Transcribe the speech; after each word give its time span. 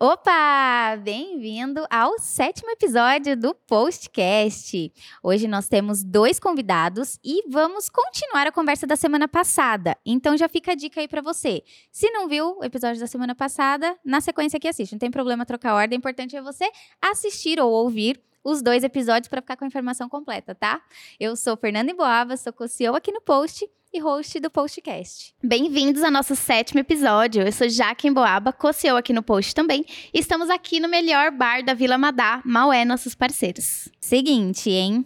Opa! 0.00 0.96
Bem-vindo 1.02 1.84
ao 1.90 2.18
sétimo 2.18 2.70
episódio 2.70 3.36
do 3.36 3.54
Postcast. 3.54 4.90
Hoje 5.22 5.46
nós 5.46 5.68
temos 5.68 6.02
dois 6.02 6.40
convidados 6.40 7.20
e 7.22 7.46
vamos 7.48 7.90
continuar 7.90 8.46
a 8.46 8.52
conversa 8.52 8.86
da 8.86 8.96
semana 8.96 9.28
passada. 9.28 9.94
Então 10.04 10.34
já 10.34 10.48
fica 10.48 10.72
a 10.72 10.74
dica 10.74 10.98
aí 10.98 11.06
para 11.06 11.20
você. 11.20 11.62
Se 11.92 12.10
não 12.10 12.26
viu 12.26 12.58
o 12.58 12.64
episódio 12.64 12.98
da 12.98 13.06
semana 13.06 13.34
passada, 13.34 13.96
na 14.02 14.22
sequência 14.22 14.56
aqui 14.56 14.66
assiste. 14.66 14.92
Não 14.92 14.98
tem 14.98 15.10
problema 15.10 15.44
trocar 15.44 15.72
a 15.72 15.76
ordem, 15.76 15.98
o 15.98 16.00
importante 16.00 16.34
é 16.34 16.40
você 16.40 16.68
assistir 17.00 17.60
ou 17.60 17.70
ouvir 17.70 18.18
os 18.42 18.62
dois 18.62 18.82
episódios 18.82 19.28
para 19.28 19.42
ficar 19.42 19.56
com 19.56 19.64
a 19.64 19.68
informação 19.68 20.08
completa, 20.08 20.54
tá? 20.54 20.80
Eu 21.20 21.36
sou 21.36 21.54
Fernanda 21.54 21.92
Emboava, 21.92 22.36
sou 22.38 22.52
co-CEO 22.52 22.96
aqui 22.96 23.12
no 23.12 23.20
Post 23.20 23.68
e 23.94 24.00
host 24.00 24.40
do 24.40 24.50
Postcast. 24.50 25.34
Bem-vindos 25.42 26.02
ao 26.02 26.10
nosso 26.10 26.34
sétimo 26.34 26.80
episódio. 26.80 27.42
Eu 27.42 27.52
sou 27.52 27.68
Jaque 27.68 28.08
Emboaba, 28.08 28.50
co-CEO 28.50 28.96
aqui 28.96 29.12
no 29.12 29.22
Post 29.22 29.54
também. 29.54 29.84
E 30.14 30.18
estamos 30.18 30.48
aqui 30.48 30.80
no 30.80 30.88
melhor 30.88 31.30
bar 31.30 31.62
da 31.62 31.74
Vila 31.74 31.98
Madá, 31.98 32.40
Maué, 32.42 32.86
nossos 32.86 33.14
parceiros. 33.14 33.90
Seguinte, 34.00 34.70
hein? 34.70 35.04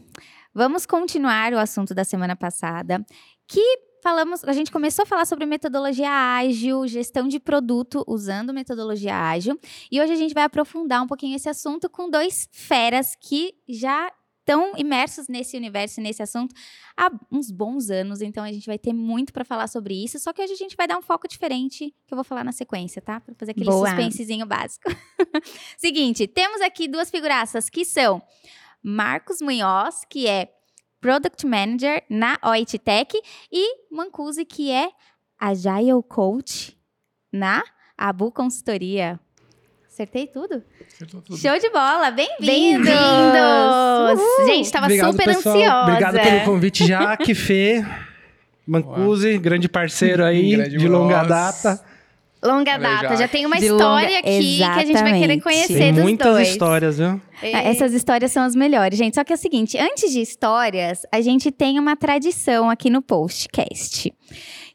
Vamos 0.55 0.87
continuar 0.87 1.53
o 1.53 1.59
assunto 1.59 1.95
da 1.95 2.05
semana 2.05 2.37
passada, 2.37 3.05
que 3.49 3.61
falamos, 4.01 4.45
a 4.45 4.53
gente 4.53 4.71
começou 4.71 5.03
a 5.03 5.07
falar 5.07 5.25
sobre 5.25 5.47
metodologia 5.47 6.09
ágil, 6.09 6.87
gestão 6.87 7.27
de 7.27 7.41
produto 7.41 8.05
usando 8.07 8.55
metodologia 8.55 9.17
ágil, 9.17 9.59
e 9.91 10.01
hoje 10.01 10.13
a 10.13 10.17
gente 10.17 10.33
vai 10.33 10.45
aprofundar 10.45 11.03
um 11.03 11.09
pouquinho 11.09 11.35
esse 11.35 11.49
assunto 11.49 11.91
com 11.91 12.09
dois 12.09 12.49
feras 12.53 13.17
que 13.21 13.53
já 13.69 14.13
estão 14.47 14.75
imersos 14.77 15.27
nesse 15.27 15.57
universo, 15.57 16.01
nesse 16.01 16.23
assunto 16.23 16.55
há 16.97 17.11
uns 17.33 17.51
bons 17.51 17.91
anos, 17.91 18.23
então 18.23 18.45
a 18.45 18.53
gente 18.53 18.67
vai 18.67 18.79
ter 18.79 18.93
muito 18.93 19.33
para 19.33 19.45
falar 19.45 19.67
sobre 19.67 19.93
isso, 19.93 20.21
só 20.21 20.33
que 20.33 20.41
hoje 20.41 20.53
a 20.53 20.57
gente 20.57 20.77
vai 20.77 20.87
dar 20.87 20.97
um 20.97 21.03
foco 21.03 21.27
diferente, 21.27 21.93
que 22.07 22.15
eu 22.15 22.17
vou 22.17 22.25
falar 22.25 22.45
na 22.45 22.53
sequência, 22.53 23.03
tá? 23.03 23.19
Para 23.19 23.35
fazer 23.35 23.51
aquele 23.51 23.67
Boa. 23.67 23.89
suspensezinho 23.89 24.47
básico. 24.47 24.89
Seguinte, 25.77 26.29
temos 26.29 26.61
aqui 26.61 26.87
duas 26.87 27.11
figuraças 27.11 27.69
que 27.69 27.85
são 27.85 28.23
Marcos 28.81 29.41
Munhoz, 29.41 30.05
que 30.09 30.29
é 30.29 30.53
Product 31.01 31.45
Manager 31.45 32.05
na 32.09 32.39
OIT 32.43 32.79
Tech, 32.79 33.21
e 33.51 33.93
Mancusi, 33.93 34.45
que 34.45 34.71
é 34.71 34.91
Agile 35.39 36.03
Coach 36.09 36.79
na 37.33 37.65
Abu 37.99 38.31
Consultoria. 38.31 39.21
Acertei 39.97 40.27
tudo? 40.27 40.63
Acertou 40.87 41.23
tudo. 41.23 41.39
Show 41.39 41.59
de 41.59 41.71
bola, 41.71 42.11
bem-vindos! 42.11 42.85
Bem 42.87 44.47
Gente, 44.47 44.67
estava 44.67 44.91
super 44.91 45.25
pessoal. 45.25 45.57
ansiosa. 45.57 45.83
Obrigado 45.85 46.21
pelo 46.21 46.45
convite, 46.45 46.87
Jaque, 46.87 47.33
Fê, 47.35 47.83
Mancusi, 48.67 49.39
grande 49.39 49.71
parceiro 49.71 50.23
aí, 50.23 50.55
grande 50.55 50.77
de 50.77 50.87
longa 50.87 51.23
data. 51.25 51.81
Longa 52.45 52.77
data, 52.77 53.17
já 53.17 53.27
tem 53.27 53.47
uma 53.47 53.57
de 53.57 53.65
história 53.65 54.07
longa... 54.09 54.19
aqui 54.19 54.57
Exatamente. 54.57 54.75
que 54.75 54.81
a 54.81 54.85
gente 54.85 55.11
vai 55.11 55.19
querer 55.19 55.41
conhecer 55.41 55.79
tem 55.79 55.95
dos 55.95 56.03
muitas 56.03 56.31
dois. 56.31 56.49
histórias, 56.49 56.99
viu? 56.99 57.19
E... 57.43 57.55
Ah, 57.55 57.63
essas 57.63 57.95
histórias 57.95 58.31
são 58.31 58.43
as 58.43 58.55
melhores, 58.55 58.99
gente. 58.99 59.15
Só 59.15 59.25
que 59.25 59.33
é 59.33 59.37
o 59.37 59.39
seguinte, 59.39 59.79
antes 59.79 60.13
de 60.13 60.21
histórias, 60.21 61.07
a 61.11 61.23
gente 61.23 61.51
tem 61.51 61.79
uma 61.79 61.97
tradição 61.97 62.69
aqui 62.69 62.91
no 62.91 63.01
Postcast 63.01 64.13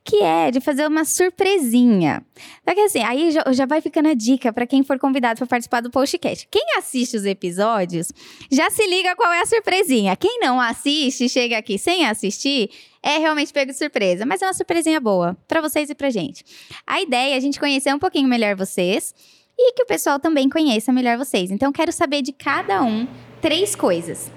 que 0.04 0.18
é 0.18 0.50
de 0.50 0.60
fazer 0.60 0.88
uma 0.88 1.06
surpresinha. 1.06 2.24
Só 2.68 2.74
que 2.74 2.82
assim, 2.82 3.04
aí 3.04 3.32
já, 3.32 3.44
já 3.52 3.66
vai 3.66 3.82
ficando 3.82 4.10
a 4.10 4.14
dica 4.14 4.52
para 4.52 4.66
quem 4.66 4.84
for 4.84 4.98
convidado 4.98 5.38
para 5.38 5.48
participar 5.48 5.82
do 5.82 5.92
podcast. 5.92 6.48
Quem 6.50 6.78
assiste 6.78 7.16
os 7.16 7.26
episódios 7.26 8.12
já 8.52 8.70
se 8.70 8.86
liga 8.88 9.16
qual 9.16 9.32
é 9.32 9.42
a 9.42 9.46
surpresinha. 9.46 10.16
Quem 10.16 10.40
não 10.40 10.60
assiste, 10.60 11.30
chega 11.30 11.58
aqui 11.58 11.78
sem 11.78 12.06
assistir, 12.06 12.70
é 13.04 13.18
realmente 13.18 13.54
pego 13.54 13.72
de 13.72 13.78
surpresa, 13.78 14.26
mas 14.26 14.42
é 14.42 14.48
uma 14.48 14.54
surpresinha 14.54 15.00
boa 15.00 15.38
para 15.48 15.62
vocês 15.62 15.90
e 15.90 15.96
pra 15.96 16.10
gente. 16.10 16.44
A 16.86 17.02
ideia 17.02 17.36
é 17.36 17.38
a 17.38 17.40
gente 17.40 17.60
conhecer 17.60 17.94
um 17.94 18.00
pouquinho 18.00 18.28
melhor 18.28 18.56
vocês 18.56 19.14
e 19.58 19.74
que 19.74 19.84
o 19.84 19.86
pessoal 19.86 20.20
também 20.20 20.50
conheça 20.50 20.92
melhor 20.92 21.18
vocês. 21.18 21.52
Então 21.52 21.72
quero 21.72 21.92
saber 21.92 22.24
de 22.24 22.32
cada 22.32 22.82
um 22.82 23.08
três 23.40 23.76
coisas. 23.76 24.32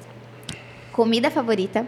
Comida 0.92 1.30
favorita? 1.30 1.86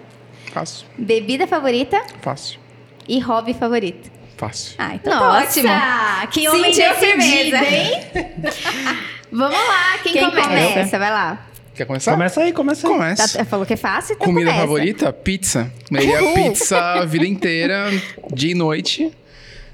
Fácil. 0.53 0.87
Bebida 0.97 1.47
favorita? 1.47 2.03
Fácil. 2.23 2.66
E 3.09 3.21
hobby 3.21 3.55
favorito? 3.55 4.11
Fácil. 4.37 4.75
Ah, 4.79 4.95
então 4.95 5.13
tá 5.13 5.19
Nossa, 5.19 5.63
tá 5.63 6.21
ótimo. 6.21 6.31
Que 6.33 6.49
homem 6.49 6.73
firmeza, 6.73 7.57
hein? 7.65 7.91
Vamos 9.33 9.59
lá, 9.59 9.99
quem, 10.03 10.13
quem 10.13 10.31
começa? 10.31 10.49
começa? 10.49 10.99
Vai 10.99 11.11
lá. 11.11 11.47
Quer 11.75 11.85
começar? 11.85 12.13
Começa 12.13 12.41
aí, 12.41 12.53
começa 12.53 12.87
aí. 12.87 12.93
Começa. 12.93 13.39
Tá, 13.39 13.45
falou 13.45 13.67
que 13.67 13.75
é 13.75 13.77
fácil, 13.77 14.15
então 14.15 14.27
Comida 14.27 14.51
começa. 14.51 14.67
favorita? 14.67 15.13
Pizza. 15.13 15.71
Comeria 15.89 16.33
pizza 16.33 16.79
a 16.79 17.05
vida 17.05 17.27
inteira, 17.27 17.91
dia 18.33 18.53
e 18.53 18.55
noite. 18.55 19.13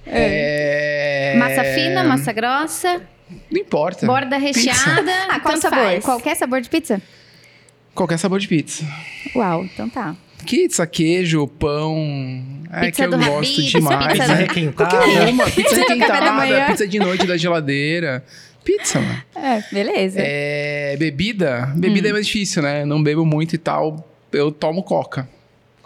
É. 0.04 1.32
É... 1.34 1.38
Massa 1.38 1.62
fina, 1.62 2.02
massa 2.02 2.32
grossa? 2.32 3.02
Não 3.50 3.60
importa. 3.60 4.04
Borda 4.04 4.36
recheada? 4.36 5.12
Ah, 5.28 5.40
qual 5.40 5.56
sabor? 5.56 5.78
Faz. 5.78 6.04
Qualquer 6.04 6.34
sabor 6.34 6.60
de 6.60 6.68
pizza? 6.68 7.00
Qualquer 7.94 8.18
sabor 8.18 8.40
de 8.40 8.48
pizza. 8.48 8.84
Uau, 9.36 9.64
então 9.64 9.88
tá. 9.88 10.16
Pizza, 10.46 10.86
queijo, 10.86 11.46
pão. 11.46 12.42
É 12.72 12.86
pizza 12.86 13.08
que 13.08 13.14
eu 13.14 13.18
gosto 13.18 13.60
Habib, 13.60 13.70
demais. 13.70 14.12
Pizza 14.12 14.28
né? 14.28 14.34
requentada. 14.34 14.96
Qualquer 14.96 15.28
uma. 15.28 15.50
Pizza 15.50 15.74
requentada, 15.76 16.66
pizza 16.66 16.88
de 16.88 16.98
noite 16.98 17.26
da 17.26 17.36
geladeira. 17.36 18.24
Pizza, 18.64 19.00
mano. 19.00 19.22
É, 19.34 19.62
beleza. 19.72 20.18
É, 20.20 20.96
bebida. 20.96 21.72
Bebida 21.74 22.08
hum. 22.08 22.10
é 22.10 22.12
mais 22.14 22.26
difícil, 22.26 22.62
né? 22.62 22.84
Não 22.84 23.02
bebo 23.02 23.24
muito 23.26 23.54
e 23.54 23.58
tal. 23.58 24.08
Eu 24.32 24.52
tomo 24.52 24.82
coca. 24.82 25.28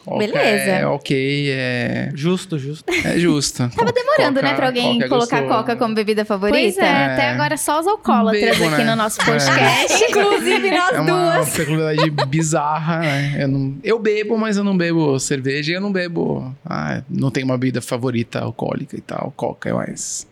Coca 0.07 0.25
Beleza. 0.25 0.71
É 0.71 0.87
ok, 0.87 1.51
é. 1.51 2.13
Justo, 2.15 2.57
justo. 2.57 2.85
É 3.05 3.19
justo. 3.19 3.69
Tava 3.71 3.91
demorando, 3.91 4.37
coca, 4.37 4.43
né, 4.43 4.55
pra 4.55 4.67
alguém 4.69 5.03
é 5.03 5.09
colocar 5.09 5.43
coca 5.49 5.75
como 5.75 5.97
bebida 5.97 6.25
favorita. 6.25 6.57
Pois 6.57 6.79
é, 6.79 6.87
é. 6.87 7.05
até 7.07 7.31
agora 7.31 7.57
só 7.57 7.81
os 7.81 7.89
alcoólatras 7.89 8.57
Bebo, 8.57 8.69
aqui 8.69 8.85
né? 8.85 8.91
no 8.91 8.95
nosso 8.95 9.19
podcast. 9.19 10.05
É. 10.05 10.07
Inclusive 10.09 10.71
nós 10.71 10.93
é 10.93 11.01
uma 11.01 11.33
duas. 11.35 11.57
peculiaridade 11.57 12.27
bizarra, 12.29 13.01
né? 13.01 13.37
Eu, 13.37 13.49
não, 13.49 13.75
eu 13.83 13.99
bebo, 13.99 14.39
mas 14.39 14.57
eu 14.57 14.63
não 14.63 14.77
bebo 14.77 15.19
cerveja 15.19 15.73
e 15.73 15.75
eu 15.75 15.81
não 15.81 15.91
bebo. 15.91 16.55
Ah, 16.65 17.03
não 17.11 17.33
tenho 17.33 17.47
uma 17.47 17.59
bebida 17.59 17.81
favorita 17.81 18.39
alcoólica 18.39 18.97
e 18.97 19.01
tal. 19.01 19.33
Coca 19.37 19.71
é 19.71 19.73
mais. 19.73 20.25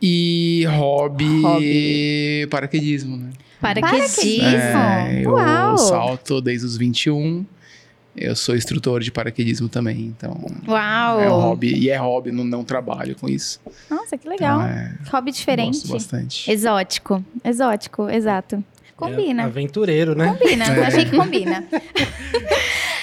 E 0.00 0.64
hobby, 0.68 1.42
hobby. 1.42 2.46
paraquedismo, 2.48 3.16
né? 3.16 3.30
Paraquedismo. 3.60 4.56
É, 4.56 5.22
eu 5.24 5.32
Uau. 5.32 5.76
salto 5.76 6.40
desde 6.40 6.66
os 6.66 6.76
21. 6.76 7.44
Eu 8.16 8.34
sou 8.34 8.56
instrutor 8.56 9.00
de 9.00 9.12
paraquedismo 9.12 9.68
também, 9.68 10.06
então. 10.06 10.34
Uau! 10.66 11.20
É 11.20 11.28
um 11.30 11.38
hobby. 11.38 11.74
E 11.76 11.90
é 11.90 11.96
hobby, 11.96 12.32
não, 12.32 12.44
não 12.44 12.64
trabalho 12.64 13.14
com 13.14 13.28
isso. 13.28 13.60
Nossa, 13.90 14.16
que 14.16 14.26
legal. 14.26 14.60
Então, 14.60 14.70
é, 14.70 14.94
hobby 15.10 15.30
diferente. 15.30 15.80
Gosto 15.80 15.92
bastante. 15.92 16.50
Exótico. 16.50 17.22
Exótico, 17.44 18.08
exato. 18.08 18.64
Combina. 18.96 19.42
É 19.42 19.44
aventureiro, 19.44 20.14
né? 20.14 20.34
Combina, 20.38 20.64
é. 20.72 20.86
achei 20.86 21.04
que 21.04 21.14
combina. 21.14 21.64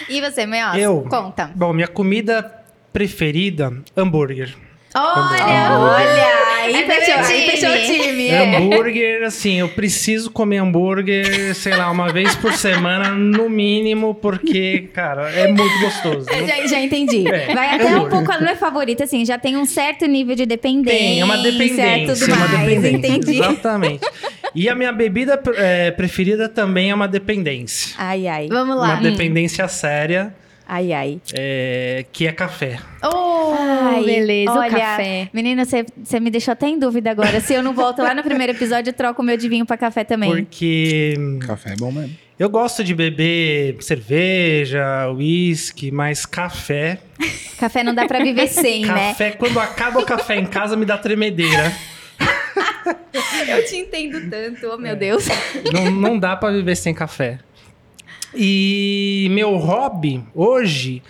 e 0.10 0.20
você, 0.20 0.48
meu? 0.48 0.68
Eu? 0.70 1.02
Conta. 1.08 1.52
Bom, 1.54 1.72
minha 1.72 1.88
comida 1.88 2.64
preferida, 2.92 3.72
hambúrguer. 3.96 4.56
Olha, 4.96 5.80
olha! 5.80 6.43
Aí, 6.64 6.76
é 6.76 6.86
fechou, 6.86 7.16
aí 7.16 7.52
fechou 7.52 7.70
o 7.70 7.78
time. 7.78 8.28
É. 8.28 8.58
Hambúrguer, 8.58 9.24
assim, 9.24 9.60
eu 9.60 9.70
preciso 9.70 10.32
comer 10.32 10.58
hambúrguer, 10.58 11.54
sei 11.56 11.76
lá, 11.76 11.90
uma 11.92 12.12
vez 12.12 12.36
por 12.36 12.54
semana, 12.54 13.10
no 13.10 13.50
mínimo, 13.50 14.16
porque, 14.16 14.90
cara, 14.94 15.30
é 15.30 15.48
muito 15.48 15.80
gostoso. 15.80 16.26
Né? 16.26 16.48
Já, 16.48 16.68
já 16.68 16.80
entendi. 16.80 17.28
É, 17.28 17.54
Vai 17.54 17.76
até 17.76 17.88
hambúrguer. 17.90 18.20
um 18.20 18.26
pouco, 18.26 18.42
não 18.42 18.50
é 18.50 18.56
favorita, 18.56 19.04
assim, 19.04 19.26
já 19.26 19.38
tem 19.38 19.58
um 19.58 19.66
certo 19.66 20.06
nível 20.06 20.36
de 20.36 20.46
dependência. 20.46 21.00
Tem, 21.00 21.20
é 21.20 21.26
uma 21.26 21.38
dependência. 21.38 22.16
Tudo 22.16 22.34
uma 22.34 22.48
mais, 22.48 22.70
dependência. 22.70 23.08
Entendi. 23.08 23.40
Exatamente. 23.40 24.06
E 24.56 24.70
a 24.70 24.76
minha 24.76 24.92
bebida 24.92 25.42
é, 25.56 25.92
preferida 25.92 26.48
também 26.48 26.92
é 26.92 26.96
uma 26.96 27.08
dependência. 27.08 27.96
Ai, 27.98 28.28
ai. 28.28 28.48
Vamos 28.48 28.76
lá. 28.78 28.90
Uma 28.90 28.98
hum. 28.98 29.02
dependência 29.02 29.68
séria. 29.68 30.34
Ai, 30.68 30.94
ai. 30.94 31.22
É, 31.34 32.06
que 32.12 32.28
é 32.28 32.32
café. 32.32 32.80
Oh, 33.04 33.54
ai, 33.84 34.04
beleza. 34.04 34.52
Olha, 34.52 34.68
o 34.68 34.72
café. 34.72 35.30
Menina, 35.34 35.64
você 35.66 36.20
me 36.20 36.30
deixou 36.30 36.52
até 36.52 36.68
em 36.68 36.80
dúvida 36.80 37.12
agora. 37.12 37.40
Se 37.40 37.54
eu 37.54 37.64
não 37.64 37.74
volto 37.74 38.02
lá 38.02 38.14
no 38.14 38.22
primeiro 38.24 38.54
episódio, 38.54 38.90
eu 38.90 38.94
troco 38.94 39.22
o 39.22 39.26
meu 39.26 39.38
de 39.38 39.48
vinho 39.48 39.66
pra 39.66 39.78
café 39.78 40.04
também. 40.04 40.30
Porque. 40.32 41.16
Café 41.46 41.74
é 41.74 41.76
bom 41.76 41.92
mesmo. 41.92 42.16
Eu 42.38 42.50
gosto 42.50 42.84
de 42.84 42.96
beber 42.96 43.78
cerveja, 43.82 45.10
uísque, 45.12 45.92
mas 45.92 46.26
café. 46.26 47.00
Café 47.60 47.84
não 47.84 47.96
dá 47.96 48.06
pra 48.06 48.22
viver 48.22 48.48
sem, 48.48 48.82
café, 48.82 49.00
né? 49.00 49.08
Café, 49.10 49.32
quando 49.32 49.58
acaba 49.58 50.00
o 50.02 50.06
café 50.06 50.36
em 50.36 50.46
casa, 50.46 50.76
me 50.76 50.84
dá 50.84 50.98
tremedeira. 50.98 51.72
eu 53.48 53.66
te 53.66 53.78
entendo 53.78 54.30
tanto, 54.30 54.68
oh 54.74 54.78
meu 54.78 54.92
é. 54.92 54.96
Deus. 54.96 55.28
Não, 55.72 55.90
não 55.90 56.20
dá 56.20 56.36
pra 56.36 56.52
viver 56.52 56.76
sem 56.76 56.94
café. 56.94 57.40
E 58.36 59.28
meu 59.32 59.56
hobby 59.56 60.22
hoje 60.34 61.02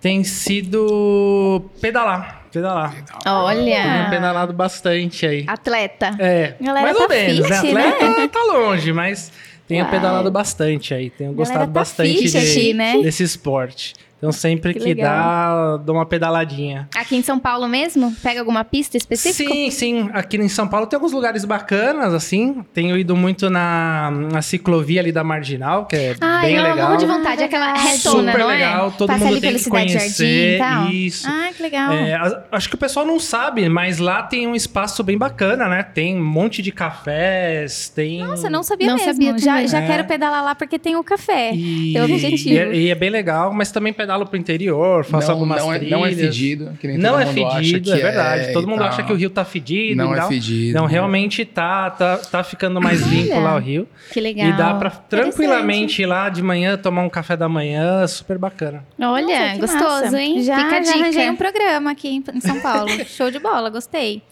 tem 0.00 0.24
sido 0.24 1.62
pedalar. 1.80 2.46
Pedalar. 2.52 2.94
Olha! 3.26 3.82
Tenho 3.82 4.10
pedalado 4.10 4.52
bastante 4.52 5.26
aí. 5.26 5.44
Atleta. 5.46 6.16
É. 6.18 6.54
Galera 6.60 6.86
mais 6.86 6.96
tá 6.96 7.02
ou 7.04 7.08
menos, 7.08 7.46
fit, 7.46 7.72
né? 7.72 7.88
Atleta 7.88 8.20
né? 8.20 8.28
tá 8.28 8.42
longe, 8.42 8.92
mas 8.92 9.32
tenho 9.68 9.82
Uau. 9.82 9.90
pedalado 9.90 10.30
bastante 10.30 10.92
aí. 10.92 11.10
Tenho 11.10 11.32
gostado 11.32 11.60
tá 11.60 11.66
bastante 11.66 12.28
fit 12.28 12.52
de, 12.52 12.74
né? 12.74 13.00
desse 13.02 13.22
esporte. 13.22 13.94
Então 14.20 14.30
sempre 14.32 14.74
Que 14.74 14.80
que, 14.80 14.94
dá, 14.94 15.78
dou 15.78 15.96
uma 15.96 16.04
pedaladinha. 16.04 16.86
Aqui 16.94 17.16
em 17.16 17.22
São 17.22 17.38
Paulo 17.38 17.66
mesmo? 17.66 18.14
Pega 18.22 18.40
alguma 18.40 18.62
pista 18.64 18.98
específica? 18.98 19.50
Sim, 19.50 19.70
sim. 19.70 20.10
Aqui 20.12 20.36
em 20.36 20.46
São 20.48 20.68
Paulo 20.68 20.86
tem 20.86 20.98
alguns 20.98 21.12
lugares 21.12 21.42
bacanas, 21.46 22.12
assim. 22.12 22.62
Tenho 22.74 22.98
ido 22.98 23.16
muito 23.16 23.48
na, 23.48 24.10
na 24.10 24.42
ciclovia 24.42 25.00
ali 25.00 25.10
da 25.10 25.24
Marginal, 25.24 25.86
que 25.86 25.96
é 25.96 26.16
Ai, 26.20 26.46
bem 26.48 26.56
eu 26.56 26.62
legal. 26.62 26.88
amo 26.90 26.96
de 26.98 27.06
vontade. 27.06 27.42
Aquela 27.42 27.72
retona, 27.72 28.32
Super 28.32 28.38
não 28.38 28.50
é? 28.50 28.54
legal, 28.56 28.92
todo 28.92 29.08
Passa 29.08 29.24
mundo 29.24 29.32
ali 29.32 29.40
tem 29.40 29.50
pelo 29.52 29.64
que 29.64 29.70
Jardim 29.70 29.92
conhecer. 29.94 30.58
tal. 30.58 30.86
Isso. 30.90 31.26
Ah, 31.26 31.48
que 31.56 31.62
legal. 31.62 31.92
É, 31.92 32.14
a- 32.14 32.44
acho 32.52 32.68
que 32.68 32.74
o 32.74 32.78
pessoal 32.78 33.06
não 33.06 33.18
sabe, 33.18 33.66
mas 33.70 33.96
lá 33.98 34.22
tem 34.22 34.46
um 34.46 34.54
espaço 34.54 35.02
bem 35.02 35.16
bacana, 35.16 35.66
né? 35.66 35.82
Tem 35.82 36.14
um 36.14 36.22
monte 36.22 36.60
de 36.60 36.70
cafés, 36.72 37.88
tem. 37.88 38.18
Nossa, 38.20 38.50
não 38.50 38.62
sabia 38.62 38.86
Não 38.88 38.96
mesmo. 38.96 39.12
sabia 39.12 39.38
já 39.38 39.66
já 39.66 39.80
É. 39.80 39.86
quero 39.86 40.04
pedalar 40.04 40.44
lá 40.44 40.54
porque 40.54 40.78
tem 40.78 40.96
o 40.96 41.02
café. 41.04 41.52
E, 41.54 41.92
Teu 41.94 42.04
objetivo. 42.04 42.50
e 42.54 42.58
é, 42.58 42.74
e 42.74 42.90
é 42.90 42.94
bem 42.94 43.10
legal, 43.10 43.52
mas 43.52 43.70
também 43.72 43.92
pedalo 44.10 44.26
pro 44.26 44.36
interior, 44.36 45.04
faço 45.04 45.28
não, 45.28 45.34
algumas 45.34 45.62
não, 45.62 45.72
é, 45.72 45.78
trilhas. 45.78 45.98
não 45.98 46.06
é 46.06 46.12
fedido. 46.12 46.72
Que 46.80 46.88
nem 46.88 46.98
Não 46.98 47.10
todo 47.12 47.22
é 47.22 47.26
mundo 47.26 47.46
acha 47.46 47.56
fedido, 47.58 47.92
é 47.92 47.96
que 47.96 48.02
verdade. 48.02 48.52
Todo 48.52 48.64
e 48.64 48.66
mundo 48.66 48.78
tal. 48.80 48.88
acha 48.88 49.02
que 49.04 49.12
o 49.12 49.16
rio 49.16 49.30
tá 49.30 49.44
fedido 49.44 49.96
Não 49.96 50.14
é 50.14 50.26
fedido. 50.26 50.78
Não, 50.78 50.86
realmente 50.86 51.44
tá, 51.44 51.90
tá, 51.90 52.16
tá 52.18 52.42
ficando 52.44 52.80
mais 52.80 53.00
limpo 53.02 53.38
lá 53.38 53.54
o 53.54 53.58
rio. 53.58 53.86
Que 54.12 54.20
legal. 54.20 54.48
E 54.48 54.52
dá 54.56 54.74
pra 54.74 54.90
tranquilamente 54.90 56.02
ir 56.02 56.06
lá 56.06 56.28
de 56.28 56.42
manhã 56.42 56.76
tomar 56.76 57.02
um 57.02 57.10
café 57.10 57.36
da 57.36 57.48
manhã, 57.48 58.06
super 58.06 58.36
bacana. 58.38 58.84
Olha, 58.98 59.22
Nossa, 59.22 59.54
que 59.54 59.60
gostoso, 59.60 60.02
massa. 60.04 60.20
hein? 60.20 60.42
Já, 60.42 60.56
Fica 60.56 60.78
a 60.78 60.82
já 60.82 60.92
arranjei 60.94 61.20
dica. 61.22 61.32
um 61.32 61.36
programa 61.36 61.90
aqui 61.92 62.08
em, 62.08 62.24
em 62.34 62.40
São 62.40 62.60
Paulo. 62.60 62.90
Show 63.06 63.30
de 63.30 63.38
bola, 63.38 63.70
gostei. 63.70 64.22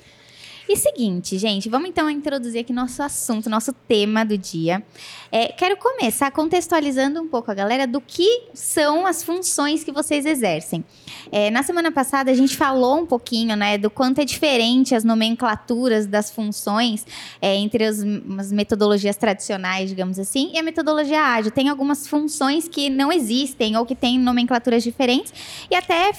E 0.69 0.77
seguinte, 0.77 1.39
gente, 1.39 1.67
vamos 1.71 1.89
então 1.89 2.11
introduzir 2.11 2.61
aqui 2.61 2.75
nosso 2.75 3.03
assunto, 3.03 3.49
nosso 3.49 3.73
tema 3.73 4.23
do 4.23 4.37
dia. 4.37 4.83
É, 5.31 5.49
quero 5.49 5.77
começar 5.77 6.31
contextualizando 6.31 7.21
um 7.21 7.29
pouco 7.29 7.51
a 7.51 7.55
galera 7.55 7.87
do 7.87 8.01
que 8.01 8.45
são 8.55 9.07
as 9.07 9.23
funções 9.23 9.85
que 9.85 9.93
vocês 9.93 10.25
exercem. 10.25 10.85
É, 11.31 11.51
na 11.51 11.63
semana 11.63 11.93
passada 11.93 12.31
a 12.31 12.35
gente 12.35 12.57
falou 12.57 12.99
um 12.99 13.07
pouquinho, 13.07 13.55
né, 13.55 13.77
do 13.77 13.91
quanto 13.91 14.21
é 14.21 14.25
diferente 14.25 14.95
as 14.95 15.05
nomenclaturas 15.05 16.07
das 16.07 16.31
funções 16.31 17.07
é, 17.43 17.55
entre 17.57 17.85
as, 17.85 17.99
as 18.39 18.51
metodologias 18.51 19.17
tradicionais, 19.17 19.91
digamos 19.91 20.19
assim, 20.19 20.51
e 20.55 20.59
a 20.59 20.63
metodologia 20.63 21.21
ágil. 21.21 21.51
Tem 21.51 21.69
algumas 21.69 22.07
funções 22.07 22.67
que 22.67 22.89
não 22.89 23.13
existem 23.13 23.77
ou 23.77 23.85
que 23.85 23.95
têm 23.95 24.19
nomenclaturas 24.19 24.83
diferentes 24.83 25.33
e 25.71 25.75
até 25.75 26.11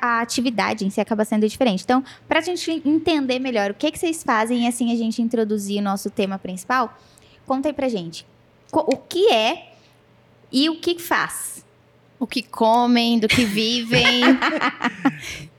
a 0.00 0.20
atividade 0.20 0.84
em 0.84 0.90
si 0.90 1.00
acaba 1.00 1.24
sendo 1.24 1.48
diferente. 1.48 1.84
Então, 1.84 2.02
para 2.26 2.40
a 2.40 2.42
gente 2.42 2.82
entender 2.84 3.38
melhor 3.38 3.70
o 3.70 3.74
que, 3.74 3.90
que 3.90 3.98
vocês 3.98 4.22
fazem 4.22 4.64
e 4.64 4.66
assim 4.66 4.92
a 4.92 4.96
gente 4.96 5.22
introduzir 5.22 5.80
o 5.80 5.84
nosso 5.84 6.10
tema 6.10 6.38
principal, 6.38 6.96
conta 7.46 7.68
aí 7.68 7.72
pra 7.72 7.88
gente. 7.88 8.26
O 8.72 8.96
que 8.96 9.32
é 9.32 9.68
e 10.52 10.68
o 10.68 10.76
que 10.76 10.98
faz? 10.98 11.64
O 12.18 12.26
que 12.26 12.42
comem, 12.42 13.18
do 13.18 13.28
que 13.28 13.44
vivem. 13.44 14.22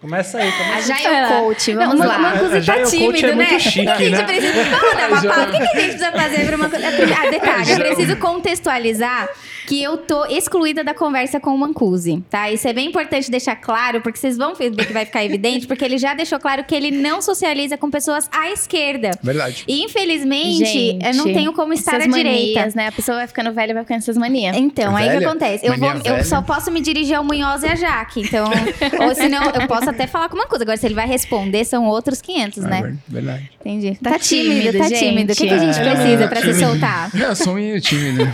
Começa 0.00 0.38
aí, 0.38 0.48
a 0.48 0.52
começa 0.52 0.94
aí. 0.94 1.02
Jaio 1.02 1.28
Coach, 1.28 1.74
vamos 1.74 1.98
Não, 1.98 2.06
lá. 2.06 2.18
uma 2.18 2.38
coisa 2.38 2.58
A 2.58 2.62
tá 2.62 2.74
Coach 2.74 2.86
é 2.86 2.98
tímido, 2.98 3.34
muito 3.34 3.52
né? 3.52 3.58
chique, 3.58 3.88
a 3.88 3.96
gente 3.96 4.10
né? 4.12 4.22
precisa. 4.22 4.64
Vamos 4.64 4.96
dar 4.96 5.08
uma 5.08 5.22
pausa. 5.22 5.42
O 5.42 5.50
que, 5.50 5.58
que 5.58 5.64
a 5.64 5.66
gente 5.66 5.72
precisa 5.72 6.12
fazer 6.12 6.46
pra 6.46 6.56
uma 6.56 6.70
coisa? 6.70 6.86
Ah, 6.88 7.30
detalhe, 7.30 7.72
eu 7.72 7.78
preciso 7.78 8.16
contextualizar 8.16 9.28
que 9.68 9.82
eu 9.82 9.98
tô 9.98 10.24
excluída 10.24 10.82
da 10.82 10.94
conversa 10.94 11.38
com 11.38 11.50
o 11.54 11.58
Mancusi, 11.58 12.24
tá? 12.30 12.50
Isso 12.50 12.66
é 12.66 12.72
bem 12.72 12.88
importante 12.88 13.30
deixar 13.30 13.54
claro, 13.56 14.00
porque 14.00 14.18
vocês 14.18 14.38
vão 14.38 14.54
ver 14.54 14.70
que 14.74 14.92
vai 14.94 15.04
ficar 15.04 15.22
evidente, 15.24 15.66
porque 15.66 15.84
ele 15.84 15.98
já 15.98 16.14
deixou 16.14 16.38
claro 16.40 16.64
que 16.64 16.74
ele 16.74 16.90
não 16.90 17.20
socializa 17.20 17.76
com 17.76 17.90
pessoas 17.90 18.28
à 18.32 18.50
esquerda. 18.50 19.10
Verdade. 19.22 19.64
E 19.68 19.82
infelizmente, 19.84 20.64
Gente, 20.64 21.04
eu 21.06 21.14
não 21.16 21.24
tenho 21.24 21.52
como 21.52 21.74
estar 21.74 21.96
Essas 22.00 22.12
à 22.12 22.16
direita. 22.16 22.54
manias, 22.60 22.74
né? 22.74 22.86
A 22.88 22.92
pessoa 22.92 23.18
vai 23.18 23.26
ficando 23.26 23.52
velha, 23.52 23.74
vai 23.74 23.82
ficando 23.82 23.98
essas 23.98 24.16
manias. 24.16 24.56
Então, 24.56 24.96
aí 24.96 25.04
o 25.04 25.10
que 25.10 25.14
Velha? 25.18 25.28
acontece? 25.28 25.66
Eu, 25.66 25.76
vou, 25.76 25.90
eu 25.90 25.98
velha? 26.02 26.24
só 26.24 26.40
posso 26.40 26.70
me 26.70 26.80
dirigir 26.80 27.14
ao 27.16 27.22
Munhoz 27.22 27.62
e 27.62 27.66
a 27.66 27.74
Jaque. 27.74 28.22
Então, 28.22 28.48
ou 29.06 29.14
senão, 29.14 29.42
eu 29.50 29.66
posso 29.68 29.90
até 29.90 30.06
falar 30.06 30.30
com 30.30 30.36
uma 30.36 30.46
coisa. 30.46 30.64
Agora, 30.64 30.78
se 30.78 30.86
ele 30.86 30.94
vai 30.94 31.06
responder, 31.06 31.64
são 31.66 31.84
outros 31.86 32.22
500, 32.22 32.64
É 32.64 32.68
né? 32.68 32.82
ver- 32.82 32.96
verdade. 33.06 33.50
Entendi. 33.60 33.98
Tá 34.02 34.12
Tá, 34.12 34.18
tímido, 34.18 34.50
tímido, 34.60 34.78
tá 34.78 34.88
gente. 34.88 34.98
tímido. 34.98 35.32
O 35.32 35.36
que, 35.36 35.46
que 35.46 35.52
a 35.54 35.58
gente 35.58 35.78
É, 35.78 35.90
precisa 35.94 36.28
pra 36.28 36.40
se 36.40 36.46
tímido. 36.48 36.66
soltar? 36.66 37.10
Não, 37.14 37.26
eu 37.28 37.36
sou 37.36 37.52
meio 37.54 37.78
tímido. 37.82 38.24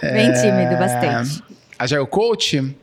Bem 0.00 0.32
tímido, 0.32 0.51
bastante. 0.76 1.42
A 1.78 1.86
Jail 1.86 2.06
Coach 2.06 2.74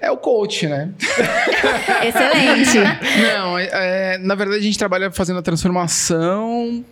é 0.00 0.10
o 0.10 0.16
coach, 0.16 0.66
né? 0.66 0.90
Excelente. 2.06 2.78
Não, 3.22 3.58
é- 3.58 3.68
é, 4.14 4.18
na 4.18 4.34
verdade 4.34 4.60
a 4.60 4.62
gente 4.62 4.78
trabalha 4.78 5.10
fazendo 5.10 5.38
a 5.38 5.42
transformação 5.42 6.84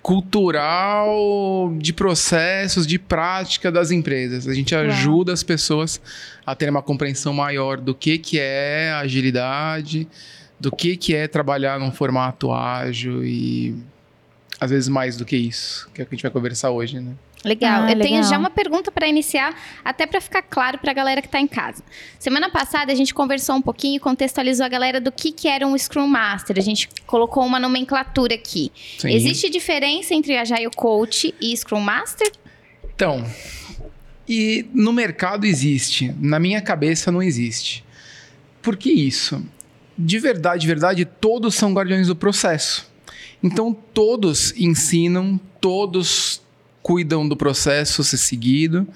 cultural 0.00 1.72
de 1.78 1.92
processos, 1.92 2.86
de 2.86 2.98
prática 2.98 3.70
das 3.70 3.90
empresas. 3.90 4.46
A 4.48 4.54
gente 4.54 4.74
ajuda 4.74 5.32
as 5.32 5.42
pessoas 5.42 6.00
a 6.46 6.54
terem 6.54 6.70
uma 6.70 6.82
compreensão 6.82 7.32
maior 7.32 7.78
do 7.78 7.94
que, 7.94 8.18
que 8.18 8.38
é 8.40 8.92
agilidade, 8.92 10.08
do 10.58 10.70
que, 10.72 10.96
que 10.96 11.14
é 11.14 11.26
trabalhar 11.28 11.78
num 11.78 11.92
formato 11.92 12.52
ágil 12.52 13.24
e 13.24 13.76
às 14.60 14.70
vezes 14.70 14.88
mais 14.88 15.16
do 15.16 15.24
que 15.24 15.36
isso, 15.36 15.88
que 15.94 16.00
é 16.00 16.04
o 16.04 16.06
que 16.06 16.14
a 16.14 16.16
gente 16.16 16.22
vai 16.22 16.30
conversar 16.32 16.70
hoje, 16.70 16.98
né? 17.00 17.12
Legal. 17.44 17.82
Ah, 17.82 17.92
eu 17.92 17.98
tenho 17.98 18.16
legal. 18.16 18.30
já 18.30 18.38
uma 18.38 18.50
pergunta 18.50 18.90
para 18.90 19.06
iniciar, 19.06 19.54
até 19.84 20.06
para 20.06 20.20
ficar 20.20 20.42
claro 20.42 20.78
para 20.78 20.90
a 20.90 20.94
galera 20.94 21.20
que 21.20 21.28
está 21.28 21.40
em 21.40 21.46
casa. 21.46 21.82
Semana 22.18 22.50
passada 22.50 22.92
a 22.92 22.94
gente 22.94 23.14
conversou 23.14 23.56
um 23.56 23.62
pouquinho 23.62 23.96
e 23.96 24.00
contextualizou 24.00 24.66
a 24.66 24.68
galera 24.68 25.00
do 25.00 25.12
que, 25.12 25.30
que 25.30 25.46
era 25.46 25.66
um 25.66 25.76
Scrum 25.76 26.06
Master. 26.06 26.56
A 26.58 26.62
gente 26.62 26.88
colocou 27.06 27.44
uma 27.44 27.60
nomenclatura 27.60 28.34
aqui. 28.34 28.72
Sim. 28.98 29.10
Existe 29.10 29.48
diferença 29.48 30.14
entre 30.14 30.36
Agile 30.36 30.70
Coach 30.74 31.34
e 31.40 31.56
Scrum 31.56 31.80
Master? 31.80 32.30
Então, 32.94 33.24
e 34.28 34.66
no 34.74 34.92
mercado 34.92 35.46
existe, 35.46 36.14
na 36.20 36.38
minha 36.38 36.60
cabeça 36.60 37.10
não 37.12 37.22
existe. 37.22 37.84
Por 38.60 38.76
que 38.76 38.90
isso? 38.90 39.42
De 39.96 40.18
verdade, 40.18 40.60
de 40.60 40.66
verdade, 40.66 41.04
todos 41.04 41.54
são 41.54 41.72
guardiões 41.72 42.08
do 42.08 42.16
processo. 42.16 42.90
Então, 43.42 43.72
todos 43.72 44.52
ensinam, 44.56 45.40
todos 45.60 46.42
cuidam 46.82 47.28
do 47.28 47.36
processo 47.36 48.02
ser 48.04 48.16
seguido. 48.16 48.86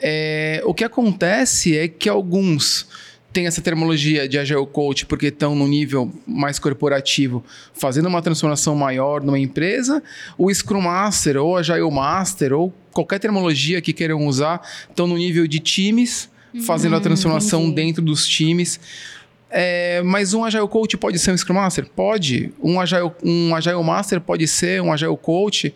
É, 0.00 0.62
o 0.64 0.74
que 0.74 0.84
acontece 0.84 1.76
é 1.76 1.88
que 1.88 2.08
alguns 2.08 2.86
têm 3.32 3.46
essa 3.46 3.62
terminologia 3.62 4.28
de 4.28 4.38
Agile 4.38 4.66
Coach 4.66 5.06
porque 5.06 5.26
estão 5.26 5.54
no 5.54 5.66
nível 5.66 6.12
mais 6.26 6.58
corporativo, 6.58 7.42
fazendo 7.72 8.06
uma 8.06 8.20
transformação 8.20 8.74
maior 8.76 9.22
numa 9.22 9.38
empresa, 9.38 10.02
o 10.36 10.52
Scrum 10.52 10.82
Master 10.82 11.38
ou 11.38 11.56
Agile 11.56 11.90
Master 11.90 12.52
ou 12.52 12.72
qualquer 12.92 13.18
terminologia 13.18 13.80
que 13.80 13.92
queiram 13.92 14.26
usar 14.26 14.60
estão 14.88 15.06
no 15.06 15.16
nível 15.16 15.46
de 15.46 15.58
times, 15.58 16.30
fazendo 16.66 16.96
a 16.96 17.00
transformação 17.00 17.62
entendi. 17.62 17.74
dentro 17.76 18.02
dos 18.02 18.26
times. 18.26 18.78
É, 19.54 20.02
mas 20.02 20.32
um 20.32 20.44
Agile 20.44 20.66
Coach 20.66 20.96
pode 20.96 21.18
ser 21.18 21.30
um 21.30 21.36
Scrum 21.36 21.54
Master? 21.54 21.86
Pode. 21.86 22.52
Um 22.62 22.80
Agile, 22.80 23.10
um 23.22 23.54
Agile 23.54 23.82
Master 23.82 24.20
pode 24.20 24.46
ser 24.46 24.80
um 24.82 24.92
Agile 24.92 25.16
Coach? 25.16 25.74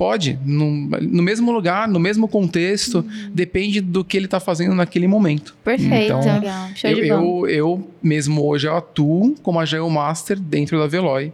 Pode. 0.00 0.38
No, 0.46 0.70
no 0.70 1.22
mesmo 1.22 1.52
lugar, 1.52 1.86
no 1.86 2.00
mesmo 2.00 2.26
contexto, 2.26 3.04
depende 3.34 3.82
do 3.82 4.02
que 4.02 4.16
ele 4.16 4.24
está 4.24 4.40
fazendo 4.40 4.74
naquele 4.74 5.06
momento. 5.06 5.54
Perfeito. 5.62 6.14
Então, 6.14 6.20
Legal. 6.38 6.68
Show 6.74 6.90
eu, 6.90 6.96
de 7.02 7.08
bola. 7.10 7.22
eu, 7.22 7.48
eu 7.48 7.90
mesmo 8.02 8.42
hoje 8.46 8.66
eu 8.66 8.74
atuo 8.74 9.34
como 9.42 9.60
Agile 9.60 9.90
Master 9.90 10.40
dentro 10.40 10.78
da 10.78 10.86
Veloy. 10.86 11.30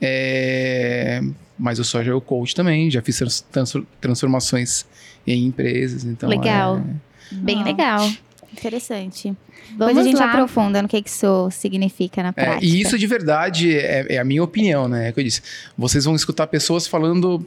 É, 0.00 1.20
mas 1.58 1.78
eu 1.78 1.84
sou 1.84 2.00
Agile 2.00 2.20
Coach 2.20 2.54
também, 2.54 2.88
já 2.90 3.02
fiz 3.02 3.18
trans- 3.18 3.40
trans- 3.50 3.82
transformações 4.00 4.86
em 5.26 5.44
empresas. 5.46 6.04
Então 6.04 6.28
Legal. 6.28 6.78
é- 7.32 7.34
Bem 7.34 7.60
Ah. 7.60 7.64
legal. 7.64 8.08
Interessante. 8.52 9.34
Vamos 9.76 9.86
Depois 9.94 9.98
a 9.98 10.02
gente 10.02 10.18
lá. 10.18 10.30
aprofunda 10.32 10.80
no 10.82 10.88
que 10.88 11.02
que 11.02 11.08
isso 11.10 11.48
significa 11.50 12.22
na 12.22 12.28
É, 12.30 12.32
prática. 12.32 12.64
e 12.64 12.80
isso 12.80 12.98
de 12.98 13.06
verdade 13.06 13.76
é, 13.76 14.06
é 14.14 14.18
a 14.18 14.24
minha 14.24 14.42
opinião, 14.42 14.88
né? 14.88 15.08
É 15.08 15.10
o 15.10 15.12
que 15.12 15.20
eu 15.20 15.24
disse. 15.24 15.42
Vocês 15.76 16.04
vão 16.04 16.14
escutar 16.14 16.46
pessoas 16.46 16.86
falando, 16.86 17.44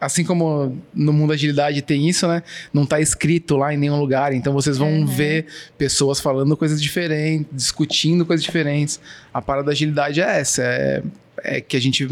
assim 0.00 0.24
como 0.24 0.76
no 0.94 1.12
mundo 1.12 1.28
da 1.28 1.34
agilidade 1.34 1.82
tem 1.82 2.08
isso, 2.08 2.26
né? 2.26 2.42
Não 2.72 2.84
está 2.84 3.00
escrito 3.00 3.56
lá 3.56 3.72
em 3.72 3.76
nenhum 3.76 3.98
lugar. 3.98 4.32
Então 4.32 4.52
vocês 4.52 4.76
vão 4.78 4.88
Uhum. 5.00 5.06
ver 5.06 5.46
pessoas 5.76 6.20
falando 6.20 6.56
coisas 6.56 6.80
diferentes, 6.82 7.46
discutindo 7.52 8.24
coisas 8.26 8.42
diferentes. 8.44 8.98
A 9.32 9.40
parada 9.42 9.66
da 9.66 9.72
agilidade 9.72 10.20
é 10.20 10.40
essa. 10.40 10.62
É, 10.62 11.02
é 11.44 11.60
que 11.60 11.76
a 11.76 11.80
gente. 11.80 12.08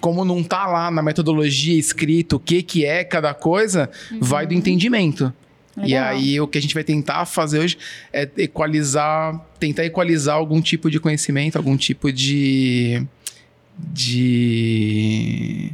Como 0.00 0.24
não 0.24 0.42
tá 0.42 0.66
lá 0.66 0.90
na 0.90 1.02
metodologia 1.02 1.78
escrito 1.78 2.36
o 2.36 2.40
que, 2.40 2.62
que 2.62 2.84
é 2.84 3.02
cada 3.04 3.34
coisa, 3.34 3.90
vai 4.20 4.46
do 4.46 4.54
entendimento. 4.54 5.32
E. 5.76 5.80
Legal. 5.82 6.08
aí 6.08 6.40
o 6.40 6.46
que 6.46 6.58
a 6.58 6.60
gente 6.62 6.74
vai 6.74 6.84
tentar 6.84 7.24
fazer 7.24 7.58
hoje 7.60 7.78
é 8.12 8.28
equalizar, 8.38 9.40
tentar 9.58 9.84
equalizar 9.84 10.34
algum 10.36 10.60
tipo 10.60 10.90
de 10.90 11.00
conhecimento, 11.00 11.56
algum 11.56 11.76
tipo 11.76 12.12
de 12.12 13.02
de 13.78 15.72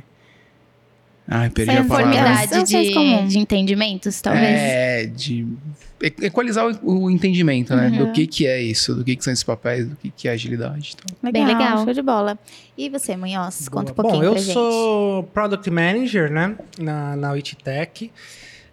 Ai, 1.31 1.51
perdi 1.51 1.73
Essa 1.73 1.81
a 1.83 1.85
palavra. 1.85 2.65
Senso 2.67 2.93
comum. 2.95 3.27
de, 3.27 3.33
de 3.33 3.39
entendimentos, 3.39 4.19
talvez. 4.23 4.47
É, 4.47 5.05
de 5.07 5.47
e- 6.03 6.15
equalizar 6.23 6.67
o, 6.83 7.03
o 7.05 7.11
entendimento, 7.11 7.77
né? 7.77 7.89
Uhum. 7.89 7.99
Do 8.07 8.13
que 8.13 8.27
que 8.27 8.47
é 8.47 8.63
isso, 8.63 8.95
do 8.95 9.05
que 9.05 9.15
que 9.15 9.23
são 9.23 9.31
esses 9.33 9.45
papéis, 9.45 9.87
do 9.87 9.95
que 9.97 10.11
que 10.11 10.27
é 10.27 10.31
agilidade. 10.31 10.95
Então. 10.95 11.17
Legal, 11.23 11.33
Bem 11.33 11.55
legal. 11.59 11.85
Show 11.85 11.93
de 11.93 12.01
bola. 12.03 12.39
E 12.79 12.89
você, 12.89 13.15
Munhoz? 13.15 13.69
Conta 13.69 13.93
um 13.93 13.95
Boa. 13.95 14.09
pouquinho 14.09 14.23
Bom, 14.23 14.27
eu 14.29 14.33
pra 14.33 14.41
gente. 14.41 14.55
sou 14.55 15.23
Product 15.25 15.71
Manager, 15.71 16.31
né? 16.31 16.57
Na, 16.79 17.15
na 17.15 17.33
Withtech. 17.33 18.11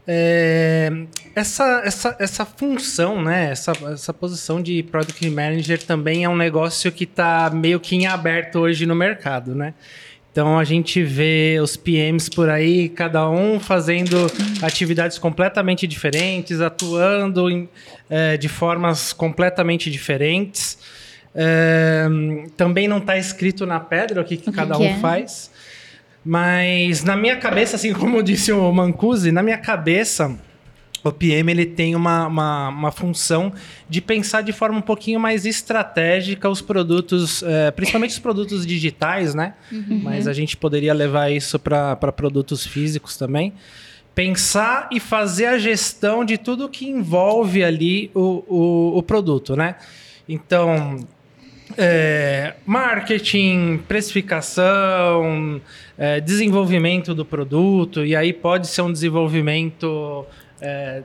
É, 0.08 0.92
essa, 1.36 1.82
essa, 1.84 2.16
essa 2.20 2.46
função, 2.46 3.22
né? 3.22 3.52
Essa, 3.52 3.74
essa 3.92 4.14
posição 4.14 4.62
de 4.62 4.84
Product 4.84 5.30
Manager 5.30 5.82
também 5.84 6.24
é 6.24 6.30
um 6.30 6.36
negócio 6.36 6.92
que 6.92 7.06
está 7.06 7.50
meio 7.50 7.80
que 7.80 7.96
em 7.96 8.06
aberto 8.06 8.60
hoje 8.60 8.86
no 8.86 8.96
mercado, 8.96 9.56
né? 9.56 9.74
Então 10.32 10.60
a 10.60 10.66
gente 10.66 11.02
vê 11.02 11.60
os 11.62 11.78
PMs 11.78 12.30
por 12.30 12.50
aí, 12.50 12.90
cada 12.90 13.30
um 13.30 13.58
fazendo 13.58 14.30
atividades 14.62 15.18
completamente 15.18 15.88
diferentes, 15.88 16.60
atuando 16.60 17.50
em, 17.50 17.70
é, 18.10 18.36
de 18.36 18.50
formas 18.50 19.14
completamente 19.14 19.90
diferentes. 19.90 20.78
É, 21.34 22.06
também 22.58 22.86
não 22.86 22.98
está 22.98 23.18
escrito 23.18 23.66
na 23.66 23.80
pedra 23.80 24.22
o 24.22 24.26
que, 24.26 24.36
que 24.36 24.52
cada 24.52 24.76
que 24.76 24.84
um 24.84 24.86
é? 24.86 25.00
faz. 25.00 25.50
Mas 26.26 27.04
na 27.04 27.16
minha 27.16 27.38
cabeça, 27.38 27.76
assim 27.76 27.94
como 27.96 28.24
disse 28.24 28.52
o 28.52 28.72
Mancusi, 28.72 29.32
na 29.32 29.44
minha 29.44 29.60
cabeça, 29.60 30.36
o 31.04 31.12
PM 31.12 31.52
ele 31.52 31.68
tem 31.68 31.96
uma, 31.96 32.26
uma, 32.26 32.70
uma 32.70 32.92
função 32.92 33.54
de 33.88 34.02
pensar 34.02 34.42
de 34.42 34.52
forma 34.52 34.80
um 34.80 34.82
pouquinho 34.82 35.20
mais 35.20 35.46
estratégica 35.46 36.50
os 36.50 36.62
produtos, 36.62 37.44
eh, 37.44 37.70
principalmente 37.70 38.12
os 38.12 38.20
produtos 38.20 38.66
digitais, 38.66 39.36
né? 39.36 39.54
Mas 40.02 40.28
a 40.28 40.34
gente 40.34 40.58
poderia 40.58 40.94
levar 40.96 41.30
isso 41.30 41.60
para 41.60 41.96
produtos 41.96 42.66
físicos 42.66 43.18
também. 43.18 43.54
Pensar 44.16 44.90
e 44.92 45.00
fazer 45.00 45.46
a 45.46 45.58
gestão 45.60 46.26
de 46.26 46.40
tudo 46.40 46.68
que 46.70 46.88
envolve 46.88 47.64
ali 47.64 48.10
o, 48.16 48.44
o, 48.48 48.98
o 48.98 49.04
produto, 49.04 49.56
né? 49.56 49.76
Então, 50.28 51.06
é, 51.78 52.54
marketing, 52.66 53.80
precificação, 53.88 55.62
é, 55.98 56.20
desenvolvimento 56.22 57.16
do 57.16 57.26
produto, 57.26 58.06
e 58.06 58.16
aí 58.16 58.32
pode 58.32 58.68
ser 58.68 58.82
um 58.82 58.92
desenvolvimento 58.92 60.26
é, 60.62 61.04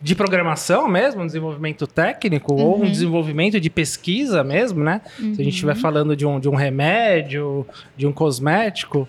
de 0.00 0.14
programação 0.14 0.88
mesmo, 0.88 1.22
um 1.22 1.26
desenvolvimento 1.26 1.86
técnico, 1.86 2.54
ou 2.54 2.82
um 2.82 2.90
desenvolvimento 2.90 3.60
de 3.60 3.70
pesquisa 3.70 4.42
mesmo, 4.42 4.82
né? 4.82 5.00
Se 5.16 5.40
a 5.40 5.44
gente 5.44 5.54
estiver 5.54 5.76
falando 5.76 6.16
de 6.16 6.26
um, 6.26 6.40
de 6.40 6.48
um 6.48 6.54
remédio, 6.54 7.64
de 7.96 8.06
um 8.06 8.12
cosmético. 8.12 9.08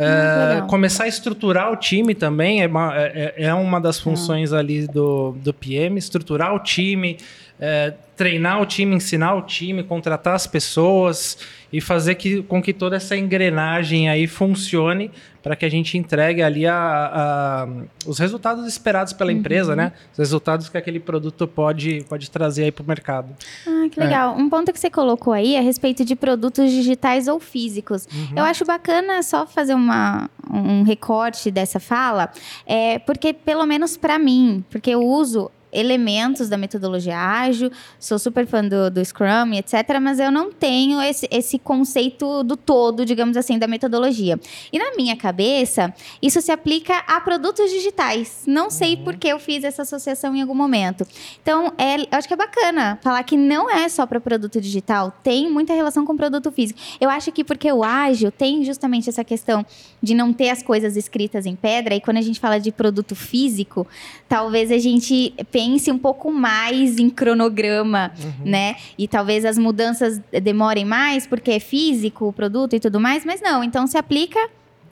É, 0.00 0.54
legal. 0.54 0.68
começar 0.68 1.04
a 1.04 1.08
estruturar 1.08 1.72
o 1.72 1.76
time 1.76 2.14
também 2.14 2.62
é 2.62 2.68
uma, 2.68 2.92
é, 2.96 3.34
é 3.36 3.54
uma 3.54 3.80
das 3.80 3.98
funções 3.98 4.52
ali 4.52 4.86
do, 4.86 5.32
do 5.42 5.52
PM, 5.52 5.98
estruturar 5.98 6.54
o 6.54 6.60
time, 6.60 7.18
é, 7.58 7.92
treinar 8.16 8.62
o 8.62 8.66
time, 8.66 8.94
ensinar 8.94 9.34
o 9.34 9.42
time, 9.42 9.82
contratar 9.82 10.36
as 10.36 10.46
pessoas 10.46 11.38
e 11.72 11.80
fazer 11.80 12.14
que, 12.14 12.42
com 12.42 12.62
que 12.62 12.72
toda 12.72 12.94
essa 12.94 13.16
engrenagem 13.16 14.08
aí 14.08 14.28
funcione 14.28 15.10
para 15.48 15.56
que 15.56 15.64
a 15.64 15.70
gente 15.70 15.96
entregue 15.96 16.42
ali 16.42 16.66
a, 16.66 16.76
a- 16.76 17.68
os 18.06 18.18
resultados 18.18 18.66
esperados 18.66 19.14
pela 19.14 19.32
empresa, 19.32 19.74
né? 19.74 19.92
Os 20.12 20.18
resultados 20.18 20.68
que 20.68 20.76
aquele 20.76 21.00
produto 21.00 21.48
pode, 21.48 22.04
pode 22.06 22.30
trazer 22.30 22.64
aí 22.64 22.70
para 22.70 22.82
o 22.82 22.86
mercado. 22.86 23.34
Ah, 23.66 23.88
que 23.90 23.98
legal. 23.98 24.36
Um 24.36 24.50
ponto 24.50 24.70
que 24.70 24.78
você 24.78 24.90
colocou 24.90 25.32
aí 25.32 25.54
é 25.54 25.58
a 25.58 25.62
respeito 25.62 26.04
de 26.04 26.14
produtos 26.14 26.70
digitais 26.70 27.28
ou 27.28 27.40
físicos. 27.40 28.06
Eu 28.36 28.44
acho 28.44 28.66
bacana 28.66 29.22
só 29.22 29.46
fazer 29.46 29.72
uma, 29.72 30.28
um 30.52 30.82
recorte 30.82 31.50
dessa 31.50 31.80
fala, 31.80 32.30
é, 32.66 32.98
porque 32.98 33.32
pelo 33.32 33.64
menos 33.64 33.96
para 33.96 34.18
mim, 34.18 34.62
porque 34.68 34.90
eu 34.90 35.02
uso 35.02 35.50
elementos 35.72 36.48
da 36.48 36.56
metodologia 36.56 37.16
ágil, 37.18 37.70
sou 37.98 38.18
super 38.18 38.46
fã 38.46 38.64
do, 38.64 38.90
do 38.90 39.04
Scrum, 39.04 39.54
etc., 39.54 39.98
mas 40.00 40.18
eu 40.18 40.30
não 40.30 40.50
tenho 40.50 41.00
esse, 41.00 41.28
esse 41.30 41.58
conceito 41.58 42.42
do 42.42 42.56
todo, 42.56 43.04
digamos 43.04 43.36
assim, 43.36 43.58
da 43.58 43.66
metodologia. 43.66 44.38
E 44.72 44.78
na 44.78 44.96
minha 44.96 45.16
cabeça, 45.16 45.94
isso 46.22 46.40
se 46.40 46.50
aplica 46.50 46.98
a 47.06 47.20
produtos 47.20 47.70
digitais. 47.70 48.42
Não 48.46 48.70
sei 48.70 48.96
por 48.96 49.16
que 49.16 49.28
eu 49.28 49.38
fiz 49.38 49.64
essa 49.64 49.82
associação 49.82 50.34
em 50.34 50.40
algum 50.40 50.54
momento. 50.54 51.06
Então, 51.42 51.72
é, 51.76 52.00
eu 52.00 52.06
acho 52.12 52.26
que 52.26 52.34
é 52.34 52.36
bacana 52.36 52.98
falar 53.02 53.22
que 53.22 53.36
não 53.36 53.70
é 53.70 53.88
só 53.88 54.06
para 54.06 54.20
produto 54.20 54.60
digital, 54.60 55.12
tem 55.22 55.50
muita 55.50 55.74
relação 55.74 56.04
com 56.04 56.16
produto 56.16 56.50
físico. 56.50 56.80
Eu 57.00 57.10
acho 57.10 57.30
que 57.30 57.44
porque 57.44 57.70
o 57.70 57.84
ágil 57.84 58.32
tem 58.32 58.64
justamente 58.64 59.08
essa 59.08 59.22
questão 59.22 59.64
de 60.02 60.14
não 60.14 60.32
ter 60.32 60.50
as 60.50 60.62
coisas 60.62 60.96
escritas 60.96 61.46
em 61.46 61.54
pedra, 61.54 61.94
e 61.94 62.00
quando 62.00 62.16
a 62.16 62.22
gente 62.22 62.40
fala 62.40 62.58
de 62.58 62.72
produto 62.72 63.14
físico, 63.14 63.86
talvez 64.28 64.70
a 64.70 64.78
gente 64.78 65.34
pense 65.50 65.57
um 65.92 65.98
pouco 65.98 66.30
mais 66.32 66.98
em 66.98 67.10
cronograma, 67.10 68.12
né? 68.44 68.76
E 68.96 69.06
talvez 69.08 69.44
as 69.44 69.58
mudanças 69.58 70.20
demorem 70.42 70.84
mais 70.84 71.26
porque 71.26 71.50
é 71.52 71.60
físico 71.60 72.28
o 72.28 72.32
produto 72.32 72.74
e 72.76 72.80
tudo 72.80 73.00
mais, 73.00 73.24
mas 73.24 73.40
não, 73.40 73.62
então 73.64 73.86
se 73.86 73.96
aplica 73.98 74.38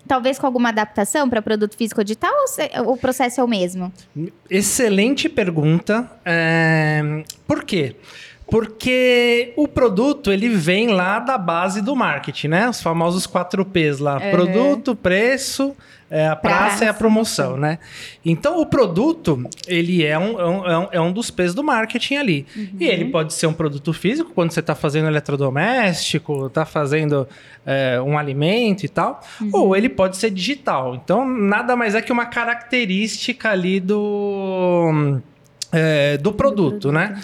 talvez 0.08 0.38
com 0.38 0.46
alguma 0.46 0.68
adaptação 0.68 1.28
para 1.28 1.42
produto 1.42 1.76
físico 1.76 2.00
ou 2.00 2.04
digital 2.04 2.32
ou 2.42 2.46
se- 2.46 2.70
o 2.87 2.96
processo 2.96 3.40
é 3.40 3.44
o 3.44 3.49
mesmo? 3.49 3.92
Excelente 4.49 5.28
pergunta. 5.28 6.08
É, 6.25 7.25
Por 7.46 7.64
quê? 7.64 7.96
Porque 8.49 9.52
o 9.56 9.66
produto 9.66 10.30
ele 10.30 10.49
vem 10.49 10.88
lá 10.88 11.18
da 11.18 11.37
base 11.37 11.82
do 11.82 11.96
marketing, 11.96 12.49
né? 12.49 12.68
Os 12.70 12.80
famosos 12.80 13.26
4 13.26 13.64
P's 13.64 13.99
lá: 13.99 14.20
produto, 14.30 14.94
preço, 14.94 15.75
é, 16.08 16.28
a 16.28 16.36
praça 16.36 16.84
e 16.84 16.88
a 16.88 16.94
promoção, 16.94 17.56
né? 17.56 17.78
Então 18.25 18.60
o 18.60 18.66
produto 18.66 19.42
ele 19.66 20.04
é 20.04 20.16
um, 20.18 20.40
é 20.40 20.46
um- 20.46 20.92
é 20.92 21.00
um, 21.00 21.08
é 21.08 21.12
dos 21.12 21.30
P's 21.30 21.52
do 21.54 21.64
marketing 21.64 22.14
ali. 22.16 22.46
E 22.78 22.84
ele 22.86 23.06
pode 23.06 23.32
ser 23.34 23.46
um 23.48 23.52
produto 23.52 23.92
físico 23.92 24.30
quando 24.34 24.52
você 24.52 24.60
está 24.60 24.75
fazendo 24.75 25.08
eletrodoméstico, 25.08 26.46
está 26.46 26.64
fazendo 26.64 27.26
é, 27.66 28.00
um 28.00 28.16
alimento 28.16 28.84
e 28.84 28.88
tal, 28.88 29.20
ou 29.52 29.75
ele 29.76 29.88
pode 29.88 30.16
ser 30.16 30.30
digital. 30.30 30.94
Então 30.94 31.28
nada 31.28 31.75
mais 31.75 31.94
é 31.96 32.00
que 32.02 32.12
uma 32.12 32.26
característica 32.26 33.50
ali 33.50 33.80
do 33.80 35.18
é, 35.72 36.16
do 36.18 36.32
produto, 36.32 36.92
né? 36.92 37.20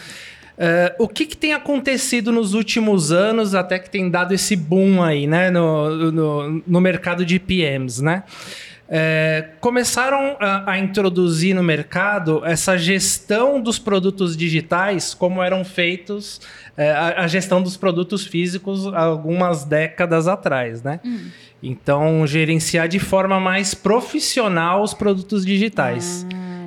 É, 0.59 0.95
o 0.99 1.09
que, 1.09 1.25
que 1.25 1.37
tem 1.37 1.55
acontecido 1.55 2.31
nos 2.31 2.53
últimos 2.55 3.11
anos, 3.11 3.55
até 3.55 3.79
que 3.79 3.89
tem 3.89 4.09
dado 4.11 4.35
esse 4.35 4.55
boom 4.55 5.03
aí, 5.03 5.27
né, 5.27 5.51
no, 5.51 6.13
no, 6.13 6.63
no 6.67 6.81
mercado 6.81 7.25
de 7.25 7.39
PMs, 7.41 8.03
né? 8.03 8.23
É, 8.95 9.53
começaram 9.59 10.37
a, 10.39 10.73
a 10.73 10.79
introduzir 10.79 11.55
no 11.55 11.63
mercado 11.63 12.45
essa 12.45 12.77
gestão 12.77 13.59
dos 13.59 13.79
produtos 13.79 14.37
digitais 14.37 15.15
como 15.15 15.43
eram 15.43 15.65
feitos 15.65 16.43
é, 16.77 16.91
a, 16.91 17.23
a 17.23 17.27
gestão 17.27 17.63
dos 17.63 17.75
produtos 17.75 18.27
físicos 18.27 18.87
algumas 18.87 19.65
décadas 19.65 20.29
atrás, 20.29 20.83
né? 20.83 21.01
Então, 21.63 22.27
gerenciar 22.27 22.89
de 22.89 22.99
forma 22.99 23.39
mais 23.39 23.75
profissional 23.75 24.83
os 24.83 24.93
produtos 24.93 25.47
digitais. 25.47 26.27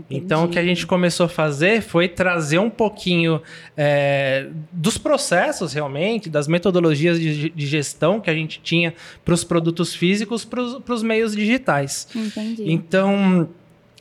Então, 0.09 0.45
o 0.45 0.47
que 0.47 0.59
a 0.59 0.63
gente 0.63 0.85
começou 0.85 1.25
a 1.25 1.29
fazer 1.29 1.81
foi 1.81 2.07
trazer 2.07 2.59
um 2.59 2.69
pouquinho 2.69 3.41
é, 3.75 4.47
dos 4.71 4.97
processos, 4.97 5.73
realmente, 5.73 6.29
das 6.29 6.47
metodologias 6.47 7.19
de, 7.19 7.49
de 7.49 7.65
gestão 7.65 8.19
que 8.19 8.29
a 8.29 8.33
gente 8.33 8.59
tinha 8.61 8.93
para 9.23 9.33
os 9.33 9.43
produtos 9.43 9.95
físicos 9.95 10.45
para 10.45 10.61
os 10.61 11.01
meios 11.01 11.35
digitais. 11.35 12.07
Entendi. 12.15 12.71
Então, 12.71 13.49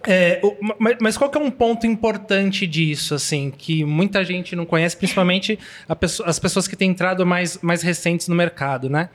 é, 0.06 0.40
o- 0.42 0.56
ma- 0.78 0.96
mas 1.00 1.16
qual 1.16 1.30
que 1.30 1.38
é 1.38 1.40
um 1.40 1.50
ponto 1.50 1.87
importante 1.87 2.66
disso, 2.66 3.14
assim, 3.14 3.52
que 3.56 3.84
muita 3.84 4.25
gente 4.25 4.54
não 4.54 4.64
conhece, 4.66 4.96
principalmente 4.96 5.58
a 5.88 5.96
pesso- 5.96 6.23
as 6.25 6.38
pessoas 6.38 6.68
que 6.68 6.76
têm 6.76 6.90
entrado 6.90 7.25
mais, 7.26 7.58
mais 7.62 7.82
recentes 7.82 8.28
no 8.28 8.34
mercado, 8.34 8.88
né? 8.90 9.08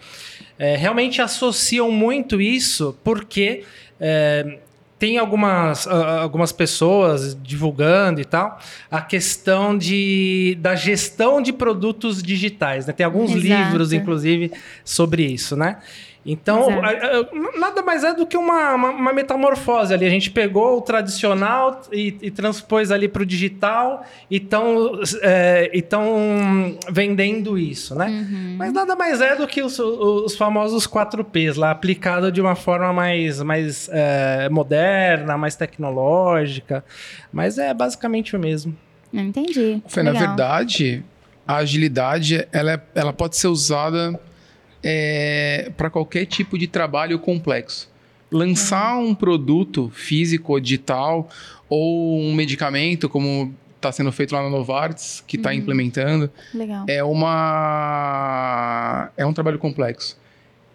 É, 0.58 0.76
realmente 0.76 1.22
associam 1.22 1.92
muito 1.92 2.42
isso 2.42 2.98
porque 3.04 3.64
é, 4.00 4.58
tem 4.98 5.18
algumas, 5.18 5.88
algumas 5.88 6.52
pessoas 6.52 7.38
divulgando 7.42 8.20
e 8.20 8.26
tal 8.26 8.60
a 8.92 9.02
questão 9.02 9.78
de, 9.78 10.58
da 10.60 10.76
gestão 10.76 11.42
de 11.42 11.54
produtos 11.54 12.22
digitais, 12.22 12.86
né? 12.86 12.92
Tem 12.92 13.06
alguns 13.06 13.32
Exato. 13.32 13.42
livros, 13.64 13.94
inclusive, 13.94 14.52
sobre 14.84 15.24
isso, 15.26 15.56
né? 15.56 15.78
Então, 16.26 16.70
Exato. 16.70 17.36
a- 17.56 17.60
nada 17.60 17.82
mais 17.82 18.04
é 18.04 18.14
do 18.14 18.26
que 18.28 18.36
uma, 18.38 18.76
uma, 18.76 18.90
uma 18.90 19.14
metamorfose 19.14 19.94
ali. 19.94 20.06
A 20.06 20.10
gente 20.10 20.30
pegou 20.30 20.78
o 20.78 20.82
tradicional 20.82 21.82
e, 21.92 22.16
e 22.22 22.30
transpôs 22.30 22.92
ali 22.92 23.08
para 23.08 23.24
o 23.24 23.26
digital 23.26 24.04
e 24.30 24.36
estão 25.74 26.78
vendendo 26.92 27.58
isso, 27.58 27.96
né? 27.96 28.08
Uhum. 28.08 28.56
Mas 28.58 28.74
nada 28.74 28.96
mais 28.96 29.22
é 29.22 29.36
do 29.36 29.48
que 29.48 29.62
os, 29.62 29.80
os 29.80 30.36
famosos 30.36 30.86
4Ps 30.88 31.56
lá, 31.58 31.72
aplicado 31.72 32.32
de 32.32 32.42
uma 32.42 32.56
forma 32.56 32.92
mais, 32.94 33.42
mais 33.42 33.90
é, 33.92 34.50
moderna, 34.50 35.38
mais 35.38 35.56
tecnológica. 35.56 36.84
Mas 37.32 37.58
é 37.58 37.74
basicamente 37.74 38.36
o 38.36 38.40
mesmo. 38.40 38.76
Não 39.12 39.24
entendi. 39.24 39.82
Fê, 39.88 40.04
na 40.04 40.12
verdade, 40.12 41.04
a 41.48 41.56
agilidade 41.58 42.48
ela, 42.52 42.74
é- 42.74 42.82
ela 42.94 43.14
pode 43.14 43.38
ser 43.38 43.48
usada 43.48 44.20
para 45.76 45.90
qualquer 45.90 46.26
tipo 46.26 46.58
de 46.58 46.68
trabalho 46.68 47.20
complexo. 47.20 47.90
Lançar 48.32 48.98
um 48.98 49.16
produto 49.16 49.92
físico 49.94 50.54
ou 50.54 50.60
digital 50.60 51.30
ou 51.68 52.20
um 52.20 52.34
medicamento, 52.34 53.10
como 53.10 53.54
está 53.76 53.92
sendo 53.92 54.12
feito 54.12 54.34
lá 54.34 54.44
na 54.44 54.50
Novartis, 54.50 55.24
que 55.26 55.38
está 55.38 55.54
implementando, 55.54 56.30
Legal. 56.54 56.86
é 56.88 57.04
uma 57.04 59.10
é 59.18 59.26
um 59.26 59.34
trabalho 59.34 59.58
complexo. 59.58 60.18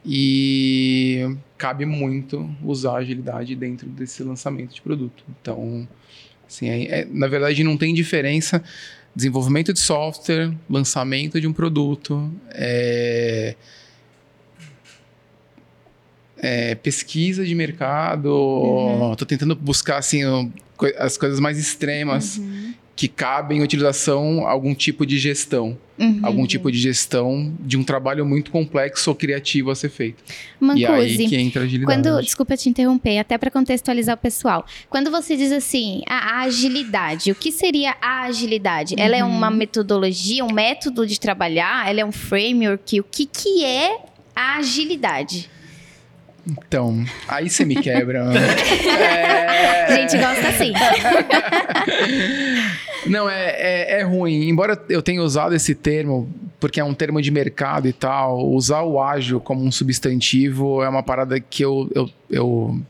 E 0.07 1.37
cabe 1.57 1.87
muito 1.87 2.51
usar 2.63 2.97
agilidade 2.97 3.55
dentro 3.55 3.89
desse 3.89 4.23
lançamento 4.23 4.75
de 4.75 4.83
produto. 4.83 5.25
Então, 5.41 5.89
assim, 6.47 6.69
é, 6.69 7.01
é, 7.01 7.09
na 7.11 7.27
verdade, 7.27 7.65
não 7.65 7.77
tem 7.77 7.95
diferença 7.95 8.63
desenvolvimento 9.15 9.73
de 9.73 9.79
software, 9.79 10.53
lançamento 10.69 11.41
de 11.41 11.47
um 11.47 11.53
produto, 11.53 12.33
é, 12.51 13.55
é, 16.45 16.75
pesquisa 16.75 17.45
de 17.45 17.55
mercado. 17.55 18.29
Uhum. 18.29 19.15
Tô 19.17 19.25
tentando 19.25 19.57
buscar 19.57 19.97
assim 19.97 20.21
as 20.99 21.17
coisas 21.17 21.41
mais 21.41 21.59
extremas 21.59 22.37
uhum. 22.37 22.75
que 22.95 23.09
cabem 23.09 23.61
em 23.61 23.63
utilização 23.63 24.47
algum 24.47 24.75
tipo 24.75 25.07
de 25.07 25.17
gestão, 25.19 25.79
uhum. 25.99 26.21
algum 26.23 26.47
tipo 26.47 26.71
de 26.71 26.79
gestão 26.79 27.51
de 27.61 27.79
um 27.79 27.83
trabalho 27.83 28.27
muito 28.27 28.51
complexo 28.51 29.09
ou 29.09 29.17
criativo 29.17 29.71
a 29.71 29.75
ser 29.75 29.89
feito. 29.89 30.23
Mancusi, 30.61 30.83
e 30.83 30.87
aí 30.87 31.29
que 31.29 31.37
entra 31.37 31.63
a 31.63 31.65
agilidade. 31.65 32.03
Quando, 32.03 32.23
desculpa 32.23 32.57
te 32.59 32.69
interromper, 32.69 33.19
até 33.19 33.39
para 33.39 33.51
contextualizar 33.51 34.15
o 34.15 34.19
pessoal. 34.19 34.67
Quando 34.91 35.11
você 35.11 35.39
diz 35.39 35.51
assim, 35.51 36.03
a 36.07 36.43
agilidade, 36.43 37.33
o 37.33 37.35
que 37.35 37.51
seria 37.51 37.97
a 38.03 38.25
agilidade? 38.25 38.97
Ela 38.99 39.17
é 39.17 39.25
uhum. 39.25 39.31
uma 39.31 39.51
metodologia, 39.51 40.45
um 40.45 40.53
método 40.53 41.07
de 41.07 41.19
trabalhar? 41.19 41.89
Ela 41.89 42.01
é 42.01 42.05
um 42.05 42.13
framework? 42.13 43.01
O 43.01 43.05
que 43.05 43.25
que 43.25 43.65
é 43.65 43.97
a 44.37 44.59
agilidade? 44.59 45.55
Então, 46.47 47.03
aí 47.27 47.49
você 47.49 47.65
me 47.65 47.77
quebra. 47.77 48.25
é... 48.35 49.87
A 49.87 49.97
gente 49.97 50.19
gosta 50.19 50.49
assim. 50.49 50.73
Não, 53.07 53.29
é, 53.29 53.51
é, 53.51 54.01
é, 54.01 54.03
ruim. 54.03 54.49
Embora 54.49 54.81
eu 54.89 55.03
tenha 55.03 55.23
usado 55.23 55.55
esse 55.55 55.75
termo, 55.75 56.29
porque 56.59 56.81
é 56.81 56.85
um 56.85 56.95
termo 56.95 57.21
de 57.21 57.31
mercado 57.31 57.87
e 57.87 57.93
tal, 57.93 58.49
usar 58.51 58.83
o 58.83 59.01
ágil 59.01 59.41
como 59.41 59.65
um 59.65 59.71
substantivo 59.71 60.83
é 60.83 60.89
uma 60.89 61.03
parada 61.03 61.39
que 61.39 61.63
eu, 61.63 61.91
eu, 61.95 62.11
eu, 62.31 62.81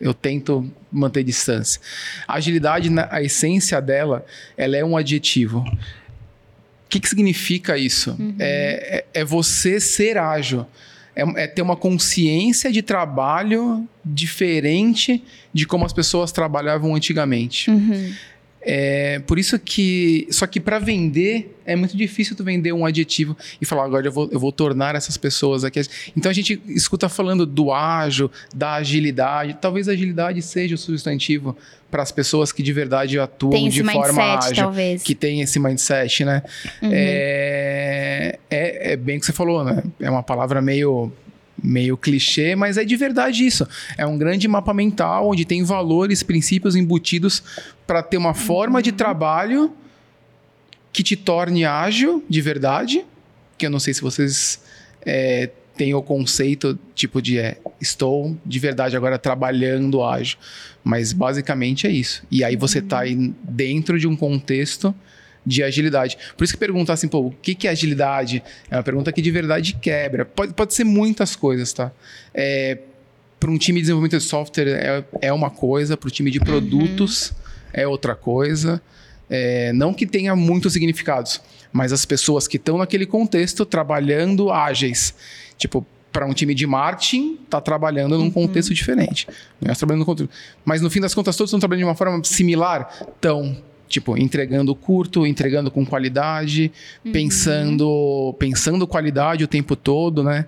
eu 0.00 0.14
tento 0.14 0.70
manter 0.92 1.24
distância. 1.24 1.80
A 2.28 2.34
agilidade, 2.34 2.90
a 3.10 3.22
essência 3.22 3.80
dela, 3.80 4.24
ela 4.56 4.76
é 4.76 4.84
um 4.84 4.96
adjetivo. 4.96 5.60
O 5.60 6.88
que, 6.88 7.00
que 7.00 7.08
significa 7.08 7.78
isso? 7.78 8.14
Uhum. 8.18 8.36
É, 8.38 9.04
é, 9.14 9.20
é 9.20 9.24
você 9.24 9.80
ser 9.80 10.18
ágil 10.18 10.66
é, 11.16 11.44
é, 11.44 11.46
ter 11.46 11.62
uma 11.62 11.76
consciência 11.76 12.72
de 12.72 12.82
trabalho 12.82 13.88
diferente 14.04 15.22
de 15.52 15.66
como 15.66 15.84
as 15.84 15.92
pessoas 15.92 16.32
trabalhavam 16.32 16.94
antigamente. 16.94 17.70
Uhum. 17.70 18.12
É, 18.64 19.18
por 19.20 19.38
isso 19.38 19.58
que. 19.58 20.26
Só 20.30 20.46
que 20.46 20.58
para 20.58 20.78
vender, 20.78 21.54
é 21.66 21.76
muito 21.76 21.96
difícil 21.96 22.34
tu 22.34 22.42
vender 22.42 22.72
um 22.72 22.86
adjetivo 22.86 23.36
e 23.60 23.66
falar, 23.66 23.84
agora 23.84 24.06
eu 24.06 24.12
vou, 24.12 24.28
eu 24.32 24.40
vou 24.40 24.50
tornar 24.50 24.94
essas 24.94 25.16
pessoas 25.16 25.64
aqui. 25.64 25.80
Então 26.16 26.30
a 26.30 26.32
gente 26.32 26.60
escuta 26.68 27.08
falando 27.08 27.44
do 27.44 27.72
ágil, 27.72 28.30
da 28.54 28.74
agilidade. 28.74 29.58
Talvez 29.60 29.88
a 29.88 29.92
agilidade 29.92 30.40
seja 30.40 30.74
o 30.74 30.78
substantivo 30.78 31.56
para 31.90 32.02
as 32.02 32.10
pessoas 32.10 32.50
que 32.50 32.62
de 32.62 32.72
verdade 32.72 33.18
atuam 33.18 33.52
tem 33.52 33.68
de 33.68 33.84
forma 33.84 34.22
mindset, 34.22 34.52
ágil. 34.52 34.64
Talvez. 34.64 35.02
Que 35.02 35.14
tem 35.14 35.42
esse 35.42 35.58
mindset, 35.60 36.24
né? 36.24 36.42
Uhum. 36.82 36.90
É, 36.92 38.38
é, 38.50 38.92
é 38.92 38.96
bem 38.96 39.18
o 39.18 39.20
que 39.20 39.26
você 39.26 39.32
falou, 39.32 39.62
né? 39.62 39.82
É 40.00 40.10
uma 40.10 40.22
palavra 40.22 40.60
meio 40.60 41.12
meio 41.62 41.96
clichê, 41.96 42.54
mas 42.56 42.76
é 42.76 42.84
de 42.84 42.96
verdade 42.96 43.46
isso. 43.46 43.66
É 43.96 44.06
um 44.06 44.18
grande 44.18 44.46
mapa 44.48 44.74
mental 44.74 45.30
onde 45.30 45.44
tem 45.44 45.62
valores, 45.62 46.22
princípios 46.22 46.76
embutidos 46.76 47.42
para 47.86 48.02
ter 48.02 48.16
uma 48.16 48.34
forma 48.34 48.82
de 48.82 48.92
trabalho 48.92 49.72
que 50.92 51.02
te 51.02 51.16
torne 51.16 51.64
ágil 51.64 52.24
de 52.28 52.40
verdade. 52.40 53.04
Que 53.56 53.66
eu 53.66 53.70
não 53.70 53.80
sei 53.80 53.94
se 53.94 54.00
vocês 54.00 54.60
é, 55.04 55.50
têm 55.76 55.94
o 55.94 56.02
conceito 56.02 56.78
tipo 56.94 57.20
de 57.20 57.38
é, 57.38 57.58
estou 57.80 58.36
de 58.44 58.58
verdade 58.58 58.96
agora 58.96 59.18
trabalhando 59.18 60.02
ágil. 60.02 60.38
Mas 60.82 61.12
basicamente 61.12 61.86
é 61.86 61.90
isso. 61.90 62.22
E 62.30 62.44
aí 62.44 62.56
você 62.56 62.78
está 62.78 63.02
dentro 63.42 63.98
de 63.98 64.06
um 64.06 64.16
contexto 64.16 64.94
de 65.44 65.62
agilidade. 65.62 66.16
Por 66.36 66.44
isso 66.44 66.52
que 66.52 66.58
perguntar 66.58 66.94
assim, 66.94 67.08
pô, 67.08 67.20
o 67.20 67.30
que, 67.30 67.54
que 67.54 67.68
é 67.68 67.70
agilidade? 67.70 68.42
É 68.70 68.76
uma 68.76 68.82
pergunta 68.82 69.12
que 69.12 69.20
de 69.20 69.30
verdade 69.30 69.74
quebra. 69.80 70.24
Pode, 70.24 70.54
pode 70.54 70.74
ser 70.74 70.84
muitas 70.84 71.36
coisas, 71.36 71.72
tá? 71.72 71.92
É, 72.32 72.78
para 73.38 73.50
um 73.50 73.58
time 73.58 73.78
de 73.78 73.82
desenvolvimento 73.82 74.16
de 74.16 74.24
software 74.24 74.68
é, 74.68 75.04
é 75.28 75.32
uma 75.32 75.50
coisa, 75.50 75.96
para 75.96 76.08
o 76.08 76.10
time 76.10 76.30
de 76.30 76.38
uhum. 76.38 76.44
produtos 76.44 77.30
uhum. 77.30 77.36
é 77.72 77.86
outra 77.86 78.14
coisa. 78.14 78.80
É, 79.28 79.72
não 79.72 79.92
que 79.92 80.06
tenha 80.06 80.34
muitos 80.36 80.72
significados, 80.72 81.40
mas 81.72 81.92
as 81.92 82.04
pessoas 82.04 82.46
que 82.46 82.56
estão 82.56 82.78
naquele 82.78 83.06
contexto 83.06 83.64
trabalhando 83.66 84.50
ágeis. 84.50 85.14
Tipo, 85.58 85.86
para 86.12 86.26
um 86.26 86.32
time 86.32 86.54
de 86.54 86.66
marketing, 86.66 87.38
está 87.44 87.60
trabalhando 87.60 88.16
num 88.16 88.24
uhum. 88.24 88.30
contexto 88.30 88.72
diferente. 88.72 89.26
Nós 89.60 89.76
trabalhando 89.76 90.00
no 90.00 90.06
contexto. 90.06 90.30
Mas 90.64 90.80
no 90.80 90.88
fim 90.88 91.00
das 91.00 91.12
contas, 91.12 91.36
todos 91.36 91.48
estão 91.48 91.58
trabalhando 91.58 91.80
de 91.80 91.88
uma 91.88 91.96
forma 91.96 92.22
similar? 92.22 92.88
Então, 93.18 93.56
Tipo, 93.88 94.16
entregando 94.16 94.74
curto, 94.74 95.26
entregando 95.26 95.70
com 95.70 95.84
qualidade, 95.84 96.72
uhum. 97.04 97.12
pensando, 97.12 98.34
pensando 98.38 98.86
qualidade 98.86 99.44
o 99.44 99.48
tempo 99.48 99.76
todo, 99.76 100.22
né? 100.22 100.46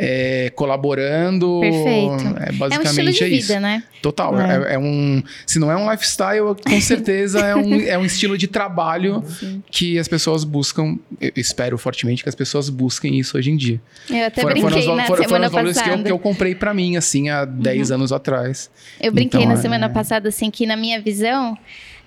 É, 0.00 0.50
colaborando. 0.54 1.58
Perfeito. 1.60 2.36
É 2.38 2.52
basicamente 2.52 2.72
é 2.72 2.78
um 2.78 2.82
estilo 2.82 3.12
de 3.12 3.24
é 3.24 3.26
vida, 3.26 3.36
isso. 3.36 3.60
né? 3.60 3.82
Total. 4.00 4.40
É. 4.40 4.72
é. 4.72 4.74
É, 4.74 4.78
um. 4.78 5.22
Se 5.44 5.58
não 5.58 5.72
é 5.72 5.76
um 5.76 5.90
lifestyle, 5.90 6.54
com 6.54 6.80
certeza 6.80 7.40
é, 7.40 7.54
um, 7.56 7.80
é 7.80 7.98
um 7.98 8.04
estilo 8.04 8.38
de 8.38 8.46
trabalho 8.46 9.24
Sim. 9.26 9.62
que 9.70 9.98
as 9.98 10.06
pessoas 10.06 10.44
buscam. 10.44 10.96
Eu 11.20 11.32
espero 11.36 11.76
fortemente 11.76 12.22
que 12.22 12.28
as 12.28 12.34
pessoas 12.34 12.68
busquem 12.68 13.18
isso 13.18 13.36
hoje 13.36 13.50
em 13.50 13.56
dia. 13.56 13.80
Eu 14.08 14.26
até 14.26 14.40
for, 14.40 14.52
brinquei 14.52 14.82
foram, 14.82 14.96
na 14.96 15.04
foram, 15.04 15.24
semana 15.24 15.50
foram 15.50 15.68
os 15.68 15.76
valores 15.76 15.82
que 15.82 15.90
eu, 15.90 16.04
que 16.04 16.12
eu, 16.12 16.18
comprei 16.18 16.54
para 16.54 16.72
mim, 16.72 16.96
assim, 16.96 17.28
há 17.28 17.44
10 17.44 17.90
uhum. 17.90 17.96
anos 17.96 18.12
atrás. 18.12 18.70
Eu 19.00 19.10
brinquei 19.10 19.40
então, 19.40 19.54
na 19.54 19.60
semana 19.60 19.88
passada, 19.88 20.28
assim, 20.28 20.48
que 20.48 20.64
na 20.64 20.76
minha 20.76 21.00
visão 21.00 21.58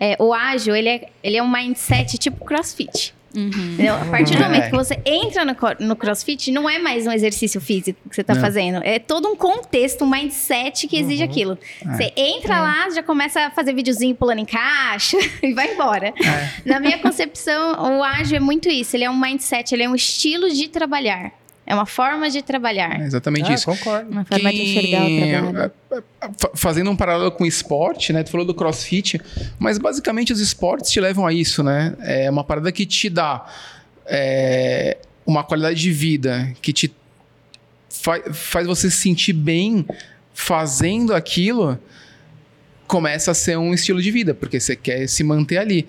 é, 0.02 0.16
o 0.18 0.34
ágil, 0.34 0.76
ele 0.76 0.90
é, 0.90 1.10
ele 1.24 1.38
é 1.38 1.44
um 1.44 1.50
mindset 1.50 2.18
tipo 2.18 2.44
crossfit. 2.44 3.14
Uhum. 3.36 3.78
A 4.02 4.12
partir 4.12 4.36
do 4.36 4.44
momento 4.44 4.64
é. 4.64 4.70
que 4.70 4.76
você 4.76 5.00
entra 5.06 5.46
no, 5.46 5.56
no, 5.80 5.96
crossfit, 5.96 6.52
não 6.52 6.70
é 6.70 6.80
mais 6.80 7.08
um 7.08 7.12
exercício 7.12 7.62
físico 7.62 8.10
que 8.10 8.16
você 8.16 8.22
está 8.22 8.36
fazendo. 8.36 8.82
É 8.84 9.00
todo 9.00 9.28
um 9.30 9.36
contexto, 9.36 10.04
um 10.04 10.10
mindset 10.10 10.88
que 10.88 10.98
exige 10.98 11.24
uhum. 11.24 11.30
aquilo. 11.30 11.58
É. 11.82 11.96
Você 11.96 12.14
entra 12.18 12.56
é. 12.56 12.60
lá, 12.60 12.90
já 12.90 13.04
começa 13.04 13.40
a 13.46 13.52
fazer 13.52 13.74
videozinho 13.74 14.16
pulando 14.16 14.40
em 14.40 14.46
caixa 14.46 15.18
e 15.42 15.54
vai 15.54 15.74
embora. 15.74 16.08
É. 16.08 16.52
Na 16.66 16.80
minha 16.80 16.98
concepção, 16.98 18.00
o 18.00 18.04
ágil 18.04 18.38
é 18.38 18.42
muito 18.42 18.68
isso. 18.68 18.96
Ele 18.98 19.06
é 19.06 19.10
um 19.10 19.18
mindset, 19.18 19.74
ele 19.74 19.84
é 19.84 19.90
um 19.90 19.96
estilo 19.96 20.50
de 20.50 20.68
trabalhar. 20.68 21.32
É 21.66 21.76
uma 21.76 21.86
forma 21.86 22.30
de 22.30 22.42
trabalhar. 22.42 23.00
É 23.00 23.06
exatamente 23.06 23.52
ah, 23.52 23.54
isso. 23.54 23.66
Concordo. 23.66 24.12
Uma 24.12 24.26
forma 24.26 24.52
de 24.52 24.62
enxergar 24.62 25.06
o 25.06 25.18
trabalho. 25.18 25.72
É, 25.92 25.96
é, 25.96 26.30
fazendo 26.56 26.90
um 26.90 26.96
paralelo 26.96 27.32
com 27.32 27.44
o 27.44 27.48
esporte, 27.48 28.12
né? 28.12 28.24
Tu 28.24 28.32
falou 28.32 28.46
do 28.46 28.54
crossfit, 28.54 29.22
mas 29.60 29.78
basicamente 29.78 30.34
os 30.34 30.40
esportes 30.40 30.92
te 30.92 31.00
levam 31.00 31.26
a 31.26 31.32
isso, 31.32 31.64
né? 31.64 31.96
É 32.02 32.30
uma 32.30 32.44
parada 32.44 32.72
que 32.72 32.86
te 32.86 33.10
dá 33.10 33.46
é, 34.06 34.98
uma 35.26 35.44
qualidade 35.44 35.80
de 35.80 35.92
vida, 35.92 36.54
que 36.62 36.74
te 36.74 36.94
fa 37.90 38.20
faz 38.34 38.68
você 38.68 38.90
se 38.90 38.98
sentir 38.98 39.34
bem 39.34 39.86
fazendo 40.34 41.14
aquilo, 41.14 41.80
começa 42.88 43.32
a 43.32 43.34
ser 43.34 43.58
um 43.58 43.74
estilo 43.74 44.02
de 44.02 44.12
vida, 44.12 44.34
porque 44.34 44.60
você 44.60 44.76
quer 44.76 45.08
se 45.08 45.24
manter 45.24 45.58
ali. 45.58 45.88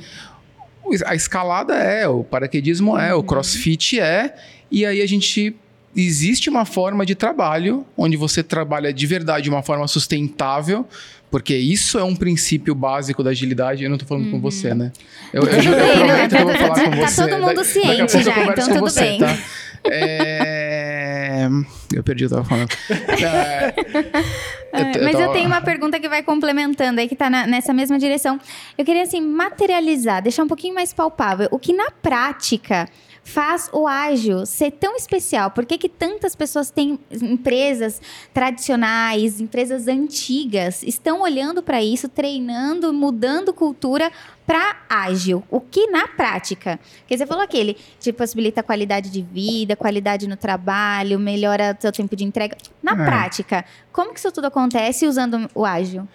A 1.07 1.15
escalada 1.15 1.75
é, 1.75 2.07
o 2.07 2.23
paraquedismo 2.23 2.99
é, 2.99 3.15
o 3.15 3.19
uhum. 3.19 3.23
crossfit 3.23 3.99
é, 3.99 4.35
e 4.71 4.85
aí 4.85 5.01
a 5.01 5.07
gente 5.07 5.57
existe 5.95 6.49
uma 6.49 6.65
forma 6.65 7.05
de 7.05 7.15
trabalho 7.15 7.87
onde 7.97 8.17
você 8.17 8.43
trabalha 8.43 8.93
de 8.93 9.07
verdade 9.07 9.45
de 9.45 9.51
uma 9.51 9.63
forma 9.63 9.87
sustentável, 9.87 10.87
porque 11.31 11.57
isso 11.57 11.99
é 11.99 12.05
um 12.05 12.15
princípio 12.15 12.75
básico 12.75 13.23
da 13.23 13.31
agilidade. 13.31 13.83
Eu 13.83 13.89
não 13.89 13.97
estou 13.97 14.09
falando 14.09 14.27
uhum. 14.27 14.33
com 14.33 14.41
você, 14.41 14.75
né? 14.75 14.93
Eu, 15.33 15.43
eu, 15.45 15.63
eu, 15.63 15.73
eu 15.73 15.95
prometo 15.95 16.31
que 16.31 16.37
eu 16.37 16.47
vou 16.47 16.55
falar 16.55 16.75
com 16.75 16.91
tá 16.91 16.97
você. 17.09 17.23
Tá 17.23 17.29
todo 17.29 17.41
mundo 17.43 17.65
ciente 17.65 18.23
já, 18.23 18.45
então 18.45 18.69
tudo 18.69 18.81
você, 18.81 19.01
bem. 19.01 19.19
Tá? 19.21 19.39
É... 19.85 21.49
Eu 21.93 22.03
perdi 22.03 22.25
o 22.25 22.29
que 22.29 22.35
eu 22.35 22.41
estava 22.41 22.45
falando. 22.45 22.69
É... 24.75 24.97
Eu, 24.99 25.05
mas 25.05 25.21
eu 25.21 25.31
tenho 25.33 25.47
uma 25.47 25.61
pergunta 25.61 26.01
que 26.01 26.09
vai 26.09 26.23
complementando 26.23 26.99
aí, 26.99 27.07
que 27.07 27.13
está 27.13 27.29
nessa 27.29 27.75
mesma 27.75 27.99
direção. 27.99 28.41
Eu 28.79 28.87
queria, 28.87 29.03
assim, 29.03 29.21
materializar, 29.21 30.23
deixar 30.23 30.45
um 30.45 30.49
pouquinho 30.49 30.75
mais 30.75 30.95
palpável. 30.95 31.47
O 31.51 31.59
que 31.59 31.75
na 31.75 31.91
prática 31.91 32.89
faz 33.25 33.71
o 33.73 33.87
ágil 33.87 34.45
ser 34.45 34.73
tão 34.73 34.97
especial? 34.97 35.51
Por 35.51 35.65
que, 35.65 35.79
que 35.79 35.89
tantas 35.89 36.35
pessoas 36.35 36.71
têm 36.71 36.99
empresas 37.11 38.01
tradicionais, 38.35 39.41
empresas 39.41 39.87
antigas, 39.89 40.83
estão 40.83 41.23
olhando 41.23 41.63
para 41.63 41.83
isso, 41.83 42.09
treinando, 42.09 42.93
mudando 42.93 43.53
cultura 43.53 44.11
para 44.47 44.77
ágil? 44.89 45.43
O 45.51 45.61
que 45.61 45.87
na 45.87 46.09
prática? 46.09 46.81
Porque 47.01 47.17
você 47.17 47.27
falou 47.27 47.45
aquele, 47.45 47.77
te 48.01 48.13
possibilita 48.13 48.63
qualidade 48.63 49.11
de 49.11 49.23
vida, 49.23 49.77
qualidade 49.77 50.27
no 50.27 50.37
trabalho, 50.37 51.19
melhora 51.19 51.77
o 51.79 51.81
seu 51.83 51.93
tempo 51.93 52.17
de 52.17 52.25
entrega. 52.25 52.57
Na 52.83 52.93
é. 52.93 53.05
prática, 53.05 53.65
como 53.93 54.13
que 54.13 54.19
isso 54.19 54.33
tudo 54.33 54.47
acontece 54.47 55.07
usando 55.07 55.49
o 55.55 55.65
ágil? 55.65 56.09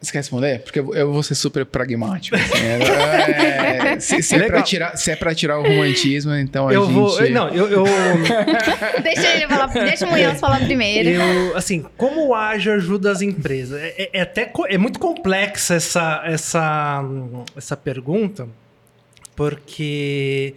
Você 0.00 0.12
quer 0.12 0.18
responder? 0.18 0.60
Porque 0.60 0.78
eu 0.78 1.12
vou 1.12 1.22
ser 1.22 1.34
super 1.34 1.64
pragmático. 1.64 2.36
Assim, 2.36 2.64
é, 2.64 3.92
é, 3.94 4.00
se, 4.00 4.22
se, 4.22 4.36
é 4.36 4.46
pra 4.46 4.62
tirar, 4.62 4.96
se 4.96 5.10
é 5.10 5.16
pra 5.16 5.34
tirar 5.34 5.58
o 5.58 5.62
romantismo, 5.62 6.34
então 6.34 6.68
a 6.68 6.74
eu 6.74 6.84
gente... 6.84 6.94
Vou, 6.94 7.30
não, 7.30 7.48
eu... 7.48 7.68
eu... 7.68 7.84
deixa 9.02 9.26
ele 9.34 9.48
falar, 9.48 9.66
deixa 9.66 10.06
o 10.06 10.10
Munhoz 10.10 10.38
falar 10.38 10.60
primeiro. 10.60 11.08
Eu, 11.08 11.56
assim, 11.56 11.84
como 11.96 12.28
o 12.28 12.34
ágil 12.34 12.74
ajuda 12.74 13.10
as 13.10 13.22
empresas? 13.22 13.80
É, 13.80 13.94
é, 13.96 14.10
é 14.12 14.20
até, 14.20 14.52
é 14.68 14.78
muito 14.78 14.98
complexa 14.98 15.74
essa, 15.74 16.22
essa, 16.24 17.02
essa 17.56 17.76
pergunta, 17.76 18.46
porque... 19.34 20.54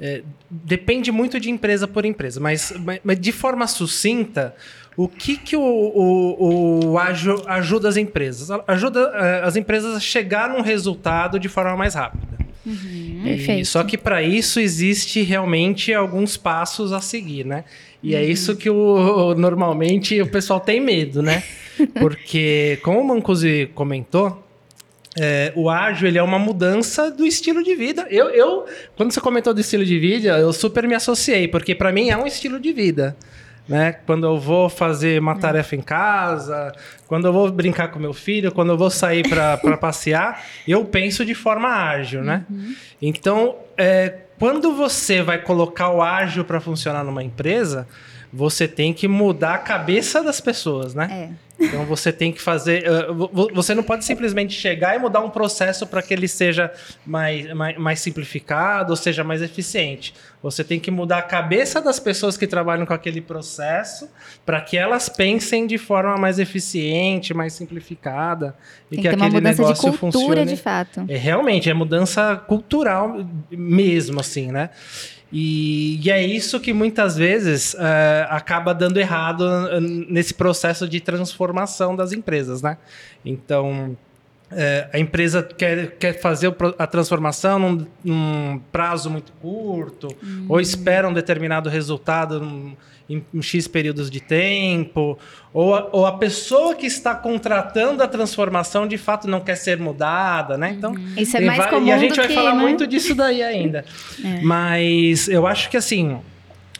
É, 0.00 0.22
depende 0.48 1.10
muito 1.10 1.40
de 1.40 1.50
empresa 1.50 1.88
por 1.88 2.04
empresa, 2.04 2.38
mas, 2.38 2.72
mas 3.02 3.18
de 3.18 3.32
forma 3.32 3.66
sucinta, 3.66 4.54
o 4.98 5.06
que, 5.06 5.36
que 5.36 5.54
o, 5.56 5.62
o, 5.62 6.90
o 6.90 6.98
ajuda 6.98 7.88
as 7.88 7.96
empresas? 7.96 8.50
Ajuda 8.66 9.08
uh, 9.10 9.46
as 9.46 9.54
empresas 9.54 9.94
a 9.94 10.00
chegar 10.00 10.50
num 10.50 10.60
resultado 10.60 11.38
de 11.38 11.48
forma 11.48 11.76
mais 11.76 11.94
rápida. 11.94 12.26
Uhum, 12.66 13.22
e, 13.24 13.64
só 13.64 13.84
que 13.84 13.96
para 13.96 14.24
isso 14.24 14.58
existe 14.58 15.22
realmente 15.22 15.94
alguns 15.94 16.36
passos 16.36 16.92
a 16.92 17.00
seguir, 17.00 17.46
né? 17.46 17.62
E 18.02 18.12
é 18.12 18.18
uhum. 18.18 18.24
é 18.24 18.26
isso 18.26 18.56
que 18.56 18.68
o, 18.68 19.36
normalmente 19.36 20.20
o 20.20 20.26
pessoal 20.26 20.58
tem 20.58 20.80
medo, 20.80 21.22
né? 21.22 21.44
Porque, 22.00 22.80
como 22.82 23.00
o 23.00 23.06
Mancusi 23.06 23.70
comentou, 23.76 24.44
é, 25.16 25.52
o 25.54 25.70
ágil 25.70 26.08
ele 26.08 26.18
é 26.18 26.22
uma 26.24 26.40
mudança 26.40 27.08
do 27.08 27.24
estilo 27.24 27.62
de 27.62 27.76
vida. 27.76 28.04
Eu, 28.10 28.30
eu, 28.30 28.66
quando 28.96 29.12
você 29.12 29.20
comentou 29.20 29.54
do 29.54 29.60
estilo 29.60 29.84
de 29.84 29.96
vida, 29.96 30.36
eu 30.38 30.52
super 30.52 30.88
me 30.88 30.96
associei, 30.96 31.46
porque 31.46 31.72
para 31.72 31.92
mim 31.92 32.10
é 32.10 32.16
um 32.16 32.26
estilo 32.26 32.58
de 32.58 32.72
vida 32.72 33.16
né? 33.68 33.96
Quando 34.06 34.26
eu 34.26 34.38
vou 34.38 34.68
fazer 34.68 35.20
uma 35.20 35.36
tarefa 35.36 35.76
em 35.76 35.82
casa, 35.82 36.72
quando 37.06 37.26
eu 37.26 37.32
vou 37.32 37.50
brincar 37.52 37.88
com 37.88 37.98
meu 37.98 38.14
filho, 38.14 38.50
quando 38.50 38.70
eu 38.70 38.78
vou 38.78 38.90
sair 38.90 39.28
para 39.28 39.58
passear, 39.76 40.42
eu 40.66 40.84
penso 40.84 41.24
de 41.24 41.34
forma 41.34 41.68
ágil, 41.68 42.24
né? 42.24 42.44
Uhum. 42.50 42.74
Então, 43.02 43.56
é, 43.76 44.14
quando 44.38 44.74
você 44.74 45.22
vai 45.22 45.38
colocar 45.38 45.90
o 45.90 46.00
ágil 46.00 46.44
para 46.44 46.60
funcionar 46.60 47.04
numa 47.04 47.22
empresa, 47.22 47.86
você 48.32 48.68
tem 48.68 48.92
que 48.92 49.08
mudar 49.08 49.54
a 49.54 49.58
cabeça 49.58 50.22
das 50.22 50.40
pessoas, 50.40 50.94
né? 50.94 51.34
É. 51.34 51.48
Então 51.60 51.84
você 51.84 52.12
tem 52.12 52.30
que 52.30 52.40
fazer. 52.40 52.84
Uh, 52.88 53.52
você 53.52 53.74
não 53.74 53.82
pode 53.82 54.04
simplesmente 54.04 54.54
chegar 54.54 54.94
e 54.94 54.98
mudar 54.98 55.20
um 55.20 55.30
processo 55.30 55.86
para 55.86 56.00
que 56.00 56.14
ele 56.14 56.28
seja 56.28 56.72
mais, 57.04 57.52
mais, 57.52 57.76
mais, 57.76 58.00
simplificado 58.00 58.90
ou 58.90 58.96
seja 58.96 59.24
mais 59.24 59.42
eficiente. 59.42 60.14
Você 60.40 60.62
tem 60.62 60.78
que 60.78 60.88
mudar 60.88 61.18
a 61.18 61.22
cabeça 61.22 61.80
das 61.80 61.98
pessoas 61.98 62.36
que 62.36 62.46
trabalham 62.46 62.86
com 62.86 62.94
aquele 62.94 63.20
processo 63.20 64.08
para 64.46 64.60
que 64.60 64.76
elas 64.76 65.08
pensem 65.08 65.66
de 65.66 65.78
forma 65.78 66.16
mais 66.16 66.38
eficiente, 66.38 67.34
mais 67.34 67.54
simplificada 67.54 68.54
tem 68.88 69.00
e 69.00 69.02
que, 69.02 69.08
que 69.08 69.14
aquele 69.14 69.40
negócio 69.40 69.90
de 69.92 69.98
cultura, 69.98 70.12
funcione. 70.12 70.44
de 70.44 70.56
fato. 70.56 71.04
É 71.08 71.16
realmente 71.16 71.68
é 71.68 71.74
mudança 71.74 72.36
cultural 72.36 73.26
mesmo, 73.50 74.20
assim, 74.20 74.52
né? 74.52 74.70
E, 75.32 76.00
e, 76.02 76.10
é 76.10 76.24
isso 76.24 76.58
que 76.58 76.72
muitas 76.72 77.16
vezes 77.16 77.74
uh, 77.74 77.78
acaba 78.30 78.72
dando 78.72 78.98
errado 78.98 79.44
nesse 80.08 80.32
processo 80.32 80.88
de 80.88 81.00
transformação 81.00 81.94
das 81.94 82.12
empresas, 82.12 82.62
né? 82.62 82.78
Então, 83.22 83.96
uh, 84.50 84.88
a 84.90 84.98
empresa 84.98 85.42
quer, 85.42 85.96
quer 85.98 86.18
fazer 86.18 86.54
a 86.78 86.86
transformação 86.86 87.58
num, 87.58 87.86
num 88.02 88.60
prazo 88.72 89.10
muito 89.10 89.32
curto, 89.32 90.08
hum. 90.24 90.46
ou 90.48 90.60
espera 90.60 91.06
um 91.06 91.12
determinado 91.12 91.68
resultado 91.68 92.40
num, 92.40 92.74
em, 93.08 93.24
em 93.32 93.42
X 93.42 93.66
períodos 93.66 94.10
de 94.10 94.20
tempo, 94.20 95.18
ou 95.52 95.74
a, 95.74 95.88
ou 95.92 96.06
a 96.06 96.12
pessoa 96.12 96.74
que 96.74 96.86
está 96.86 97.14
contratando 97.14 98.02
a 98.02 98.08
transformação 98.08 98.86
de 98.86 98.98
fato 98.98 99.28
não 99.28 99.40
quer 99.40 99.56
ser 99.56 99.78
mudada, 99.78 100.58
né? 100.58 100.74
Então, 100.76 100.92
uhum. 100.92 101.14
isso 101.16 101.36
é 101.36 101.40
mais 101.40 101.66
comum 101.66 101.86
E 101.86 101.92
a 101.92 101.98
gente 101.98 102.16
vai 102.16 102.28
que, 102.28 102.34
falar 102.34 102.54
né? 102.54 102.60
muito 102.60 102.86
disso 102.86 103.14
daí 103.14 103.42
ainda. 103.42 103.84
é. 104.22 104.40
Mas 104.42 105.28
eu 105.28 105.46
acho 105.46 105.70
que 105.70 105.76
assim, 105.76 106.18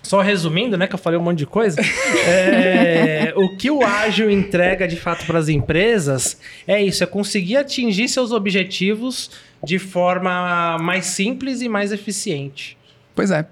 só 0.02 0.20
resumindo, 0.22 0.76
né, 0.76 0.86
que 0.86 0.94
eu 0.94 0.98
falei 0.98 1.18
um 1.18 1.22
monte 1.22 1.38
de 1.38 1.46
coisa, 1.46 1.80
é, 2.26 3.32
o 3.36 3.56
que 3.56 3.70
o 3.70 3.84
ágil 3.84 4.30
entrega 4.30 4.88
de 4.88 4.96
fato 4.96 5.26
para 5.26 5.38
as 5.38 5.48
empresas 5.48 6.40
é 6.66 6.82
isso, 6.82 7.02
é 7.04 7.06
conseguir 7.06 7.56
atingir 7.56 8.08
seus 8.08 8.32
objetivos 8.32 9.30
de 9.62 9.78
forma 9.78 10.78
mais 10.78 11.06
simples 11.06 11.60
e 11.60 11.68
mais 11.68 11.92
eficiente. 11.92 12.77
Pois 13.18 13.32
é. 13.32 13.44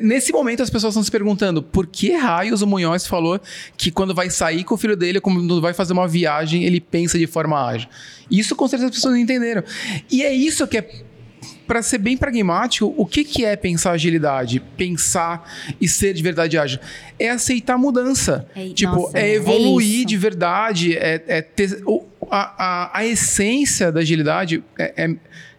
Nesse 0.00 0.32
momento 0.32 0.62
as 0.62 0.70
pessoas 0.70 0.94
estão 0.94 1.02
se 1.02 1.10
perguntando 1.10 1.62
por 1.62 1.86
que 1.86 2.12
raios 2.12 2.62
o 2.62 2.66
Munhoz 2.66 3.06
falou 3.06 3.38
que 3.76 3.90
quando 3.90 4.14
vai 4.14 4.30
sair 4.30 4.64
com 4.64 4.74
o 4.74 4.78
filho 4.78 4.96
dele, 4.96 5.20
quando 5.20 5.60
vai 5.60 5.74
fazer 5.74 5.92
uma 5.92 6.08
viagem, 6.08 6.64
ele 6.64 6.80
pensa 6.80 7.18
de 7.18 7.26
forma 7.26 7.62
ágil. 7.62 7.90
Isso 8.30 8.56
com 8.56 8.66
certeza 8.66 8.88
as 8.88 8.94
pessoas 8.96 9.12
não 9.12 9.20
entenderam. 9.20 9.62
E 10.10 10.22
é 10.22 10.32
isso 10.32 10.66
que 10.66 10.78
é 10.78 11.02
para 11.66 11.82
ser 11.82 11.98
bem 11.98 12.16
pragmático, 12.16 12.94
o 12.96 13.04
que, 13.04 13.22
que 13.22 13.44
é 13.44 13.54
pensar 13.54 13.90
agilidade? 13.90 14.60
Pensar 14.78 15.46
e 15.78 15.86
ser 15.86 16.14
de 16.14 16.22
verdade 16.22 16.56
ágil? 16.56 16.80
É 17.18 17.28
aceitar 17.28 17.76
mudança. 17.76 18.48
É, 18.56 18.70
tipo, 18.70 18.94
nossa, 18.94 19.18
é, 19.18 19.28
é 19.28 19.34
evoluir 19.34 20.04
é 20.04 20.04
de 20.06 20.16
verdade, 20.16 20.96
é, 20.96 21.22
é 21.26 21.42
ter. 21.42 21.82
A, 22.30 22.64
a, 22.64 22.98
a, 23.00 23.06
essência 23.06 23.92
da 23.92 24.00
agilidade 24.00 24.64
é, 24.78 25.04
é 25.04 25.16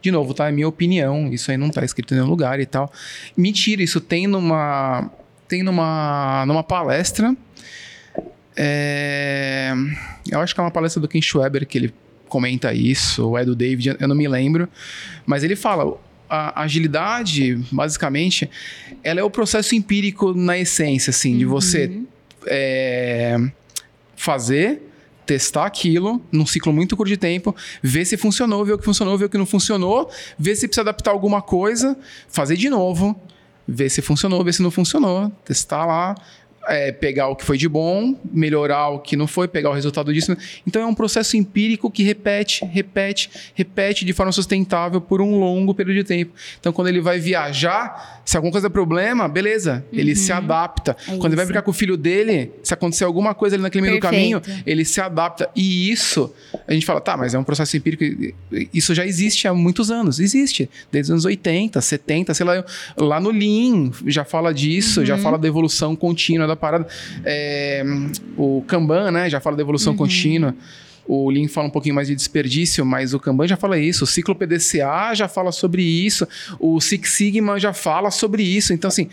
de 0.07 0.11
novo, 0.11 0.33
tá? 0.33 0.47
É 0.47 0.51
minha 0.51 0.67
opinião. 0.67 1.31
Isso 1.31 1.51
aí 1.51 1.57
não 1.57 1.69
tá 1.69 1.83
escrito 1.83 2.13
em 2.13 2.17
nenhum 2.17 2.29
lugar 2.29 2.59
e 2.59 2.65
tal. 2.65 2.91
Mentira, 3.35 3.83
isso 3.83 3.99
tem 3.99 4.25
numa. 4.25 5.09
Tem 5.47 5.63
numa, 5.63 6.45
numa 6.45 6.63
palestra. 6.63 7.35
É, 8.55 9.73
eu 10.29 10.39
acho 10.39 10.53
que 10.53 10.59
é 10.59 10.63
uma 10.63 10.71
palestra 10.71 10.99
do 10.99 11.07
Ken 11.07 11.21
Schweber 11.21 11.65
que 11.65 11.77
ele 11.77 11.93
comenta 12.27 12.73
isso, 12.73 13.25
ou 13.25 13.37
é 13.37 13.45
do 13.45 13.55
David, 13.55 13.95
eu 13.99 14.07
não 14.07 14.15
me 14.15 14.27
lembro. 14.27 14.67
Mas 15.25 15.43
ele 15.43 15.55
fala: 15.55 15.97
a 16.29 16.63
agilidade, 16.63 17.55
basicamente, 17.71 18.49
ela 19.03 19.19
é 19.19 19.23
o 19.23 19.29
processo 19.29 19.75
empírico 19.75 20.33
na 20.33 20.57
essência, 20.57 21.11
assim, 21.11 21.33
uhum. 21.33 21.37
de 21.37 21.45
você 21.45 22.01
é, 22.47 23.37
fazer 24.15 24.86
testar 25.27 25.65
aquilo 25.65 26.21
num 26.31 26.45
ciclo 26.45 26.71
muito 26.71 26.95
curto 26.95 27.09
de 27.09 27.17
tempo, 27.17 27.53
ver 27.83 28.05
se 28.05 28.15
funcionou, 28.15 28.63
ver 28.65 28.73
o 28.73 28.77
que 28.77 28.85
funcionou, 28.85 29.17
ver 29.17 29.25
o 29.25 29.29
que 29.29 29.37
não 29.37 29.45
funcionou, 29.45 30.09
ver 30.39 30.55
se 30.55 30.67
precisa 30.67 30.81
adaptar 30.81 31.11
alguma 31.11 31.41
coisa, 31.41 31.95
fazer 32.29 32.55
de 32.55 32.69
novo, 32.69 33.19
ver 33.67 33.89
se 33.89 34.01
funcionou, 34.01 34.41
ver 34.43 34.53
se 34.53 34.63
não 34.63 34.71
funcionou, 34.71 35.29
testar 35.43 35.85
lá, 35.85 36.15
é, 36.67 36.91
pegar 36.91 37.27
o 37.29 37.35
que 37.35 37.43
foi 37.43 37.57
de 37.57 37.67
bom, 37.67 38.15
melhorar 38.31 38.89
o 38.89 38.99
que 38.99 39.15
não 39.15 39.27
foi, 39.27 39.47
pegar 39.47 39.69
o 39.69 39.73
resultado 39.73 40.13
disso. 40.13 40.35
Então 40.65 40.81
é 40.81 40.85
um 40.85 40.93
processo 40.93 41.37
empírico 41.37 41.89
que 41.89 42.03
repete, 42.03 42.65
repete, 42.65 43.29
repete 43.53 44.05
de 44.05 44.13
forma 44.13 44.31
sustentável 44.31 44.99
por 44.99 45.21
um 45.21 45.39
longo 45.39 45.73
período 45.73 45.97
de 45.97 46.03
tempo. 46.03 46.33
Então 46.59 46.73
quando 46.73 46.87
ele 46.87 47.01
vai 47.01 47.19
viajar, 47.19 48.21
se 48.25 48.35
alguma 48.35 48.51
coisa 48.51 48.67
é 48.67 48.69
problema, 48.69 49.27
beleza, 49.27 49.85
uhum. 49.91 49.99
ele 49.99 50.15
se 50.15 50.31
adapta. 50.31 50.95
É 51.07 51.11
quando 51.17 51.27
ele 51.27 51.37
vai 51.37 51.45
brincar 51.45 51.61
com 51.61 51.71
o 51.71 51.73
filho 51.73 51.95
dele, 51.95 52.51
se 52.61 52.73
acontecer 52.73 53.05
alguma 53.05 53.33
coisa 53.33 53.55
ali 53.55 53.63
naquele 53.63 53.83
meio 53.83 53.95
do 53.95 54.01
caminho, 54.01 54.41
ele 54.65 54.83
se 54.83 54.99
adapta. 54.99 55.49
E 55.55 55.89
isso, 55.89 56.33
a 56.67 56.73
gente 56.73 56.85
fala, 56.85 56.99
tá, 56.99 57.15
mas 57.15 57.33
é 57.33 57.39
um 57.39 57.43
processo 57.43 57.77
empírico, 57.77 58.03
isso 58.73 58.93
já 58.93 59.05
existe 59.05 59.47
há 59.47 59.53
muitos 59.53 59.89
anos. 59.89 60.19
Existe, 60.19 60.69
desde 60.91 61.11
os 61.11 61.13
anos 61.13 61.25
80, 61.25 61.79
70, 61.79 62.33
sei 62.33 62.45
lá, 62.45 62.65
lá 62.97 63.19
no 63.19 63.31
Lean 63.31 63.91
já 64.05 64.25
fala 64.25 64.53
disso, 64.53 64.99
uhum. 64.99 65.05
já 65.05 65.17
fala 65.17 65.37
da 65.37 65.47
evolução 65.47 65.95
contínua 65.95 66.45
da 66.45 66.56
parada. 66.57 66.87
É, 67.23 67.83
o 68.35 68.63
Kanban, 68.67 69.11
né, 69.11 69.29
já 69.29 69.39
fala 69.39 69.55
da 69.55 69.61
evolução 69.61 69.93
uhum. 69.93 69.97
contínua. 69.97 70.55
O 71.07 71.29
Lean 71.29 71.47
fala 71.47 71.67
um 71.67 71.71
pouquinho 71.71 71.95
mais 71.95 72.09
de 72.09 72.15
desperdício, 72.15 72.85
mas 72.85 73.13
o 73.13 73.19
Kanban 73.19 73.47
já 73.47 73.55
fala 73.55 73.79
isso. 73.79 74.03
O 74.03 74.07
ciclo 74.07 74.35
PDCA 74.35 75.13
já 75.13 75.29
fala 75.29 75.53
sobre 75.53 75.81
isso. 75.81 76.27
O 76.59 76.81
Six 76.81 77.09
Sigma 77.11 77.57
já 77.57 77.71
fala 77.71 78.11
sobre 78.11 78.43
isso. 78.43 78.73
Então, 78.73 78.89
assim, 78.89 79.07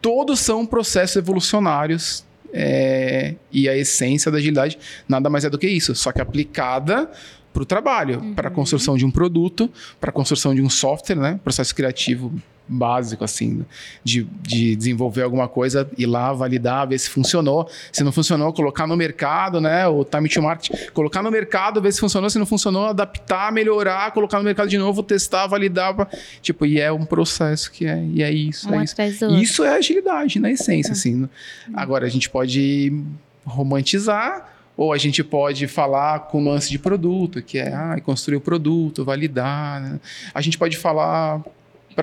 todos 0.00 0.38
são 0.38 0.64
processos 0.64 1.16
evolucionários 1.16 2.24
é, 2.52 3.34
e 3.52 3.68
a 3.68 3.76
essência 3.76 4.30
da 4.30 4.38
agilidade 4.38 4.78
nada 5.08 5.28
mais 5.30 5.44
é 5.44 5.50
do 5.50 5.58
que 5.58 5.68
isso, 5.68 5.94
só 5.94 6.10
que 6.10 6.20
aplicada 6.20 7.10
para 7.52 7.62
o 7.62 7.66
trabalho, 7.66 8.20
uhum. 8.20 8.34
para 8.34 8.48
a 8.48 8.50
construção 8.50 8.96
de 8.96 9.04
um 9.04 9.10
produto, 9.10 9.70
para 10.00 10.10
a 10.10 10.12
construção 10.12 10.54
de 10.54 10.62
um 10.62 10.70
software, 10.70 11.16
né? 11.16 11.40
processo 11.42 11.74
criativo 11.74 12.32
básico, 12.70 13.24
assim, 13.24 13.64
de, 14.04 14.24
de 14.42 14.76
desenvolver 14.76 15.22
alguma 15.22 15.48
coisa, 15.48 15.90
ir 15.98 16.06
lá, 16.06 16.32
validar, 16.32 16.88
ver 16.88 16.98
se 16.98 17.10
funcionou. 17.10 17.68
Se 17.90 18.04
não 18.04 18.12
funcionou, 18.12 18.52
colocar 18.52 18.86
no 18.86 18.96
mercado, 18.96 19.60
né? 19.60 19.86
O 19.88 20.04
time 20.04 20.28
to 20.28 20.40
market, 20.40 20.90
colocar 20.92 21.22
no 21.22 21.30
mercado, 21.30 21.82
ver 21.82 21.92
se 21.92 21.98
funcionou, 21.98 22.30
se 22.30 22.38
não 22.38 22.46
funcionou, 22.46 22.86
adaptar, 22.86 23.50
melhorar, 23.50 24.12
colocar 24.12 24.38
no 24.38 24.44
mercado 24.44 24.68
de 24.68 24.78
novo, 24.78 25.02
testar, 25.02 25.48
validar. 25.48 25.94
Pra... 25.94 26.06
Tipo, 26.40 26.64
e 26.64 26.80
é 26.80 26.92
um 26.92 27.04
processo 27.04 27.72
que 27.72 27.86
é, 27.86 28.04
e 28.04 28.22
é 28.22 28.30
isso. 28.30 28.70
Um 28.70 28.80
é 28.80 28.84
isso. 28.84 29.26
isso 29.32 29.64
é 29.64 29.76
agilidade, 29.76 30.38
na 30.38 30.50
essência, 30.50 30.92
assim. 30.92 31.28
Agora, 31.74 32.06
a 32.06 32.08
gente 32.08 32.30
pode 32.30 33.02
romantizar 33.44 34.48
ou 34.76 34.92
a 34.94 34.98
gente 34.98 35.22
pode 35.22 35.66
falar 35.66 36.20
com 36.20 36.42
lance 36.42 36.70
de 36.70 36.78
produto, 36.78 37.42
que 37.42 37.58
é 37.58 37.74
ah, 37.74 38.00
construir 38.02 38.36
o 38.36 38.40
produto, 38.40 39.04
validar. 39.04 39.78
Né? 39.78 40.00
A 40.32 40.40
gente 40.40 40.56
pode 40.56 40.78
falar 40.78 41.42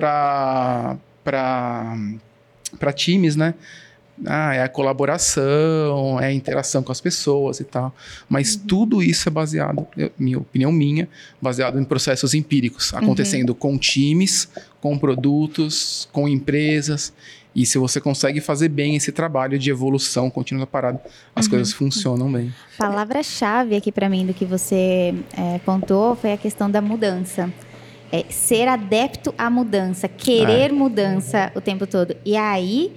para 0.00 0.98
times, 2.94 3.36
né? 3.36 3.54
ah, 4.26 4.54
é 4.54 4.62
a 4.62 4.68
colaboração, 4.68 6.18
é 6.20 6.26
a 6.26 6.32
interação 6.32 6.82
com 6.82 6.90
as 6.90 7.00
pessoas 7.00 7.60
e 7.60 7.64
tal. 7.64 7.94
Mas 8.28 8.54
uhum. 8.54 8.60
tudo 8.66 9.02
isso 9.02 9.28
é 9.28 9.32
baseado, 9.32 9.86
minha 10.18 10.38
opinião 10.38 10.72
minha, 10.72 11.08
baseado 11.40 11.78
em 11.78 11.84
processos 11.84 12.34
empíricos, 12.34 12.92
uhum. 12.92 12.98
acontecendo 12.98 13.50
uhum. 13.50 13.56
com 13.56 13.78
times, 13.78 14.48
com 14.80 14.98
produtos, 14.98 16.08
com 16.12 16.28
empresas. 16.28 17.12
E 17.54 17.66
se 17.66 17.78
você 17.78 18.00
consegue 18.00 18.40
fazer 18.40 18.68
bem 18.68 18.94
esse 18.94 19.10
trabalho 19.10 19.58
de 19.58 19.70
evolução 19.70 20.30
contínua 20.30 20.60
da 20.62 20.66
parada, 20.66 21.00
as 21.34 21.46
uhum. 21.46 21.50
coisas 21.50 21.72
funcionam 21.72 22.30
bem. 22.30 22.52
Palavra-chave 22.76 23.74
aqui 23.74 23.90
para 23.90 24.08
mim 24.08 24.26
do 24.26 24.34
que 24.34 24.44
você 24.44 25.14
é, 25.36 25.58
pontuou 25.64 26.14
foi 26.14 26.32
a 26.32 26.36
questão 26.36 26.70
da 26.70 26.80
mudança. 26.80 27.52
É, 28.10 28.24
ser 28.30 28.66
adepto 28.68 29.34
à 29.36 29.50
mudança, 29.50 30.08
querer 30.08 30.70
é. 30.70 30.72
mudança 30.72 31.52
o 31.54 31.60
tempo 31.60 31.86
todo. 31.86 32.16
E 32.24 32.36
aí 32.36 32.94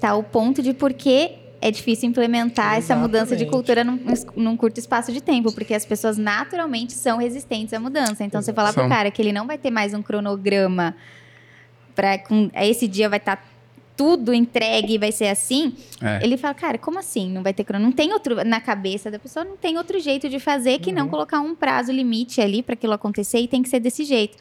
tá 0.00 0.14
o 0.16 0.22
ponto 0.22 0.60
de 0.60 0.74
por 0.74 0.92
que 0.92 1.32
é 1.60 1.70
difícil 1.70 2.08
implementar 2.08 2.76
Exatamente. 2.76 2.84
essa 2.84 2.96
mudança 2.96 3.36
de 3.36 3.46
cultura 3.46 3.82
num, 3.84 3.98
num, 4.36 4.56
curto 4.56 4.78
espaço 4.78 5.12
de 5.12 5.20
tempo, 5.20 5.52
porque 5.52 5.74
as 5.74 5.84
pessoas 5.84 6.16
naturalmente 6.16 6.92
são 6.92 7.18
resistentes 7.18 7.72
à 7.74 7.80
mudança. 7.80 8.24
Então, 8.24 8.40
Exato. 8.40 8.44
você 8.44 8.52
falar 8.52 8.72
pro 8.72 8.88
cara 8.88 9.10
que 9.10 9.20
ele 9.20 9.32
não 9.32 9.46
vai 9.46 9.58
ter 9.58 9.70
mais 9.70 9.92
um 9.92 10.02
cronograma 10.02 10.94
para 11.94 12.20
esse 12.62 12.86
dia 12.86 13.08
vai 13.08 13.18
estar 13.18 13.36
tá 13.36 13.42
tudo 13.98 14.32
entregue 14.32 14.96
vai 14.96 15.10
ser 15.10 15.26
assim, 15.26 15.74
é. 16.00 16.20
ele 16.22 16.36
fala, 16.36 16.54
cara, 16.54 16.78
como 16.78 17.00
assim? 17.00 17.28
Não 17.28 17.42
vai 17.42 17.52
ter 17.52 17.64
cronograma? 17.64 17.90
Não 17.90 17.96
tem 17.96 18.12
outro 18.12 18.44
na 18.44 18.60
cabeça 18.60 19.10
da 19.10 19.18
pessoa, 19.18 19.44
não 19.44 19.56
tem 19.56 19.76
outro 19.76 19.98
jeito 19.98 20.28
de 20.28 20.38
fazer 20.38 20.78
que 20.78 20.90
uhum. 20.90 20.96
não 20.96 21.08
colocar 21.08 21.40
um 21.40 21.52
prazo 21.52 21.90
limite 21.90 22.40
ali 22.40 22.62
para 22.62 22.74
aquilo 22.74 22.92
acontecer 22.92 23.40
e 23.40 23.48
tem 23.48 23.60
que 23.60 23.68
ser 23.68 23.80
desse 23.80 24.04
jeito. 24.04 24.38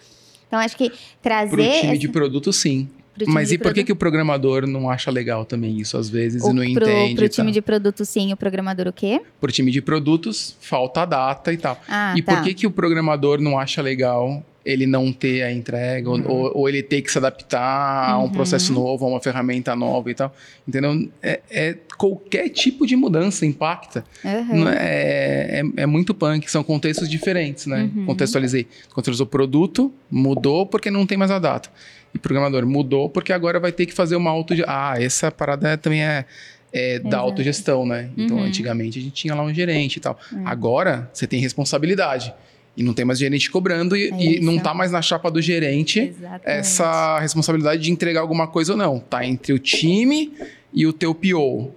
Então, 0.48 0.60
acho 0.60 0.78
que 0.78 0.91
trazer. 1.24 1.56
Pro 1.56 1.63
time 1.63 1.88
essa... 1.88 1.98
de 1.98 2.08
produto, 2.08 2.54
sim. 2.54 2.88
Mas 3.26 3.52
e 3.52 3.58
por 3.58 3.74
que, 3.74 3.84
que 3.84 3.91
o 3.91 3.96
programador 3.96 4.67
não 4.67 4.88
acha 4.91 5.10
legal 5.10 5.43
também 5.43 5.80
isso 5.80 5.98
às 5.98 6.08
vezes 6.08 6.43
o 6.43 6.52
e 6.52 6.54
não 6.54 6.74
pro, 6.76 6.88
entende? 6.88 7.15
Pro 7.15 7.28
time 7.28 7.52
de 7.52 7.63
produto, 7.63 8.06
sim, 8.06 8.32
o 8.32 8.38
programador 8.38 8.88
o 8.88 8.93
quê? 8.93 9.20
Pro 9.41 9.52
time 9.52 9.72
de 9.72 9.82
produtos, 9.82 10.56
falta 10.62 11.04
data 11.04 11.52
e 11.52 11.58
tal. 11.58 11.82
Ah, 11.88 12.13
e 12.15 12.22
tá. 12.22 12.36
por 12.36 12.43
que, 12.43 12.54
que 12.54 12.67
o 12.67 12.72
programador 12.72 13.41
não 13.41 13.58
acha 13.58 13.82
legal 13.82 14.43
ele 14.67 14.86
não 14.86 15.13
ter 15.13 15.43
a 15.43 15.51
entrega, 15.51 16.10
uhum. 16.10 16.23
ou, 16.27 16.51
ou, 16.53 16.69
ele 16.69 16.84
ter 16.84 17.01
que 17.01 17.10
se 17.10 17.17
adaptar 17.17 18.10
a 18.10 18.19
um 18.19 18.23
uhum. 18.23 18.30
processo 18.30 18.73
novo, 18.73 19.06
a 19.06 19.08
uma 19.08 19.21
ferramenta 19.21 19.73
nova 19.77 20.12
e 20.12 20.13
tal. 20.13 20.36
Entendeu? 20.67 21.10
É, 21.23 21.39
é 21.49 21.77
qualquer 21.97 22.49
tipo 22.49 22.86
de 22.86 22.93
mudança 22.93 23.45
impacta. 23.45 24.03
Uhum. 24.25 24.67
É, 24.67 25.62
é, 25.62 25.84
é, 25.84 25.86
muito 25.86 26.13
punk, 26.13 26.51
são 26.51 26.65
contextos 26.65 27.08
diferentes, 27.08 27.65
né? 27.65 27.89
Uhum. 27.95 28.08
Contextualizei. 28.08 28.67
Contextualizou 28.89 29.25
o 29.25 29.30
produto, 29.30 29.93
mudou 30.12 30.65
porque 30.65 30.91
não 30.91 31.06
tem 31.06 31.17
mais 31.17 31.32
a 31.32 31.39
data. 31.39 31.69
E 32.13 32.19
programador 32.19 32.65
mudou 32.65 33.10
porque 33.10 33.32
agora 33.32 33.62
vai 33.62 33.71
ter 33.71 33.86
que 33.86 33.93
fazer 33.93 34.17
uma 34.17 34.32
auto. 34.32 34.53
Ah, 34.67 34.95
essa 35.01 35.32
parada 35.32 35.77
também 35.77 36.03
é, 36.03 36.25
é 36.73 36.99
da 36.99 37.19
autogestão, 37.19 37.86
né? 37.86 38.10
Então, 38.17 38.36
uhum. 38.36 38.43
antigamente 38.43 38.99
a 38.99 39.01
gente 39.01 39.13
tinha 39.13 39.34
lá 39.34 39.43
um 39.43 39.53
gerente 39.53 39.95
e 39.95 39.99
tal. 40.01 40.19
Uhum. 40.30 40.45
Agora 40.45 41.10
você 41.13 41.25
tem 41.25 41.39
responsabilidade. 41.39 42.34
E 42.78 42.84
não 42.84 42.94
tem 42.94 43.04
mais 43.04 43.18
gerente 43.18 43.50
cobrando 43.50 43.98
e, 43.98 44.10
é 44.10 44.22
e 44.22 44.40
não 44.40 44.60
tá 44.60 44.72
mais 44.72 44.92
na 44.92 45.02
chapa 45.02 45.32
do 45.32 45.42
gerente 45.42 46.00
Exatamente. 46.00 46.44
essa 46.46 47.20
responsabilidade 47.20 47.82
de 47.82 47.92
entregar 47.92 48.22
alguma 48.22 48.48
coisa 48.48 48.74
ou 48.74 48.78
não. 48.78 49.00
Tá 49.00 49.26
entre 49.26 49.52
o 49.52 49.58
time 49.58 50.32
e 50.72 50.86
o 50.86 50.94
teu 50.94 51.16
PO. 51.16 51.72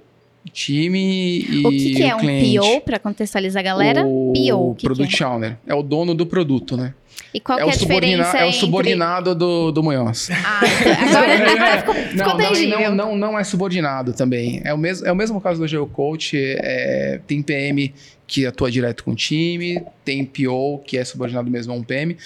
Time 0.52 1.40
e 1.48 1.66
o 1.66 1.70
que, 1.70 1.94
que 1.94 2.02
é 2.02 2.16
cliente. 2.18 2.58
um 2.58 2.62
PO 2.62 2.80
para 2.82 2.98
contextualizar 2.98 3.60
a 3.60 3.64
galera? 3.64 4.04
O 4.04 4.32
PO, 4.34 4.74
que 4.74 4.84
Product 4.84 5.16
que 5.16 5.22
é? 5.22 5.26
Owner. 5.26 5.58
É 5.66 5.74
o 5.74 5.82
dono 5.82 6.14
do 6.14 6.26
produto, 6.26 6.76
né? 6.76 6.94
E 7.32 7.40
qual 7.40 7.58
é, 7.58 7.62
é 7.62 7.64
a 7.64 7.70
diferença 7.70 8.38
É 8.38 8.44
o 8.44 8.52
subordinado 8.52 9.30
entre... 9.30 9.38
do, 9.38 9.70
do 9.70 9.82
Munhoz. 9.82 10.30
Ah, 10.30 10.60
então, 11.06 11.22
agora, 11.22 11.78
ficou, 11.78 11.94
ficou 11.94 12.38
não, 12.38 12.80
não, 12.80 12.94
não, 12.94 13.16
não, 13.16 13.38
é 13.38 13.44
subordinado 13.44 14.12
também. 14.12 14.60
É 14.64 14.74
o 14.74 14.78
mesmo, 14.78 15.06
é 15.06 15.12
o 15.12 15.16
mesmo 15.16 15.40
caso 15.40 15.60
do 15.60 15.68
GeoCoach. 15.68 16.36
É, 16.36 17.20
tem 17.26 17.42
PM 17.42 17.92
que 18.30 18.46
atua 18.46 18.70
direto 18.70 19.02
com 19.02 19.10
o 19.10 19.16
time, 19.16 19.84
tem 20.04 20.24
PO, 20.24 20.78
que 20.86 20.96
é 20.96 21.04
subordinado 21.04 21.50
mesmo 21.50 21.72
a 21.72 21.76
um 21.76 21.82
PM, 21.82 22.16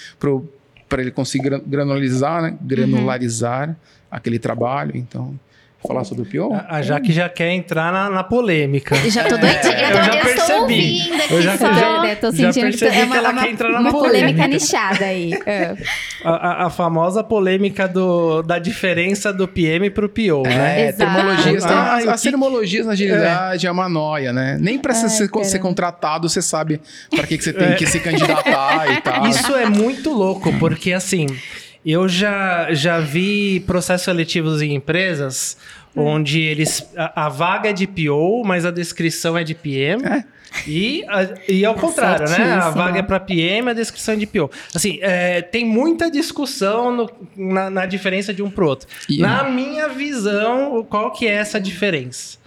para 0.87 1.01
ele 1.01 1.09
conseguir 1.09 1.59
granularizar, 1.65 2.43
né? 2.43 2.57
granularizar 2.61 3.69
uhum. 3.69 3.75
aquele 4.11 4.37
trabalho. 4.37 4.95
Então, 4.95 5.33
falar 5.87 6.03
sobre 6.03 6.23
o 6.23 6.25
pior? 6.25 6.51
A, 6.53 6.77
a 6.77 6.81
Jaque 6.81 7.11
já 7.11 7.29
quer 7.29 7.51
entrar 7.51 7.91
na, 7.91 8.09
na 8.09 8.23
polêmica. 8.23 8.95
Eu 9.03 9.11
já 9.11 9.23
tô 9.23 9.37
doidinha. 9.37 9.73
É, 9.73 9.91
eu, 9.91 9.97
eu, 9.97 10.03
já 10.03 10.17
percebi. 10.17 11.09
eu 11.29 11.41
já, 11.41 11.57
só. 11.57 11.73
Já, 11.73 12.07
eu 12.07 12.15
tô 12.15 12.31
sentindo 12.31 12.53
já 12.53 12.61
percebi 12.61 12.91
que, 12.91 12.97
é 12.97 13.03
uma, 13.03 13.11
que 13.11 13.17
ela 13.17 13.31
uma, 13.31 13.43
quer 13.43 13.51
entrar 13.51 13.69
na 13.69 13.79
uma 13.79 13.91
polêmica. 13.91 14.19
polêmica 14.19 14.47
nichada 14.47 15.05
aí. 15.05 15.33
É. 15.45 15.75
A, 16.23 16.29
a, 16.29 16.65
a, 16.65 16.69
famosa 16.69 17.23
polêmica 17.23 17.87
do, 17.87 18.41
da 18.41 18.57
diferença 18.57 19.31
do 19.31 19.47
PM 19.47 19.89
pro 19.91 20.09
PO, 20.09 20.43
é, 20.45 20.49
né? 20.49 20.91
Termologias, 20.91 21.65
ah, 21.65 21.95
as, 21.97 22.07
as 22.07 22.21
termologias 22.21 22.85
na 22.85 22.93
agilidade 22.93 23.65
é. 23.65 23.69
é 23.69 23.71
uma 23.71 23.87
noia, 23.87 24.33
né? 24.33 24.57
Nem 24.59 24.79
pra 24.79 24.93
Ai, 24.93 25.09
ser, 25.09 25.29
ser, 25.43 25.59
contratado, 25.59 26.27
você 26.27 26.41
sabe 26.41 26.81
para 27.11 27.27
que, 27.27 27.37
que 27.37 27.43
você 27.43 27.53
tem 27.53 27.67
é. 27.67 27.75
que 27.75 27.85
se 27.85 27.99
candidatar 27.99 28.91
e 28.91 29.01
tal. 29.01 29.27
Isso 29.27 29.55
é 29.55 29.67
muito 29.67 30.11
louco, 30.11 30.51
porque 30.57 30.93
assim... 30.93 31.27
Eu 31.85 32.07
já, 32.09 32.73
já 32.73 32.99
vi 32.99 33.59
processos 33.59 34.05
seletivos 34.05 34.61
em 34.61 34.73
empresas 34.73 35.55
hum. 35.95 36.03
onde 36.03 36.41
eles. 36.41 36.83
A, 36.97 37.27
a, 37.27 37.29
vaga 37.29 37.69
é 37.69 37.73
de 37.73 37.85
PO, 37.85 38.43
mas 38.43 38.65
a 38.65 38.71
descrição 38.71 39.37
é 39.37 39.43
de 39.43 39.53
PM. 39.53 40.03
É. 40.03 40.23
E, 40.65 41.03
a, 41.07 41.29
e 41.49 41.65
ao 41.65 41.75
tá 41.75 41.81
contrário, 41.81 42.29
né? 42.29 42.53
A 42.53 42.69
vaga 42.69 42.99
é 42.99 43.03
para 43.03 43.19
PM, 43.19 43.69
a 43.69 43.73
descrição 43.73 44.13
é 44.13 44.17
de 44.17 44.25
PO. 44.25 44.49
Assim, 44.73 44.99
é, 45.01 45.41
tem 45.41 45.65
muita 45.65 46.09
discussão 46.09 46.95
no, 46.95 47.11
na, 47.35 47.69
na, 47.69 47.85
diferença 47.85 48.33
de 48.33 48.41
um 48.41 48.49
pro 48.49 48.67
outro. 48.67 48.87
Na 49.19 49.43
minha 49.43 49.89
visão, 49.89 50.85
qual 50.89 51.11
que 51.11 51.27
é 51.27 51.33
essa 51.33 51.59
diferença? 51.59 52.37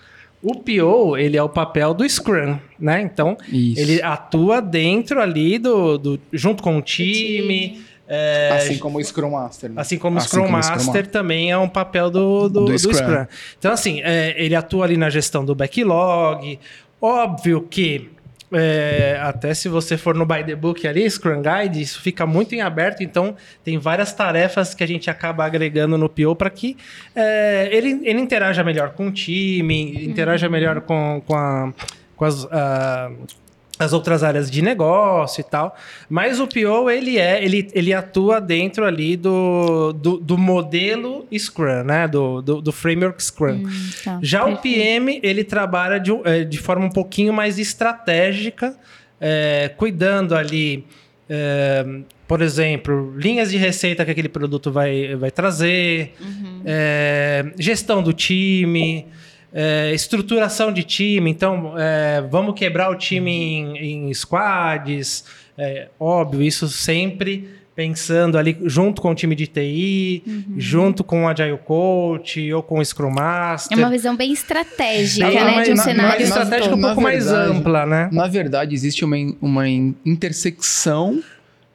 O 0.43 0.55
PO, 0.55 1.17
ele 1.17 1.37
é 1.37 1.43
o 1.43 1.49
papel 1.49 1.93
do 1.93 2.09
Scrum, 2.09 2.59
né? 2.79 3.03
Então, 3.03 3.37
Isso. 3.53 3.81
ele 3.81 4.01
atua 4.01 4.63
dentro 4.63 5.21
ali 5.21 5.59
do, 5.59 5.99
do 5.99 6.21
junto 6.33 6.63
com 6.63 6.79
o 6.79 6.83
time, 6.83 7.83
é, 8.09 8.51
assim 8.53 8.79
como 8.79 8.99
o 8.99 9.05
Scrum 9.05 9.31
Master. 9.33 9.71
Né? 9.71 9.81
Assim 9.81 9.99
como 9.99 10.17
o 10.17 10.19
assim 10.19 10.29
Scrum, 10.29 10.49
Master, 10.49 10.81
Scrum 10.81 11.03
também 11.05 11.51
é 11.51 11.59
um 11.59 11.69
papel 11.69 12.11
do, 12.11 12.49
do, 12.49 12.65
do, 12.65 12.73
do 12.73 12.79
Scrum. 12.79 12.95
Scrum. 12.95 13.27
Então, 13.59 13.73
assim, 13.73 14.01
é, 14.03 14.35
ele 14.43 14.55
atua 14.55 14.87
ali 14.87 14.97
na 14.97 15.11
gestão 15.11 15.45
do 15.45 15.55
backlog. 15.55 16.59
Óbvio 17.01 17.61
que, 17.69 18.11
é, 18.51 19.19
até 19.21 19.53
se 19.53 19.69
você 19.69 19.99
for 19.99 20.15
no 20.15 20.25
By 20.25 20.43
the 20.43 20.57
Book 20.57 20.89
ali, 20.89 21.09
Scrum 21.09 21.43
Guide, 21.43 21.83
isso 21.83 22.01
fica 22.01 22.27
muito 22.27 22.55
em 22.55 22.63
aberto. 22.63 23.03
Então, 23.03 23.37
tem 23.63 23.77
várias 23.77 24.11
tarefas 24.15 24.73
que 24.73 24.83
a 24.83 24.87
gente 24.87 25.11
acaba 25.11 25.45
agregando 25.45 25.99
no 25.99 26.09
PO 26.09 26.35
para 26.35 26.49
que 26.49 26.79
é, 27.15 27.69
ele, 27.71 28.01
ele 28.05 28.21
interaja 28.21 28.65
melhor 28.65 28.95
com 28.95 29.09
o 29.09 29.13
time, 29.13 30.03
interaja 30.07 30.47
uhum. 30.47 30.53
melhor 30.53 30.81
com, 30.81 31.23
com, 31.27 31.37
a, 31.37 31.75
com 32.17 32.25
as. 32.25 32.45
Uh, 32.45 33.48
as 33.79 33.93
outras 33.93 34.25
áreas 34.25 34.51
de 34.51 34.61
negócio 34.61 35.41
e 35.41 35.45
tal. 35.45 35.77
Mas 36.09 36.41
o 36.41 36.47
PO, 36.47 36.91
ele 36.91 37.19
é, 37.19 37.43
ele, 37.45 37.69
ele 37.73 37.93
atua 37.93 38.41
dentro 38.41 38.85
ali 38.85 39.17
do, 39.17 39.93
do, 39.93 40.19
do 40.19 40.37
modelo 40.37 41.27
Scrum, 41.37 41.85
né? 41.85 42.09
Do, 42.09 42.43
do, 42.43 42.61
do 42.61 42.73
framework 42.73 43.23
Scrum. 43.23 43.65
Hum, 43.65 43.91
tá. 44.05 44.19
Já 44.23 44.45
Perfeito. 44.45 44.59
o 44.59 44.63
PM, 44.63 45.21
ele 45.23 45.45
trabalha 45.45 45.99
de, 45.99 46.11
é, 46.25 46.45
de 46.45 46.59
forma 46.59 46.85
um 46.85 46.91
pouquinho 46.91 47.33
mais 47.33 47.59
estratégica, 47.59 48.75
é, 49.21 49.71
cuidando 49.77 50.35
ali, 50.35 50.85
é, 51.31 51.87
por 52.27 52.43
exemplo, 52.43 53.15
linhas 53.17 53.51
de 53.51 53.57
receita 53.57 54.05
que 54.05 54.11
aquele 54.11 54.29
produto 54.29 54.73
vai, 54.73 55.15
vai 55.15 55.31
trazer, 55.31 56.15
uhum. 56.21 56.63
É, 56.65 57.53
gestão 57.59 58.03
do 58.03 58.13
time... 58.13 59.07
É, 59.53 59.93
estruturação 59.95 60.71
de 60.71 60.83
time, 60.83 61.31
então 61.31 61.73
é, 61.79 62.23
vamos 62.31 62.55
quebrar 62.55 62.91
o 62.91 62.95
time 62.97 63.31
em, 63.33 64.09
em 64.09 64.15
squads, 64.15 65.25
é, 65.57 65.89
óbvio, 65.99 66.43
isso 66.43 66.69
sempre 66.69 67.49
pensando 67.79 68.37
ali 68.37 68.59
junto 68.65 69.01
com 69.01 69.13
o 69.13 69.15
time 69.15 69.37
de 69.37 69.47
TI, 69.47 70.25
uhum. 70.27 70.55
junto 70.57 71.05
com 71.05 71.25
o 71.25 71.29
Agile 71.29 71.57
Coach 71.59 72.53
ou 72.53 72.61
com 72.61 72.81
o 72.81 72.85
Scrum 72.85 73.09
Master. 73.09 73.79
É 73.79 73.81
uma 73.81 73.89
visão 73.89 74.17
bem 74.17 74.33
estratégica, 74.33 75.29
é, 75.29 75.45
né? 75.45 75.63
de 75.63 75.71
um 75.71 75.75
na, 75.77 75.83
cenário 75.85 76.25
estratégica 76.25 76.75
um 76.75 76.81
pouco 76.81 77.01
verdade, 77.01 77.25
mais 77.25 77.49
ampla, 77.57 77.87
né? 77.87 78.09
Na 78.11 78.27
verdade, 78.27 78.75
existe 78.75 79.05
uma, 79.05 79.17
uma 79.41 79.69
intersecção 79.69 81.23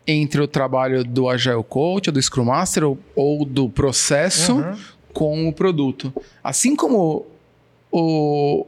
entre 0.06 0.42
o 0.42 0.48
trabalho 0.48 1.06
do 1.06 1.30
Agile 1.30 1.64
Coach, 1.64 2.12
do 2.12 2.22
Scrum 2.22 2.44
Master 2.44 2.84
ou, 2.84 3.00
ou 3.16 3.46
do 3.46 3.70
processo 3.70 4.58
uhum. 4.58 4.76
com 5.14 5.48
o 5.48 5.54
produto. 5.54 6.14
Assim 6.44 6.76
como 6.76 7.26
o, 7.94 8.66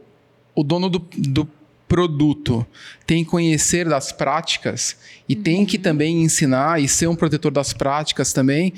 o 0.54 0.62
dono 0.62 0.88
do, 0.88 1.00
do 1.18 1.48
produto 1.88 2.64
tem 3.04 3.24
que 3.24 3.30
conhecer 3.30 3.88
das 3.88 4.12
práticas 4.12 4.96
e 5.28 5.34
uhum. 5.34 5.42
tem 5.42 5.66
que 5.66 5.78
também 5.78 6.22
ensinar 6.22 6.80
e 6.80 6.88
ser 6.88 7.08
um 7.08 7.16
protetor 7.16 7.50
das 7.50 7.72
práticas 7.72 8.32
também. 8.32 8.72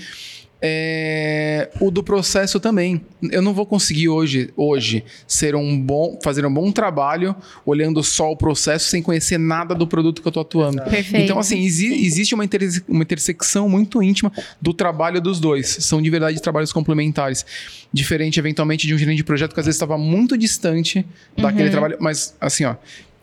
É, 0.61 1.71
o 1.81 1.91
do 1.91 2.03
processo 2.03 2.59
também. 2.59 3.01
Eu 3.31 3.41
não 3.43 3.55
vou 3.55 3.65
conseguir 3.65 4.09
hoje, 4.09 4.51
hoje 4.57 5.05
ser 5.27 5.55
um 5.55 5.81
bom, 5.81 6.19
fazer 6.23 6.45
um 6.45 6.53
bom 6.53 6.71
trabalho 6.73 7.35
olhando 7.65 8.03
só 8.03 8.31
o 8.33 8.37
processo 8.37 8.89
sem 8.89 9.01
conhecer 9.03 9.39
nada 9.39 9.75
do 9.75 9.87
produto 9.87 10.21
que 10.21 10.27
eu 10.27 10.31
estou 10.31 10.41
atuando. 10.43 10.83
Perfeito. 10.83 11.17
Então, 11.25 11.39
assim, 11.39 11.61
exi 11.65 12.05
existe 12.05 12.35
uma, 12.35 12.45
interse 12.45 12.83
uma 12.89 13.03
intersecção 13.03 13.69
muito 13.69 14.03
íntima 14.03 14.33
do 14.61 14.73
trabalho 14.75 15.21
dos 15.21 15.39
dois. 15.41 15.69
São 15.81 16.03
de 16.03 16.11
verdade 16.11 16.41
trabalhos 16.43 16.73
complementares. 16.73 17.47
Diferente, 17.93 18.39
eventualmente, 18.39 18.87
de 18.87 18.95
um 18.95 18.99
gerente 18.99 19.17
de 19.19 19.25
projeto 19.25 19.55
que 19.55 19.61
às 19.61 19.67
vezes 19.67 19.77
estava 19.77 19.97
muito 19.97 20.37
distante 20.37 21.07
daquele 21.37 21.65
Uhum. 21.67 21.71
trabalho. 21.71 21.97
Mas, 22.01 22.35
assim, 22.41 22.65
ó, 22.65 22.75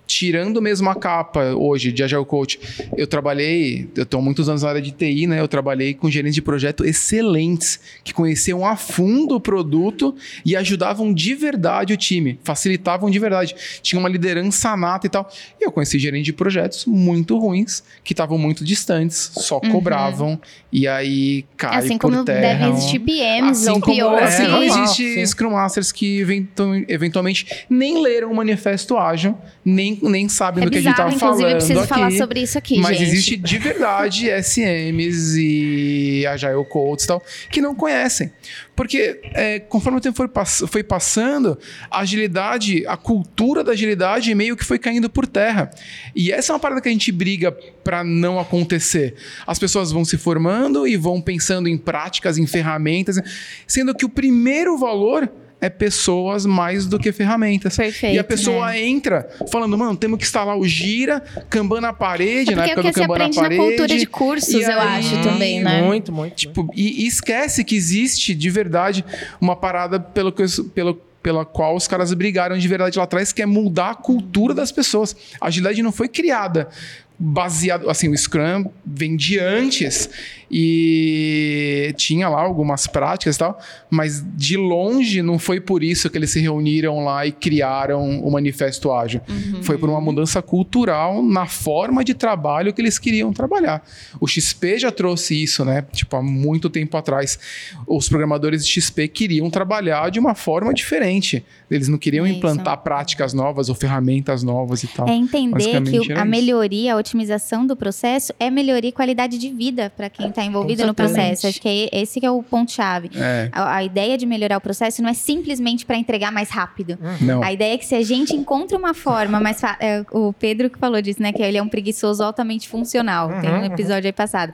tirando 0.08 0.62
mesmo 0.62 0.90
a 0.90 0.96
capa 0.96 1.54
hoje 1.56 1.92
de 1.92 2.04
Agile 2.04 2.26
Coach, 2.26 2.60
eu 2.98 3.08
trabalhei, 3.08 3.90
eu 3.96 4.04
estou 4.04 4.22
muitos 4.22 4.48
anos 4.50 4.62
na 4.64 4.70
área 4.70 4.82
de 4.82 4.92
TI, 4.92 5.28
né? 5.28 5.40
Eu 5.40 5.48
trabalhei 5.48 5.94
com 5.94 6.10
gerentes 6.10 6.36
de 6.36 6.42
projeto 6.42 6.86
excelentes, 6.86 7.80
que 8.04 8.14
conheciam 8.14 8.66
a 8.66 8.76
fundo 8.76 9.36
o 9.36 9.40
produto 9.40 10.16
e 10.46 10.56
ajudavam 10.56 11.14
de 11.14 11.34
verdade 11.34 11.94
o 11.94 11.98
time, 11.98 12.40
facilitavam 12.44 13.10
de 13.10 13.18
verdade. 13.20 13.56
Tinha 13.82 14.00
uma 14.00 14.10
liderança 14.10 14.76
nata 14.76 15.08
e 15.08 15.10
tal. 15.10 15.30
E 15.60 15.66
eu 15.66 15.72
conheci 15.72 15.98
gerentes 15.98 16.26
de 16.26 16.34
projetos 16.34 16.86
muito 16.86 17.38
ruins, 17.38 17.84
que 18.04 18.14
estavam 18.14 18.38
muito 18.38 18.64
distantes, 18.64 19.32
só 19.36 19.60
cobravam, 19.60 20.40
e 20.72 20.88
aí 20.88 21.46
cai 21.58 21.78
assim 21.78 21.98
por 21.98 22.12
como 22.12 22.24
terra. 22.26 22.42
deve 22.42 22.70
existir 22.78 23.00
PMs 23.00 23.68
ou 23.68 23.80
como, 23.80 23.96
POs. 23.98 24.22
assim, 24.22 24.44
É, 24.44 24.66
existe. 24.66 25.28
Scrum 25.28 25.52
Masters 25.52 25.92
que 25.92 26.20
eventu- 26.20 26.86
eventualmente 26.88 27.66
nem 27.70 28.02
leram 28.02 28.32
o 28.32 28.36
manifesto 28.36 28.98
ágil, 28.98 29.38
nem, 29.64 29.95
nem 30.02 30.28
sabem 30.30 30.64
É 30.64 30.66
do 30.66 30.72
que 30.72 30.78
a 30.78 30.82
gente 30.82 30.92
bizarro, 30.92 31.10
tá 31.10 31.16
inclusive 31.16 31.42
falando 31.42 31.52
eu 31.52 31.58
preciso 31.58 31.80
aqui. 31.80 31.88
falar 31.90 32.12
sobre 32.12 32.42
isso 32.42 32.58
aqui, 32.58 32.80
Mas 32.80 32.98
gente. 32.98 33.08
existe 33.10 33.38
de 33.38 33.58
verdade 33.58 34.30
SMs 34.30 35.36
e 35.40 36.26
Agile 36.28 36.66
Coaches 36.70 37.04
e 37.04 37.08
tal, 37.08 37.24
que 37.50 37.62
não 37.62 37.76
conhecem. 37.76 38.32
Porque 38.76 39.22
é, 39.34 39.60
conforme 39.60 40.00
o 40.00 40.02
tempo 40.02 40.18
foi, 40.18 40.28
pass- 40.28 40.64
foi 40.68 40.84
passando, 40.84 41.58
a 41.90 42.00
agilidade, 42.02 42.86
a 42.88 42.98
cultura 42.98 43.64
da 43.64 43.72
agilidade 43.72 44.34
meio 44.36 44.58
que 44.58 44.66
foi 44.66 44.78
caindo 44.78 45.10
por 45.10 45.26
terra. 45.26 45.70
E 46.16 46.32
essa 46.32 46.52
é 46.52 46.54
uma 46.54 46.60
parada 46.60 46.82
que 46.82 46.90
a 46.90 46.92
gente 46.92 47.12
briga 47.12 47.52
para 47.84 48.04
não 48.04 48.38
acontecer. 48.40 49.16
As 49.48 49.58
pessoas 49.58 49.92
vão 49.92 50.04
se 50.04 50.18
formando 50.18 50.86
e 50.88 50.98
vão 50.98 51.22
pensando 51.22 51.70
em 51.70 51.78
práticas, 51.78 52.38
em 52.38 52.46
ferramentas, 52.46 53.20
sendo 53.66 53.96
que 53.96 54.04
o 54.06 54.10
primeiro 54.10 54.78
valor 54.78 55.30
é 55.66 55.70
pessoas 55.70 56.46
mais 56.46 56.86
do 56.86 56.98
que 57.00 57.12
ferramentas. 57.12 57.76
Perfeito, 57.76 58.16
e 58.16 58.20
a 58.20 58.24
pessoa 58.24 58.78
entra 58.78 59.28
falando, 59.52 59.78
mano, 59.78 59.96
temos 59.96 60.18
que 60.20 60.26
instalar 60.26 60.58
o 60.58 60.68
gira, 60.68 61.22
Kanban 61.50 61.82
na 61.82 61.94
parede, 61.94 62.54
É 62.54 62.56
na 62.56 62.62
porque 62.64 62.72
é 62.72 62.76
o 62.76 62.80
época 62.80 62.94
que 62.94 63.00
do 63.00 63.02
Kanban 63.02 63.18
na 63.18 63.26
aprende 63.26 63.36
na 63.38 63.42
parede. 63.44 63.62
cultura 63.62 64.00
de 64.00 64.06
cursos, 64.06 64.54
E 64.54 64.62
eu 64.62 64.80
aí- 64.80 65.00
acho 65.00 65.22
também, 65.24 65.64
né? 65.64 65.82
Muito, 65.82 66.12
muito. 66.12 66.36
Tipo, 66.36 66.70
e, 66.76 67.04
e 67.04 67.08
esquece 67.08 67.64
que 67.64 67.76
existe 67.76 68.34
de 68.36 68.50
verdade 68.50 69.04
uma 69.42 69.56
parada 69.56 70.00
pelo 70.00 70.32
que, 70.32 70.44
eu- 70.44 70.66
pelo, 70.74 70.94
pela 71.24 71.44
qual 71.46 71.76
os 71.76 71.88
caras 71.88 72.14
brigaram 72.14 72.58
de 72.58 72.68
verdade 72.68 72.98
lá 72.98 73.04
atrás, 73.06 73.32
que 73.32 73.42
é 73.42 73.46
mudar 73.46 73.90
a 73.92 73.96
cultura 73.96 74.54
das 74.54 74.72
pessoas. 74.72 75.16
A 75.42 75.48
agilidade 75.48 75.82
não 75.82 75.92
foi 75.92 76.08
criada 76.08 76.70
baseado, 77.18 77.90
assim, 77.90 78.10
o 78.10 78.18
Scrum 78.18 78.70
vem 78.86 79.16
de 79.16 79.40
antes 79.40 80.10
e 80.50 81.94
tinha 81.98 82.30
lá 82.30 82.42
algumas 82.42 82.88
práticas 82.88 83.36
e 83.36 83.40
tal, 83.40 83.60
mas 83.90 84.24
de 84.36 84.58
longe 84.58 85.22
não 85.22 85.40
foi 85.40 85.60
por 85.60 85.84
isso 85.84 86.10
que 86.10 86.18
eles 86.18 86.32
se 86.32 86.40
reuniram 86.40 87.04
lá 87.04 87.26
e 87.26 87.32
criaram 87.32 88.20
o 88.20 88.32
Manifesto 88.32 88.92
Ágil. 88.92 89.22
Foi 89.62 89.78
por 89.78 89.90
uma 89.90 90.02
mudança 90.02 90.42
cultural 90.42 91.24
na 91.24 91.46
forma 91.46 92.04
de 92.04 92.14
trabalho 92.14 92.74
que 92.74 92.82
eles 92.82 93.00
queriam 93.00 93.34
trabalhar. 93.34 93.84
O 94.20 94.28
XP 94.28 94.80
já 94.80 94.92
trouxe 94.92 95.42
isso, 95.42 95.66
né? 95.66 95.86
Tipo, 95.92 96.18
há 96.18 96.22
muito 96.22 96.70
tempo 96.70 96.96
atrás. 96.98 97.40
Os 97.88 98.08
programadores 98.08 98.66
de 98.66 98.72
XP 98.72 99.08
queriam 99.08 99.50
trabalhar 99.50 100.10
de 100.10 100.20
uma 100.20 100.36
forma 100.36 100.74
diferente. 100.74 101.44
Eles 101.70 101.88
não 101.88 101.98
queriam 101.98 102.26
Isso. 102.28 102.38
implantar 102.38 102.78
práticas 102.78 103.34
novas 103.34 103.70
ou 103.70 103.76
ferramentas 103.76 104.44
novas 104.44 104.84
e 104.84 104.88
tal. 104.88 105.08
É 105.08 105.14
entender 105.14 105.82
que 105.82 106.14
a 106.14 106.26
melhoria, 106.26 106.94
a 106.94 106.98
otimização 106.98 107.66
do 107.66 107.76
processo 107.76 108.34
é 108.40 108.50
melhoria 108.50 108.90
e 108.90 108.94
qualidade 108.94 109.38
de 109.38 109.50
vida 109.50 109.92
para 109.96 110.10
quem 110.10 110.32
está 110.40 110.44
envolvido 110.46 110.86
no 110.86 110.94
processo. 110.94 111.48
Acho 111.48 111.62
que 111.62 111.90
é- 111.92 112.02
esse 112.02 112.20
que 112.20 112.26
é 112.26 112.32
o 112.32 112.42
ponto-chave. 112.44 113.10
É, 113.16 113.50
A, 113.52 113.78
a 113.78 113.84
ideia 113.84 114.18
de 114.18 114.26
melhorar 114.26 114.58
o 114.58 114.62
processo 114.62 115.02
não 115.02 115.10
é 115.10 115.14
simplesmente 115.14 115.86
para 115.86 115.98
entregar 115.98 116.32
mais 116.32 116.50
rápido. 116.50 116.98
não. 117.22 117.44
A 117.44 117.52
ideia 117.54 117.74
é 117.74 117.78
que 117.78 117.86
se 117.86 117.96
a 117.96 118.02
gente 118.04 118.36
encontra 118.36 118.78
uma 118.78 118.94
forma 118.94 119.40
mais 119.40 119.60
fa- 119.60 119.78
é, 119.80 120.06
o 120.12 120.32
Pedro 120.34 120.70
que 120.70 120.78
falou 120.78 121.02
disso, 121.02 121.22
né? 121.22 121.32
Que 121.34 121.42
ele 121.42 121.58
é 121.58 121.62
um 121.64 121.70
preguiçoso 121.70 122.24
altamente 122.24 122.68
funcional. 122.70 123.30
Tem 123.42 123.50
um 123.50 123.58
Uhum, 123.60 123.66
episódio 123.66 124.08
aí 124.08 124.14
passado. 124.14 124.54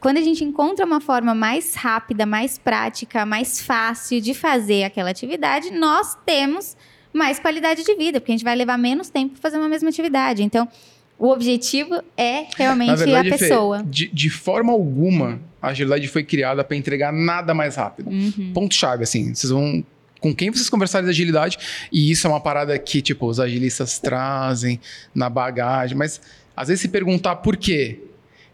Quando 0.00 0.18
a 0.18 0.20
gente 0.22 0.44
encontra 0.44 0.84
uma 0.84 1.00
forma 1.00 1.34
mais 1.34 1.74
rápida, 1.74 2.26
mais 2.26 2.58
prática, 2.58 3.24
mais 3.24 3.60
fácil 3.62 4.20
de 4.20 4.34
fazer 4.34 4.84
aquela 4.84 5.08
atividade, 5.10 5.70
nós 5.70 6.14
temos 6.26 6.76
mais 7.12 7.38
qualidade 7.38 7.84
de 7.84 7.94
vida, 7.94 8.20
porque 8.20 8.32
a 8.32 8.34
gente 8.34 8.44
vai 8.44 8.54
levar 8.56 8.76
menos 8.76 9.08
tempo 9.08 9.32
para 9.34 9.40
fazer 9.40 9.56
uma 9.56 9.68
mesma 9.68 9.88
atividade. 9.88 10.42
Então, 10.42 10.68
o 11.18 11.30
objetivo 11.30 12.02
é 12.16 12.46
realmente 12.56 12.94
verdade, 12.96 13.28
a 13.32 13.38
Fê, 13.38 13.48
pessoa. 13.48 13.82
de, 13.86 14.08
de 14.08 14.30
forma 14.30 14.72
alguma, 14.72 15.40
a 15.62 15.68
agilidade 15.68 16.06
foi 16.08 16.22
criada 16.24 16.62
para 16.64 16.76
entregar 16.76 17.12
nada 17.12 17.54
mais 17.54 17.76
rápido. 17.76 18.10
Uhum. 18.10 18.52
Ponto-chave, 18.52 19.04
assim. 19.04 19.34
Vocês 19.34 19.50
vão. 19.50 19.84
Com 20.20 20.34
quem 20.34 20.50
vocês 20.50 20.70
conversarem 20.70 21.04
de 21.04 21.10
agilidade, 21.10 21.58
e 21.92 22.10
isso 22.10 22.26
é 22.26 22.30
uma 22.30 22.40
parada 22.40 22.78
que, 22.78 23.02
tipo, 23.02 23.26
os 23.26 23.38
agilistas 23.38 23.98
trazem 23.98 24.80
na 25.14 25.28
bagagem, 25.28 25.96
mas 25.96 26.18
às 26.56 26.68
vezes 26.68 26.80
se 26.80 26.88
perguntar 26.88 27.36
por 27.36 27.56
quê, 27.58 27.98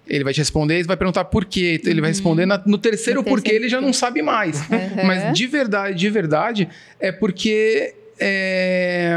ele 0.05 0.25
vai 0.25 0.33
te 0.33 0.39
responder, 0.39 0.75
ele 0.75 0.89
vai 0.89 0.97
perguntar 0.97 1.25
por 1.27 1.45
quê, 1.45 1.81
ele 1.85 2.01
vai 2.01 2.11
responder 2.11 2.45
na- 2.45 2.61
no 2.67 2.77
terceiro 2.77 3.21
No 3.21 3.25
porquê, 3.25 3.53
ele 3.53 3.69
já 3.69 3.81
não 3.81 3.93
sabe 3.93 4.21
mais. 4.21 4.61
Uhum. 4.69 5.07
Mas 5.07 5.33
de 5.33 5.47
verdade, 5.47 5.97
de 5.97 6.11
verdade, 6.11 6.69
é 6.99 7.13
porque. 7.13 7.95
é, 8.19 9.13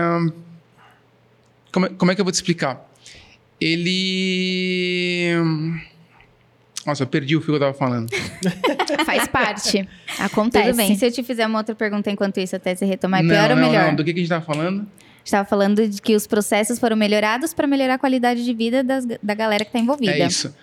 Como, 1.72 1.86
é, 1.88 1.90
como 1.98 2.12
é 2.12 2.16
que 2.16 2.22
eu 2.22 2.26
vou 2.26 2.32
te 2.32 2.36
explicar? 2.36 2.88
Ele. 3.64 5.36
Nossa, 6.86 7.04
eu 7.04 7.08
perdi 7.08 7.36
o 7.38 7.42
fio 7.42 7.52
que 7.52 7.56
eu 7.56 7.60
tava 7.60 7.74
falando. 7.74 8.10
Faz 9.06 9.28
parte. 9.28 9.88
Acontece. 10.20 10.68
Tudo 10.70 10.78
bem. 10.78 10.96
Se 10.98 11.06
eu 11.06 11.12
te 11.12 11.24
fizer 11.24 11.48
uma 11.48 11.60
outra 11.60 11.74
pergunta 11.74 12.12
enquanto 12.12 12.40
isso, 12.40 12.56
até 12.56 12.76
você 12.76 12.86
retomar, 12.86 13.22
é 13.22 13.24
pior 13.24 13.50
não, 13.50 13.56
ou 13.56 13.62
não, 13.62 13.70
melhor? 13.70 13.88
não. 13.88 13.96
Do 13.96 14.04
que, 14.04 14.14
que 14.14 14.20
a 14.20 14.24
gente 14.24 14.30
tava 14.30 14.44
falando? 14.46 14.86
Estava 15.24 15.48
falando 15.48 15.88
de 15.88 16.02
que 16.02 16.14
os 16.16 16.28
processos 16.28 16.78
foram 16.80 16.98
melhorados 16.98 17.54
para 17.54 17.66
melhorar 17.66 17.94
a 17.94 17.98
qualidade 17.98 18.44
de 18.44 18.54
vida 18.54 18.84
das- 18.84 19.06
da 19.06 19.34
galera 19.34 19.64
que 19.64 19.70
está 19.70 19.80
envolvida. 19.80 20.12
É 20.12 20.28
isso. 20.28 20.54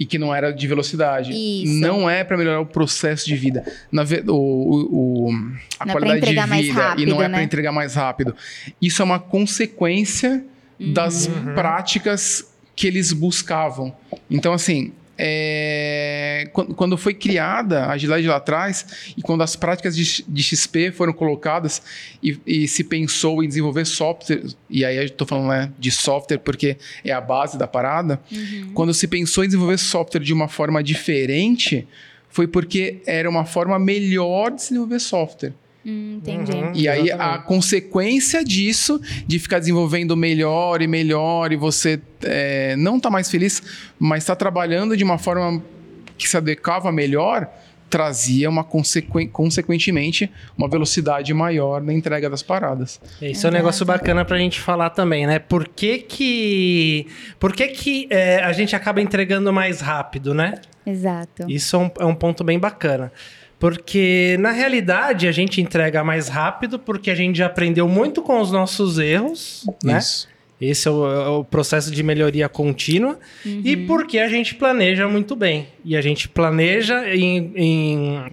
E 0.00 0.04
que 0.04 0.18
não 0.18 0.34
era 0.34 0.50
de 0.52 0.66
velocidade. 0.66 1.30
Isso. 1.32 1.74
Não 1.80 2.10
é 2.10 2.24
para 2.24 2.36
melhorar 2.36 2.60
o 2.60 2.66
processo 2.66 3.26
de 3.26 3.36
vida. 3.36 3.64
Na 3.92 4.02
ve- 4.02 4.24
o, 4.26 4.32
o- 4.32 5.26
o- 5.28 5.30
a 5.30 5.32
Não 5.32 5.46
é 5.46 5.84
pra 5.84 5.92
qualidade 5.92 6.20
de 6.20 6.26
entregar 6.26 6.46
mais 6.48 6.66
vida 6.66 6.72
e 6.72 6.74
não 6.74 6.82
rápido, 6.88 7.12
é 7.12 7.16
para 7.16 7.28
né? 7.28 7.42
entregar 7.44 7.72
mais 7.72 7.94
rápido. 7.94 8.34
Isso 8.82 9.00
é 9.00 9.04
uma 9.04 9.20
consequência 9.20 10.44
das 10.80 11.26
Uhum. 11.26 11.54
práticas 11.54 12.47
que 12.78 12.86
eles 12.86 13.12
buscavam. 13.12 13.92
Então, 14.30 14.52
assim, 14.52 14.92
é, 15.18 16.48
quan- 16.52 16.66
quando 16.66 16.96
foi 16.96 17.12
criada 17.12 17.86
a 17.86 17.90
agilidade 17.92 18.24
lá 18.28 18.36
atrás 18.36 19.12
e 19.16 19.20
quando 19.20 19.42
as 19.42 19.56
práticas 19.56 19.96
de, 19.96 20.24
de 20.28 20.42
XP 20.44 20.92
foram 20.92 21.12
colocadas 21.12 21.82
e, 22.22 22.38
e 22.46 22.68
se 22.68 22.84
pensou 22.84 23.42
em 23.42 23.48
desenvolver 23.48 23.84
software, 23.84 24.44
e 24.70 24.84
aí 24.84 24.96
eu 24.96 25.02
estou 25.02 25.26
falando 25.26 25.48
né, 25.48 25.72
de 25.76 25.90
software 25.90 26.38
porque 26.38 26.76
é 27.04 27.10
a 27.10 27.20
base 27.20 27.58
da 27.58 27.66
parada, 27.66 28.20
Uhum. 28.30 28.70
quando 28.74 28.94
se 28.94 29.08
pensou 29.08 29.42
em 29.42 29.48
desenvolver 29.48 29.78
software 29.78 30.20
de 30.22 30.32
uma 30.32 30.46
forma 30.46 30.80
diferente, 30.84 31.84
foi 32.30 32.46
porque 32.46 33.02
era 33.06 33.28
uma 33.28 33.44
forma 33.44 33.76
melhor 33.76 34.52
de 34.52 34.62
se 34.62 34.68
desenvolver 34.68 35.00
software. 35.00 35.52
Hum, 35.86 36.16
entendi. 36.18 36.52
Uhum. 36.52 36.72
E 36.74 36.88
aí 36.88 37.10
a 37.10 37.14
Exatamente. 37.14 37.44
consequência 37.46 38.44
disso, 38.44 39.00
de 39.26 39.38
ficar 39.38 39.58
desenvolvendo 39.58 40.16
melhor 40.16 40.82
e 40.82 40.86
melhor, 40.86 41.52
e 41.52 41.56
você 41.56 42.00
é, 42.22 42.76
não 42.76 42.98
tá 43.00 43.08
mais 43.10 43.30
feliz, 43.30 43.62
mas 43.98 44.22
está 44.24 44.36
trabalhando 44.36 44.96
de 44.96 45.04
uma 45.04 45.18
forma 45.18 45.62
que 46.16 46.28
se 46.28 46.36
adequava 46.36 46.90
melhor, 46.92 47.48
trazia 47.88 48.50
uma 48.50 48.62
consequen- 48.64 49.28
consequentemente 49.28 50.30
uma 50.58 50.68
velocidade 50.68 51.32
maior 51.32 51.80
na 51.80 51.94
entrega 51.94 52.28
das 52.28 52.42
paradas. 52.42 53.00
Isso 53.22 53.46
é 53.46 53.50
um 53.50 53.52
negócio 53.52 53.86
bacana 53.86 54.26
pra 54.26 54.36
gente 54.36 54.60
falar 54.60 54.90
também, 54.90 55.26
né? 55.26 55.38
Por 55.38 55.66
que 55.68 55.98
que, 55.98 57.06
por 57.40 57.54
que, 57.54 57.68
que 57.68 58.06
é, 58.10 58.42
a 58.44 58.52
gente 58.52 58.76
acaba 58.76 59.00
entregando 59.00 59.50
mais 59.52 59.80
rápido, 59.80 60.34
né? 60.34 60.56
Exato. 60.84 61.46
Isso 61.48 61.76
é 61.76 61.78
um, 61.78 61.90
é 62.00 62.04
um 62.04 62.14
ponto 62.14 62.44
bem 62.44 62.58
bacana. 62.58 63.10
Porque, 63.58 64.36
na 64.38 64.52
realidade, 64.52 65.26
a 65.26 65.32
gente 65.32 65.60
entrega 65.60 66.04
mais 66.04 66.28
rápido 66.28 66.78
porque 66.78 67.10
a 67.10 67.14
gente 67.14 67.38
já 67.38 67.46
aprendeu 67.46 67.88
muito 67.88 68.22
com 68.22 68.40
os 68.40 68.52
nossos 68.52 68.98
erros, 68.98 69.66
né? 69.82 69.98
Isso. 69.98 70.28
Esse 70.60 70.88
é 70.88 70.90
o, 70.90 71.06
é 71.06 71.28
o 71.28 71.44
processo 71.44 71.90
de 71.90 72.02
melhoria 72.02 72.48
contínua. 72.48 73.18
E 73.44 73.76
porque 73.76 74.18
a 74.18 74.28
gente 74.28 74.56
planeja 74.56 75.06
muito 75.06 75.36
bem. 75.36 75.68
E 75.84 75.96
a 75.96 76.00
gente 76.00 76.28
planeja 76.28 77.14
em, 77.14 77.52
em, 77.54 78.24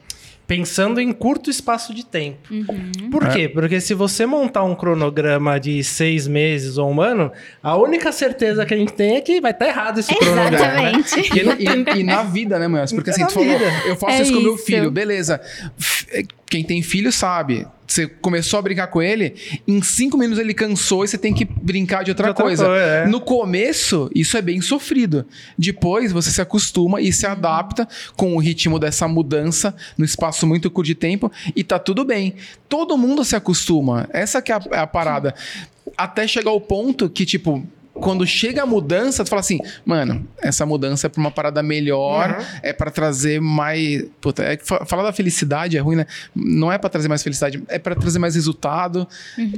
pensando 0.47 0.99
em 1.01 1.11
curto 1.11 1.49
espaço 1.49 1.93
de 1.93 2.05
tempo. 2.05 2.37
Uhum. 2.51 3.09
Por 3.09 3.27
quê? 3.29 3.49
Porque 3.49 3.81
se 3.81 3.93
você 3.93 4.25
montar 4.25 4.63
um 4.63 4.75
cronograma 4.75 5.59
de 5.59 5.83
seis 5.83 6.27
meses 6.27 6.77
ou 6.77 6.91
um 6.91 7.01
ano, 7.01 7.31
a 7.63 7.75
única 7.75 8.11
certeza 8.11 8.65
que 8.65 8.73
a 8.73 8.77
gente 8.77 8.93
tem 8.93 9.15
é 9.15 9.21
que 9.21 9.41
vai 9.41 9.51
estar 9.51 9.67
errado 9.67 9.99
esse 9.99 10.13
cronograma. 10.13 10.51
né? 10.51 10.91
Exatamente. 11.05 11.19
E, 11.33 11.95
e- 11.97 11.99
e 11.99 12.03
na 12.03 12.21
vida, 12.23 12.59
né, 12.59 12.67
Manhãs? 12.67 12.93
Porque 12.93 13.09
assim, 13.09 13.25
tu 13.25 13.33
falou, 13.33 13.49
eu 13.87 13.95
faço 13.95 14.17
É 14.17 14.21
isso 14.21 14.33
com 14.33 14.39
meu 14.39 14.57
filho, 14.57 14.91
beleza. 14.91 15.41
Quem 16.55 16.63
tem 16.63 16.81
filho 16.81 17.11
sabe. 17.11 17.67
Você 17.85 18.07
começou 18.07 18.57
a 18.57 18.61
brincar 18.61 18.87
com 18.87 19.01
ele, 19.01 19.35
em 19.67 19.81
cinco 19.81 20.17
minutos 20.17 20.39
ele 20.39 20.53
cansou 20.53 21.03
e 21.03 21.07
você 21.09 21.17
tem 21.17 21.33
que 21.33 21.43
brincar 21.43 22.01
de 22.01 22.11
outra, 22.11 22.23
De 22.27 22.29
outra 22.29 22.43
coisa. 22.45 22.65
coisa, 22.65 22.81
é. 22.81 23.07
No 23.07 23.19
começo, 23.19 24.09
isso 24.15 24.37
é 24.37 24.41
bem 24.41 24.61
sofrido. 24.61 25.25
Depois 25.57 26.13
você 26.13 26.31
se 26.31 26.41
acostuma 26.41 27.01
e 27.01 27.11
se 27.11 27.27
adapta 27.27 27.85
com 28.15 28.33
o 28.35 28.39
ritmo 28.39 28.79
dessa 28.79 29.05
mudança 29.05 29.75
no 29.97 30.05
espaço 30.05 30.47
muito 30.47 30.71
curto 30.71 30.87
de 30.87 30.95
tempo 30.95 31.29
e 31.53 31.61
tá 31.61 31.77
tudo 31.77 32.05
bem. 32.05 32.35
Todo 32.69 32.97
mundo 32.97 33.25
se 33.25 33.35
acostuma. 33.35 34.07
Essa 34.13 34.41
que 34.41 34.53
é 34.53 34.55
a, 34.55 34.61
é 34.71 34.79
a 34.79 34.87
parada. 34.87 35.35
Até 35.97 36.25
chegar 36.25 36.51
ao 36.51 36.61
ponto 36.61 37.09
que, 37.09 37.25
tipo, 37.25 37.67
quando 37.95 38.25
chega 38.27 38.63
a 38.63 38.65
mudança, 38.65 39.23
tu 39.23 39.29
fala 39.29 39.39
assim, 39.39 39.59
mano, 39.85 40.27
essa 40.41 40.65
mudança 40.65 41.07
é 41.07 41.09
pra 41.09 41.19
uma 41.19 41.31
parada 41.31 41.63
melhor, 41.63 42.45
é 42.61 42.73
pra 42.73 42.91
trazer 42.91 43.39
mais. 43.41 44.05
Puta, 44.21 44.43
é 44.43 44.57
falar 44.85 45.03
da 45.03 45.13
felicidade 45.13 45.77
é 45.77 45.79
ruim, 45.79 45.95
né? 45.95 46.05
Não 46.35 46.71
é 46.71 46.77
pra 46.77 46.89
trazer 46.89 47.07
mais 47.07 47.23
felicidade, 47.23 47.63
é 47.67 47.79
pra 47.79 47.95
trazer 47.95 48.19
mais 48.19 48.35
resultado. 48.35 49.07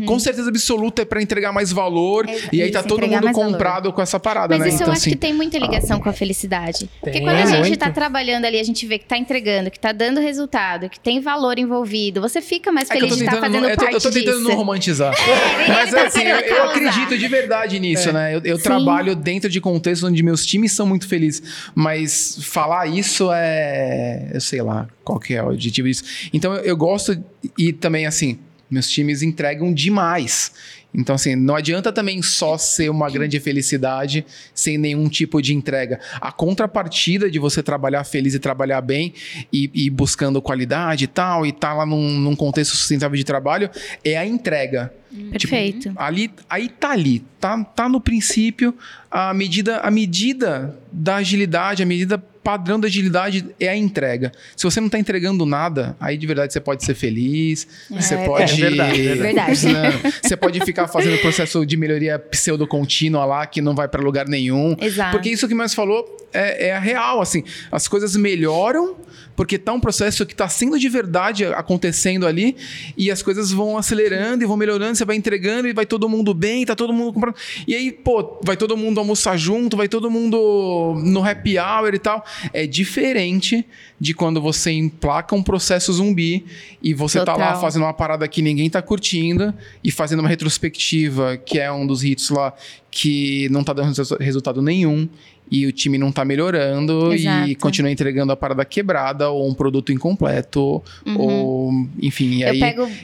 Com 0.06 0.20
certeza 0.20 0.50
absoluta 0.50 1.02
é 1.02 1.06
pra 1.06 1.22
entregar 1.22 1.52
mais 1.52 1.72
valor. 1.72 2.28
É, 2.30 2.38
e 2.54 2.62
aí 2.62 2.72
tá 2.72 2.84
todo 2.84 3.02
mundo 3.08 3.24
mais 3.24 3.36
valor. 3.36 3.52
comprado 3.52 3.92
com 3.92 4.02
essa 4.02 4.20
parada, 4.20 4.56
Mas 4.58 4.60
né? 4.60 4.68
isso 4.68 4.76
então, 4.78 4.88
eu 4.88 4.92
acho 4.94 5.02
assim. 5.02 5.10
que 5.12 5.16
tem 5.16 5.34
muita 5.34 5.58
ligação 5.58 6.00
com 6.00 6.10
a 6.10 6.14
felicidade. 6.14 6.90
Porque 7.00 7.12
Tem, 7.12 7.24
quando 7.24 7.36
a 7.38 7.46
gente 7.46 7.60
muito. 7.60 7.80
tá 7.80 7.90
trabalhando 7.92 8.46
ali, 8.46 8.60
a 8.60 8.64
gente 8.64 8.86
vê 8.86 9.00
que 9.00 9.06
tá 9.06 9.18
entregando, 9.18 9.72
que 9.72 9.80
tá 9.80 9.92
dando 9.92 10.20
resultado, 10.20 10.90
que 10.90 11.00
tem 11.00 11.20
valor 11.20 11.58
envolvido, 11.58 12.22
você 12.22 12.42
fica 12.42 12.72
mais 12.72 12.90
É 12.90 12.94
feliz 12.94 13.10
tô 13.10 13.16
de 13.16 13.24
estar 13.24 13.36
tentando, 13.36 13.46
fazendo 13.52 13.64
não, 13.64 13.70
eu 13.70 13.76
tô, 13.76 13.82
parte 13.82 13.96
eu 13.96 14.02
tô 14.02 14.12
tentando 14.12 14.38
disso. 14.38 14.50
não 14.50 14.56
romantizar. 14.56 15.14
Mas 15.68 15.92
tá 15.92 16.04
assim, 16.04 16.24
eu, 16.24 16.40
eu 16.40 16.64
acredito 16.66 17.18
de 17.18 17.28
verdade 17.28 17.80
nisso, 17.80 18.12
né? 18.14 18.27
Eu, 18.32 18.42
eu 18.44 18.58
Sim. 18.58 18.64
trabalho 18.64 19.16
dentro 19.16 19.50
de 19.50 19.60
contextos 19.62 20.10
onde 20.10 20.22
meus 20.24 20.46
times 20.46 20.72
são 20.72 20.86
muito 20.86 21.08
felizes. 21.08 21.42
Mas 21.74 22.38
falar 22.42 22.88
isso 22.88 23.30
é. 23.32 24.30
Eu 24.34 24.42
sei 24.42 24.62
lá 24.62 24.88
qual 25.04 25.20
que 25.20 25.34
é 25.34 25.44
o 25.44 25.50
objetivo 25.50 25.88
disso. 25.88 26.04
Então 26.34 26.54
eu, 26.54 26.64
eu 26.64 26.78
gosto 26.78 27.18
e 27.58 27.74
também, 27.74 28.06
assim, 28.06 28.40
meus 28.70 28.90
times 28.90 29.22
entregam 29.22 29.74
demais. 29.74 30.52
Então, 30.98 31.14
assim, 31.14 31.36
não 31.36 31.56
adianta 31.56 31.92
também 31.94 32.24
só 32.24 32.58
ser 32.58 32.90
uma 32.90 33.08
grande 33.08 33.40
felicidade 33.40 34.26
sem 34.54 34.80
nenhum 34.80 35.08
tipo 35.08 35.40
de 35.40 35.54
entrega. 35.54 36.00
A 36.20 36.32
contrapartida 36.32 37.30
de 37.30 37.38
você 37.38 37.62
trabalhar 37.62 38.04
feliz 38.04 38.34
e 38.34 38.40
trabalhar 38.40 38.82
bem 38.82 39.14
e, 39.54 39.70
e 39.74 39.90
buscando 39.92 40.42
qualidade 40.42 41.04
e 41.04 41.08
tal, 41.08 41.46
e 41.46 41.52
tá 41.52 41.72
lá 41.72 41.86
num, 41.86 42.20
num 42.20 42.36
contexto 42.36 42.76
sustentável 42.76 43.16
de 43.16 43.24
trabalho, 43.24 43.70
é 44.04 44.18
a 44.18 44.26
entrega. 44.26 44.92
Perfeito. 45.32 45.94
Ali, 45.96 46.32
aí 46.50 46.68
tá 46.68 46.92
ali, 46.92 47.24
tá, 47.40 47.64
tá 47.64 47.88
no 47.88 48.02
princípio 48.02 48.74
a 49.10 49.34
medida, 49.34 49.78
a 49.78 49.90
medida 49.90 50.78
da 50.92 51.18
agilidade, 51.18 51.82
a 51.82 51.86
medida 51.86 52.22
padrão 52.48 52.80
da 52.80 52.88
agilidade 52.88 53.46
é 53.60 53.68
a 53.68 53.76
entrega. 53.76 54.32
Se 54.56 54.64
você 54.64 54.80
não 54.80 54.88
tá 54.88 54.98
entregando 54.98 55.46
nada, 55.46 55.98
aí 56.00 56.18
de 56.18 56.26
verdade 56.26 56.54
você 56.54 56.62
pode 56.62 56.82
ser 56.86 56.96
feliz, 56.96 57.68
você 57.90 58.16
é 58.16 58.26
pode 58.26 58.56
verdade, 58.56 59.06
é 59.06 59.16
verdade. 59.16 59.68
Não, 59.68 60.12
você 60.24 60.38
pode 60.38 60.62
ficar 60.62 60.88
fazendo 60.88 61.18
processo 61.18 61.66
de 61.66 61.76
melhoria 61.76 62.18
pseudo 62.18 62.66
contínua 62.66 63.26
lá 63.26 63.46
que 63.46 63.62
não 63.62 63.76
vai 63.76 63.90
pra 63.90 64.02
lugar 64.02 64.30
nenhum. 64.30 64.78
Exato. 64.80 65.12
Porque 65.12 65.30
isso 65.30 65.46
que 65.46 65.54
mais 65.54 65.74
falou 65.74 66.06
é, 66.34 66.68
é 66.68 66.74
a 66.74 66.80
real, 66.80 67.20
assim. 67.20 67.44
As 67.70 67.86
coisas 67.88 68.16
melhoram 68.16 68.96
porque 69.38 69.60
tá 69.60 69.72
um 69.72 69.80
processo 69.80 70.26
que 70.26 70.36
tá 70.36 70.50
sendo 70.50 70.80
de 70.80 70.90
verdade 70.90 71.46
acontecendo 71.46 72.26
ali 72.26 72.58
e 72.98 73.12
as 73.12 73.22
coisas 73.22 73.52
vão 73.52 73.78
acelerando 73.78 74.44
e 74.44 74.48
vão 74.48 74.58
melhorando, 74.58 74.96
você 74.96 75.06
vai 75.06 75.16
entregando 75.16 75.68
e 75.68 75.74
vai 75.74 75.86
todo 75.86 76.10
mundo 76.10 76.34
bem, 76.34 76.66
tá 76.66 76.76
todo 76.76 76.92
mundo 76.92 77.14
comprando. 77.14 77.36
E 77.68 77.76
aí, 77.76 77.92
pô, 77.92 78.42
vai 78.44 78.58
todo 78.58 78.76
mundo 78.76 79.00
almoçar 79.00 79.38
junto, 79.38 79.78
vai 79.78 79.88
todo 79.88 80.10
mundo 80.10 80.96
no 81.04 81.24
happy 81.24 81.60
hour 81.60 81.94
e 81.94 82.00
tal. 82.00 82.26
É 82.54 82.66
diferente 82.68 83.66
de 84.00 84.14
quando 84.14 84.42
você 84.42 84.72
emplaca 84.72 85.36
um 85.36 85.44
processo 85.44 85.92
zumbi 85.94 86.46
e 86.82 86.94
você 86.94 87.24
tá 87.24 87.34
lá 87.36 87.48
Total. 87.48 87.62
fazendo 87.62 87.84
uma 87.84 87.94
parada 87.94 88.28
que 88.28 88.42
ninguém 88.42 88.70
tá 88.70 88.82
curtindo 88.82 89.54
e 89.84 89.92
fazendo 89.92 90.20
uma 90.20 90.30
retrospectiva, 90.30 91.38
que 91.38 91.60
é 91.60 91.72
um 91.72 91.86
dos 91.86 92.04
hits 92.04 92.30
lá, 92.30 92.54
que 92.92 93.48
não 93.50 93.64
tá 93.64 93.74
dando 93.74 93.96
resu- 93.96 94.18
resultado 94.20 94.62
nenhum 94.62 95.08
e 95.50 95.66
o 95.66 95.72
time 95.72 95.98
não 95.98 96.12
tá 96.12 96.24
melhorando 96.26 97.14
e 97.14 97.18
Exato. 97.22 97.56
continua 97.60 97.90
entregando 97.92 98.32
a 98.32 98.36
parada 98.36 98.64
quebrada 98.66 99.30
ou 99.30 99.48
um 99.50 99.54
produto 99.54 99.92
incompleto 99.92 100.82
ou 101.18 101.72
enfim, 102.02 102.38
e 102.40 102.44
aí 102.46 102.60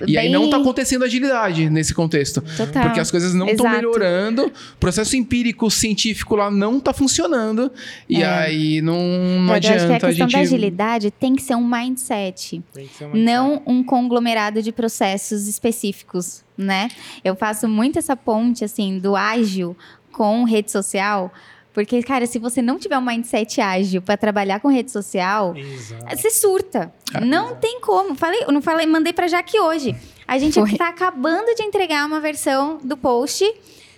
e 0.08 0.18
aí 0.18 0.30
não 0.30 0.50
tá 0.50 0.58
acontecendo 0.58 1.04
agilidade 1.06 1.70
nesse 1.70 1.94
contexto. 1.94 2.42
Total. 2.56 2.84
Porque 2.84 3.00
as 3.00 3.10
coisas 3.12 3.34
não 3.34 3.48
estão 3.48 3.70
melhorando, 3.70 4.46
o 4.48 4.78
processo 4.80 5.16
empírico 5.16 5.70
científico 5.72 6.36
lá 6.36 6.50
não 6.52 6.80
tá 6.80 6.94
funcionando 6.94 7.72
e 8.10 8.22
É. 8.22 8.26
aí 8.26 8.82
não, 8.82 8.96
não 8.98 9.42
Mas 9.48 9.64
eu 9.66 9.72
acho 9.76 9.86
que 9.88 9.92
a 9.94 9.96
adianta 9.96 9.96
a 9.96 10.10
questão 10.10 10.28
gente 10.28 10.32
da 10.34 10.40
agilidade 10.40 11.12
tem 11.12 11.36
que 11.36 11.42
ser 11.42 11.56
um 11.56 11.68
mindset. 11.68 12.62
Tem 12.74 12.88
que 12.88 12.94
ser 12.96 13.06
uma- 13.06 13.16
não 13.16 13.62
um 13.66 13.84
conglomerado 13.84 14.62
de 14.62 14.72
processos 14.72 15.48
específicos, 15.48 16.44
né? 16.58 16.90
Eu 17.24 17.36
faço 17.36 17.68
muito 17.68 17.98
essa 18.00 18.16
ponte, 18.16 18.64
assim, 18.64 19.00
do 19.00 19.16
ágil 19.16 19.76
com 20.12 20.44
rede 20.44 20.72
social, 20.72 21.32
porque, 21.74 22.02
cara, 22.04 22.26
se 22.28 22.38
você 22.38 22.62
não 22.62 22.78
tiver 22.78 22.98
um 22.98 23.02
mindset 23.06 23.60
ágil 23.60 24.02
para 24.02 24.16
trabalhar 24.16 24.60
com 24.60 24.68
rede 24.68 24.92
social, 24.92 25.56
Exato. 25.56 26.16
você 26.18 26.30
surta. 26.30 26.94
Não 27.26 27.56
tem 27.56 27.80
como. 27.82 28.14
Falei, 28.16 28.44
eu 28.44 28.52
não 28.52 28.62
falei, 28.62 28.86
mandei 28.86 29.12
pra 29.12 29.28
Jaque 29.28 29.60
hoje. 29.60 29.96
A 30.28 30.38
gente 30.38 30.60
Foi. 30.60 30.78
tá 30.78 30.88
acabando 30.90 31.54
de 31.56 31.64
entregar 31.64 32.06
uma 32.06 32.20
versão 32.20 32.80
do 32.84 32.96
post. 32.96 33.44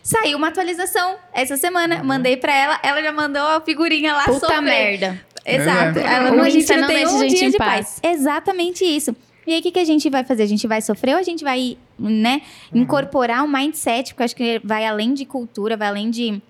Saiu 0.01 0.37
uma 0.37 0.49
atualização 0.49 1.15
essa 1.33 1.57
semana, 1.57 2.03
mandei 2.03 2.37
pra 2.37 2.53
ela, 2.55 2.79
ela 2.83 3.01
já 3.01 3.11
mandou 3.11 3.41
a 3.41 3.59
figurinha 3.61 4.13
lá 4.13 4.23
Puta 4.25 4.39
sofrendo. 4.39 4.63
merda. 4.63 5.21
Exato. 5.43 5.99
É. 5.99 6.03
Ela, 6.15 6.31
não, 6.31 6.43
a 6.43 6.49
gente 6.49 6.67
não 6.71 6.81
não 6.81 6.87
tem 6.87 6.97
deixa 6.97 7.11
um 7.11 7.17
a 7.17 7.21
gente 7.27 7.35
dia 7.37 7.47
em 7.47 7.51
de 7.51 7.57
paz. 7.57 7.99
paz. 8.01 8.15
Exatamente 8.15 8.85
isso. 8.85 9.15
E 9.47 9.53
aí, 9.53 9.59
o 9.59 9.63
que, 9.63 9.71
que 9.71 9.79
a 9.79 9.83
gente 9.85 10.09
vai 10.09 10.23
fazer? 10.23 10.43
A 10.43 10.47
gente 10.47 10.65
vai 10.67 10.81
sofrer 10.81 11.13
ou 11.13 11.19
a 11.19 11.23
gente 11.23 11.43
vai, 11.43 11.77
né, 11.99 12.41
incorporar 12.73 13.43
um 13.43 13.47
mindset, 13.47 14.13
porque 14.13 14.23
eu 14.23 14.25
acho 14.25 14.35
que 14.35 14.61
vai 14.63 14.85
além 14.87 15.13
de 15.13 15.23
cultura, 15.25 15.77
vai 15.77 15.87
além 15.87 16.09
de, 16.09 16.41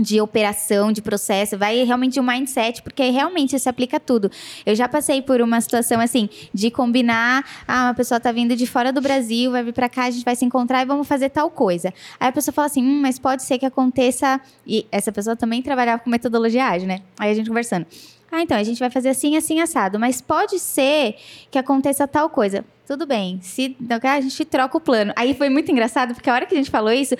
de 0.00 0.20
operação, 0.20 0.92
de 0.92 1.02
processo, 1.02 1.58
vai 1.58 1.84
realmente 1.84 2.14
de 2.14 2.20
um 2.20 2.22
mindset, 2.22 2.82
porque 2.82 3.10
realmente 3.10 3.58
se 3.58 3.68
aplica 3.68 3.96
a 3.96 4.00
tudo. 4.00 4.30
Eu 4.64 4.74
já 4.74 4.88
passei 4.88 5.22
por 5.22 5.40
uma 5.40 5.60
situação 5.60 6.00
assim, 6.00 6.28
de 6.52 6.70
combinar, 6.70 7.44
ah, 7.66 7.86
uma 7.86 7.94
pessoa 7.94 8.20
tá 8.20 8.32
vindo 8.32 8.56
de 8.56 8.66
fora 8.66 8.92
do 8.92 9.00
Brasil, 9.00 9.50
vai 9.50 9.62
vir 9.62 9.72
pra 9.72 9.88
cá, 9.88 10.04
a 10.04 10.10
gente 10.10 10.24
vai 10.24 10.36
se 10.36 10.44
encontrar 10.44 10.82
e 10.82 10.84
vamos 10.86 11.06
fazer 11.06 11.30
tal 11.30 11.50
coisa. 11.50 11.92
Aí 12.18 12.28
a 12.28 12.32
pessoa 12.32 12.52
fala 12.52 12.66
assim, 12.66 12.82
hum, 12.82 13.00
mas 13.00 13.18
pode 13.18 13.42
ser 13.42 13.58
que 13.58 13.66
aconteça. 13.66 14.40
E 14.66 14.86
essa 14.90 15.12
pessoa 15.12 15.36
também 15.36 15.62
trabalhava 15.62 16.02
com 16.02 16.10
metodologia 16.10 16.66
ágil, 16.66 16.88
né? 16.88 17.02
Aí 17.18 17.30
a 17.30 17.34
gente 17.34 17.48
conversando. 17.48 17.86
Ah, 18.30 18.42
então, 18.42 18.58
a 18.58 18.62
gente 18.62 18.78
vai 18.78 18.90
fazer 18.90 19.08
assim, 19.08 19.36
assim, 19.36 19.60
assado. 19.60 19.98
Mas 19.98 20.20
pode 20.20 20.58
ser 20.58 21.16
que 21.50 21.58
aconteça 21.58 22.06
tal 22.06 22.28
coisa. 22.28 22.64
Tudo 22.86 23.06
bem. 23.06 23.40
Se 23.42 23.74
não 23.80 23.98
a 24.02 24.20
gente 24.20 24.44
troca 24.44 24.76
o 24.76 24.80
plano. 24.80 25.12
Aí 25.16 25.34
foi 25.34 25.48
muito 25.48 25.70
engraçado, 25.72 26.14
porque 26.14 26.28
a 26.28 26.34
hora 26.34 26.46
que 26.46 26.54
a 26.54 26.58
gente 26.58 26.70
falou 26.70 26.92
isso, 26.92 27.14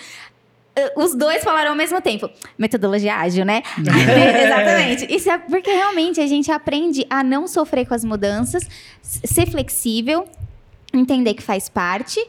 os 0.96 1.14
dois 1.14 1.42
falaram 1.42 1.70
ao 1.70 1.76
mesmo 1.76 2.00
tempo. 2.00 2.28
Metodologia 2.56 3.16
ágil, 3.16 3.44
né? 3.44 3.62
Exatamente. 3.78 5.14
Isso 5.14 5.30
é 5.30 5.38
porque 5.38 5.70
realmente 5.70 6.20
a 6.20 6.26
gente 6.26 6.50
aprende 6.50 7.06
a 7.08 7.22
não 7.22 7.46
sofrer 7.46 7.86
com 7.86 7.94
as 7.94 8.04
mudanças, 8.04 8.66
ser 9.02 9.50
flexível, 9.50 10.26
entender 10.92 11.34
que 11.34 11.42
faz 11.42 11.68
parte. 11.68 12.20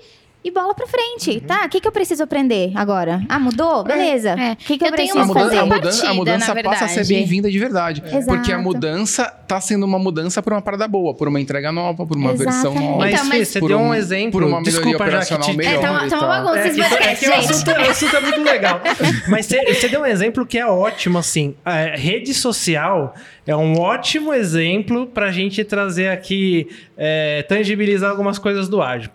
E 0.41 0.51
bola 0.51 0.73
pra 0.73 0.87
frente, 0.87 1.41
tá? 1.41 1.65
O 1.65 1.69
que, 1.69 1.81
que 1.81 1.87
eu 1.87 1.91
preciso 1.91 2.23
aprender 2.23 2.71
agora? 2.73 3.21
Ah, 3.27 3.37
mudou? 3.37 3.83
Beleza. 3.83 4.35
O 4.35 4.39
É. 4.39 4.55
que, 4.55 4.77
que 4.77 4.85
eu, 4.85 4.87
Eu 4.89 4.95
tenho 4.95 5.13
preciso 5.13 5.19
a 5.19 5.21
uma 5.23 5.25
mudança, 5.27 5.45
fazer? 5.49 5.57
a 5.59 5.65
mudança, 5.65 5.87
a 5.89 5.91
Partida, 6.05 6.13
mudança 6.13 6.53
na 6.55 6.63
passa 6.63 6.85
a 6.85 6.87
ser 6.87 7.05
bem-vinda 7.07 7.51
de 7.51 7.59
verdade. 7.59 8.01
Exato. 8.05 8.25
Porque 8.25 8.51
a 8.53 8.57
mudança 8.57 9.25
tá 9.25 9.59
sendo 9.59 9.85
uma 9.85 9.99
mudança 9.99 10.41
por 10.41 10.53
uma 10.53 10.61
parada 10.61 10.87
boa, 10.87 11.13
por 11.13 11.27
uma 11.27 11.41
entrega 11.41 11.73
nova, 11.73 12.05
por 12.05 12.15
uma 12.15 12.33
versão 12.33 12.71
Exatamente. 12.71 12.83
nova. 12.85 12.97
Mas, 12.99 13.13
Então, 13.15 13.25
mas- 13.25 13.47
você 13.49 13.59
por 13.59 13.67
deu 13.67 13.79
um, 13.79 13.87
um- 13.89 13.93
exemplo. 13.93 14.31
por 14.31 14.43
uma 14.43 14.61
melhoria 14.61 14.71
Desculpa, 14.81 14.97
já 14.97 14.97
que 14.97 15.09
operacional 15.09 15.49
te... 15.49 15.57
melhor. 15.57 15.73
É, 15.73 15.77
tá 15.79 15.91
uma, 15.91 16.07
tá 16.09 16.17
uma 16.19 16.27
bagunça 16.27 16.59
É, 16.59 16.67
esse 16.67 16.75
que, 16.75 16.81
é 16.81 16.89
podcast, 16.89 17.19
que 17.25 17.29
o, 17.31 17.33
gente. 17.35 17.51
assunto, 17.51 17.71
o 17.71 17.89
assunto 17.91 18.15
é 18.15 18.19
muito 18.21 18.41
legal. 18.43 18.81
Mas 19.27 19.45
você, 19.45 19.73
você 19.73 19.87
deu 19.89 20.01
um 20.01 20.05
exemplo 20.05 20.45
que 20.45 20.57
é 20.57 20.65
ótimo, 20.65 21.17
assim. 21.17 21.53
A 21.65 21.97
rede 21.97 22.33
social 22.33 23.13
é 23.45 23.53
um 23.55 23.77
ótimo 23.77 24.33
exemplo 24.33 25.05
pra 25.05 25.31
gente 25.33 25.65
trazer 25.65 26.07
aqui, 26.07 26.65
é, 26.97 27.43
tangibilizar 27.43 28.09
algumas 28.09 28.39
coisas 28.39 28.69
do 28.69 28.81
ágil. 28.81 29.09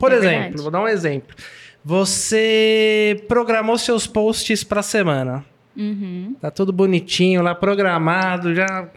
Por 0.00 0.10
É 0.12 0.16
exemplo, 0.16 0.40
verdade. 0.40 0.62
vou 0.62 0.70
dar 0.72 0.80
um 0.80 0.88
exemplo. 0.88 1.36
Você 1.84 3.22
programou 3.28 3.76
seus 3.78 4.06
posts 4.06 4.64
pra 4.64 4.82
semana. 4.82 5.44
Uhum. 5.76 6.34
Tá 6.40 6.50
tudo 6.50 6.72
bonitinho 6.72 7.42
lá, 7.42 7.54
programado, 7.54 8.54
já 8.54 8.88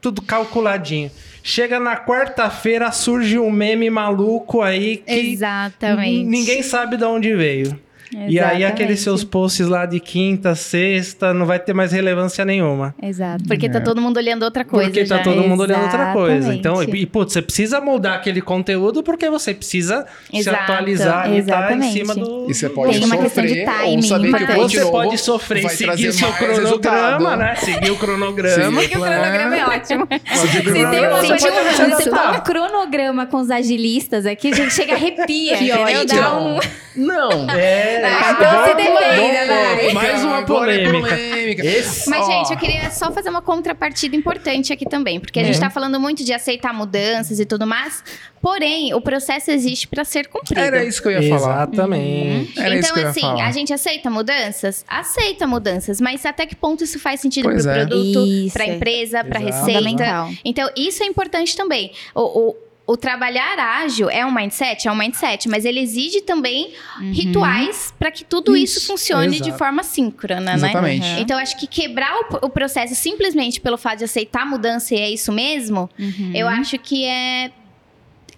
tudo 0.00 0.20
calculadinho. 0.22 1.10
Chega 1.42 1.78
na 1.78 1.96
quarta-feira, 1.96 2.90
surge 2.90 3.38
um 3.38 3.50
meme 3.50 3.88
maluco 3.90 4.60
aí 4.62 4.96
que 4.98 5.12
Exatamente. 5.12 6.24
Ninguém 6.26 6.62
sabe 6.62 6.96
de 6.96 7.04
onde 7.04 7.34
veio. 7.34 7.78
E 8.12 8.38
aí 8.38 8.64
aqueles 8.64 8.66
Exatamente. 8.66 8.96
seus 9.00 9.24
posts 9.24 9.66
lá 9.66 9.86
de 9.86 9.98
quinta, 10.00 10.54
sexta, 10.54 11.34
não 11.34 11.46
vai 11.46 11.58
ter 11.58 11.72
mais 11.72 11.92
relevância 11.92 12.44
nenhuma. 12.44 12.94
Exato. 13.02 13.44
Porque 13.46 13.68
tá 13.68 13.80
todo 13.80 14.00
mundo 14.00 14.16
olhando 14.16 14.42
outra 14.44 14.64
coisa 14.64 14.90
Porque 14.90 15.04
tá 15.04 15.16
já. 15.18 15.22
todo 15.22 15.42
mundo 15.42 15.60
olhando 15.62 15.82
outra 15.84 16.12
coisa. 16.12 16.36
Exatamente. 16.52 16.58
Então, 16.58 16.82
e, 16.82 17.06
putz, 17.06 17.32
você 17.32 17.42
precisa 17.42 17.80
moldar 17.80 18.14
aquele 18.14 18.40
conteúdo 18.40 19.02
porque 19.02 19.28
você 19.28 19.52
precisa 19.54 20.06
se 20.30 20.38
Exato. 20.38 20.72
atualizar 20.72 21.26
e 21.26 21.28
tá 21.28 21.34
em 21.34 21.38
Exatamente. 21.38 21.92
cima 21.92 22.14
do. 22.14 22.46
E 22.50 22.54
você 22.54 22.68
pode 22.68 22.98
Tem 22.98 23.04
uma 23.04 23.16
questão 23.18 23.44
de 23.44 23.48
sofrer 23.48 23.68
ou 23.68 23.82
timing 23.82 24.02
saber 24.02 24.22
que 24.22 24.28
importante. 24.44 24.76
Você 24.76 24.90
pode 24.90 25.18
sofrer 25.18 25.58
e 25.58 25.62
vai 25.62 25.74
seguir 25.76 26.12
seu 26.12 26.32
cronograma, 26.32 26.60
resultado. 26.62 27.36
né? 27.36 27.54
Seguir 27.56 27.90
o 27.90 27.96
cronograma. 27.96 28.80
Seguir 28.80 28.96
o 28.96 29.00
cronograma 29.00 29.56
é 29.56 29.66
ótimo. 29.66 30.08
Seguir 30.10 30.68
o 30.68 30.72
Se 30.72 30.72
tem 30.72 30.84
uma 30.84 31.18
cronograma. 31.18 31.18
coisa 31.18 31.96
Você 31.96 32.02
se 32.02 32.10
fala 32.10 32.36
um 32.36 32.40
cronograma 32.40 33.26
com 33.26 33.38
os 33.38 33.50
agilistas 33.50 34.26
aqui, 34.26 34.52
a 34.52 34.54
gente 34.54 34.72
chega 34.74 34.92
a 34.92 34.96
arrepia, 34.96 35.56
Que 35.58 35.72
ódio. 35.72 36.38
Um... 36.38 36.58
Não. 36.96 37.50
É, 37.50 37.95
Bom, 38.00 38.32
então 38.32 38.64
se 38.64 38.70
bom, 38.70 38.76
defenda, 38.76 39.54
bom. 39.54 39.76
vai. 39.76 39.92
Mais 39.92 40.24
uma 40.24 40.38
é 40.38 40.42
polêmica. 40.44 41.08
polêmica. 41.08 41.66
Esse- 41.66 42.08
Mas, 42.10 42.26
Ó, 42.26 42.30
gente, 42.30 42.52
eu 42.52 42.58
queria 42.58 42.90
só 42.90 43.10
fazer 43.12 43.30
uma 43.30 43.42
contrapartida 43.42 44.14
importante 44.16 44.72
aqui 44.72 44.84
também, 44.88 45.18
porque 45.20 45.40
a 45.40 45.44
gente 45.44 45.58
tá 45.60 45.70
falando 45.70 45.98
muito 46.00 46.24
de 46.24 46.32
aceitar 46.32 46.72
mudanças 46.74 47.38
e 47.40 47.46
tudo 47.46 47.66
mais, 47.66 48.02
porém, 48.40 48.92
o 48.94 49.00
processo 49.00 49.50
existe 49.50 49.86
para 49.88 50.04
ser 50.04 50.28
cumprido. 50.28 50.60
Era 50.60 50.84
isso 50.84 51.00
que 51.02 51.08
eu 51.08 51.12
ia 51.20 51.38
falar. 51.38 51.68
Exatamente. 51.68 52.58
Era 52.60 52.74
isso 52.76 52.78
então, 52.78 52.94
que 52.94 52.98
eu 53.00 53.02
ia 53.04 53.10
assim, 53.10 53.20
falar. 53.20 53.46
a 53.46 53.50
gente 53.52 53.72
aceita 53.72 54.10
mudanças? 54.10 54.84
Aceita 54.88 55.46
mudanças, 55.46 56.00
mas 56.00 56.24
até 56.26 56.46
que 56.46 56.54
ponto 56.54 56.84
isso 56.84 56.98
faz 56.98 57.20
sentido 57.20 57.44
Pois 57.44 57.62
pro 57.64 57.72
é. 57.72 57.86
produto, 57.86 58.26
Isso. 58.26 58.52
pra 58.52 58.66
empresa, 58.66 59.24
pra 59.24 59.40
Exato. 59.40 59.66
receita? 59.66 60.28
Então, 60.44 60.70
isso 60.76 61.02
é 61.02 61.06
importante 61.06 61.56
também. 61.56 61.92
O, 62.14 62.50
o, 62.50 62.56
o 62.86 62.96
trabalhar 62.96 63.58
ágil 63.58 64.08
é 64.08 64.24
um 64.24 64.32
mindset? 64.32 64.86
É 64.86 64.92
um 64.92 64.94
mindset, 64.96 65.48
mas 65.48 65.64
ele 65.64 65.80
exige 65.80 66.20
também 66.20 66.72
rituais 67.12 67.92
para 67.98 68.10
que 68.10 68.24
tudo 68.24 68.56
isso, 68.56 68.78
Isso, 68.78 68.86
funcione 68.86 69.36
de 69.40 69.48
exato. 69.48 69.58
forma 69.58 69.82
síncrona, 69.82 70.54
Exatamente. 70.54 71.00
né? 71.02 71.20
Então, 71.20 71.36
acho 71.38 71.56
que 71.58 71.66
quebrar 71.66 72.12
o, 72.14 72.46
o 72.46 72.50
processo 72.50 72.94
simplesmente 72.94 73.60
pelo 73.60 73.76
fato 73.76 73.98
de 73.98 74.04
aceitar 74.04 74.42
a 74.42 74.46
mudança 74.46 74.94
e 74.94 74.98
é 74.98 75.10
isso 75.10 75.32
mesmo, 75.32 75.90
Uhum. 75.98 76.32
eu 76.34 76.46
acho 76.48 76.78
que 76.78 77.04
é 77.04 77.50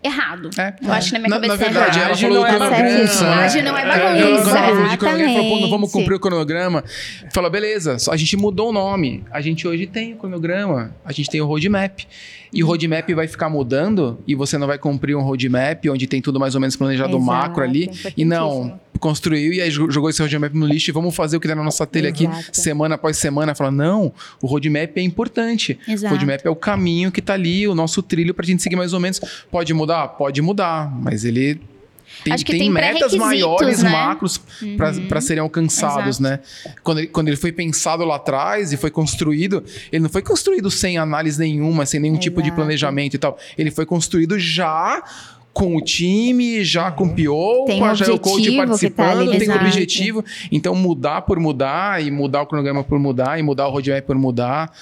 errado. 0.09 0.51
É. 0.59 0.75
Eu 0.83 0.93
acho 0.93 1.09
que 1.09 1.13
na 1.15 1.19
minha 1.21 1.29
Na, 1.31 1.37
cabeça 1.37 1.57
na 1.57 1.57
verdade, 1.57 1.99
é 1.99 2.03
ela 2.03 2.11
errado. 2.11 2.29
Do 2.29 2.35
não 2.35 2.47
é 2.47 2.59
bagunça. 2.59 3.25
né? 3.25 3.63
Não 3.63 3.77
é 3.79 3.83
É, 3.83 3.87
bagunça. 3.87 4.97
quando 4.99 5.21
ela 5.21 5.61
não 5.61 5.71
vamos 5.71 5.93
cumprir 5.93 6.15
o 6.15 6.21
cronograma. 6.21 6.85
Falou, 7.33 7.51
beleza, 7.51 7.99
só 7.99 8.13
a 8.13 8.17
gente 8.17 8.37
mudou 8.37 8.71
o 8.71 8.73
nome. 8.73 9.25
A 9.31 9.41
gente 9.41 9.67
hoje 9.67 9.87
tem 9.87 10.15
o 10.15 10.17
cronograma, 10.17 10.95
a 11.05 11.13
gente 11.13 11.31
tem 11.31 11.41
o 11.41 11.47
roadmap. 11.47 12.01
E 12.53 12.65
o 12.65 12.67
roadmap 12.67 13.07
vai 13.13 13.29
ficar 13.29 13.51
mudando 13.51 14.19
e 14.27 14.35
você 14.35 14.57
não 14.57 14.67
vai 14.67 14.79
cumprir 14.79 15.15
um 15.15 15.21
roadmap 15.21 15.85
onde 15.91 16.07
tem 16.07 16.23
tudo 16.23 16.41
mais 16.41 16.55
ou 16.55 16.61
menos 16.61 16.77
planejado 16.77 17.11
Exato, 17.11 17.23
macro 17.23 17.63
ali. 17.63 17.91
E 18.17 18.25
não. 18.25 18.81
Construiu 18.99 19.53
e 19.53 19.61
aí 19.61 19.71
jo- 19.71 19.91
jogou 19.91 20.11
esse 20.11 20.21
roadmap 20.21 20.53
no 20.55 20.67
lixo 20.67 20.91
e 20.91 20.93
vamos 20.93 21.15
fazer 21.15 21.37
o 21.37 21.41
que 21.41 21.49
tá 21.49 21.55
na 21.55 21.63
nossa 21.65 21.87
telha 21.87 22.09
aqui 22.09 22.25
Exato. 22.27 22.51
semana 22.53 22.95
após 22.97 23.17
semana. 23.17 23.55
Fala, 23.55 23.71
não, 23.71 24.13
o 24.43 24.47
roadmap 24.47 24.97
é 24.97 25.01
importante. 25.03 25.79
O 25.87 25.91
Exato. 25.91 26.15
roadmap 26.15 26.41
é 26.45 26.51
o 26.51 26.57
caminho 26.57 27.11
que 27.13 27.23
tá 27.23 27.35
ali, 27.35 27.67
o 27.69 27.75
nosso 27.75 28.03
trilho 28.03 28.35
pra 28.35 28.45
gente 28.45 28.63
seguir 28.63 28.77
mais 28.77 28.93
ou 28.93 29.01
menos. 29.01 29.21
Pode 29.51 29.73
mudar? 29.75 30.09
Pode 30.09 30.41
mudar, 30.43 30.91
mas 31.01 31.25
ele 31.25 31.61
tem, 32.25 32.33
Acho 32.33 32.45
que 32.45 32.53
tem 32.53 32.63
tem 32.63 32.71
metas 32.71 33.15
maiores, 33.15 33.83
né? 33.83 33.91
macros, 33.91 34.41
pra 34.77 34.93
para 35.09 35.21
serem 35.21 35.43
alcançados, 35.43 36.19
né? 36.19 36.41
Quando 36.83 36.99
ele, 36.99 37.07
quando 37.07 37.29
ele 37.29 37.37
foi 37.37 37.53
pensado 37.53 38.03
lá 38.05 38.17
atrás 38.17 38.73
e 38.73 38.77
foi 38.77 38.91
construído, 38.91 39.63
ele 39.93 40.03
não 40.03 40.09
foi 40.11 40.23
construído 40.23 40.71
sem 40.71 40.97
análise 40.99 41.39
nenhuma, 41.39 41.85
sem 41.87 42.01
nenhum 42.01 42.17
tipo 42.17 42.41
de 42.43 42.49
Exato. 42.49 42.57
planejamento 42.63 43.15
e 43.15 43.19
tal. 43.19 43.39
Ele 43.57 43.71
foi 43.71 43.85
construído 43.87 44.39
já 44.39 45.03
com 45.59 45.75
o 45.77 45.81
time, 45.83 46.63
já 46.63 46.91
com 46.93 47.05
o 47.05 47.09
PO, 47.09 47.65
Tem 47.67 47.79
com 47.81 47.85
a 47.85 47.91
Agile 47.91 48.17
Coach 48.19 48.51
tá 48.53 48.57
participando, 48.65 49.21
ali 49.29 49.39
tem 49.41 49.51
um 49.51 49.55
objetivo. 49.57 50.25
Então, 50.53 50.73
mudar 50.75 51.23
por 51.23 51.41
mudar, 51.41 52.01
e 52.01 52.13
mudar 52.13 52.43
o 52.43 52.47
cronograma 52.47 52.85
por 52.85 52.97
mudar, 53.01 53.41
e 53.41 53.43
mudar 53.43 53.67
o 53.67 53.71
roadmap 53.73 54.05
por 54.07 54.17
mudar. 54.17 54.73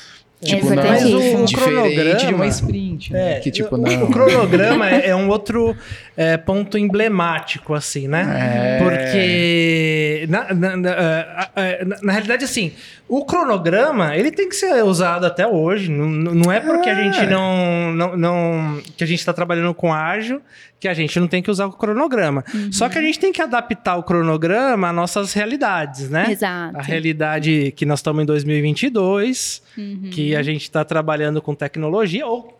Tipo, 0.44 0.68
não, 0.68 0.76
Mas 0.84 1.02
o- 1.02 1.16
o 1.16 1.44
diferente 1.46 1.46
de 1.46 1.54
cronograma- 1.56 2.34
uma 2.36 2.46
sprint. 2.46 3.10
né? 3.10 3.36
É, 3.36 3.40
que 3.40 3.50
tipo, 3.50 3.74
o, 3.74 3.78
não. 3.78 4.04
o 4.04 4.10
cronograma 4.10 4.90
é, 4.90 5.08
é 5.08 5.16
um 5.16 5.30
outro 5.30 5.74
é, 6.16 6.36
ponto 6.36 6.78
emblemático, 6.78 7.74
assim, 7.74 8.08
né? 8.08 8.78
É. 8.78 8.82
Porque, 8.82 10.26
na, 10.28 10.54
na, 10.54 10.76
na, 10.76 10.90
ah, 10.92 11.50
ah, 11.54 11.84
na- 11.84 11.98
na 12.02 12.12
realidade, 12.12 12.44
assim, 12.44 12.72
o 13.08 13.24
cronograma, 13.24 14.16
ele 14.16 14.30
tem 14.30 14.48
que 14.48 14.56
ser 14.56 14.82
usado 14.84 15.26
até 15.26 15.46
hoje. 15.46 15.90
Não, 15.90 16.06
não 16.06 16.50
é 16.50 16.58
porque 16.60 16.88
a 16.88 16.94
gente 16.94 17.26
não, 17.26 17.92
não, 17.92 18.16
não- 18.16 18.80
que 18.96 19.04
a 19.04 19.06
gente 19.06 19.18
está 19.18 19.32
trabalhando 19.32 19.74
com 19.74 19.92
ágil 19.92 20.40
que 20.78 20.88
a 20.88 20.92
gente 20.94 21.18
não 21.18 21.26
tem 21.26 21.42
que 21.42 21.50
usar 21.50 21.66
o 21.66 21.72
cronograma. 21.72 22.44
Só 22.70 22.86
que 22.88 22.98
a 22.98 23.00
gente 23.02 23.18
tem 23.18 23.32
que 23.32 23.40
adaptar 23.40 23.96
o 23.96 24.02
cronograma 24.02 24.90
às 24.90 24.94
nossas 24.94 25.32
realidades, 25.32 26.10
né? 26.10 26.26
Exato. 26.30 26.76
A 26.78 26.82
realidade 26.82 27.72
que 27.74 27.86
nós 27.86 27.98
estamos 28.00 28.22
em 28.22 28.26
2022, 28.26 29.62
Uhum. 29.76 30.10
que 30.12 30.34
a 30.36 30.42
gente 30.42 30.62
está 30.62 30.84
trabalhando 30.84 31.40
com 31.42 31.54
tecnologia, 31.54 32.26
ou 32.26 32.58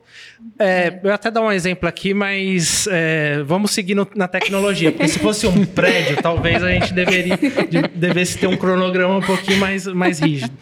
é, 0.59 0.89
eu 0.89 1.03
vou 1.03 1.13
até 1.13 1.31
dar 1.31 1.41
um 1.43 1.51
exemplo 1.51 1.89
aqui, 1.89 2.13
mas 2.15 2.87
é, 2.91 3.43
vamos 3.45 3.71
seguir 3.73 3.95
no- 3.95 4.09
na 4.15 4.29
tecnologia, 4.29 4.93
porque 4.93 5.09
se 5.09 5.19
fosse 5.19 5.47
um 5.47 5.65
prédio, 5.65 6.17
talvez 6.23 6.63
a 6.63 6.71
gente 6.71 6.93
deveria, 6.95 7.37
de- 7.37 7.89
devesse 7.95 8.39
ter 8.39 8.47
um 8.47 8.57
cronograma 8.57 9.17
um 9.17 9.23
pouquinho 9.23 9.59
mais, 9.59 9.87
mais 9.87 10.19
rígido. 10.21 10.53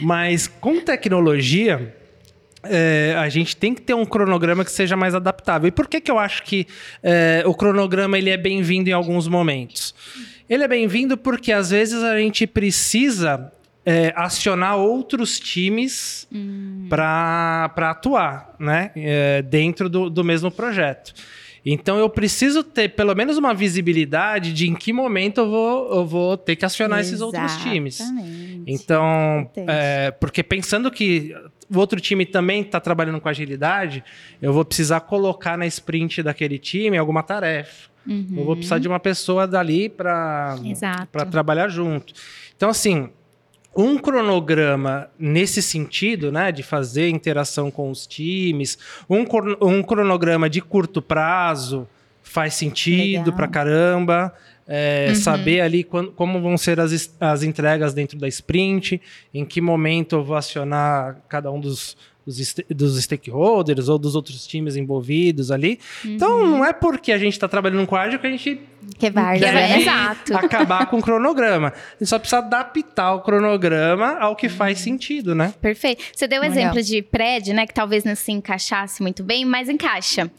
Mas 0.00 0.46
com 0.46 0.80
tecnologia, 0.80 1.94
é, 2.64 3.14
a 3.18 3.28
gente 3.28 3.56
tem 3.56 3.74
que 3.74 3.80
ter 3.82 3.94
um 3.94 4.04
cronograma 4.04 4.64
que 4.64 4.70
seja 4.70 4.96
mais 4.96 5.14
adaptável. 5.14 5.66
E 5.68 5.72
por 5.72 5.88
que, 5.88 6.00
que 6.00 6.10
eu 6.10 6.18
acho 6.18 6.42
que 6.44 6.66
é, 7.02 7.42
o 7.46 7.54
cronograma 7.54 8.16
ele 8.18 8.30
é 8.30 8.36
bem-vindo 8.36 8.88
em 8.88 8.92
alguns 8.92 9.26
momentos? 9.26 9.94
Ele 10.48 10.62
é 10.62 10.68
bem-vindo 10.68 11.16
porque 11.16 11.50
às 11.52 11.70
vezes 11.70 12.02
a 12.02 12.18
gente 12.18 12.46
precisa 12.46 13.50
é, 13.84 14.12
acionar 14.16 14.76
outros 14.76 15.40
times 15.40 16.28
para 16.88 17.70
atuar 17.76 18.54
né? 18.58 18.90
É, 18.94 19.42
dentro 19.42 19.88
do, 19.88 20.08
do 20.08 20.22
mesmo 20.22 20.50
projeto. 20.50 21.14
Então 21.64 21.96
eu 21.98 22.10
preciso 22.10 22.64
ter 22.64 22.88
pelo 22.88 23.14
menos 23.14 23.38
uma 23.38 23.54
visibilidade 23.54 24.52
de 24.52 24.68
em 24.68 24.74
que 24.74 24.92
momento 24.92 25.38
eu 25.38 25.48
vou, 25.48 25.94
eu 25.94 26.06
vou 26.06 26.36
ter 26.36 26.56
que 26.56 26.64
acionar 26.64 27.00
esses 27.00 27.20
outros 27.20 27.56
times. 27.58 28.00
Exatamente. 28.00 28.62
Então, 28.66 29.50
é, 29.68 30.10
porque 30.10 30.42
pensando 30.42 30.90
que 30.90 31.34
o 31.72 31.78
outro 31.78 32.00
time 32.00 32.26
também 32.26 32.62
está 32.62 32.80
trabalhando 32.80 33.20
com 33.20 33.28
agilidade, 33.28 34.02
eu 34.40 34.52
vou 34.52 34.64
precisar 34.64 35.00
colocar 35.00 35.56
na 35.56 35.66
sprint 35.66 36.22
daquele 36.22 36.58
time 36.58 36.98
alguma 36.98 37.22
tarefa. 37.22 37.90
Eu 38.36 38.44
vou 38.44 38.56
precisar 38.56 38.78
de 38.80 38.88
uma 38.88 38.98
pessoa 38.98 39.46
dali 39.46 39.88
para 39.88 40.56
trabalhar 41.30 41.68
junto. 41.68 42.12
Então, 42.56 42.68
assim, 42.68 43.08
um 43.76 43.96
cronograma 43.98 45.08
nesse 45.18 45.62
sentido, 45.62 46.30
né, 46.30 46.52
de 46.52 46.62
fazer 46.62 47.08
interação 47.08 47.70
com 47.70 47.90
os 47.90 48.06
times, 48.06 48.78
um, 49.08 49.24
um 49.60 49.82
cronograma 49.82 50.48
de 50.50 50.60
curto 50.60 51.00
prazo 51.00 51.88
faz 52.22 52.54
sentido 52.54 53.32
pra 53.32 53.48
caramba. 53.48 54.32
é, 54.68 55.12
Saber 55.16 55.60
ali 55.60 55.82
quan- 55.82 56.06
como 56.12 56.40
vão 56.40 56.56
ser 56.56 56.78
as, 56.78 57.14
as 57.20 57.42
entregas 57.42 57.92
dentro 57.92 58.16
da 58.18 58.28
sprint, 58.28 59.00
em 59.34 59.44
que 59.44 59.60
momento 59.60 60.14
eu 60.16 60.24
vou 60.24 60.36
acionar 60.36 61.16
cada 61.28 61.50
um 61.50 61.58
dos, 61.58 61.96
dos, 62.26 62.54
dos 62.68 63.02
stakeholders 63.02 63.88
ou 63.88 63.98
dos 63.98 64.14
outros 64.14 64.46
times 64.46 64.76
envolvidos 64.76 65.50
ali. 65.50 65.78
Então, 66.04 66.46
não 66.46 66.64
é 66.64 66.72
porque 66.72 67.12
a 67.12 67.18
gente 67.18 67.32
está 67.32 67.48
trabalhando 67.48 67.86
com 67.86 67.96
ágil 67.96 68.18
que 68.18 68.26
a 68.26 68.30
gente 68.30 68.60
Que 68.98 69.06
é 69.06 69.10
várzea, 69.10 69.52
né? 69.52 69.80
Exato. 69.80 70.36
acabar 70.36 70.86
com 70.86 70.98
o 70.98 71.02
cronograma. 71.02 71.68
A 71.68 71.98
gente 71.98 72.08
só 72.08 72.18
precisa 72.18 72.38
adaptar 72.38 73.14
o 73.14 73.20
cronograma 73.20 74.18
ao 74.18 74.36
que 74.36 74.48
faz 74.48 74.78
sentido, 74.78 75.34
né? 75.34 75.54
Perfeito. 75.60 76.04
Você 76.14 76.26
deu 76.26 76.40
o 76.40 76.42
Legal. 76.42 76.58
exemplo 76.58 76.82
de 76.82 77.02
prédio, 77.02 77.54
né? 77.54 77.66
Que 77.66 77.74
talvez 77.74 78.04
não 78.04 78.14
se 78.14 78.32
encaixasse 78.32 79.02
muito 79.02 79.22
bem, 79.22 79.44
mas 79.44 79.68
encaixa. 79.68 80.30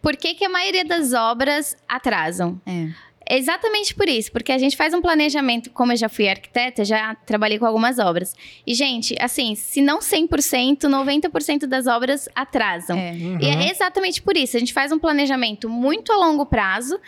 Por 0.00 0.16
que, 0.16 0.34
que 0.34 0.44
a 0.44 0.48
maioria 0.48 0.84
das 0.84 1.12
obras 1.12 1.76
atrasam? 1.88 2.60
É. 2.66 2.88
Exatamente 3.28 3.94
por 3.94 4.08
isso, 4.08 4.30
porque 4.32 4.52
a 4.52 4.58
gente 4.58 4.76
faz 4.76 4.92
um 4.94 5.00
planejamento, 5.00 5.70
como 5.70 5.92
eu 5.92 5.96
já 5.96 6.08
fui 6.08 6.28
arquiteta, 6.28 6.84
já 6.84 7.14
trabalhei 7.14 7.58
com 7.58 7.66
algumas 7.66 7.98
obras. 7.98 8.34
E, 8.66 8.74
gente, 8.74 9.14
assim, 9.20 9.54
se 9.54 9.80
não 9.80 9.98
100%, 9.98 10.82
90% 10.82 11.66
das 11.66 11.86
obras 11.86 12.28
atrasam. 12.34 12.98
É. 12.98 13.14
E 13.40 13.46
é 13.46 13.70
exatamente 13.70 14.22
por 14.22 14.36
isso. 14.36 14.56
A 14.56 14.60
gente 14.60 14.72
faz 14.72 14.92
um 14.92 14.98
planejamento 14.98 15.68
muito 15.68 16.12
a 16.12 16.16
longo 16.16 16.46
prazo 16.46 16.98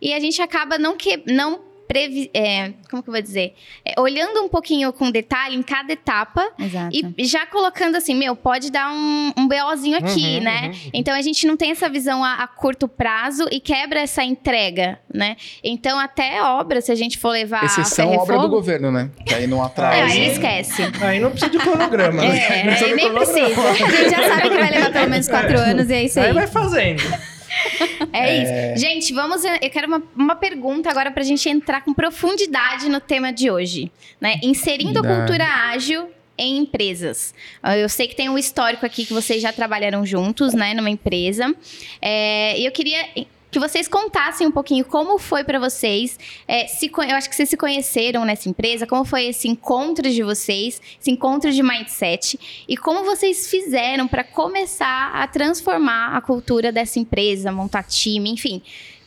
e 0.00 0.12
a 0.12 0.20
gente 0.20 0.40
acaba 0.42 0.78
não 0.78 0.96
que 0.96 1.22
não 1.26 1.69
previ 1.90 2.30
é, 2.32 2.72
como 2.88 3.02
que 3.02 3.08
eu 3.08 3.12
vou 3.12 3.20
dizer? 3.20 3.52
É, 3.84 4.00
olhando 4.00 4.40
um 4.44 4.48
pouquinho 4.48 4.92
com 4.92 5.10
detalhe 5.10 5.56
em 5.56 5.62
cada 5.62 5.92
etapa 5.92 6.48
Exato. 6.56 6.88
e 7.18 7.24
já 7.24 7.44
colocando 7.46 7.96
assim, 7.96 8.14
meu, 8.14 8.36
pode 8.36 8.70
dar 8.70 8.92
um, 8.92 9.32
um 9.36 9.48
BOzinho 9.48 9.98
aqui, 9.98 10.36
Uhum, 10.36 10.40
né? 10.44 10.72
Então 10.94 11.12
a 11.12 11.20
gente 11.20 11.48
não 11.48 11.56
tem 11.56 11.72
essa 11.72 11.88
visão 11.88 12.22
a, 12.22 12.34
a 12.34 12.46
curto 12.46 12.86
prazo 12.86 13.48
e 13.50 13.58
quebra 13.58 13.98
essa 14.00 14.22
entrega, 14.22 15.00
né? 15.12 15.36
Então 15.64 15.98
até 15.98 16.40
obra, 16.44 16.80
se 16.80 16.92
a 16.92 16.94
gente 16.94 17.18
for 17.18 17.30
levar 17.30 17.64
Exceção 17.64 18.14
e 18.14 18.16
obra 18.16 18.38
do 18.38 18.48
governo, 18.48 18.92
né? 18.92 19.10
Que 19.26 19.34
aí 19.34 19.48
não 19.48 19.60
é, 19.60 19.66
atrasa. 19.66 20.04
aí 20.04 20.30
esquece. 20.30 20.82
Aí 21.02 21.18
não 21.18 21.30
precisa 21.32 21.50
de 21.50 21.58
cronograma, 21.58 22.22
né? 22.22 22.38
É, 22.38 22.56
Não 22.58 22.64
precisa 22.66 22.86
aí 22.86 22.94
nem 22.94 23.10
cronograma. 23.10 23.48
precisa. 23.48 23.68
A 23.68 23.74
gente 23.74 24.10
já 24.10 24.28
sabe 24.28 24.42
que 24.50 24.58
vai 24.58 24.70
levar 24.70 24.92
pelo 24.92 25.10
menos 25.10 25.28
quatro 25.28 25.58
anos 25.58 25.90
e 25.90 25.94
é 25.94 26.04
isso 26.04 26.20
aí. 26.20 26.26
Aí 26.26 26.32
vai 26.32 26.46
fazendo. 26.46 27.02
É, 28.12 28.72
isso. 28.72 28.80
Gente, 28.80 29.12
vamos. 29.12 29.44
Eu 29.44 29.70
quero 29.70 29.86
uma, 29.86 30.02
uma 30.16 30.36
pergunta 30.36 30.90
agora 30.90 31.10
pra 31.10 31.22
gente 31.22 31.48
entrar 31.48 31.82
com 31.82 31.92
profundidade 31.92 32.88
no 32.88 33.00
tema 33.00 33.32
de 33.32 33.50
hoje. 33.50 33.90
Né? 34.20 34.40
Inserindo 34.42 34.98
a 34.98 35.02
cultura 35.02 35.44
ágil 35.44 36.10
em 36.36 36.58
empresas. 36.58 37.34
Eu 37.78 37.88
sei 37.88 38.08
que 38.08 38.16
tem 38.16 38.28
um 38.28 38.38
histórico 38.38 38.84
aqui 38.86 39.04
que 39.04 39.12
vocês 39.12 39.42
já 39.42 39.52
trabalharam 39.52 40.06
juntos, 40.06 40.54
né, 40.54 40.72
numa 40.72 40.88
empresa. 40.88 41.54
É, 42.00 42.58
e 42.58 42.64
eu 42.64 42.72
queria 42.72 43.06
que 43.50 43.58
vocês 43.58 43.88
contassem 43.88 44.46
um 44.46 44.50
pouquinho 44.50 44.84
como 44.84 45.18
foi 45.18 45.44
para 45.44 45.58
vocês. 45.58 46.18
É, 46.46 46.66
se, 46.66 46.90
eu 46.94 47.16
acho 47.16 47.28
que 47.28 47.36
vocês 47.36 47.48
se 47.48 47.56
conheceram 47.56 48.24
nessa 48.24 48.48
empresa, 48.48 48.86
como 48.86 49.04
foi 49.04 49.26
esse 49.26 49.48
encontro 49.48 50.08
de 50.08 50.22
vocês, 50.22 50.80
esse 51.00 51.10
encontro 51.10 51.50
de 51.50 51.62
mindset, 51.62 52.38
e 52.68 52.76
como 52.76 53.04
vocês 53.04 53.50
fizeram 53.50 54.06
para 54.06 54.22
começar 54.22 55.10
a 55.12 55.26
transformar 55.26 56.16
a 56.16 56.20
cultura 56.20 56.70
dessa 56.70 56.98
empresa, 56.98 57.50
montar 57.50 57.82
time, 57.82 58.30
enfim. 58.30 58.62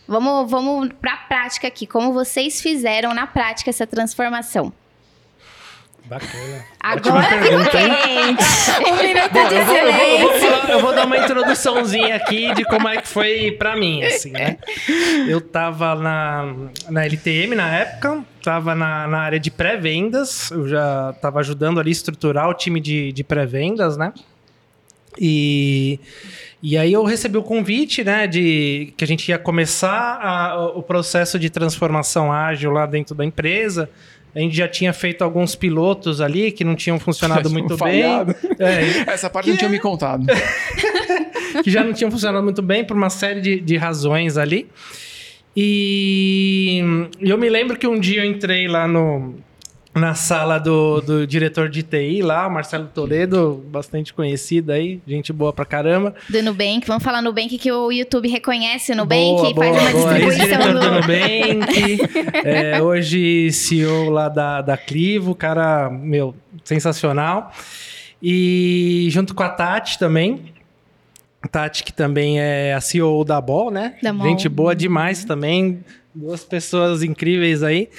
Vamos, 0.05 0.51
vamos 0.51 0.89
para 0.99 1.13
a 1.13 1.17
prática 1.17 1.67
aqui, 1.67 1.87
como 1.87 2.11
vocês 2.11 2.61
fizeram 2.61 3.13
na 3.13 3.25
prática 3.25 3.69
essa 3.69 3.87
transformação. 3.87 4.73
Bacana. 6.05 6.65
Agora 6.81 7.23
ficou 7.23 7.65
quente. 7.71 8.43
um 8.91 9.03
minuto 9.03 9.31
Bom, 9.31 9.47
de 9.47 9.55
eu 9.55 9.65
vou, 9.65 9.75
eu, 9.77 9.93
vou, 9.93 10.01
eu, 10.03 10.19
vou 10.19 10.27
silêncio. 10.33 10.49
falar- 10.51 10.69
eu 10.69 10.79
vou 10.81 10.93
dar 10.93 11.05
uma 11.05 11.17
introduçãozinha 11.17 12.15
aqui 12.15 12.53
de 12.53 12.65
como 12.65 12.87
é 12.89 12.97
que 13.01 13.07
foi 13.07 13.51
pra 13.51 13.75
mim, 13.77 14.03
assim, 14.03 14.31
né? 14.31 14.57
Eu 15.27 15.39
tava 15.39 15.95
na, 15.95 16.53
na 16.89 17.05
LTM 17.05 17.55
na 17.55 17.73
época, 17.73 18.21
tava 18.43 18.75
na, 18.75 19.07
na 19.07 19.19
área 19.19 19.39
de 19.39 19.49
pré-vendas, 19.49 20.51
eu 20.51 20.67
já 20.67 21.13
tava 21.21 21.39
ajudando 21.39 21.79
ali 21.79 21.89
a 21.89 21.93
estruturar 21.93 22.49
o 22.49 22.53
time 22.53 22.81
de, 22.81 23.13
de 23.13 23.23
pré-vendas, 23.23 23.95
né? 23.95 24.11
E, 25.17 25.99
e 26.61 26.75
aí 26.77 26.91
eu 26.91 27.03
recebi 27.03 27.37
o 27.37 27.43
convite, 27.43 28.03
né, 28.03 28.25
de 28.27 28.91
que 28.97 29.03
a 29.03 29.07
gente 29.07 29.29
ia 29.29 29.37
começar 29.37 30.19
a- 30.21 30.67
o 30.75 30.81
processo 30.83 31.37
de 31.39 31.49
transformação 31.49 32.31
ágil 32.31 32.71
lá 32.71 32.85
dentro 32.85 33.13
da 33.15 33.23
empresa. 33.23 33.89
A 34.35 34.39
gente 34.39 34.55
já 34.55 34.67
tinha 34.67 34.91
feito 34.91 35.23
alguns 35.23 35.55
pilotos 35.55 36.19
ali 36.19 36.51
que 36.51 36.63
não 36.63 36.75
tinham 36.75 36.99
funcionado 36.99 37.49
muito 37.51 37.77
bem. 37.77 38.01
É, 38.01 38.25
Essa 39.13 39.29
parte 39.29 39.49
não 39.49 39.57
tinha 39.57 39.69
me 39.69 39.79
contado. 39.79 40.25
que 41.63 41.69
já 41.69 41.83
não 41.83 41.93
tinham 41.93 42.09
funcionado 42.09 42.43
muito 42.43 42.61
bem 42.61 42.83
por 42.83 42.97
uma 42.97 43.09
série 43.09 43.41
de, 43.41 43.59
de 43.59 43.77
razões 43.77 44.37
ali. 44.37 44.67
E 45.55 46.81
e 47.19 47.29
eu 47.29 47.37
me 47.37 47.47
lembro 47.47 47.77
que 47.77 47.85
um 47.85 47.99
dia 47.99 48.23
eu 48.23 48.29
entrei 48.29 48.67
lá 48.67 48.87
no, 48.87 49.35
na 49.95 50.15
sala 50.15 50.59
do, 50.59 51.01
do 51.01 51.27
diretor 51.27 51.69
de 51.69 51.83
TI 51.83 52.21
lá, 52.21 52.49
Marcelo 52.49 52.87
Toledo, 52.87 53.63
bastante 53.67 54.13
conhecido 54.13 54.71
aí, 54.71 54.99
gente 55.07 55.31
boa 55.31 55.53
pra 55.53 55.65
caramba. 55.65 56.15
Do 56.27 56.41
Nubank, 56.41 56.87
vamos 56.87 57.03
falar 57.03 57.21
Nubank 57.21 57.57
que 57.57 57.71
o 57.71 57.91
YouTube 57.91 58.27
reconhece 58.27 58.91
o 58.91 58.95
Nubank 58.95 59.21
boa, 59.21 59.49
e 59.49 59.53
faz 59.53 59.75
boa, 59.75 59.81
uma 59.81 59.91
boa. 59.91 60.13
distribuição 60.13 60.73
do 60.73 60.79
do. 60.79 60.91
Nubank, 60.91 61.99
é, 62.43 62.81
hoje 62.81 63.51
CEO 63.51 64.09
lá 64.09 64.29
da, 64.29 64.61
da 64.61 64.77
Clivo, 64.77 65.35
cara, 65.35 65.89
meu, 65.89 66.33
sensacional. 66.63 67.51
E 68.21 69.07
junto 69.11 69.35
com 69.35 69.43
a 69.43 69.49
Tati 69.49 69.99
também. 69.99 70.53
Tati, 71.51 71.83
que 71.83 71.91
também 71.91 72.39
é 72.39 72.73
a 72.73 72.79
CEO 72.79 73.23
da 73.25 73.39
Ball, 73.39 73.69
né? 73.69 73.95
Da. 74.01 74.13
Gente 74.13 74.47
boa 74.47 74.73
demais 74.73 75.25
também. 75.25 75.83
Duas 76.15 76.43
pessoas 76.43 77.03
incríveis 77.03 77.61
aí. 77.61 77.89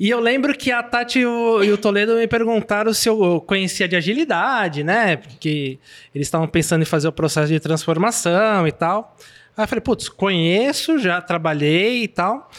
E 0.00 0.08
eu 0.08 0.18
lembro 0.18 0.56
que 0.56 0.72
a 0.72 0.82
Tati 0.82 1.18
e 1.18 1.26
o, 1.26 1.62
e 1.62 1.70
o 1.70 1.76
Toledo 1.76 2.14
me 2.14 2.26
perguntaram 2.26 2.90
se 2.94 3.06
eu 3.06 3.38
conhecia 3.46 3.86
de 3.86 3.94
agilidade, 3.94 4.82
né? 4.82 5.16
Porque 5.16 5.78
eles 6.14 6.26
estavam 6.26 6.48
pensando 6.48 6.80
em 6.80 6.86
fazer 6.86 7.06
o 7.06 7.12
processo 7.12 7.52
de 7.52 7.60
transformação 7.60 8.66
e 8.66 8.72
tal. 8.72 9.14
Aí 9.54 9.62
eu 9.62 9.68
falei, 9.68 9.82
putz, 9.82 10.08
conheço, 10.08 10.98
já 10.98 11.20
trabalhei 11.20 12.04
e 12.04 12.08
tal. 12.08 12.50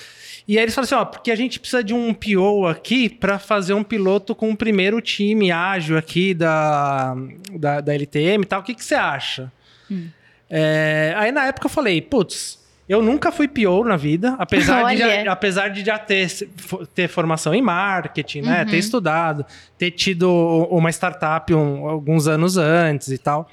E 0.47 0.55
aí 0.55 0.63
eles 0.63 0.75
falaram 0.75 0.85
assim, 0.85 1.01
ó, 1.01 1.03
porque 1.03 1.31
a 1.31 1.35
gente 1.35 1.59
precisa 1.59 1.83
de 1.83 1.95
um 1.95 2.13
PO 2.13 2.67
aqui 2.67 3.09
para 3.09 3.39
fazer 3.39 3.73
um 3.73 3.83
piloto 3.83 4.35
com 4.35 4.51
o 4.51 4.55
primeiro 4.55 5.01
time 5.01 5.51
ágil 5.51 5.97
aqui 5.97 6.35
da, 6.35 7.15
da, 7.53 7.81
da 7.81 7.95
LTM 7.95 8.43
e 8.43 8.45
tal. 8.45 8.59
O 8.59 8.63
que, 8.63 8.75
que 8.75 8.85
você 8.85 8.93
acha? 8.93 9.51
É, 10.47 11.15
aí 11.17 11.31
na 11.31 11.47
época 11.47 11.65
eu 11.65 11.71
falei, 11.71 11.99
putz, 12.03 12.60
eu 12.89 13.01
nunca 13.01 13.31
fui 13.31 13.47
PO 13.47 13.83
na 13.85 13.95
vida, 13.95 14.35
apesar, 14.37 14.83
de 14.93 14.97
já, 14.97 15.31
apesar 15.31 15.67
de 15.69 15.83
já 15.85 15.97
ter, 15.97 16.27
ter 16.93 17.07
formação 17.07 17.53
em 17.53 17.61
marketing, 17.61 18.41
né? 18.41 18.61
Uhum. 18.63 18.69
Ter 18.69 18.77
estudado, 18.77 19.45
ter 19.77 19.91
tido 19.91 20.29
uma 20.69 20.89
startup 20.89 21.53
um- 21.53 21.87
alguns 21.87 22.27
anos 22.27 22.57
antes 22.57 23.07
e 23.09 23.17
tal. 23.17 23.49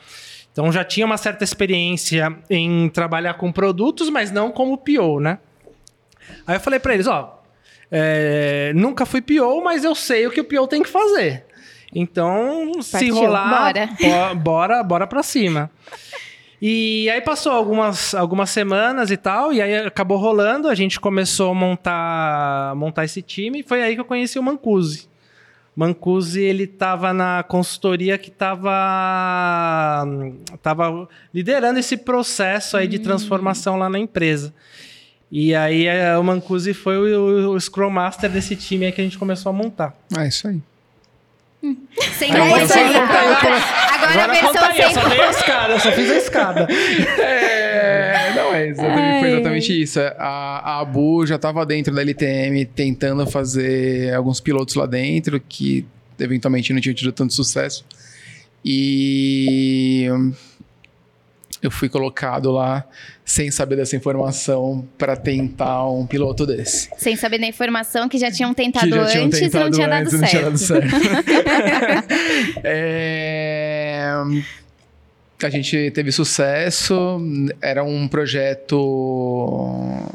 Então 0.53 0.73
já 0.73 0.83
tinha 0.85 1.07
uma 1.07 1.17
certa 1.17 1.45
experiência 1.45 2.35
em 2.51 2.89
trabalhar 2.89 3.35
com 3.35 3.53
produtos, 3.53 4.11
mas 4.11 4.33
não 4.33 4.51
como 4.51 4.77
PO, 4.77 5.21
né? 5.21 5.39
Aí 6.47 6.57
eu 6.57 6.61
falei 6.61 6.81
pra 6.81 6.95
eles, 6.95 7.07
ó, 7.07 7.41
é, 7.93 8.73
nunca 8.75 9.07
fui 9.07 9.21
PO, 9.23 9.63
mas 9.63 9.85
eu 9.85 9.95
sei 9.95 10.27
o 10.27 10.31
que 10.31 10.41
o 10.41 10.45
PO 10.45 10.67
tem 10.67 10.83
que 10.83 10.89
fazer. 10.89 11.45
Então, 11.95 12.83
se 12.83 12.93
Partiu, 12.93 13.15
rolar, 13.15 13.73
bora. 13.73 13.89
bo- 13.99 14.35
bora, 14.35 14.83
bora 14.83 15.07
pra 15.07 15.23
cima. 15.23 15.71
E 16.61 17.09
aí 17.11 17.21
passou 17.21 17.53
algumas, 17.53 18.15
algumas 18.15 18.51
semanas 18.51 19.11
e 19.13 19.17
tal, 19.17 19.53
e 19.53 19.63
aí 19.63 19.77
acabou 19.77 20.19
rolando, 20.19 20.69
a 20.69 20.75
gente 20.75 20.99
começou 20.99 21.53
a 21.53 21.55
montar, 21.55 22.75
montar 22.75 23.05
esse 23.05 23.23
time, 23.23 23.61
e 23.61 23.63
foi 23.63 23.81
aí 23.83 23.95
que 23.95 24.01
eu 24.01 24.05
conheci 24.05 24.39
o 24.39 24.43
Mancusi. 24.43 25.09
Mancusi, 25.77 26.41
ele 26.43 26.67
tava 26.67 27.13
na 27.13 27.45
consultoria 27.45 28.19
que 28.19 28.33
tava, 28.33 30.05
tava 30.61 31.09
liderando 31.33 31.79
esse 31.79 31.97
processo 31.97 32.77
aí 32.77 32.89
de 32.89 32.99
transformação 32.99 33.77
lá 33.79 33.89
na 33.89 33.99
empresa. 33.99 34.53
E 35.31 35.55
aí 35.55 35.87
eh, 35.87 36.17
o 36.19 36.25
Mancusi 36.25 36.75
foi 36.75 37.15
o, 37.15 37.53
o 37.53 37.61
Scrum 37.61 37.91
Master 37.91 38.29
desse 38.31 38.57
time 38.57 38.87
aí 38.87 38.93
que 38.93 39.01
a 39.01 39.05
gente 39.05 39.19
começou 39.19 39.51
a 39.51 39.53
montar. 39.53 39.95
É 40.19 40.27
isso 40.27 40.49
aí. 40.49 40.61
Sem 42.19 42.33
Aí 42.35 42.41
agora, 42.41 42.63
eu 42.63 42.69
só- 42.69 42.75
agora, 44.09 44.25
agora 44.25 44.33
a 44.33 44.73
versão 44.73 44.73
sem 44.75 44.95
só 44.95 45.09
dei 45.09 45.21
a 45.21 45.31
escada, 45.31 45.73
eu 45.75 45.81
só 45.81 45.93
fiz 45.93 46.11
a 46.11 46.17
escada. 46.17 46.69
É, 47.19 48.33
não, 48.35 48.55
é 48.55 48.69
exatamente, 48.69 49.21
foi 49.21 49.31
exatamente 49.31 49.83
isso. 49.83 50.01
A, 50.01 50.61
a 50.65 50.81
Abu 50.81 51.27
já 51.27 51.37
estava 51.37 51.65
dentro 51.65 51.95
da 51.95 52.01
LTM 52.03 52.65
tentando 52.67 53.27
fazer 53.27 54.15
alguns 54.15 54.41
pilotos 54.41 54.75
lá 54.75 54.87
dentro 54.87 55.41
que 55.41 55.87
eventualmente 56.19 56.73
não 56.73 56.81
tinham 56.81 56.95
tido 56.95 57.13
tanto 57.13 57.33
sucesso. 57.33 57.85
E 58.65 60.09
eu 61.63 61.71
fui 61.71 61.89
colocado 61.89 62.51
lá 62.51 62.85
sem 63.25 63.51
saber 63.51 63.77
dessa 63.77 63.97
informação 63.97 64.87
para 64.97 65.17
tentar 65.17 65.87
um 65.91 66.07
piloto 66.07 66.47
desse. 66.47 66.89
sem 66.97 67.15
saber 67.17 67.39
da 67.39 67.47
informação 67.47 68.09
que 68.09 68.17
já 68.17 68.31
tinham 68.31 68.55
tentado 68.55 68.89
já 68.89 69.07
tinham 69.07 69.27
antes 69.27 69.41
tentado 69.41 69.67
e 69.67 69.71
não 69.71 69.71
tinha 69.73 69.89
dado 69.89 70.01
antes 70.01 70.13
e 70.13 70.19
não 70.19 70.29
certo. 70.29 70.31
tinha 70.31 70.43
dado 70.45 70.59
certo. 70.59 70.89
É, 72.65 73.68
A 75.41 75.51
gente 75.51 75.93
teve 75.93 76.11
sucesso, 76.11 77.21
era 77.61 77.85
um 77.85 78.09
projeto. 78.09 78.77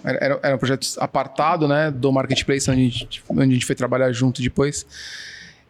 Era, 0.03 0.39
era 0.43 0.55
um 0.55 0.57
projeto 0.57 0.85
apartado, 0.97 1.65
né? 1.65 1.89
Do 1.89 2.11
Marketplace, 2.11 2.69
onde 2.69 2.87
a, 2.87 2.89
gente, 2.89 3.23
onde 3.29 3.41
a 3.41 3.53
gente 3.53 3.65
foi 3.65 3.75
trabalhar 3.75 4.11
junto 4.11 4.41
depois. 4.41 4.85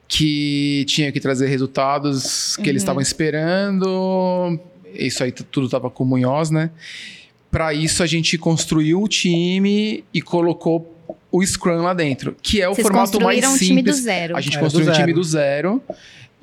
Que 0.08 0.86
tinha 0.88 1.12
que 1.12 1.20
trazer 1.20 1.48
resultados 1.48 2.58
que 2.58 2.68
eles 2.68 2.82
estavam 2.82 3.02
esperando. 3.02 4.60
Isso 4.92 5.24
aí 5.24 5.32
tudo 5.32 5.66
estava 5.66 5.90
com 5.90 6.04
o 6.04 6.08
Munhoz, 6.08 6.50
né? 6.50 6.72
Para 7.52 7.74
isso, 7.76 8.02
a 8.02 8.08
gente 8.08 8.36
construiu 8.40 9.04
o 9.04 9.08
time 9.08 10.04
e 10.12 10.20
colocou 10.20 10.94
o 11.32 11.46
Scrum 11.46 11.82
lá 11.82 11.94
dentro, 11.94 12.36
que 12.42 12.62
é 12.62 12.68
o 12.68 12.74
Vocês 12.74 12.88
formato 12.88 13.20
mais 13.20 13.40
construíram 13.40 13.50
um 13.50 13.58
simples. 13.58 13.68
time 13.68 13.84
do 13.84 13.94
zero. 13.94 14.38
A 14.38 14.42
gente 14.42 14.54
Era 14.54 14.64
construiu 14.64 14.90
um 14.90 14.94
time 14.94 15.14
do 15.14 15.24
zero 15.24 15.82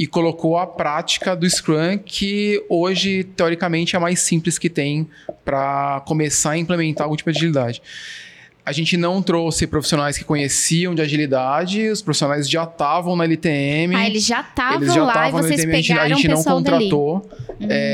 e 0.01 0.07
colocou 0.07 0.57
a 0.57 0.67
prática 0.67 1.37
do 1.37 1.49
Scrum, 1.49 1.99
que 1.99 2.65
hoje, 2.71 3.23
teoricamente, 3.23 3.95
é 3.95 3.99
a 3.99 4.01
mais 4.01 4.21
simples 4.21 4.59
que 4.59 4.71
tem 4.71 5.07
para 5.45 6.03
começar 6.07 6.53
a 6.53 6.57
implementar 6.57 7.05
algum 7.05 7.15
tipo 7.15 7.31
de 7.31 7.37
agilidade. 7.37 7.83
A 8.65 8.73
gente 8.73 8.97
não 8.97 9.23
trouxe 9.23 9.67
profissionais 9.67 10.17
que 10.19 10.25
conheciam 10.25 10.95
de 10.95 11.01
agilidade, 11.03 11.89
os 11.89 12.03
profissionais 12.03 12.49
já 12.49 12.65
estavam 12.65 13.17
na 13.17 13.25
LTM. 13.25 13.95
Ah, 13.97 14.07
eles 14.07 14.25
já 14.27 14.41
estavam 14.43 14.83
Eles 14.83 14.95
já 14.95 15.03
lá 15.03 15.07
e 15.09 15.17
estavam 15.17 15.41
na 15.41 15.49
vocês 15.49 15.61
LTM, 15.61 15.73
a 15.73 15.77
gente, 15.81 15.93
a 15.93 15.95
pegaram 15.97 16.17
gente 16.17 16.29
não 16.29 16.45
contratou. 16.45 17.31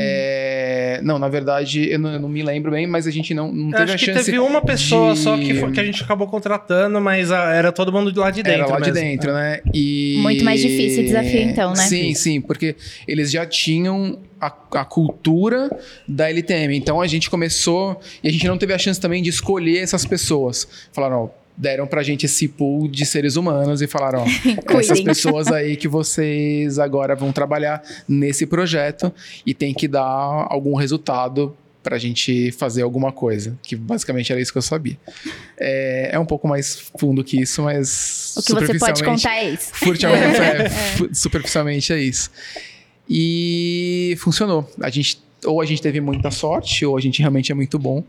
É, 0.01 0.99
Não, 1.03 1.17
na 1.19 1.29
verdade, 1.29 1.89
eu 1.89 1.99
não, 1.99 2.11
eu 2.13 2.19
não 2.19 2.29
me 2.29 2.41
lembro 2.43 2.71
bem, 2.71 2.85
mas 2.87 3.05
a 3.07 3.11
gente 3.11 3.33
não, 3.33 3.51
não 3.51 3.71
teve 3.71 3.83
Acho 3.83 3.93
a 3.93 3.97
que 3.97 4.05
chance. 4.05 4.25
teve 4.25 4.39
uma 4.39 4.61
pessoa 4.61 5.13
de- 5.13 5.19
só 5.19 5.37
que, 5.37 5.53
foi- 5.53 5.71
que 5.71 5.79
a 5.79 5.83
gente 5.83 6.03
acabou 6.03 6.27
contratando, 6.27 6.99
mas 6.99 7.31
ah, 7.31 7.53
era 7.53 7.71
todo 7.71 7.91
mundo 7.91 8.11
de 8.11 8.19
lá 8.19 8.29
de 8.31 8.41
dentro 8.43 8.61
Era 8.63 8.67
lá 8.71 8.79
de 8.79 8.91
mesmo. 8.91 8.93
dentro, 9.07 9.33
né? 9.33 9.61
E... 9.73 10.17
Muito 10.21 10.43
mais 10.43 10.61
difícil 10.61 11.01
o 11.03 11.05
desafio, 11.05 11.41
então, 11.41 11.69
né? 11.71 11.75
Sim, 11.83 12.13
sim, 12.13 12.41
porque 12.41 12.75
eles 13.07 13.31
já 13.31 13.45
tinham 13.45 14.19
a, 14.39 14.53
a 14.71 14.85
cultura 14.85 15.69
da 16.07 16.29
LTM. 16.29 16.75
Então 16.75 17.01
a 17.01 17.07
gente 17.07 17.29
começou 17.29 17.99
e 18.23 18.27
a 18.27 18.31
gente 18.31 18.47
não 18.47 18.57
teve 18.57 18.73
a 18.73 18.77
chance 18.77 18.99
também 18.99 19.21
de 19.21 19.29
escolher 19.29 19.79
essas 19.79 20.05
pessoas. 20.05 20.67
Falaram, 20.91 21.23
ó, 21.23 21.29
deram 21.55 21.87
pra 21.87 22.03
gente 22.03 22.25
esse 22.25 22.47
pool 22.47 22.87
de 22.87 23.05
seres 23.05 23.35
humanos 23.35 23.81
e 23.81 23.87
falaram, 23.87 24.23
ó, 24.23 24.25
essas 24.79 25.01
pessoas 25.01 25.47
aí 25.47 25.75
que 25.75 25.87
vocês 25.87 26.77
agora 26.77 27.15
vão 27.15 27.31
trabalhar 27.31 27.81
nesse 28.07 28.45
projeto 28.45 29.11
e 29.45 29.53
tem 29.53 29.73
que 29.73 29.87
dar 29.87 30.03
algum 30.03 30.75
resultado 30.75 31.55
pra 31.81 31.97
gente 31.97 32.51
fazer 32.51 32.81
alguma 32.81 33.13
coisa, 33.13 33.57
que 33.63 33.73
basicamente 33.73 34.29
era 34.29 34.41
isso 34.41 34.51
que 34.51 34.57
eu 34.57 34.61
sabia. 34.61 34.97
É, 35.57 36.09
é 36.11 36.19
um 36.19 36.25
pouco 36.25 36.45
mais 36.45 36.91
fundo 36.99 37.23
que 37.23 37.39
isso, 37.39 37.63
mas. 37.63 38.35
O 38.37 38.43
que 38.43 38.53
você 38.53 38.77
pode 38.77 39.03
contar 39.03 39.37
é 39.37 39.51
isso. 39.51 39.71
É, 40.37 41.13
superficialmente 41.13 41.93
é 41.93 41.99
isso. 41.99 42.29
E 43.09 44.15
funcionou. 44.19 44.69
A 44.81 44.89
gente 44.89 45.25
ou 45.45 45.61
a 45.61 45.65
gente 45.65 45.81
teve 45.81 46.01
muita 46.01 46.31
sorte, 46.31 46.85
ou 46.85 46.97
a 46.97 46.99
gente 46.99 47.19
realmente 47.19 47.51
é 47.51 47.55
muito 47.55 47.77
bom 47.77 48.03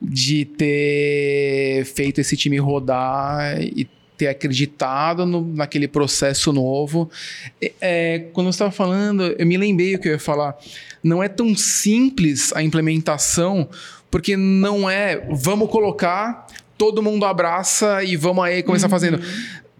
de 0.00 0.44
ter 0.44 1.84
feito 1.86 2.20
esse 2.20 2.36
time 2.36 2.58
rodar 2.58 3.60
e 3.60 3.88
ter 4.16 4.28
acreditado 4.28 5.26
no, 5.26 5.40
naquele 5.40 5.88
processo 5.88 6.52
novo. 6.52 7.10
É, 7.80 8.26
quando 8.32 8.46
você 8.46 8.56
estava 8.56 8.70
falando, 8.70 9.34
eu 9.38 9.46
me 9.46 9.56
lembrei 9.56 9.94
o 9.94 9.98
que 9.98 10.08
eu 10.08 10.12
ia 10.12 10.18
falar. 10.18 10.56
Não 11.02 11.22
é 11.22 11.28
tão 11.28 11.56
simples 11.56 12.52
a 12.54 12.62
implementação, 12.62 13.68
porque 14.10 14.36
não 14.36 14.88
é 14.88 15.26
vamos 15.30 15.70
colocar, 15.70 16.46
todo 16.78 17.02
mundo 17.02 17.24
abraça 17.24 18.04
e 18.04 18.16
vamos 18.16 18.44
aí 18.44 18.62
começar 18.62 18.86
uhum. 18.86 18.90
fazendo. 18.90 19.20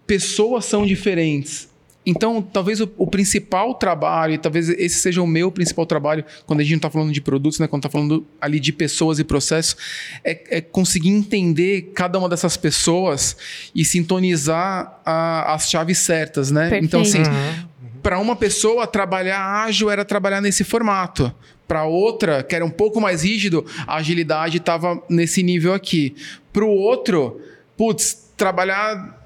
Pessoas 0.05 0.65
são 0.65 0.85
diferentes 0.85 1.69
então, 2.05 2.41
talvez 2.41 2.79
o, 2.79 2.91
o, 2.97 3.07
principal 3.07 3.73
trabalho, 3.73 4.35
e 4.35 4.37
talvez 4.37 4.69
esse 4.69 4.99
seja 4.99 5.21
o 5.21 5.27
meu 5.27 5.51
principal 5.51 5.85
trabalho, 5.85 6.23
quando 6.45 6.59
a 6.59 6.63
gente 6.63 6.73
não 6.73 6.77
está 6.77 6.89
falando 6.89 7.11
de 7.11 7.19
produtos, 7.19 7.59
né, 7.59 7.67
quando 7.67 7.81
está 7.81 7.89
falando 7.89 8.25
ali 8.39 8.59
de 8.59 8.71
pessoas 8.71 9.17
e 9.17 9.23
processos, 9.23 9.75
é, 10.23 10.57
é, 10.57 10.61
conseguir 10.61 11.09
entender 11.09 11.91
cada 11.95 12.19
uma 12.19 12.29
dessas 12.29 12.55
pessoas 12.55 13.35
e 13.73 13.83
sintonizar 13.83 15.01
a, 15.03 15.53
as 15.53 15.69
chaves 15.69 15.97
certas, 15.97 16.51
né? 16.51 16.69
Perfeito. 16.69 16.85
Então, 16.85 17.01
assim, 17.01 17.19
uhum. 17.19 17.89
para 18.03 18.19
uma 18.19 18.35
pessoa, 18.35 18.85
trabalhar 18.85 19.63
ágil 19.63 19.89
era 19.89 20.05
trabalhar 20.05 20.41
nesse 20.41 20.63
formato. 20.63 21.33
Para 21.67 21.85
outra, 21.85 22.43
que 22.43 22.53
era 22.55 22.63
um 22.63 22.69
pouco 22.69 23.01
mais 23.01 23.23
rígido, 23.23 23.65
a 23.87 23.95
agilidade 23.95 24.57
estava 24.57 25.01
nesse 25.09 25.41
nível 25.41 25.73
aqui. 25.73 26.15
Para 26.53 26.63
o 26.63 26.69
outro, 26.69 27.41
putz, 27.75 28.29
trabalhar 28.37 29.24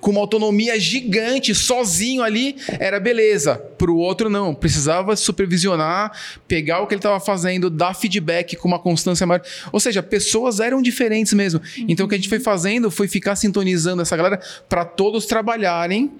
com 0.00 0.10
uma 0.10 0.20
autonomia 0.20 0.78
gigante, 0.78 1.54
sozinho 1.54 2.22
ali, 2.22 2.56
era 2.78 3.00
beleza. 3.00 3.56
Para 3.56 3.90
o 3.90 3.96
outro, 3.96 4.30
não. 4.30 4.54
Precisava 4.54 5.16
supervisionar, 5.16 6.12
pegar 6.46 6.80
o 6.80 6.86
que 6.86 6.94
ele 6.94 7.00
estava 7.00 7.18
fazendo, 7.18 7.68
dar 7.68 7.94
feedback 7.94 8.56
com 8.56 8.68
uma 8.68 8.78
constância 8.78 9.26
maior. 9.26 9.42
Ou 9.72 9.80
seja, 9.80 10.02
pessoas 10.02 10.60
eram 10.60 10.80
diferentes 10.80 11.32
mesmo. 11.32 11.60
Uhum. 11.60 11.86
Então, 11.88 12.06
o 12.06 12.08
que 12.08 12.14
a 12.14 12.18
gente 12.18 12.28
foi 12.28 12.40
fazendo 12.40 12.90
foi 12.90 13.08
ficar 13.08 13.36
sintonizando 13.36 14.02
essa 14.02 14.16
galera 14.16 14.40
para 14.68 14.84
todos 14.84 15.26
trabalharem 15.26 16.12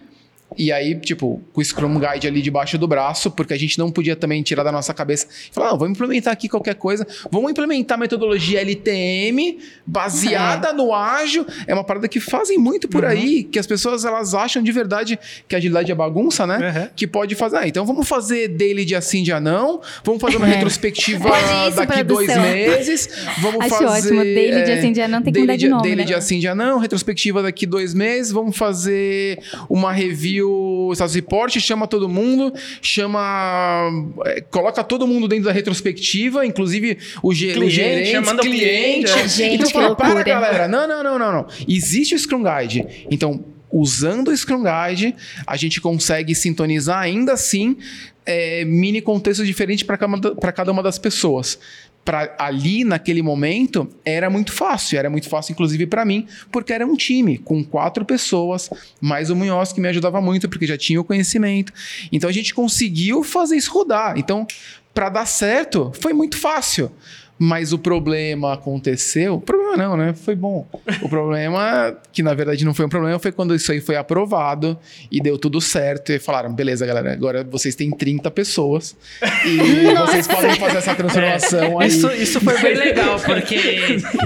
e 0.59 0.72
aí, 0.72 0.94
tipo, 0.98 1.42
com 1.52 1.61
o 1.61 1.64
Scrum 1.64 1.98
Guide 1.98 2.26
ali 2.26 2.42
debaixo 2.42 2.78
do 2.78 2.86
braço, 2.88 3.30
porque 3.30 3.54
a 3.54 3.59
gente 3.59 3.78
não 3.78 3.90
podia 3.90 4.16
também 4.16 4.42
tirar 4.42 4.62
da 4.62 4.72
nossa 4.72 4.94
cabeça 4.94 5.26
e 5.50 5.54
falar, 5.54 5.70
ah, 5.70 5.76
vamos 5.76 5.90
implementar 5.90 6.32
aqui 6.32 6.48
qualquer 6.48 6.74
coisa, 6.74 7.07
vamos 7.30 7.50
implementar 7.50 7.96
a 7.96 8.00
metodologia 8.00 8.61
LTM 8.61 9.59
baseada 9.86 10.68
é. 10.68 10.72
no 10.72 10.94
ágil. 10.94 11.46
É 11.66 11.74
uma 11.74 11.84
parada 11.84 12.09
que 12.09 12.20
fazem 12.20 12.59
muito 12.59 12.88
por 12.88 13.04
uhum. 13.04 13.11
aí, 13.11 13.44
que 13.44 13.59
as 13.59 13.66
pessoas 13.66 14.04
elas 14.04 14.34
acham 14.34 14.62
de 14.62 14.72
verdade 14.72 15.18
que 15.46 15.54
a 15.54 15.59
agilidade 15.59 15.92
é 15.92 15.94
bagunça, 15.94 16.46
né? 16.46 16.57
Uhum. 16.57 16.88
Que 16.96 17.07
pode 17.07 17.34
fazer. 17.34 17.57
Ah, 17.57 17.68
então 17.68 17.84
vamos 17.84 18.09
fazer 18.09 18.48
daily 18.48 18.84
de 18.84 18.94
assim 18.94 19.22
de 19.22 19.36
não, 19.38 19.80
vamos 20.02 20.20
fazer 20.20 20.38
uma 20.38 20.48
é. 20.48 20.54
retrospectiva 20.54 21.28
isso, 21.68 21.76
daqui 21.76 22.02
dois 22.02 22.26
meses, 22.28 23.09
vamos 23.40 23.61
Acho 23.61 23.76
fazer. 23.76 24.09
ótimo, 24.09 24.24
daily 24.24 24.64
de 24.64 24.72
assim 24.72 24.92
de 24.92 25.07
não 25.09 25.22
tem 25.22 25.32
que 25.32 25.40
mudar 25.40 25.57
de 25.57 25.68
nome. 25.68 25.82
Daily 25.82 25.96
né? 25.96 26.04
de 26.04 26.14
assim 26.14 26.38
de 26.38 26.54
não, 26.54 26.78
retrospectiva 26.78 27.42
daqui 27.42 27.66
dois 27.66 27.92
meses, 27.92 28.32
vamos 28.32 28.57
fazer 28.57 29.40
uma 29.68 29.92
review 29.92 30.45
o 30.47 30.92
status 30.94 31.14
report, 31.14 31.59
chama 31.59 31.86
todo 31.86 32.09
mundo, 32.09 32.53
chama. 32.80 33.90
É, 34.24 34.40
coloca 34.40 34.82
todo 34.82 35.07
mundo 35.07 35.28
dentro 35.28 35.44
da 35.47 35.53
retrospectiva, 35.53 36.47
inclusive 36.47 36.99
o, 37.22 37.34
ge 37.34 37.53
cliente, 37.53 37.66
o 37.66 37.70
gerente, 37.70 38.11
chamando 38.11 38.40
cliente. 38.40 39.12
cliente. 39.12 39.28
Gente, 39.28 39.55
então 39.57 39.70
fala, 39.70 39.94
para, 39.94 40.22
galera. 40.22 40.68
Não, 40.68 40.88
não, 40.88 41.03
não, 41.03 41.18
não, 41.18 41.32
não. 41.32 41.47
Existe 41.68 42.14
o 42.14 42.18
Scrum 42.18 42.42
Guide. 42.42 43.07
Então, 43.11 43.44
usando 43.70 44.28
o 44.28 44.36
Scrum 44.36 44.62
Guide, 44.62 45.14
a 45.47 45.57
gente 45.57 45.80
consegue 45.80 46.34
sintonizar 46.34 47.01
ainda 47.01 47.32
assim 47.32 47.76
é, 48.24 48.64
mini 48.64 49.01
contextos 49.01 49.47
diferentes 49.47 49.84
para 49.84 49.99
cada, 49.99 50.53
cada 50.53 50.72
uma 50.72 50.82
das 50.82 50.99
pessoas 50.99 51.59
para 52.07 52.36
ali 52.38 52.84
naquele 52.84 53.20
momento 53.20 53.88
era 54.04 54.30
muito 54.30 54.52
fácil, 54.52 54.96
era 54.96 55.11
muito 55.11 55.28
fácil 55.28 55.52
inclusive 55.52 55.86
para 55.88 56.04
mim, 56.04 56.28
porque 56.52 56.72
era 56.72 56.86
um 56.86 56.94
time 56.94 57.36
com 57.36 57.64
quatro 57.64 58.04
pessoas, 58.04 58.70
mais 59.00 59.28
o 59.28 59.34
Munhoz 59.34 59.72
que 59.72 59.80
me 59.80 59.88
ajudava 59.88 60.20
muito 60.20 60.48
porque 60.48 60.68
já 60.68 60.78
tinha 60.78 61.00
o 61.00 61.04
conhecimento. 61.04 61.72
Então 62.12 62.30
a 62.30 62.32
gente 62.32 62.54
conseguiu 62.54 63.24
fazer 63.24 63.57
isso 63.57 63.72
rodar. 63.72 64.16
Então, 64.16 64.46
para 64.94 65.09
dar 65.09 65.26
certo, 65.26 65.90
foi 66.00 66.12
muito 66.12 66.38
fácil 66.38 66.92
mas 67.39 67.72
o 67.72 67.78
problema 67.78 68.55
aconteceu. 68.55 69.34
O 69.34 69.41
problema 69.41 69.76
não, 69.76 69.97
né? 69.97 70.14
Foi 70.14 70.34
bom. 70.34 70.66
O 71.03 71.09
problema, 71.09 71.97
que 72.12 72.22
na 72.22 72.32
verdade 72.32 72.64
não 72.64 72.72
foi 72.72 72.87
um 72.87 72.89
problema, 72.89 73.18
foi 73.18 73.32
quando 73.32 73.55
isso 73.55 73.70
aí 73.70 73.80
foi 73.80 73.97
aprovado 73.97 74.78
e 75.11 75.20
deu 75.20 75.39
tudo 75.39 75.61
certo. 75.61 76.12
E 76.12 76.18
falaram: 76.18 76.55
beleza, 76.55 76.87
galera, 76.87 77.12
agora 77.12 77.45
vocês 77.45 77.74
têm 77.74 77.91
30 77.91 78.30
pessoas 78.30 78.97
e 79.45 79.95
vocês 80.07 80.26
podem 80.26 80.57
fazer 80.57 80.78
essa 80.78 80.95
transformação 80.95 81.80
é, 81.80 81.84
aí. 81.84 81.89
Isso, 81.89 82.11
isso 82.12 82.41
foi 82.41 82.61
bem 82.61 82.74
legal, 82.76 83.20
porque 83.20 83.57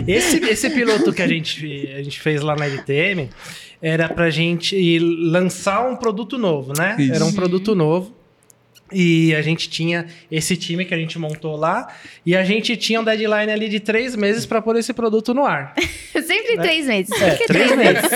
esse, 0.07 0.39
esse 0.45 0.71
piloto 0.71 1.13
que 1.13 1.23
a 1.23 1.27
gente, 1.27 1.93
a 1.97 2.03
gente 2.03 2.21
fez 2.21 2.41
lá 2.43 2.55
na 2.55 2.67
LTM 2.67 3.29
era 3.83 4.09
pra 4.09 4.31
gente 4.31 4.99
lançar 4.99 5.89
um 5.89 5.97
produto 5.97 6.37
novo, 6.37 6.73
né? 6.77 6.97
Isso. 6.99 7.15
Era 7.15 7.25
um 7.25 7.33
produto 7.33 7.75
novo. 7.75 8.20
E 8.93 9.35
a 9.35 9.43
gente 9.43 9.69
tinha 9.69 10.07
esse 10.31 10.57
time 10.57 10.85
que 10.85 10.95
a 10.95 10.97
gente 10.97 11.19
montou 11.19 11.57
lá. 11.57 11.89
E 12.25 12.37
a 12.37 12.45
gente 12.45 12.77
tinha 12.77 13.01
um 13.01 13.05
deadline 13.05 13.53
ali 13.53 13.69
de 13.69 13.81
três 13.81 14.17
meses 14.17 14.47
para 14.47 14.61
pôr 14.61 14.77
esse 14.77 14.93
produto 14.93 15.33
no 15.33 15.45
ar. 15.45 15.75
Sempre 16.13 16.57
né? 16.57 16.63
três 16.63 16.87
meses. 16.87 17.23
É, 17.23 17.35
três 17.47 17.77
meses. 17.77 18.11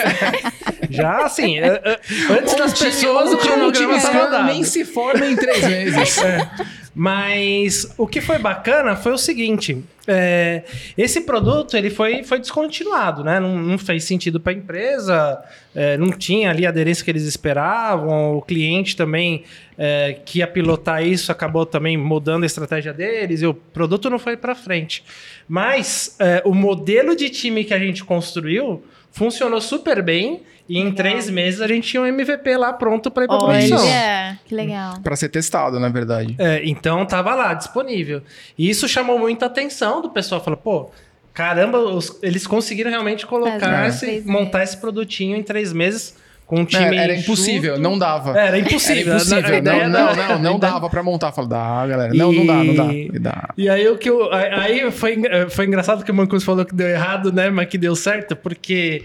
Já 0.91 1.25
assim, 1.25 1.59
é, 1.59 1.67
é, 1.67 2.01
antes 2.31 2.55
das 2.55 2.79
pessoas, 2.79 3.33
o 3.33 3.39
cronograma 3.39 3.97
estava 3.97 4.31
dado. 4.31 4.47
Nem 4.47 4.63
se 4.65 4.85
forma 4.85 5.27
em 5.27 5.37
três 5.37 5.67
meses. 5.67 6.19
É. 6.25 6.84
Mas 6.95 7.93
o 7.99 8.07
que 8.07 8.21
foi 8.21 8.39
bacana 8.39 8.95
foi 8.95 9.13
o 9.13 9.19
seguinte: 9.19 9.85
é, 10.07 10.63
esse 10.97 11.23
produto 11.23 11.77
ele 11.77 11.91
foi, 11.91 12.23
foi 12.23 12.39
descontinuado, 12.39 13.25
né? 13.25 13.41
Não, 13.41 13.59
não 13.59 13.77
fez 13.77 14.05
sentido 14.05 14.39
para 14.39 14.53
a 14.53 14.55
empresa, 14.55 15.43
é, 15.75 15.97
não 15.97 16.11
tinha 16.13 16.51
ali 16.51 16.65
a 16.65 16.69
aderência 16.69 17.05
que 17.05 17.11
eles 17.11 17.25
esperavam. 17.25 18.37
O 18.37 18.43
cliente 18.43 18.97
também 18.97 19.43
é, 19.77 20.21
que 20.25 20.39
ia 20.39 20.47
pilotar 20.47 21.05
isso 21.05 21.33
acabou 21.33 21.67
também 21.67 21.97
mudando 21.97 22.45
a 22.45 22.47
estratégia 22.47 22.93
deles 22.93 23.43
e 23.43 23.47
o 23.47 23.55
produto 23.55 24.09
não 24.09 24.19
foi 24.19 24.37
para 24.37 24.55
frente. 24.55 25.03
Mas 25.49 26.15
é, 26.21 26.43
o 26.45 26.55
modelo 26.55 27.17
de 27.17 27.29
time 27.29 27.65
que 27.65 27.75
a 27.75 27.79
gente 27.79 28.05
construiu 28.05 28.85
funcionou 29.11 29.61
super 29.61 30.03
bem 30.03 30.43
e 30.69 30.79
em 30.79 30.93
três 30.93 31.29
meses 31.29 31.61
a 31.61 31.67
gente 31.67 31.89
tinha 31.89 32.03
um 32.03 32.07
MVP 32.07 32.57
lá 32.57 32.73
pronto 32.73 33.11
para 33.11 33.25
ir 33.25 33.29
para 33.29 33.39
produção. 33.39 33.79
Olha, 33.79 34.39
que 34.47 34.55
legal. 34.55 35.01
Para 35.03 35.15
ser 35.15 35.29
testado, 35.29 35.79
na 35.79 35.91
verdade. 35.91 36.35
É, 36.39 36.63
então 36.65 37.05
tava 37.05 37.35
lá 37.35 37.53
disponível. 37.53 38.23
E 38.57 38.71
isso 38.71 38.89
chamou 38.89 39.19
muita 39.19 39.47
atenção 39.47 40.01
do 40.01 40.09
pessoal. 40.09 40.43
Falou, 40.43 40.57
pô, 40.57 40.91
caramba, 41.35 41.79
os, 41.79 42.19
eles 42.23 42.47
conseguiram 42.47 42.91
realmente 42.91 43.27
colocar, 43.27 43.89
esse, 43.89 44.23
montar 44.25 44.63
esse 44.63 44.79
produtinho 44.79 45.37
em 45.37 45.43
três 45.43 45.71
meses 45.71 46.17
com 46.47 46.61
um 46.61 46.65
time. 46.65 46.97
Era, 46.97 47.15
impossível, 47.15 47.79
não 47.79 47.99
dava. 47.99 48.39
Era 48.39 48.59
impossível. 48.59 49.13
Era 49.13 49.23
impossível. 49.23 49.63
Não, 49.63 49.89
não, 49.91 50.17
não, 50.17 50.39
não, 50.53 50.59
dava 50.59 50.89
pra 50.89 51.03
montar. 51.03 51.31
Falei, 51.33 51.51
dá, 51.51 51.87
galera. 51.87 52.15
Não, 52.15 52.33
não 52.33 52.47
dá, 52.47 52.65
não 52.65 52.75
dá. 52.75 52.95
E, 52.95 53.19
dá. 53.19 53.49
e 53.57 53.69
aí 53.69 53.87
o 53.87 53.99
que 53.99 54.09
eu. 54.09 54.33
Aí 54.33 54.91
foi, 54.91 55.21
foi 55.51 55.67
engraçado 55.67 56.03
que 56.03 56.11
o 56.11 56.15
Mancus 56.15 56.43
falou 56.43 56.65
que 56.65 56.75
deu 56.75 56.89
errado, 56.89 57.31
né? 57.31 57.51
Mas 57.51 57.69
que 57.69 57.77
deu 57.77 57.95
certo, 57.95 58.35
porque 58.35 59.05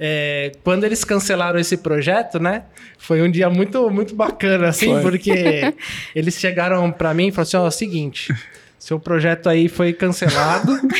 é, 0.00 0.52
quando 0.64 0.84
eles 0.84 1.04
cancelaram 1.04 1.60
esse 1.60 1.76
projeto, 1.76 2.40
né? 2.40 2.64
Foi 2.98 3.20
um 3.20 3.30
dia 3.30 3.50
muito, 3.50 3.90
muito 3.90 4.14
bacana, 4.14 4.68
assim, 4.68 4.92
foi. 4.94 5.02
porque 5.02 5.74
eles 6.16 6.34
chegaram 6.40 6.90
para 6.90 7.12
mim 7.12 7.28
e 7.28 7.30
falaram 7.30 7.42
assim: 7.46 7.56
ó, 7.58 7.64
é 7.66 7.68
o 7.68 7.70
seguinte, 7.70 8.34
seu 8.78 8.98
projeto 8.98 9.48
aí 9.48 9.68
foi 9.68 9.92
cancelado. 9.92 10.72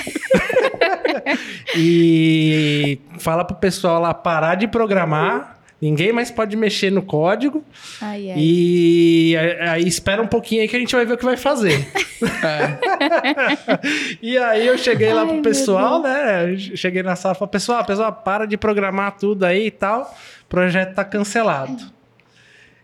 e 1.76 2.98
fala 3.18 3.44
pro 3.44 3.56
pessoal 3.56 4.00
lá 4.00 4.14
parar 4.14 4.54
de 4.54 4.68
programar 4.68 5.59
Ninguém 5.80 6.12
mais 6.12 6.30
pode 6.30 6.56
mexer 6.56 6.90
no 6.90 7.02
código. 7.02 7.64
Ai, 8.02 8.30
ai. 8.30 8.38
E 8.38 9.34
aí 9.60 9.88
espera 9.88 10.20
um 10.20 10.26
pouquinho 10.26 10.60
aí 10.60 10.68
que 10.68 10.76
a 10.76 10.78
gente 10.78 10.94
vai 10.94 11.06
ver 11.06 11.14
o 11.14 11.16
que 11.16 11.24
vai 11.24 11.36
fazer. 11.36 11.88
E 14.20 14.36
aí 14.36 14.66
eu 14.66 14.76
cheguei 14.76 15.12
lá 15.12 15.22
ai, 15.22 15.28
pro 15.28 15.42
pessoal, 15.42 16.02
né? 16.02 16.54
Cheguei 16.58 17.02
na 17.02 17.16
sala 17.16 17.34
e 17.34 17.38
falei, 17.38 17.52
pessoal, 17.52 17.84
pessoal, 17.84 18.12
para 18.12 18.46
de 18.46 18.58
programar 18.58 19.16
tudo 19.16 19.44
aí 19.44 19.66
e 19.66 19.70
tal. 19.70 20.14
O 20.44 20.48
projeto 20.48 20.94
tá 20.94 21.04
cancelado. 21.04 21.99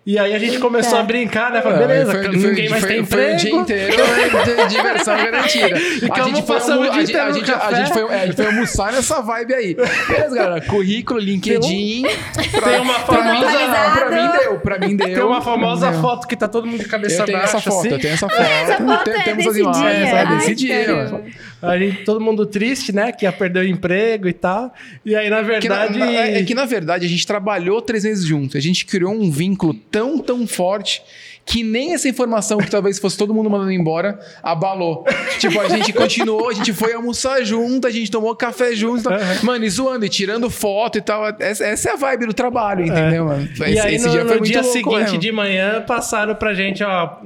E 0.09 0.17
aí 0.21 0.33
a 0.33 0.39
gente 0.39 0.61
começou 0.61 1.01
a 1.01 1.03
brincar, 1.03 1.51
né? 1.51 1.61
Falei, 1.61 1.79
beleza, 1.81 2.13
Foi- 2.13 2.23
foi- 2.23 2.37
ninguém 2.37 2.69
mais 2.69 2.81
foi- 2.81 2.95
tem 2.95 3.05
foi 3.05 3.33
emprego. 3.35 3.35
o 3.35 3.37
dia 3.37 3.51
inteiro 3.61 3.97
né, 4.07 4.55
de 4.69 4.69
diversão 4.77 5.17
garantida. 5.17 5.79
E 5.79 6.09
como 6.09 6.43
passamos 6.45 6.87
o 6.87 6.91
dia 6.93 7.01
a, 7.01 7.03
inteiro 7.03 7.23
a, 7.25 7.33
gente, 7.33 7.53
a, 7.53 7.75
gente 7.75 7.93
foi, 7.93 8.03
é, 8.03 8.21
a 8.23 8.27
gente 8.27 8.37
foi 8.37 8.47
almoçar 8.47 8.93
nessa 8.93 9.21
vibe 9.21 9.55
aí. 9.55 9.75
Beleza, 9.75 10.37
galera. 10.37 10.61
Currículo, 10.61 11.19
LinkedIn. 11.19 12.05
pra, 12.53 12.61
Tem 12.71 12.81
uma 12.81 13.01
pra 13.01 13.25
mim, 13.33 13.41
famosa- 13.41 13.67
não, 13.67 13.93
pra 13.97 14.11
mim 14.11 14.39
deu. 14.39 14.61
Pra 14.61 14.79
mim 14.79 14.97
deu. 14.97 15.07
Tem 15.15 15.23
uma 15.25 15.43
famosa 15.43 15.93
foto 15.95 16.29
que 16.29 16.37
tá 16.37 16.47
todo 16.47 16.69
mundo 16.69 16.83
de 16.85 16.89
cabeça 16.89 17.23
Eu 17.23 17.27
tenho 17.27 17.39
baixa, 17.39 17.57
essa 17.57 17.69
foto, 17.69 17.79
assim. 17.81 17.89
eu 17.91 17.99
tenho 17.99 18.15
essa 18.15 18.29
foto. 18.29 18.87
foto 18.87 19.05
Tem- 19.05 19.15
é 19.15 19.23
temos 19.25 19.47
as 19.49 19.53
desse 19.55 19.61
imagens, 19.61 20.09
dia. 20.09 20.19
é 20.19 20.27
desse 20.27 20.49
Ai, 20.49 20.55
dia. 20.55 21.21
Caramba. 21.61 21.67
mano. 21.67 21.73
A 21.73 21.79
gente, 21.79 22.05
todo 22.05 22.21
mundo 22.21 22.47
triste, 22.47 22.93
né? 22.93 23.13
Que 23.13 23.25
ia 23.25 23.33
perder 23.33 23.61
o 23.61 23.67
emprego 23.69 24.29
e 24.29 24.33
tal. 24.33 24.73
E 25.05 25.15
aí, 25.15 25.29
na 25.31 25.37
Que 25.59 25.69
na- 25.69 25.87
verdade. 25.87 25.99
na- 25.99 26.13
é 26.13 26.43
que, 26.43 26.55
na 26.55 26.65
verdade, 26.65 27.07
a 27.07 27.09
gente 27.09 27.27
trabalhou 27.27 27.81
três 27.83 28.05
meses 28.05 28.25
juntos. 28.25 28.57
A 28.57 28.61
gente 28.61 28.85
criou 28.87 29.13
um 29.13 29.31
vínculo 29.31 29.75
tão, 29.75 30.19
tão 30.19 30.47
forte 30.47 31.03
que 31.49 31.63
nem 31.63 31.95
essa 31.95 32.09
informação 32.09 32.59
que 32.59 32.69
talvez 32.69 32.99
fosse 32.99 33.17
todo 33.17 33.33
mundo 33.33 33.49
mandando 33.49 33.71
embora 33.71 34.19
abalou. 34.43 35.05
tipo, 35.39 35.61
a 35.61 35.69
gente 35.69 35.93
continuou, 35.93 36.49
a 36.51 36.53
gente 36.53 36.73
foi 36.73 36.93
almoçar 36.93 37.41
junto, 37.45 37.87
a 37.87 37.91
gente 37.91 38.11
tomou 38.11 38.35
café 38.35 38.75
junto. 38.75 39.01
e 39.01 39.03
tal. 39.05 39.13
Mano, 39.45 39.65
e 39.65 39.71
zoando, 39.71 40.05
e 40.05 40.09
tirando 40.09 40.51
foto 40.51 40.99
e 40.99 41.01
tal. 41.01 41.25
Essa, 41.39 41.65
essa 41.65 41.91
é 41.91 41.93
a 41.93 41.97
vibe 41.97 42.27
do 42.27 42.35
trabalho, 42.35 42.85
entendeu, 42.85 43.27
mano? 43.27 43.49
E 43.49 43.63
Esse, 43.63 43.79
aí, 43.79 43.95
esse 43.95 44.07
no, 44.07 44.11
dia 44.11 44.25
no 44.25 44.31
muito 44.31 44.45
dia 44.45 44.61
louco 44.61 44.73
seguinte 44.73 44.97
mesmo. 44.99 45.19
de 45.19 45.31
manhã, 45.33 45.81
passaram 45.87 46.35
pra 46.35 46.53
gente, 46.53 46.83
ó. 46.83 47.17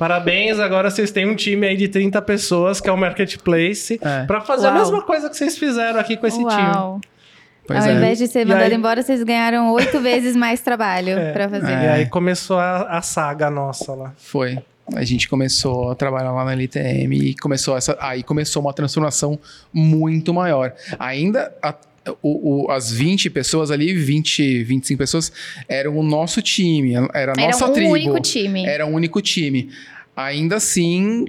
Parabéns, 0.00 0.58
agora 0.58 0.90
vocês 0.90 1.10
têm 1.10 1.28
um 1.28 1.36
time 1.36 1.66
aí 1.66 1.76
de 1.76 1.86
30 1.86 2.22
pessoas, 2.22 2.80
que 2.80 2.88
é 2.88 2.92
o 2.92 2.96
Marketplace, 2.96 4.00
É. 4.02 4.24
pra 4.24 4.40
fazer 4.40 4.66
Uau. 4.68 4.74
a 4.74 4.78
mesma 4.78 5.02
coisa 5.02 5.28
que 5.28 5.36
vocês 5.36 5.58
fizeram 5.58 6.00
aqui 6.00 6.16
com 6.16 6.26
esse 6.26 6.38
time. 6.38 6.50
Uau. 6.50 7.00
Pois 7.66 7.84
Ao 7.84 7.90
é. 7.90 7.94
invés 7.94 8.16
de 8.16 8.26
ser 8.26 8.46
mandado 8.46 8.62
aí- 8.70 8.74
embora, 8.74 9.02
vocês 9.02 9.22
ganharam 9.22 9.70
oito 9.72 10.00
vezes 10.00 10.34
mais 10.34 10.60
trabalho 10.62 11.18
É. 11.18 11.32
pra 11.32 11.50
fazer. 11.50 11.70
E 11.70 11.86
aí 11.88 12.06
começou 12.06 12.58
a, 12.58 12.84
a 12.98 13.02
saga 13.02 13.50
nossa 13.50 13.92
lá. 13.94 14.12
Foi. 14.16 14.58
A 14.96 15.04
gente 15.04 15.28
começou 15.28 15.90
a 15.90 15.94
trabalhar 15.94 16.32
lá 16.32 16.44
na 16.46 16.52
LTM 16.52 17.14
e 17.16 17.34
começou 17.36 17.76
essa, 17.76 17.96
aí 18.00 18.22
começou 18.24 18.62
uma 18.62 18.72
transformação 18.72 19.38
muito 19.72 20.32
maior. 20.34 20.72
Ainda 20.98 21.54
a- 21.62 21.74
o- 22.22 22.64
o- 22.66 22.70
as 22.70 22.90
20 22.92 23.28
pessoas 23.30 23.70
ali, 23.70 23.92
20, 23.94 24.64
25 24.64 24.98
pessoas, 24.98 25.32
eram 25.68 25.96
o 25.98 26.02
nosso 26.02 26.40
time, 26.42 26.94
era 27.12 27.32
a 27.36 27.40
Era 27.40 27.50
nossa 27.52 27.66
um 27.66 27.72
tribo. 27.72 27.92
único 27.92 28.20
time. 28.20 28.64
Era 28.66 28.86
um 28.86 28.92
único 28.94 29.20
time. 29.20 29.70
Ainda 30.16 30.56
assim, 30.56 31.26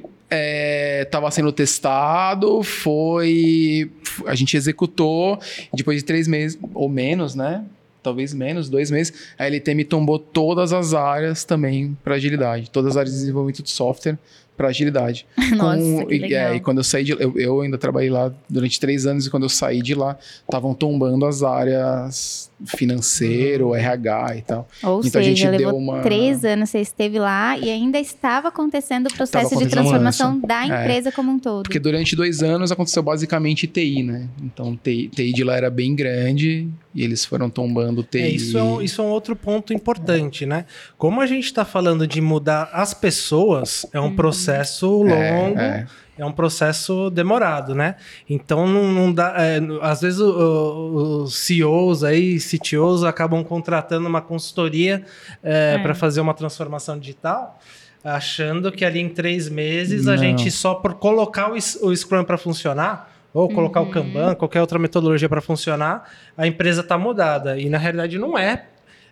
estava 1.02 1.30
sendo 1.32 1.52
testado, 1.52 2.64
foi. 2.64 3.92
A 4.26 4.36
gente 4.36 4.56
executou, 4.58 5.40
depois 5.74 5.98
de 6.00 6.06
três 6.06 6.28
meses, 6.28 6.58
ou 6.74 6.90
menos, 6.90 7.36
né? 7.36 7.64
Talvez 8.04 8.34
menos, 8.34 8.68
dois 8.68 8.90
meses, 8.90 9.14
a 9.38 9.46
LTM 9.46 9.84
tombou 9.84 10.18
todas 10.18 10.74
as 10.74 10.94
áreas 10.94 11.44
também 11.44 11.96
para 12.04 12.16
agilidade, 12.16 12.70
todas 12.72 12.92
as 12.92 12.98
áreas 12.98 13.14
de 13.14 13.20
desenvolvimento 13.20 13.62
de 13.62 13.70
software 13.70 14.18
para 14.58 14.68
agilidade. 14.68 15.26
Nossa, 15.56 15.78
Com- 15.82 16.06
que 16.08 16.16
e, 16.16 16.20
legal. 16.20 16.54
é, 16.54 16.56
e 16.56 16.60
quando 16.60 16.78
eu 16.80 16.84
saí 16.84 17.04
de 17.04 17.12
eu, 17.14 17.34
eu 17.38 17.62
ainda 17.62 17.78
trabalhei 17.78 18.10
lá 18.10 18.32
durante 18.50 18.80
três 18.80 19.06
anos, 19.08 19.26
e 19.26 19.30
quando 19.30 19.44
eu 19.44 19.50
saí 19.50 19.82
de 19.82 19.96
lá, 19.96 20.18
estavam 20.44 20.74
tombando 20.74 21.26
as 21.26 21.42
áreas 21.42 22.51
financeiro, 22.66 23.74
RH 23.76 24.36
e 24.38 24.42
tal. 24.42 24.68
Ou 24.84 25.02
Então 25.04 25.20
a 25.22 25.24
gente 25.24 25.38
seja, 25.40 25.52
deu 25.52 25.68
levou 25.68 25.80
uma- 25.80 26.02
três 26.02 26.44
anos, 26.46 26.70
você 26.70 26.80
esteve 26.80 27.20
lá 27.20 27.58
e 27.58 27.70
ainda 27.70 28.00
estava 28.00 28.50
acontecendo 28.50 29.08
o 29.08 29.14
processo 29.14 29.50
de 29.50 29.56
acontecendo 29.56 29.72
transformação 29.72 30.40
da 30.40 30.64
É. 30.64 30.68
empresa 30.82 31.12
como 31.12 31.32
um 31.32 31.40
todo. 31.40 31.64
Porque 31.64 31.80
durante 31.80 32.16
dois 32.16 32.42
anos 32.44 32.72
aconteceu 32.72 33.02
basicamente 33.04 33.68
TI, 33.68 34.04
né? 34.04 34.28
Então 34.44 34.76
TI, 34.82 35.08
TI 35.10 35.34
de 35.34 35.44
lá 35.44 35.56
era 35.56 35.70
bem 35.70 35.96
grande 35.96 36.68
e 36.94 37.04
eles 37.04 37.24
foram 37.26 37.50
tombando 37.50 38.04
TI. 38.04 38.20
É, 38.20 38.30
isso, 38.30 38.58
é 38.58 38.64
um, 38.64 38.82
isso 38.82 39.02
é 39.02 39.06
um 39.06 39.10
outro 39.10 39.36
ponto 39.36 39.74
importante, 39.74 40.46
né? 40.46 40.66
Como 40.98 41.22
a 41.22 41.26
gente 41.28 41.46
está 41.46 41.64
falando 41.66 42.06
de 42.08 42.22
mudar 42.22 42.70
as 42.74 42.94
pessoas, 42.94 43.86
é 43.94 44.00
um 44.00 44.16
processo 44.16 44.88
longo, 44.88 45.60
é. 45.60 45.86
É. 46.22 46.26
um 46.26 46.32
processo 46.32 47.10
demorado, 47.10 47.74
né? 47.76 47.96
Então 48.30 48.68
não, 48.68 48.92
não 48.92 49.12
dá. 49.14 49.34
é, 49.38 49.60
às 49.82 50.02
vezes 50.02 50.20
os 50.20 51.36
CEOs 51.36 52.04
aí, 52.04 52.38
CTOs, 52.40 53.04
acabam 53.04 53.44
contratando 53.44 54.08
uma 54.08 54.22
consultoria 54.22 55.04
É. 55.44 55.78
para 55.80 55.94
fazer 55.96 56.22
uma 56.22 56.34
transformação 56.34 56.98
digital. 56.98 57.60
Achando 58.04 58.72
que 58.72 58.84
ali 58.84 59.00
em 59.00 59.10
três 59.10 59.48
meses 59.48 60.08
a 60.08 60.12
Não. 60.12 60.18
gente 60.18 60.50
só 60.50 60.74
por 60.76 60.96
colocar 60.96 61.52
o, 61.52 61.56
o 61.56 61.96
Scrum 61.96 62.24
para 62.24 62.38
funcionar, 62.38 63.12
ou 63.34 63.48
colocar 63.48 63.80
Uhum. 63.82 63.88
o 63.88 63.92
Kanban, 63.92 64.36
qualquer 64.36 64.60
outra 64.60 64.78
metodologia 64.80 65.30
para 65.30 65.40
funcionar, 65.40 66.10
a 66.36 66.46
empresa 66.48 66.82
está 66.82 66.98
mudada. 66.98 67.60
E 67.60 67.70
na 67.70 67.78
realidade 67.78 68.18
não 68.18 68.38
é. 68.38 68.66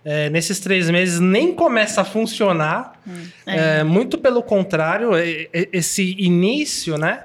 É, 0.06 0.30
nesses 0.30 0.60
três 0.60 0.90
meses 0.90 1.20
nem 1.20 1.54
começa 1.54 2.02
a 2.02 2.06
funcionar. 2.06 2.94
É, 3.46 3.84
muito 3.84 4.18
pelo 4.18 4.42
contrário, 4.42 5.14
é- 5.16 5.48
é- 5.54 5.70
esse 5.74 6.16
início, 6.18 6.98
né? 6.98 7.24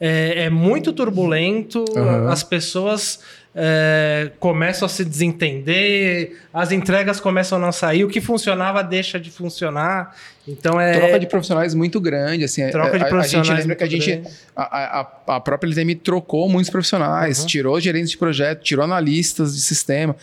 É, 0.00 0.44
é 0.44 0.50
muito 0.50 0.92
turbulento, 0.92 1.84
Uhum. 1.96 2.28
as 2.28 2.42
pessoas 2.42 3.20
é, 3.54 4.30
começam 4.40 4.86
a 4.86 4.88
se 4.88 5.04
desentender, 5.04 6.38
as 6.54 6.72
entregas 6.72 7.20
começam 7.20 7.58
a 7.58 7.60
não 7.60 7.70
sair, 7.70 8.02
o 8.02 8.08
que 8.08 8.18
funcionava 8.18 8.82
deixa 8.82 9.20
de 9.20 9.30
funcionar. 9.30 10.16
Então 10.48 10.80
é. 10.80 10.92
Troca 10.98 11.20
de 11.20 11.26
profissionais 11.26 11.74
muito 11.74 12.00
grande, 12.00 12.44
assim. 12.44 12.66
Troca 12.70 12.96
de 12.96 13.04
a- 13.04 13.06
a, 13.06 13.10
profissionais 13.10 13.46
gente 13.48 13.58
lembra 13.60 13.76
que 13.76 13.84
a 13.84 13.86
muito 13.86 14.02
gente, 14.02 14.20
grande. 14.22 14.36
a, 14.56 15.00
a, 15.00 15.36
a 15.36 15.40
própria 15.40 15.68
LTM 15.68 15.94
trocou 15.96 16.48
muitos 16.48 16.70
profissionais, 16.70 17.40
Uhum. 17.40 17.46
tirou 17.46 17.78
gerentes 17.78 18.10
de 18.12 18.16
projeto, 18.16 18.62
tirou 18.62 18.84
analistas 18.84 19.54
de 19.54 19.60
sistema, 19.60 20.16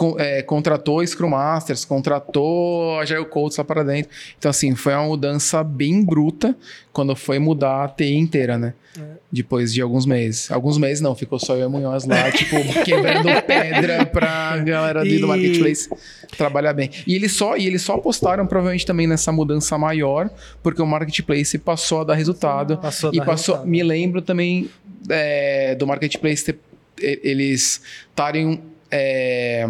con- 0.00 0.16
é, 0.18 0.40
contratou 0.40 1.06
Scrum 1.06 1.28
Masters, 1.28 1.84
contratou 1.84 2.98
Agile 3.00 3.26
Coach 3.26 3.58
lá 3.58 3.64
para 3.64 3.82
dentro. 3.82 4.10
Então, 4.38 4.48
assim, 4.50 4.74
foi 4.74 4.94
uma 4.94 5.04
mudança 5.04 5.62
bem 5.62 6.02
bruta 6.02 6.56
quando 6.90 7.14
foi 7.14 7.38
mudar 7.38 7.84
a 7.84 7.88
TI 7.88 8.14
inteira, 8.16 8.56
né? 8.56 8.72
É. 8.98 9.02
Depois 9.30 9.74
de 9.74 9.82
alguns 9.82 10.06
meses. 10.06 10.50
Alguns 10.50 10.78
meses 10.78 11.02
não, 11.02 11.14
ficou 11.14 11.38
só 11.38 11.54
eu 11.54 11.60
e 11.60 11.64
o 11.66 11.70
Munhoz 11.70 12.06
lá, 12.06 12.30
tipo, 12.32 12.56
quebrando 12.82 13.28
pedra 13.46 14.06
pra 14.06 14.56
galera 14.58 15.00
ali 15.00 15.18
do 15.18 15.26
E- 15.26 15.28
Marketplace 15.28 15.88
trabalhar 16.36 16.72
bem. 16.72 16.90
E 17.06 17.14
eles 17.14 17.32
só, 17.32 17.56
e 17.58 17.66
eles 17.66 17.82
só 17.82 17.96
apostaram 17.96 18.46
provavelmente 18.46 18.86
também 18.86 19.06
nessa 19.06 19.30
mudança 19.30 19.76
maior, 19.76 20.30
porque 20.62 20.80
o 20.80 20.86
Marketplace 20.86 21.58
passou 21.58 22.00
a 22.00 22.04
dar 22.04 22.14
resultado. 22.14 22.78
Passou 22.78 23.10
a 23.10 23.12
e 23.14 23.18
dar 23.18 23.26
passou, 23.26 23.54
resultado. 23.56 23.70
me 23.70 23.82
lembro 23.82 24.22
também 24.22 24.70
é, 25.10 25.74
do 25.74 25.86
Marketplace 25.86 26.42
ter, 26.46 26.58
e- 27.00 27.20
eles 27.22 27.82
estarem 28.08 28.62
é, 28.90 29.66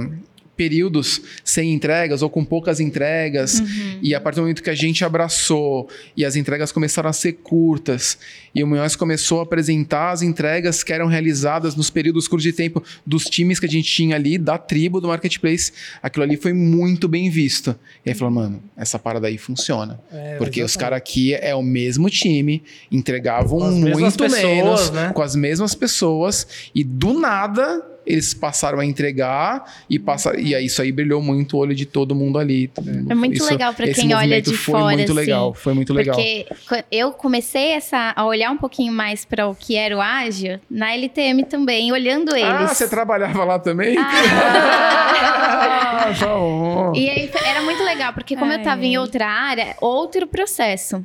períodos 0.60 1.22
sem 1.42 1.72
entregas 1.72 2.20
ou 2.20 2.28
com 2.28 2.44
poucas 2.44 2.80
entregas. 2.80 3.62
E 4.02 4.14
a 4.14 4.20
partir 4.20 4.36
do 4.36 4.42
momento 4.42 4.62
que 4.62 4.68
a 4.68 4.74
gente 4.74 5.02
abraçou 5.02 5.88
e 6.14 6.22
as 6.22 6.36
entregas 6.36 6.70
começaram 6.70 7.08
a 7.08 7.14
ser 7.14 7.32
curtas, 7.32 8.18
e 8.54 8.62
o 8.62 8.66
Munhoz 8.66 8.94
começou 8.94 9.40
a 9.40 9.44
apresentar 9.44 10.10
as 10.10 10.20
entregas 10.20 10.82
que 10.82 10.92
eram 10.92 11.06
realizadas 11.06 11.74
nos 11.74 11.88
períodos 11.88 12.28
curtos 12.28 12.42
de 12.42 12.52
tempo 12.52 12.84
dos 13.06 13.24
times 13.24 13.58
que 13.58 13.64
a 13.64 13.68
gente 13.70 13.90
tinha 13.90 14.16
ali, 14.16 14.36
da 14.36 14.58
tribo 14.58 15.00
do 15.00 15.08
Marketplace, 15.08 15.72
aquilo 16.02 16.24
ali 16.24 16.36
foi 16.36 16.52
muito 16.52 17.08
bem 17.08 17.30
visto. 17.30 17.74
E 18.04 18.10
aí 18.10 18.14
falou, 18.14 18.34
mano, 18.34 18.62
essa 18.76 18.98
parada 18.98 19.28
aí 19.28 19.38
funciona. 19.38 19.98
É, 20.12 20.36
Porque 20.36 20.62
os 20.62 20.72
exatamente. 20.72 20.78
caras 20.78 20.96
aqui 20.98 21.32
é 21.32 21.54
o 21.54 21.62
mesmo 21.62 22.10
time, 22.10 22.62
entregavam 22.92 23.72
muito 23.72 24.18
pessoas, 24.18 24.42
menos, 24.42 24.90
né? 24.90 25.12
com 25.14 25.22
as 25.22 25.34
mesmas 25.34 25.74
pessoas, 25.74 26.46
e 26.74 26.84
do 26.84 27.14
nada 27.14 27.89
eles 28.06 28.34
passaram 28.34 28.80
a 28.80 28.84
entregar 28.84 29.64
e, 29.88 29.98
passa, 29.98 30.38
e 30.38 30.54
aí 30.54 30.66
isso 30.66 30.80
aí 30.82 30.90
brilhou 30.90 31.20
muito 31.22 31.56
o 31.56 31.60
olho 31.60 31.74
de 31.74 31.84
todo 31.86 32.14
mundo 32.14 32.38
ali. 32.38 32.70
É 33.08 33.14
muito 33.14 33.36
Isso- 33.36 33.50
legal 33.50 33.72
pra 33.74 33.86
esse 33.86 34.00
quem 34.00 34.10
olha 34.14 34.20
movimento 34.22 34.50
de 34.50 34.56
foi 34.56 34.72
fora, 34.80 34.96
muito 34.96 35.12
assim. 35.12 35.20
legal, 35.20 35.54
foi 35.54 35.74
muito 35.74 35.92
legal. 35.92 36.14
Porque 36.16 36.46
qu- 36.68 36.84
eu 36.90 37.12
comecei 37.12 37.72
essa, 37.72 38.12
a 38.16 38.24
olhar 38.24 38.50
um 38.50 38.56
pouquinho 38.56 38.92
mais 38.92 39.24
para 39.24 39.46
o 39.46 39.54
que 39.54 39.76
era 39.76 39.96
o 39.96 40.00
ágil 40.00 40.58
na 40.70 40.92
LTM 40.94 41.44
também, 41.44 41.92
olhando 41.92 42.34
eles. 42.34 42.44
Ah, 42.48 42.66
você 42.68 42.88
trabalhava 42.88 43.44
lá 43.44 43.58
também? 43.58 43.96
Ah. 43.98 44.10
Ah, 45.22 46.14
tá 46.18 46.26
bom. 46.26 46.92
E 46.94 47.08
aí 47.10 47.28
foi- 47.28 47.46
era 47.46 47.60
muito 47.62 47.82
legal, 47.82 48.12
porque 48.12 48.34
como 48.36 48.50
eu 48.52 48.58
Ai. 48.58 48.64
tava 48.64 48.84
em 48.84 48.96
outra 48.98 49.26
área, 49.28 49.76
outro 49.80 50.26
processo. 50.26 51.04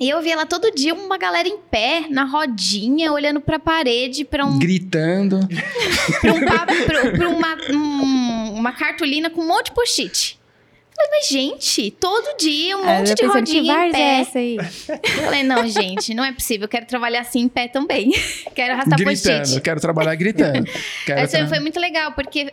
E 0.00 0.08
eu 0.08 0.22
via 0.22 0.34
lá 0.34 0.46
todo 0.46 0.70
dia 0.74 0.94
uma 0.94 1.18
galera 1.18 1.46
em 1.46 1.58
pé, 1.58 2.06
na 2.08 2.24
rodinha, 2.24 3.12
olhando 3.12 3.40
pra 3.40 3.58
parede, 3.58 4.24
pra, 4.24 4.46
um, 4.46 4.58
Gritando. 4.58 5.38
pra, 6.22 6.32
um 6.32 6.40
papo- 6.46 6.84
pra- 6.86 7.10
pra 7.10 7.28
uma, 7.28 7.56
um- 7.70 8.54
uma 8.54 8.72
cartolina 8.72 9.28
com 9.28 9.42
um 9.42 9.46
monte 9.48 9.66
de 9.66 9.72
post-it. 9.72 10.38
Falei, 10.96 11.10
mas 11.12 11.28
gente, 11.28 11.90
todo 11.92 12.36
dia 12.38 12.76
um 12.76 12.84
monte 12.84 13.10
eu 13.10 13.14
de 13.14 13.24
rodinha 13.26 13.62
em 13.62 13.66
várzea 13.66 13.98
é 13.98 14.14
pé. 14.16 14.20
essa 14.20 14.38
aí? 14.38 14.58
Falei, 15.24 15.42
não, 15.42 15.66
gente, 15.68 16.12
não 16.14 16.24
é 16.24 16.32
possível, 16.32 16.64
eu 16.64 16.68
quero 16.68 16.86
trabalhar 16.86 17.20
assim 17.20 17.40
em 17.40 17.48
pé 17.48 17.68
também. 17.68 18.10
quero 18.54 18.72
arrastar 18.74 18.98
gritando. 18.98 19.38
post-it. 19.38 19.60
Quero 19.62 19.80
trabalhar 19.80 20.14
gritando. 20.14 20.66
Quero 21.06 21.20
Essa 21.20 21.38
tra- 21.38 21.48
foi 21.48 21.60
muito 21.60 21.78
legal, 21.78 22.12
porque 22.12 22.52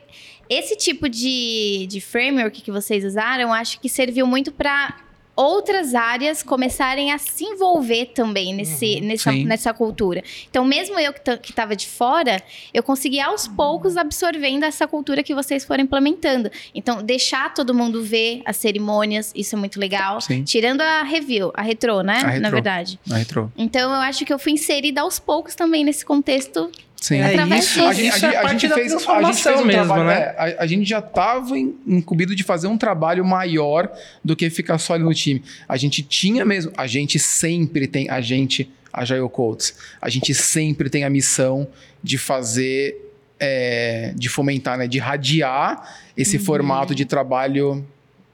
esse 0.49 0.75
tipo 0.77 1.09
de, 1.09 1.87
de 1.89 1.99
framework 2.01 2.61
que 2.61 2.71
vocês 2.71 3.03
usaram, 3.05 3.51
acho 3.53 3.79
que 3.81 3.89
serviu 3.89 4.25
muito 4.27 4.49
para 4.51 4.95
outras 5.37 5.93
áreas 5.95 6.41
começarem 6.43 7.11
a 7.13 7.17
se 7.19 7.45
envolver 7.45 8.07
também 8.07 8.53
nesse, 8.55 8.99
nessa, 8.99 9.31
Sim. 9.31 9.45
nessa 9.45 9.73
cultura. 9.73 10.23
Então, 10.49 10.65
mesmo 10.65 10.99
eu 10.99 11.13
que, 11.13 11.21
ta- 11.21 11.37
que 11.37 11.53
tava 11.53 11.75
de 11.75 11.87
fora, 11.87 12.41
eu 12.73 12.81
consegui 12.81 13.19
aos 13.21 13.47
poucos 13.47 13.95
absorvendo 13.95 14.63
essa 14.63 14.87
cultura 14.87 15.21
que 15.23 15.35
vocês 15.35 15.63
foram 15.63 15.83
implementando. 15.83 16.49
Então, 16.73 17.03
deixar 17.03 17.53
todo 17.53 17.73
mundo 17.73 18.03
ver 18.03 18.41
as 18.45 18.57
cerimônias, 18.57 19.31
isso 19.35 19.55
é 19.55 19.59
muito 19.59 19.79
legal. 19.79 20.19
Sim. 20.19 20.43
Tirando 20.43 20.81
a 20.81 21.03
review, 21.03 21.51
a 21.53 21.61
retrô, 21.61 22.01
né? 22.01 22.13
A 22.15 22.27
retrô. 22.27 22.41
Na 22.41 22.49
verdade. 22.49 22.99
Na 23.05 23.17
retrô. 23.17 23.49
Então, 23.55 23.91
eu 23.91 24.01
acho 24.01 24.25
que 24.25 24.33
eu 24.33 24.39
fui 24.39 24.53
inserida 24.53 25.01
aos 25.01 25.19
poucos 25.19 25.53
também 25.53 25.83
nesse 25.83 26.03
contexto. 26.03 26.71
Sim. 26.99 27.17
É 27.17 27.31
Através 27.31 27.65
isso. 27.65 27.81
A 27.81 27.93
gente, 27.93 28.15
isso 28.15 28.25
a 28.25 28.33
é 28.33 28.37
a 28.37 28.41
parte 28.41 28.51
gente 28.53 28.69
da 28.69 28.75
fez, 28.75 28.93
a 28.93 29.23
gente 29.23 29.43
fez 29.43 29.61
um 29.61 29.65
mesmo, 29.65 29.85
trabalho, 29.85 30.03
né? 30.05 30.19
é, 30.19 30.35
a, 30.37 30.63
a 30.63 30.67
gente 30.67 30.89
já 30.89 30.99
estava 30.99 31.57
incumbido 31.57 32.35
de 32.35 32.43
fazer 32.43 32.67
um 32.67 32.77
trabalho 32.77 33.23
maior 33.23 33.91
do 34.23 34.35
que 34.35 34.49
ficar 34.49 34.77
só 34.77 34.93
ali 34.93 35.03
no 35.03 35.13
time. 35.13 35.43
A 35.67 35.77
gente 35.77 36.01
tinha 36.01 36.43
mesmo, 36.43 36.71
a 36.75 36.87
gente 36.87 37.19
sempre 37.19 37.87
tem, 37.87 38.09
a 38.09 38.19
gente, 38.19 38.71
a 38.91 39.05
Jail 39.05 39.29
Coats, 39.29 39.75
a 40.01 40.09
gente 40.09 40.33
sempre 40.33 40.89
tem 40.89 41.03
a 41.03 41.09
missão 41.09 41.67
de 42.03 42.17
fazer, 42.17 42.95
é, 43.39 44.13
de 44.15 44.27
fomentar, 44.27 44.77
né, 44.77 44.87
de 44.87 44.97
radiar 44.97 45.99
esse 46.15 46.39
formato 46.39 46.95
de 46.95 47.05
trabalho 47.05 47.85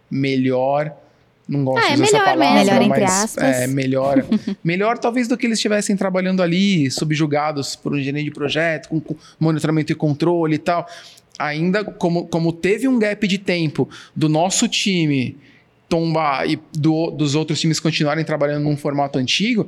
melhor. 0.10 0.96
Não 1.48 1.66
gosto 1.66 1.86
Ah, 1.86 1.92
é 1.92 1.96
de 1.96 2.02
usar 2.04 2.06
essa 2.06 2.14
melhor 2.18 2.26
palavra, 2.26 2.54
mesmo. 2.64 2.74
Melhor 2.74 2.82
entre 2.84 3.04
aspas. 3.04 3.44
é 3.44 3.68
melhor. 3.68 4.26
melhor 4.64 4.98
talvez 4.98 5.28
do 5.28 5.38
que 5.38 5.46
eles 5.46 5.58
estivessem 5.60 5.96
trabalhando 5.98 6.42
ali, 6.42 6.90
subjugados 6.90 7.76
por 7.76 7.94
um 7.94 8.00
gerente 8.02 8.26
de 8.26 8.32
projeto, 8.32 8.88
com, 8.90 9.02
com 9.02 9.16
monitoramento 9.40 9.92
e 9.92 9.96
controle 9.96 10.56
e 10.56 10.60
tal. 10.60 10.88
Ainda 11.38 11.84
como, 11.84 12.28
como 12.28 12.54
teve 12.54 12.88
um 12.88 12.98
gap 12.98 13.28
de 13.28 13.38
tempo 13.38 13.90
do 14.16 14.30
nosso 14.30 14.68
time 14.68 15.36
tombar 15.90 16.50
e 16.50 16.60
do- 16.74 17.12
dos 17.12 17.36
outros 17.36 17.60
times 17.60 17.80
continuarem 17.80 18.24
trabalhando 18.24 18.64
num 18.64 18.78
formato 18.78 19.20
antigo, 19.20 19.68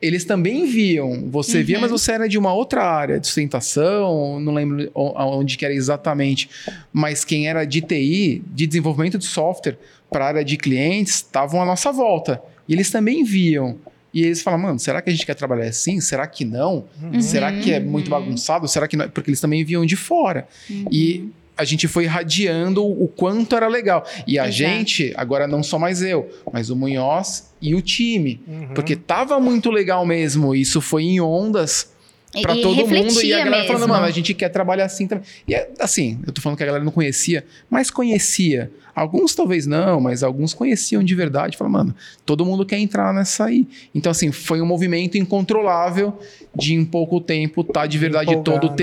eles 0.00 0.24
também 0.24 0.66
viam. 0.66 1.28
Você 1.30 1.62
via, 1.62 1.78
mas 1.78 1.90
você 1.90 2.12
era 2.12 2.28
de 2.28 2.38
uma 2.38 2.52
outra 2.54 2.82
área, 2.82 3.20
de 3.20 3.26
sustentação, 3.26 4.40
não 4.40 4.54
lembro 4.54 4.90
onde 4.94 5.58
que 5.58 5.64
era 5.64 5.74
exatamente. 5.74 6.48
Mas 6.92 7.24
quem 7.24 7.48
era 7.48 7.64
de 7.64 7.80
TI, 7.80 8.42
de 8.46 8.66
desenvolvimento 8.66 9.18
de 9.18 9.26
software 9.26 9.78
para 10.10 10.24
a 10.24 10.28
área 10.28 10.44
de 10.44 10.56
clientes, 10.56 11.16
estavam 11.16 11.60
à 11.62 11.66
nossa 11.66 11.92
volta. 11.92 12.42
E 12.68 12.72
eles 12.72 12.90
também 12.90 13.24
viam. 13.24 13.78
E 14.12 14.24
eles 14.24 14.42
falam, 14.42 14.58
mano, 14.58 14.78
será 14.78 15.00
que 15.00 15.08
a 15.08 15.12
gente 15.12 15.24
quer 15.24 15.34
trabalhar 15.34 15.66
assim? 15.66 16.00
Será 16.00 16.26
que 16.26 16.44
não? 16.44 16.84
Será 17.20 17.52
que 17.52 17.72
é 17.72 17.78
muito 17.78 18.10
bagunçado? 18.10 18.66
Será 18.66 18.88
que 18.88 18.96
não? 18.96 19.08
Porque 19.08 19.30
eles 19.30 19.40
também 19.40 19.64
viam 19.64 19.86
de 19.86 19.96
fora. 19.96 20.48
E 20.90 21.28
a 21.60 21.64
gente 21.64 21.86
foi 21.86 22.06
radiando 22.06 22.82
o 22.82 23.06
quanto 23.06 23.54
era 23.54 23.68
legal. 23.68 24.04
E 24.26 24.38
a 24.38 24.48
Exato. 24.48 24.52
gente, 24.52 25.12
agora 25.14 25.46
não 25.46 25.62
só 25.62 25.78
mais 25.78 26.00
eu, 26.00 26.30
mas 26.50 26.70
o 26.70 26.76
Munhoz 26.76 27.52
e 27.60 27.74
o 27.74 27.82
time. 27.82 28.40
Uhum. 28.48 28.74
Porque 28.74 28.96
tava 28.96 29.38
muito 29.38 29.70
legal 29.70 30.06
mesmo. 30.06 30.54
Isso 30.54 30.80
foi 30.80 31.02
em 31.02 31.20
ondas 31.20 31.92
pra 32.40 32.56
e 32.56 32.62
todo 32.62 32.86
mundo. 32.86 33.22
E 33.22 33.34
a 33.34 33.38
galera 33.38 33.56
mesmo. 33.58 33.66
falando, 33.74 33.88
mano, 33.90 34.06
a 34.06 34.10
gente 34.10 34.32
quer 34.32 34.48
trabalhar 34.48 34.86
assim 34.86 35.06
também. 35.06 35.24
E 35.46 35.54
é, 35.54 35.70
assim, 35.78 36.18
eu 36.26 36.32
tô 36.32 36.40
falando 36.40 36.56
que 36.56 36.62
a 36.62 36.66
galera 36.66 36.82
não 36.82 36.92
conhecia, 36.92 37.44
mas 37.68 37.90
conhecia. 37.90 38.70
Alguns 38.94 39.34
talvez 39.34 39.66
não, 39.66 40.00
mas 40.00 40.22
alguns 40.22 40.54
conheciam 40.54 41.04
de 41.04 41.14
verdade. 41.14 41.58
Falaram, 41.58 41.72
mano, 41.72 41.94
todo 42.24 42.44
mundo 42.44 42.64
quer 42.64 42.78
entrar 42.78 43.12
nessa 43.12 43.44
aí. 43.44 43.68
Então, 43.94 44.10
assim, 44.10 44.32
foi 44.32 44.62
um 44.62 44.66
movimento 44.66 45.18
incontrolável 45.18 46.18
de 46.56 46.74
em 46.74 46.86
pouco 46.86 47.20
tempo 47.20 47.62
tá 47.62 47.86
de 47.86 47.98
verdade 47.98 48.32
Empolgar, 48.32 48.60
todo 48.60 48.68
o 48.68 48.70
né? 48.70 48.76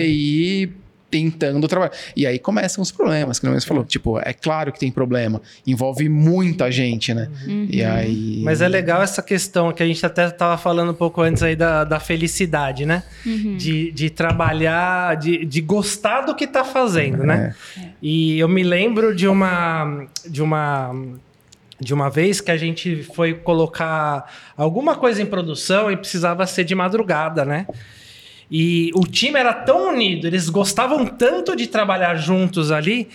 Tentando 1.09 1.67
trabalhar. 1.67 1.93
E 2.15 2.25
aí 2.27 2.37
começam 2.37 2.81
os 2.81 2.91
problemas, 2.91 3.39
que 3.39 3.47
o 3.47 3.53
você 3.53 3.65
falou. 3.65 3.85
Tipo, 3.85 4.19
é 4.19 4.33
claro 4.33 4.71
que 4.73 4.79
tem 4.79 4.91
problema. 4.91 5.41
Envolve 5.65 6.09
muita 6.09 6.69
gente, 6.69 7.13
né? 7.13 7.29
E 7.69 7.83
aí... 7.83 8.41
Mas 8.43 8.61
é 8.61 8.67
legal 8.67 9.01
essa 9.01 9.21
questão 9.21 9.71
que 9.71 9.81
a 9.81 9.85
gente 9.85 10.05
até 10.05 10.27
estava 10.27 10.57
falando 10.57 10.91
um 10.91 10.95
pouco 10.95 11.21
antes 11.21 11.41
aí 11.41 11.55
da, 11.55 11.83
da 11.83 11.99
felicidade, 11.99 12.85
né? 12.85 13.03
De, 13.57 13.91
de 13.91 14.09
trabalhar, 14.09 15.15
de, 15.15 15.45
de 15.45 15.61
gostar 15.61 16.21
do 16.21 16.35
que 16.35 16.45
tá 16.45 16.63
fazendo, 16.63 17.23
né? 17.23 17.55
E 18.01 18.37
eu 18.37 18.49
me 18.49 18.63
lembro 18.63 19.15
de 19.15 19.27
uma, 19.27 20.05
de 20.29 20.41
uma 20.41 20.93
de 21.79 21.93
uma 21.93 22.09
vez 22.09 22.41
que 22.41 22.51
a 22.51 22.57
gente 22.57 23.03
foi 23.03 23.33
colocar 23.33 24.31
alguma 24.55 24.95
coisa 24.95 25.21
em 25.21 25.25
produção 25.25 25.91
e 25.91 25.97
precisava 25.97 26.45
ser 26.47 26.63
de 26.63 26.73
madrugada, 26.73 27.45
né? 27.45 27.67
E 28.49 28.91
o 28.95 29.05
time 29.05 29.37
era 29.37 29.53
tão 29.53 29.89
unido, 29.89 30.25
eles 30.25 30.47
gostavam 30.47 31.05
tanto 31.05 31.55
de 31.55 31.67
trabalhar 31.67 32.15
juntos 32.15 32.71
ali, 32.71 33.09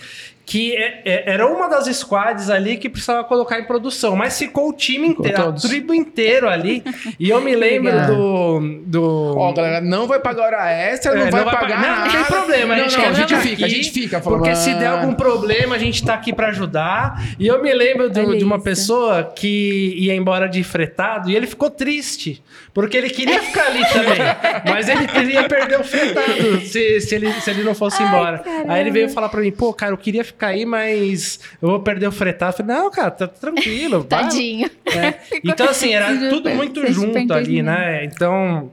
que 0.45 0.75
é- 0.75 1.01
é- 1.05 1.23
era 1.31 1.47
uma 1.47 1.67
das 1.69 1.85
squads 1.95 2.49
ali 2.49 2.75
que 2.77 2.89
precisava 2.89 3.23
colocar 3.23 3.59
em 3.59 3.63
produção, 3.63 4.15
mas 4.15 4.37
ficou 4.37 4.69
o 4.69 4.73
time 4.73 5.07
inteiro, 5.07 5.49
a 5.49 5.51
tribo 5.53 5.93
inteiro 5.93 6.49
ali. 6.49 6.83
E 7.19 7.29
eu 7.29 7.39
me 7.41 7.55
lembro 7.55 7.91
do, 8.07 8.59
do. 8.85 9.37
Ó, 9.37 9.53
galera, 9.53 9.79
não 9.81 10.05
vai 10.05 10.19
pagar 10.19 10.43
hora 10.43 10.69
extra, 10.71 11.15
não, 11.15 11.27
É, 11.27 11.31
vai, 11.31 11.43
pagar 11.45 11.81
Não, 11.81 11.87
nada. 11.89 12.05
não 12.05 12.11
tem 12.11 12.23
problema, 12.25 12.73
a 12.73 12.77
Não, 12.77 12.83
gente 12.83 12.93
não, 12.97 13.01
quer 13.03 13.09
a 13.09 13.13
gente 13.13 13.35
fica, 13.37 13.65
a 13.65 13.69
gente 13.69 13.91
fica. 13.91 14.21
falando, 14.21 14.39
Porque 14.41 14.55
se 14.55 14.73
der 14.73 14.87
"Ah". 14.87 14.91
algum 14.99 15.13
problema, 15.13 15.75
a 15.75 15.79
gente 15.79 16.03
tá 16.03 16.13
aqui 16.13 16.33
pra 16.33 16.47
ajudar. 16.49 17.23
E 17.39 17.47
eu 17.47 17.61
me 17.63 17.73
lembro 17.73 18.09
do- 18.09 18.37
de 18.37 18.43
uma 18.43 18.61
pessoa 18.61 19.23
que 19.35 19.95
ia 19.97 20.13
embora 20.13 20.47
de 20.49 20.61
fretado 20.63 21.29
e 21.31 21.35
ele 21.35 21.47
ficou 21.47 21.69
triste. 21.69 22.43
Porque 22.73 22.97
ele 22.97 23.09
queria 23.09 23.41
ficar 23.41 23.67
ali 23.67 23.81
também. 23.87 24.17
mas 24.67 24.89
ele 24.89 25.07
queria 25.07 25.43
perder 25.47 25.79
o 25.79 25.83
fretado 25.83 26.59
se, 26.61 26.99
se, 27.01 27.15
ele, 27.15 27.31
se 27.33 27.49
ele 27.49 27.63
não 27.63 27.73
fosse 27.75 28.01
embora. 28.03 28.43
Aí 28.67 28.81
ele 28.81 28.91
veio 28.91 29.09
falar 29.09 29.29
pra 29.29 29.39
mim, 29.41 29.51
pô, 29.51 29.73
cara, 29.73 29.93
eu 29.93 29.97
queria 29.97 30.23
ficar 30.23 30.32
aí, 30.39 30.65
mas 30.65 31.39
eu 31.61 31.69
vou 31.69 31.79
perder 31.79 32.07
o 32.07 32.11
fretado. 32.11 32.53
Eu 32.53 32.65
falei, 32.65 32.75
não, 32.75 32.91
cara, 32.91 33.11
tá 33.11 33.27
tranquilo. 33.27 34.03
Tadinho. 34.03 34.69
é. 34.85 35.13
Então, 35.43 35.67
assim, 35.69 35.93
era 35.93 36.29
tudo 36.29 36.49
muito 36.49 36.85
junto 36.91 37.33
ali, 37.33 37.61
né? 37.61 38.05
Então, 38.05 38.71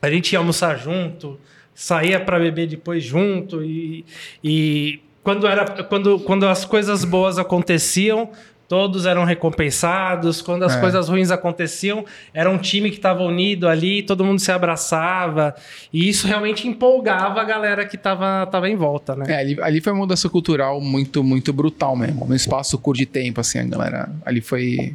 a 0.00 0.10
gente 0.10 0.32
ia 0.32 0.38
almoçar 0.38 0.78
junto, 0.78 1.38
saía 1.74 2.20
para 2.20 2.38
beber 2.38 2.66
depois 2.66 3.02
junto 3.02 3.62
e, 3.62 4.04
e 4.42 5.00
quando, 5.22 5.46
era, 5.46 5.84
quando, 5.84 6.18
quando 6.20 6.46
as 6.48 6.64
coisas 6.64 7.04
boas 7.04 7.38
aconteciam, 7.38 8.30
todos 8.72 9.04
eram 9.04 9.24
recompensados. 9.26 10.40
Quando 10.40 10.62
as 10.62 10.74
É. 10.76 10.80
coisas 10.80 11.06
ruins 11.06 11.30
aconteciam, 11.30 12.06
era 12.32 12.48
um 12.48 12.56
time 12.56 12.88
que 12.88 12.96
estava 12.96 13.22
unido 13.22 13.68
ali, 13.68 14.02
todo 14.02 14.24
mundo 14.24 14.38
se 14.38 14.50
abraçava. 14.50 15.54
E 15.92 16.08
isso 16.08 16.26
realmente 16.26 16.66
empolgava 16.66 17.38
a 17.38 17.44
galera 17.44 17.84
que 17.84 17.96
estava 17.96 18.46
tava 18.50 18.70
em 18.70 18.74
volta, 18.76 19.14
né? 19.14 19.26
É, 19.28 19.36
ali, 19.36 19.58
ali 19.60 19.80
foi 19.82 19.92
uma 19.92 19.98
mudança 20.00 20.26
cultural 20.30 20.80
muito, 20.80 21.22
muito 21.22 21.52
brutal 21.52 21.94
mesmo. 21.94 22.24
No 22.26 22.34
espaço 22.34 22.78
curto 22.78 22.96
de 23.00 23.04
tempo, 23.04 23.42
assim, 23.42 23.58
a 23.58 23.64
galera. 23.64 24.08
Ali 24.24 24.40
foi. 24.40 24.94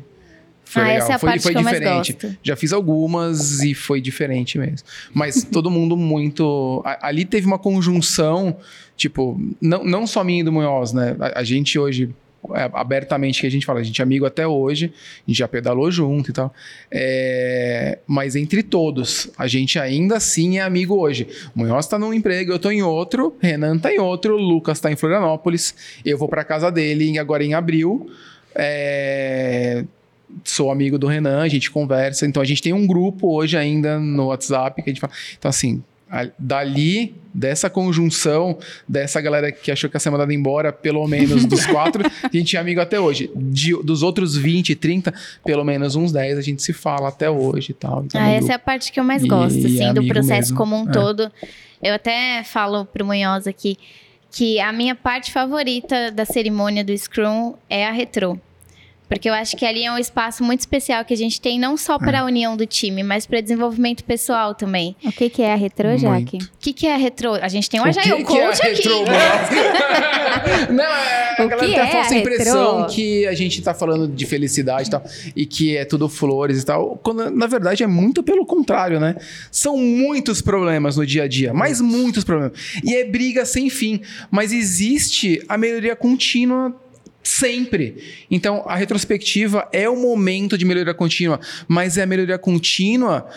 Foi 0.66 0.82
Ah, 0.82 0.86
legal. 0.86 0.98
essa 1.04 1.12
é 1.12 1.16
a 1.16 1.20
foi, 1.20 1.30
parte 1.30 1.44
foi 1.44 1.52
que 1.54 1.58
eu 1.60 1.64
mais 1.64 1.78
diferente. 1.80 2.14
gosto. 2.14 2.38
Já 2.44 2.56
fiz 2.56 2.74
algumas 2.74 3.62
e 3.62 3.76
foi 3.76 4.02
diferente 4.02 4.58
mesmo. 4.58 4.88
Mas 5.14 5.44
todo 5.54 5.70
mundo 5.70 5.96
muito. 5.96 6.82
a- 6.84 7.08
ali 7.10 7.26
teve 7.26 7.46
uma 7.46 7.60
conjunção, 7.60 8.58
tipo, 8.96 9.40
não, 9.62 9.84
não 9.84 10.08
só 10.08 10.24
minha 10.24 10.42
e 10.42 10.44
do 10.44 10.52
Munhoz, 10.52 10.94
né? 10.94 11.16
A, 11.20 11.42
a 11.42 11.44
gente 11.44 11.78
hoje. 11.78 12.10
É, 12.54 12.70
abertamente 12.74 13.42
que 13.42 13.48
a 13.48 13.52
gente 13.52 13.66
fala, 13.66 13.80
a 13.80 13.84
gente 13.84 14.02
é 14.02 14.04
amigo 14.04 14.26
até 14.26 14.46
hoje, 14.46 14.94
a 15.26 15.30
gente 15.30 15.38
já 15.38 15.48
pedalou 15.48 15.90
junto 15.92 16.32
e 16.32 16.34
tal. 16.34 16.54
É, 16.92 18.00
mas 18.06 18.36
entre 18.36 18.64
todos, 18.64 19.30
a 19.38 19.48
gente 19.48 19.80
ainda 19.80 20.18
assim 20.18 20.58
é 20.58 20.62
amigo 20.62 20.96
hoje. 20.96 21.28
Munhoz 21.56 21.88
tá 21.88 21.98
num 21.98 22.14
emprego, 22.14 22.52
eu 22.52 22.60
tô 22.60 22.72
em 22.72 22.82
outro, 22.82 23.36
Renan 23.40 23.78
tá 23.78 23.92
em 23.92 24.00
outro, 24.00 24.38
Lucas 24.38 24.80
tá 24.80 24.92
em 24.92 24.96
Florianópolis, 24.96 25.76
eu 26.06 26.18
vou 26.18 26.28
pra 26.28 26.44
casa 26.44 26.72
dele 26.72 27.18
agora 27.18 27.44
em 27.44 27.54
abril. 27.54 28.10
É, 28.56 29.84
sou 30.44 30.72
amigo 30.72 30.98
do 30.98 31.08
Renan, 31.08 31.42
a 31.42 31.48
gente 31.48 31.72
conversa. 31.72 32.26
Então 32.26 32.42
a 32.42 32.46
gente 32.46 32.62
tem 32.62 32.74
um 32.74 32.86
grupo 32.86 33.34
hoje 33.34 33.58
ainda 33.58 34.00
no 34.00 34.28
WhatsApp 34.28 34.82
que 34.82 34.90
a 34.90 34.94
gente 34.94 35.02
fala. 35.02 35.14
Então, 35.38 35.50
assim, 35.50 35.84
dali, 36.38 37.16
dessa 37.34 37.70
conjunção, 37.70 38.58
dessa 38.88 39.20
galera 39.22 39.52
que 39.52 39.72
achou 39.72 39.90
que 39.90 39.96
ia 39.96 40.00
ser 40.00 40.10
mandada 40.10 40.34
embora, 40.34 40.72
pelo 40.74 41.06
menos 41.08 41.46
dos 41.46 41.66
quatro, 41.68 42.04
a 42.24 42.30
gente 42.36 42.56
é 42.56 42.60
amigo 42.60 42.80
até 42.82 43.00
hoje. 43.00 43.30
De- 43.36 43.82
dos 43.84 44.02
outros 44.04 44.36
20, 44.36 44.74
30, 44.76 45.14
pelo 45.46 45.64
menos 45.64 45.96
uns 45.96 46.12
10 46.12 46.38
a 46.38 46.42
gente 46.42 46.62
se 46.64 46.74
fala 46.74 47.10
até 47.10 47.30
hoje 47.30 47.72
e 47.72 47.74
tal. 47.76 48.04
Então, 48.06 48.20
Ah, 48.22 48.30
essa 48.30 48.54
é 48.54 48.56
a 48.56 48.60
parte 48.60 48.92
que 48.92 49.00
eu 49.00 49.04
mais 49.04 49.24
E 49.24 49.28
gosto, 49.28 49.58
é 49.58 49.66
assim, 49.66 49.94
do 49.94 50.00
amigo 50.00 50.14
processo 50.14 50.52
mesmo. 50.54 50.58
como 50.58 50.76
um 50.76 50.90
É. 50.90 50.92
todo. 50.92 51.32
Eu 51.82 51.94
até 51.94 52.44
falo 52.44 52.86
pro 52.86 53.06
Munhoz 53.06 53.46
aqui 53.46 53.78
que 54.32 54.60
a 54.60 54.72
minha 54.74 54.96
parte 54.96 55.32
favorita 55.32 56.12
da 56.12 56.26
cerimônia 56.26 56.84
do 56.84 56.96
Scrum 56.98 57.54
é 57.70 57.86
a 57.88 57.92
retrô. 57.92 58.38
Porque 59.10 59.30
eu 59.30 59.34
acho 59.34 59.56
que 59.56 59.66
ali 59.66 59.84
é 59.86 59.92
um 59.92 59.98
espaço 59.98 60.44
muito 60.44 60.60
especial 60.62 61.04
que 61.06 61.14
a 61.14 61.18
gente 61.18 61.40
tem 61.40 61.60
não 61.60 61.78
só 61.78 61.96
É. 61.96 62.00
para 62.00 62.20
a 62.22 62.26
união 62.26 62.58
do 62.58 62.66
time, 62.66 63.04
mas 63.04 63.26
para 63.26 63.40
desenvolvimento 63.42 64.04
pessoal 64.04 64.54
também. 64.54 64.96
O 65.04 65.12
que, 65.12 65.30
que 65.30 65.42
é 65.42 65.54
a 65.54 65.56
retrô, 65.56 65.90
Muito. 65.90 66.02
Jaque? 66.02 66.38
O 66.38 66.50
que, 66.60 66.74
que 66.74 66.88
é 66.88 66.94
a 66.94 66.98
retrô? 66.98 67.34
A 67.36 67.48
gente 67.48 67.70
tem 67.70 67.80
um 67.80 67.84
O 67.84 67.88
Agile 67.88 68.04
que, 68.04 68.24
que 68.26 68.38
é 68.38 68.46
Coach 68.48 68.62
aqui. 68.62 68.76
retrô, 68.76 68.98
Munhoz? 69.08 70.70
Não, 70.72 70.84
é, 70.84 71.36
a 71.42 71.46
O 71.46 71.48
galera 71.50 71.58
que 71.68 71.74
tem 71.74 71.80
a 71.80 71.86
é 71.88 71.92
falsa 71.92 72.14
retrô? 72.14 72.32
impressão 72.34 72.88
que 72.88 73.26
a 73.28 73.34
gente 73.34 73.62
tá 73.62 73.74
falando 73.74 74.08
de 74.08 74.26
felicidade 74.26 74.88
e 74.88 74.92
tal, 74.92 75.04
e 75.36 75.46
que 75.46 75.76
é 75.78 75.86
tudo 75.86 76.08
flores 76.10 76.62
e 76.62 76.66
tal, 76.66 77.00
quando 77.04 77.30
na 77.32 77.48
verdade 77.48 77.84
é 77.84 77.88
muito 77.88 78.22
pelo 78.24 78.46
contrário, 78.46 79.00
né? 79.00 79.16
São 79.52 79.78
muitos 79.78 80.42
problemas 80.42 80.98
no 80.98 81.06
dia 81.06 81.24
a 81.24 81.28
dia, 81.28 81.54
mas 81.54 81.80
muitos 81.82 82.24
problemas. 82.24 82.54
E 82.84 82.96
é 82.96 83.04
briga 83.06 83.46
sem 83.46 83.70
fim, 83.70 84.02
mas 84.30 84.52
existe 84.52 85.42
a 85.48 85.58
melhoria 85.58 85.96
contínua 85.96 86.76
Sempre. 87.28 88.26
Então, 88.32 88.64
a 88.66 88.78
retrospectiva 88.78 89.68
é 89.74 89.90
o 89.90 89.98
momento 89.98 90.58
de 90.58 90.64
melhoria 90.64 90.94
contínua, 90.94 91.42
mas 91.68 91.98
é 91.98 92.04
a 92.04 92.06
melhoria 92.06 92.38
contínua, 92.38 93.28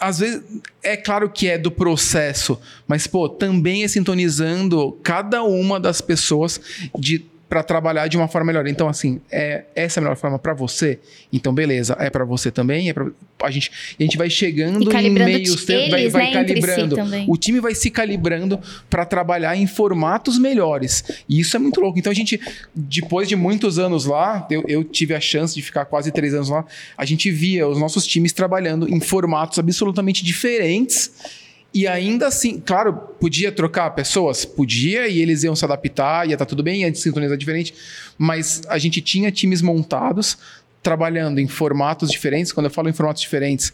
às 0.00 0.18
vezes, 0.18 0.42
é 0.82 0.96
claro 0.96 1.30
que 1.30 1.46
é 1.46 1.56
do 1.56 1.70
processo, 1.70 2.60
mas, 2.88 3.06
pô, 3.06 3.28
também 3.28 3.84
é 3.84 3.88
sintonizando 3.88 4.98
cada 5.04 5.44
uma 5.44 5.78
das 5.78 6.00
pessoas 6.00 6.60
de 6.98 7.24
para 7.50 7.64
trabalhar 7.64 8.06
de 8.06 8.16
uma 8.16 8.28
forma 8.28 8.46
melhor. 8.46 8.68
Então, 8.68 8.88
assim, 8.88 9.20
é 9.28 9.64
essa 9.74 9.98
é 9.98 10.00
a 10.00 10.02
melhor 10.04 10.16
forma 10.16 10.38
para 10.38 10.54
você. 10.54 11.00
Então, 11.32 11.52
beleza, 11.52 11.96
é 11.98 12.08
para 12.08 12.24
você 12.24 12.48
também. 12.48 12.88
É 12.88 12.92
pra, 12.92 13.08
a 13.42 13.50
gente 13.50 13.72
a 13.98 14.02
gente 14.02 14.16
vai 14.16 14.30
chegando 14.30 14.88
em 14.96 15.10
meios 15.10 15.64
tempos, 15.64 15.90
vai, 15.90 16.08
vai 16.08 16.26
né, 16.26 16.32
calibrando. 16.32 16.94
Si 16.94 17.24
o 17.26 17.36
time 17.36 17.58
vai 17.58 17.74
se 17.74 17.90
calibrando 17.90 18.60
para 18.88 19.04
trabalhar 19.04 19.56
em 19.56 19.66
formatos 19.66 20.38
melhores. 20.38 21.24
E 21.28 21.40
isso 21.40 21.56
é 21.56 21.58
muito 21.58 21.80
louco. 21.80 21.98
Então, 21.98 22.12
a 22.12 22.14
gente, 22.14 22.40
depois 22.72 23.28
de 23.28 23.34
muitos 23.34 23.80
anos 23.80 24.04
lá, 24.04 24.46
eu, 24.48 24.62
eu 24.68 24.84
tive 24.84 25.12
a 25.12 25.20
chance 25.20 25.52
de 25.52 25.60
ficar 25.60 25.86
quase 25.86 26.12
três 26.12 26.32
anos 26.32 26.50
lá. 26.50 26.64
A 26.96 27.04
gente 27.04 27.32
via 27.32 27.66
os 27.66 27.80
nossos 27.80 28.06
times 28.06 28.32
trabalhando 28.32 28.88
em 28.88 29.00
formatos 29.00 29.58
absolutamente 29.58 30.24
diferentes 30.24 31.39
e 31.72 31.86
ainda 31.86 32.26
assim, 32.26 32.60
claro, 32.60 32.92
podia 32.92 33.52
trocar 33.52 33.90
pessoas? 33.90 34.44
Podia, 34.44 35.06
e 35.06 35.20
eles 35.20 35.44
iam 35.44 35.54
se 35.54 35.64
adaptar, 35.64 36.26
ia 36.26 36.34
estar 36.34 36.44
tá 36.44 36.48
tudo 36.48 36.62
bem, 36.62 36.82
ia 36.82 36.94
sintonizar 36.94 37.36
diferente. 37.36 37.74
Mas 38.18 38.62
a 38.68 38.76
gente 38.76 39.00
tinha 39.00 39.30
times 39.30 39.62
montados, 39.62 40.36
trabalhando 40.82 41.38
em 41.38 41.46
formatos 41.46 42.10
diferentes. 42.10 42.52
Quando 42.52 42.66
eu 42.66 42.70
falo 42.70 42.88
em 42.88 42.92
formatos 42.92 43.22
diferentes, 43.22 43.72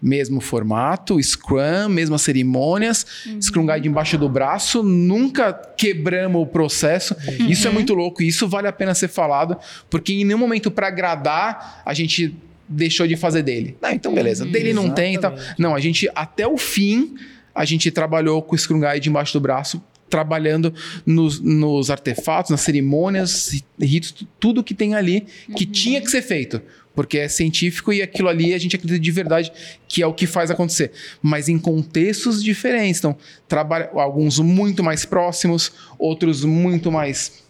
mesmo 0.00 0.40
formato, 0.40 1.20
Scrum, 1.22 1.88
mesmas 1.88 2.22
cerimônias, 2.22 3.06
uhum. 3.26 3.40
Scrum 3.40 3.66
Guide 3.66 3.88
embaixo 3.88 4.18
do 4.18 4.28
braço, 4.28 4.82
nunca 4.82 5.52
quebramos 5.52 6.42
o 6.42 6.46
processo. 6.46 7.16
Uhum. 7.40 7.46
Isso 7.48 7.66
é 7.66 7.70
muito 7.70 7.94
louco, 7.94 8.22
isso 8.22 8.46
vale 8.46 8.68
a 8.68 8.72
pena 8.72 8.94
ser 8.94 9.08
falado, 9.08 9.56
porque 9.88 10.12
em 10.12 10.24
nenhum 10.24 10.38
momento 10.38 10.70
para 10.70 10.88
agradar 10.88 11.82
a 11.84 11.94
gente 11.94 12.34
deixou 12.68 13.06
de 13.06 13.16
fazer 13.16 13.42
dele. 13.42 13.76
Ah, 13.82 13.94
então 13.94 14.14
beleza, 14.14 14.44
uhum. 14.44 14.52
dele 14.52 14.72
não 14.72 14.84
Exatamente. 14.84 15.20
tem, 15.20 15.30
então. 15.30 15.34
Não, 15.58 15.74
a 15.74 15.80
gente 15.80 16.08
até 16.14 16.46
o 16.46 16.56
fim 16.56 17.16
a 17.58 17.64
gente 17.64 17.90
trabalhou 17.90 18.40
com 18.40 18.54
o 18.54 18.58
Scrum 18.58 18.80
Guide 18.80 19.08
embaixo 19.08 19.32
do 19.32 19.40
braço, 19.40 19.82
trabalhando 20.08 20.72
nos, 21.04 21.40
nos 21.40 21.90
artefatos, 21.90 22.52
nas 22.52 22.60
cerimônias, 22.60 23.60
ritos, 23.80 24.14
tudo 24.38 24.62
que 24.62 24.74
tem 24.74 24.94
ali 24.94 25.26
que 25.56 25.64
uhum. 25.64 25.72
tinha 25.72 26.00
que 26.00 26.08
ser 26.08 26.22
feito. 26.22 26.62
Porque 26.94 27.18
é 27.18 27.28
científico 27.28 27.92
e 27.92 28.00
aquilo 28.00 28.28
ali 28.28 28.54
a 28.54 28.58
gente 28.58 28.76
acredita 28.76 28.98
de 28.98 29.10
verdade 29.10 29.52
que 29.88 30.00
é 30.00 30.06
o 30.06 30.14
que 30.14 30.24
faz 30.24 30.52
acontecer. 30.52 30.92
Mas 31.20 31.48
em 31.48 31.58
contextos 31.58 32.42
diferentes. 32.42 33.00
Então, 33.00 33.16
trabalha, 33.48 33.90
alguns 33.92 34.38
muito 34.38 34.82
mais 34.82 35.04
próximos, 35.04 35.72
outros 35.98 36.44
muito 36.44 36.92
mais 36.92 37.42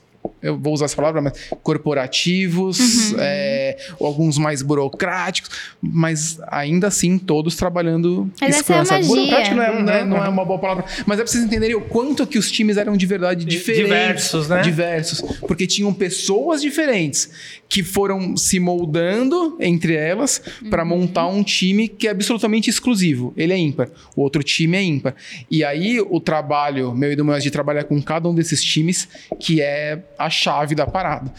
eu 0.42 0.58
vou 0.58 0.72
usar 0.72 0.84
essa 0.84 0.96
palavra, 0.96 1.20
mas 1.20 1.32
corporativos, 1.62 3.12
uhum. 3.12 3.16
é, 3.18 3.76
alguns 4.00 4.38
mais 4.38 4.62
burocráticos, 4.62 5.50
mas 5.80 6.38
ainda 6.48 6.86
assim 6.88 7.18
todos 7.18 7.56
trabalhando 7.56 8.30
mas 8.40 8.58
essa 8.58 8.74
é 8.74 8.78
a 8.78 8.84
magia. 8.84 9.08
Burocrático 9.08 9.56
não 9.56 9.62
é, 9.62 9.70
uhum. 9.70 9.82
né, 9.82 10.04
não 10.04 10.24
é 10.24 10.28
uma 10.28 10.44
boa 10.44 10.58
palavra, 10.58 10.84
mas 11.06 11.18
é 11.18 11.22
pra 11.22 11.30
vocês 11.30 11.44
entenderem 11.44 11.76
o 11.76 11.80
quanto 11.80 12.26
que 12.26 12.38
os 12.38 12.50
times 12.50 12.76
eram 12.76 12.96
de 12.96 13.06
verdade 13.06 13.44
diferentes. 13.44 13.88
Diversos, 13.88 14.48
né? 14.48 14.62
Diversos, 14.62 15.20
porque 15.40 15.66
tinham 15.66 15.92
pessoas 15.92 16.62
diferentes 16.62 17.30
que 17.68 17.82
foram 17.82 18.36
se 18.36 18.58
moldando 18.58 19.56
entre 19.60 19.94
elas 19.94 20.40
uhum. 20.62 20.70
para 20.70 20.84
montar 20.84 21.26
um 21.26 21.42
time 21.42 21.86
que 21.86 22.08
é 22.08 22.10
absolutamente 22.10 22.70
exclusivo. 22.70 23.34
Ele 23.36 23.52
é 23.52 23.58
ímpar, 23.58 23.88
o 24.16 24.22
outro 24.22 24.42
time 24.42 24.76
é 24.76 24.82
ímpar. 24.82 25.14
E 25.50 25.62
aí 25.62 26.00
o 26.00 26.18
trabalho, 26.18 26.94
meu 26.94 27.12
e 27.12 27.16
do 27.16 27.24
meu, 27.24 27.38
de 27.38 27.50
trabalhar 27.50 27.84
com 27.84 28.00
cada 28.02 28.28
um 28.28 28.34
desses 28.34 28.62
times, 28.62 29.06
que 29.38 29.60
é 29.60 30.02
a 30.18 30.30
chave 30.30 30.74
da 30.74 30.86
parada. 30.86 31.32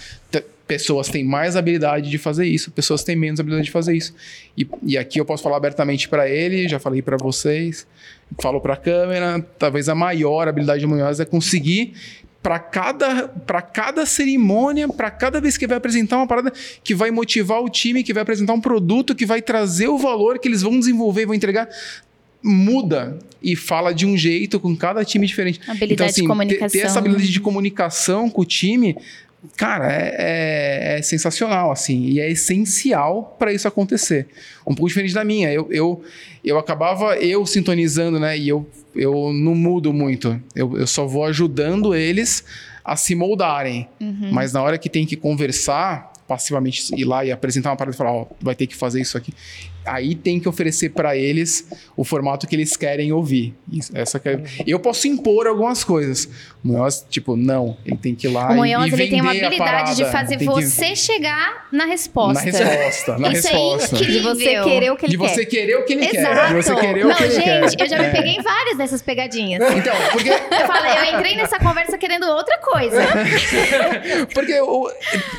pessoas 0.67 1.09
têm 1.09 1.23
mais 1.23 1.55
habilidade 1.55 2.11
de 2.11 2.17
fazer 2.19 2.45
isso, 2.45 2.69
pessoas 2.69 3.03
têm 3.03 3.15
menos 3.15 3.39
habilidade 3.39 3.65
de 3.65 3.71
fazer 3.71 3.97
isso. 3.97 4.13
E, 4.55 4.67
e 4.83 4.97
aqui 4.99 5.19
eu 5.19 5.25
posso 5.25 5.41
falar 5.41 5.57
abertamente 5.57 6.07
para 6.07 6.29
ele, 6.29 6.67
já 6.67 6.77
falei 6.77 7.01
para 7.01 7.17
vocês, 7.17 7.87
falo 8.39 8.61
para 8.61 8.75
a 8.75 8.77
câmera, 8.77 9.43
talvez 9.57 9.89
a 9.89 9.95
maior 9.95 10.47
habilidade 10.47 10.81
de 10.81 10.85
Munhoz 10.85 11.19
é 11.19 11.25
conseguir 11.25 11.95
para 12.41 12.57
cada, 12.57 13.27
cada 13.73 14.05
cerimônia, 14.05 14.87
para 14.87 15.11
cada 15.11 15.41
vez 15.41 15.57
que 15.57 15.67
vai 15.67 15.77
apresentar 15.77 16.17
uma 16.17 16.27
parada 16.27 16.51
que 16.83 16.95
vai 16.95 17.11
motivar 17.11 17.61
o 17.61 17.69
time, 17.69 18.03
que 18.03 18.13
vai 18.13 18.23
apresentar 18.23 18.53
um 18.53 18.61
produto, 18.61 19.13
que 19.13 19.25
vai 19.25 19.41
trazer 19.41 19.89
o 19.89 19.97
valor 19.97 20.39
que 20.39 20.47
eles 20.47 20.61
vão 20.61 20.79
desenvolver, 20.79 21.25
vão 21.25 21.35
entregar, 21.35 21.67
muda 22.41 23.19
e 23.41 23.55
fala 23.55 23.93
de 23.93 24.05
um 24.05 24.17
jeito 24.17 24.59
com 24.59 24.75
cada 24.75 25.03
time 25.03 25.27
diferente. 25.27 25.59
Habilidade 25.67 25.93
então, 25.93 26.05
assim, 26.05 26.21
de 26.21 26.27
comunicação. 26.27 26.69
Ter, 26.69 26.79
ter 26.79 26.85
essa 26.85 26.99
habilidade 26.99 27.31
de 27.31 27.39
comunicação 27.41 28.29
com 28.29 28.41
o 28.41 28.45
time, 28.45 28.95
cara, 29.57 29.91
é, 29.91 30.15
é, 30.17 30.99
é 30.99 31.01
sensacional, 31.01 31.71
assim, 31.71 32.05
e 32.05 32.19
é 32.19 32.31
essencial 32.31 33.35
para 33.37 33.51
isso 33.51 33.67
acontecer. 33.67 34.27
Um 34.61 34.73
pouco 34.73 34.87
diferente 34.87 35.13
da 35.13 35.23
minha. 35.23 35.51
Eu, 35.51 35.67
eu, 35.71 36.01
eu 36.43 36.57
acabava 36.57 37.17
eu 37.17 37.45
sintonizando, 37.45 38.17
né? 38.17 38.37
E 38.37 38.47
eu, 38.47 38.65
eu 39.01 39.31
não 39.33 39.55
mudo 39.55 39.93
muito. 39.93 40.39
Eu, 40.55 40.77
eu 40.77 40.87
só 40.87 41.05
vou 41.05 41.25
ajudando 41.25 41.95
eles 41.95 42.43
a 42.83 42.95
se 42.95 43.15
moldarem. 43.15 43.87
Uhum. 43.99 44.31
Mas 44.31 44.53
na 44.53 44.61
hora 44.61 44.77
que 44.77 44.89
tem 44.89 45.05
que 45.05 45.15
conversar, 45.15 46.11
passivamente 46.29 46.93
ir 46.95 47.05
lá 47.05 47.25
e 47.25 47.31
apresentar 47.31 47.71
uma 47.71 47.75
parada 47.75 47.95
e 47.95 47.97
falar, 47.97 48.13
ó, 48.13 48.27
vai 48.39 48.53
ter 48.53 48.67
que 48.67 48.75
fazer 48.75 49.01
isso 49.01 49.17
aqui 49.17 49.33
aí 49.89 50.15
tem 50.15 50.39
que 50.39 50.47
oferecer 50.47 50.89
para 50.89 51.15
eles 51.17 51.67
o 51.97 52.03
formato 52.03 52.47
que 52.47 52.55
eles 52.55 52.77
querem 52.77 53.11
ouvir. 53.11 53.53
Isso, 53.71 53.91
essa 53.95 54.19
que 54.19 54.29
é... 54.29 54.43
Eu 54.65 54.79
posso 54.79 55.07
impor 55.07 55.47
algumas 55.47 55.83
coisas. 55.83 56.25
O 56.63 56.67
Munhoz, 56.67 57.05
tipo, 57.09 57.35
não, 57.35 57.77
ele 57.85 57.97
tem 57.97 58.13
que 58.13 58.27
ir 58.27 58.31
lá 58.31 58.51
o 58.51 58.55
Munhoz, 58.55 58.91
e, 58.91 58.95
e 58.95 59.01
ele 59.01 59.09
tem 59.09 59.21
uma 59.21 59.31
habilidade 59.31 59.95
de 59.95 60.05
fazer 60.05 60.37
você 60.43 60.89
que... 60.89 60.95
chegar 60.95 61.67
na 61.71 61.85
resposta. 61.85 62.33
Na 62.33 62.39
resposta, 62.39 63.17
na 63.17 63.31
Isso 63.31 63.47
resposta. 63.47 63.95
É 63.95 63.99
de 63.99 64.19
você 64.19 64.63
querer 64.63 64.91
o 64.91 64.97
que 64.97 65.05
ele 65.05 65.11
de 65.11 65.17
quer. 65.17 65.27
De 65.27 65.35
você 65.35 65.45
querer 65.45 65.75
o 65.77 65.85
que 65.85 65.93
ele 65.93 66.05
Exato. 66.05 66.35
quer. 66.35 66.47
De 66.47 66.53
você 66.53 66.75
querer 66.75 67.05
não, 67.05 67.11
o 67.11 67.15
que 67.15 67.29
gente, 67.29 67.49
ele 67.49 67.75
quer. 67.75 67.83
eu 67.83 67.89
já 67.89 67.97
me 67.97 68.05
é. 68.05 68.11
peguei 68.11 68.31
em 68.33 68.41
várias 68.41 68.77
dessas 68.77 69.01
pegadinhas. 69.01 69.59
Então, 69.79 69.95
porque... 70.11 70.29
Eu 70.29 70.67
falei, 70.67 70.97
eu 70.97 71.15
entrei 71.15 71.37
nessa 71.37 71.57
conversa 71.57 71.97
querendo 71.97 72.25
outra 72.25 72.57
coisa. 72.57 72.99
porque 74.33 74.59
o, 74.59 74.91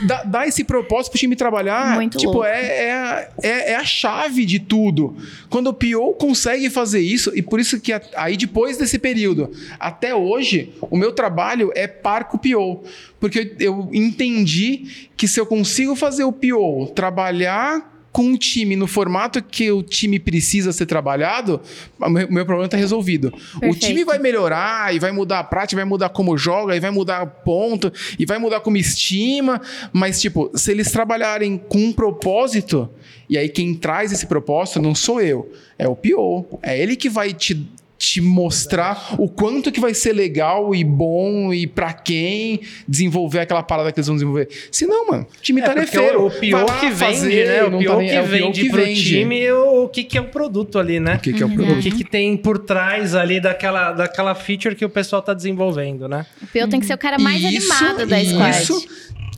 dá, 0.06 0.22
dá, 0.22 0.46
esse 0.46 0.64
propósito 0.82 1.12
pro 1.12 1.20
time 1.20 1.36
trabalhar, 1.36 1.94
Muito 1.94 2.18
tipo, 2.18 2.44
é, 2.44 2.60
é, 2.60 3.28
é, 3.42 3.72
é 3.72 3.76
a 3.76 3.84
chave 3.84 4.44
de 4.44 4.58
tudo. 4.58 5.16
Quando 5.48 5.68
o 5.68 5.74
PO 5.74 6.14
consegue 6.14 6.68
fazer 6.70 7.00
isso, 7.00 7.32
e 7.34 7.42
por 7.42 7.60
isso 7.60 7.80
que 7.80 7.92
aí 8.16 8.36
depois 8.36 8.76
desse 8.76 8.98
período, 8.98 9.50
até 9.78 10.14
hoje, 10.14 10.72
o 10.80 10.96
meu 10.96 11.12
trabalho 11.12 11.70
é 11.74 11.86
par 11.86 12.24
com 12.24 12.36
o 12.36 12.40
PO. 12.40 12.84
Porque 13.18 13.54
eu 13.58 13.88
entendi 13.92 15.08
que 15.16 15.28
se 15.28 15.38
eu 15.38 15.46
consigo 15.46 15.94
fazer 15.94 16.24
o 16.24 16.32
PO 16.32 16.92
trabalhar 16.94 17.99
com 18.12 18.32
o 18.32 18.38
time 18.38 18.74
no 18.74 18.86
formato 18.86 19.42
que 19.42 19.70
o 19.70 19.82
time 19.82 20.18
precisa 20.18 20.72
ser 20.72 20.86
trabalhado, 20.86 21.60
o 21.98 22.10
meu 22.10 22.44
problema 22.44 22.64
está 22.64 22.76
resolvido. 22.76 23.30
Perfeito. 23.30 23.76
O 23.76 23.78
time 23.78 24.04
vai 24.04 24.18
melhorar 24.18 24.94
e 24.94 24.98
vai 24.98 25.12
mudar 25.12 25.40
a 25.40 25.44
prática, 25.44 25.80
vai 25.80 25.84
mudar 25.84 26.08
como 26.08 26.36
joga, 26.36 26.76
e 26.76 26.80
vai 26.80 26.90
mudar 26.90 27.24
ponto, 27.26 27.92
e 28.18 28.26
vai 28.26 28.38
mudar 28.38 28.60
como 28.60 28.76
estima, 28.76 29.60
mas, 29.92 30.20
tipo, 30.20 30.50
se 30.54 30.70
eles 30.70 30.90
trabalharem 30.90 31.56
com 31.56 31.78
um 31.78 31.92
propósito, 31.92 32.90
e 33.28 33.38
aí 33.38 33.48
quem 33.48 33.74
traz 33.74 34.12
esse 34.12 34.26
propósito 34.26 34.82
não 34.82 34.94
sou 34.94 35.20
eu, 35.20 35.50
é 35.78 35.86
o 35.86 35.94
PO. 35.94 36.58
É 36.62 36.78
ele 36.80 36.96
que 36.96 37.08
vai 37.08 37.32
te 37.32 37.66
te 38.00 38.18
mostrar 38.18 39.14
o 39.18 39.28
quanto 39.28 39.70
que 39.70 39.78
vai 39.78 39.92
ser 39.92 40.14
legal 40.14 40.74
e 40.74 40.82
bom 40.82 41.52
e 41.52 41.66
para 41.66 41.92
quem 41.92 42.62
desenvolver 42.88 43.40
aquela 43.40 43.62
parada 43.62 43.92
que 43.92 44.00
eles 44.00 44.06
vão 44.06 44.16
desenvolver. 44.16 44.48
Se 44.72 44.86
não, 44.86 45.08
mano, 45.08 45.26
o 45.38 45.42
time 45.42 45.60
é, 45.60 45.64
tarefeiro. 45.64 46.26
O 46.26 46.30
pior 46.30 46.80
que 46.80 46.86
vende, 46.86 46.98
fazer, 46.98 47.46
né? 47.46 47.64
O 47.64 47.78
pior 47.78 47.96
tá 47.98 48.04
que, 48.04 48.10
é 48.10 48.22
o 48.22 48.24
vende 48.24 48.62
que 48.62 48.70
pro 48.70 48.82
vende. 48.82 49.04
time 49.04 49.52
o 49.52 49.86
que, 49.88 50.02
que 50.02 50.16
é 50.16 50.20
o 50.22 50.28
produto 50.28 50.78
ali, 50.78 50.98
né? 50.98 51.16
O 51.16 51.18
que, 51.18 51.34
que 51.34 51.42
é 51.42 51.46
o 51.46 51.50
produto. 51.50 51.78
O 51.78 51.82
que, 51.82 51.90
que 51.90 52.04
tem 52.04 52.38
por 52.38 52.58
trás 52.60 53.14
ali 53.14 53.38
daquela, 53.38 53.92
daquela 53.92 54.34
feature 54.34 54.74
que 54.74 54.84
o 54.84 54.88
pessoal 54.88 55.20
tá 55.20 55.34
desenvolvendo, 55.34 56.08
né? 56.08 56.24
O 56.40 56.46
PO 56.46 56.68
tem 56.68 56.80
que 56.80 56.86
ser 56.86 56.94
o 56.94 56.98
cara 56.98 57.18
mais 57.18 57.42
isso, 57.42 57.70
animado 57.70 58.06
da 58.06 58.24
squad. 58.24 58.62
Isso, 58.62 58.88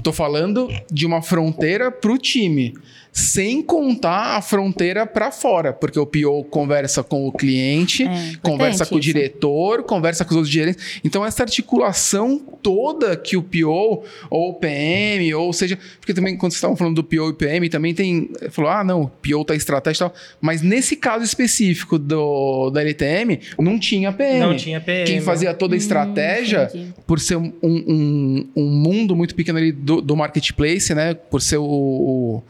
tô 0.03 0.13
falando 0.13 0.69
de 0.91 1.07
uma 1.07 1.23
fronteira 1.23 1.91
pro 1.91 2.19
time 2.19 2.75
sem 3.13 3.61
contar 3.61 4.39
a 4.39 4.43
fronteira 4.43 5.07
para 5.07 5.31
fora, 5.31 5.71
porque 5.71 5.99
o 5.99 6.07
PO 6.07 6.45
conversa 6.45 7.03
com 7.03 7.29
o 7.29 7.33
cliente, 7.33 8.05
é, 8.05 8.33
conversa 8.41 8.87
com 8.87 8.95
o 8.95 9.01
diretor, 9.01 9.83
conversa 9.83 10.25
com 10.25 10.31
os 10.31 10.37
outros 10.37 10.53
gerentes. 10.53 11.01
Então, 11.05 11.25
essa 11.25 11.43
articulação 11.43 12.41
toda 12.63 13.15
que 13.15 13.37
o 13.37 13.43
PO 13.43 14.03
ou 14.31 14.51
o 14.51 14.55
PM, 14.55 15.35
ou 15.35 15.53
seja, 15.53 15.79
porque 16.01 16.15
também 16.15 16.39
quando 16.39 16.53
vocês 16.53 16.59
estavam 16.59 16.75
falando 16.75 16.97
do 16.97 17.05
PO 17.05 17.31
e 17.31 17.33
PM, 17.35 17.69
também 17.69 17.93
tem. 17.93 18.31
Falou, 18.51 18.71
ah, 18.71 18.83
não, 18.83 19.03
o 19.03 19.09
PO 19.09 19.45
tá 19.45 19.55
estratégia 19.55 20.07
e 20.07 20.09
tal. 20.09 20.15
Mas 20.41 20.63
nesse 20.63 20.97
caso 20.97 21.23
específico 21.23 21.99
do, 21.99 22.71
da 22.71 22.81
LTM, 22.81 23.41
não 23.59 23.79
tinha 23.79 24.11
PM. 24.11 24.41
Não 24.41 24.57
tinha 24.57 24.81
PM. 24.81 25.05
Quem 25.05 25.21
fazia 25.21 25.53
toda 25.53 25.75
a 25.75 25.77
hum, 25.77 25.79
estratégia, 25.79 26.71
hum, 26.75 26.93
por 27.07 27.21
ser 27.21 27.37
um, 27.37 27.53
um, 27.63 28.49
um, 28.57 28.65
mundo 28.65 29.15
muito 29.15 29.35
pequeno 29.35 29.59
ali 29.59 29.71
do, 29.71 29.92
do 30.01 30.17
marketplace, 30.17 30.95
né? 30.95 31.15
Por 31.15 31.41
ser 31.41 31.59
o, 31.59 31.65
o 31.65 32.43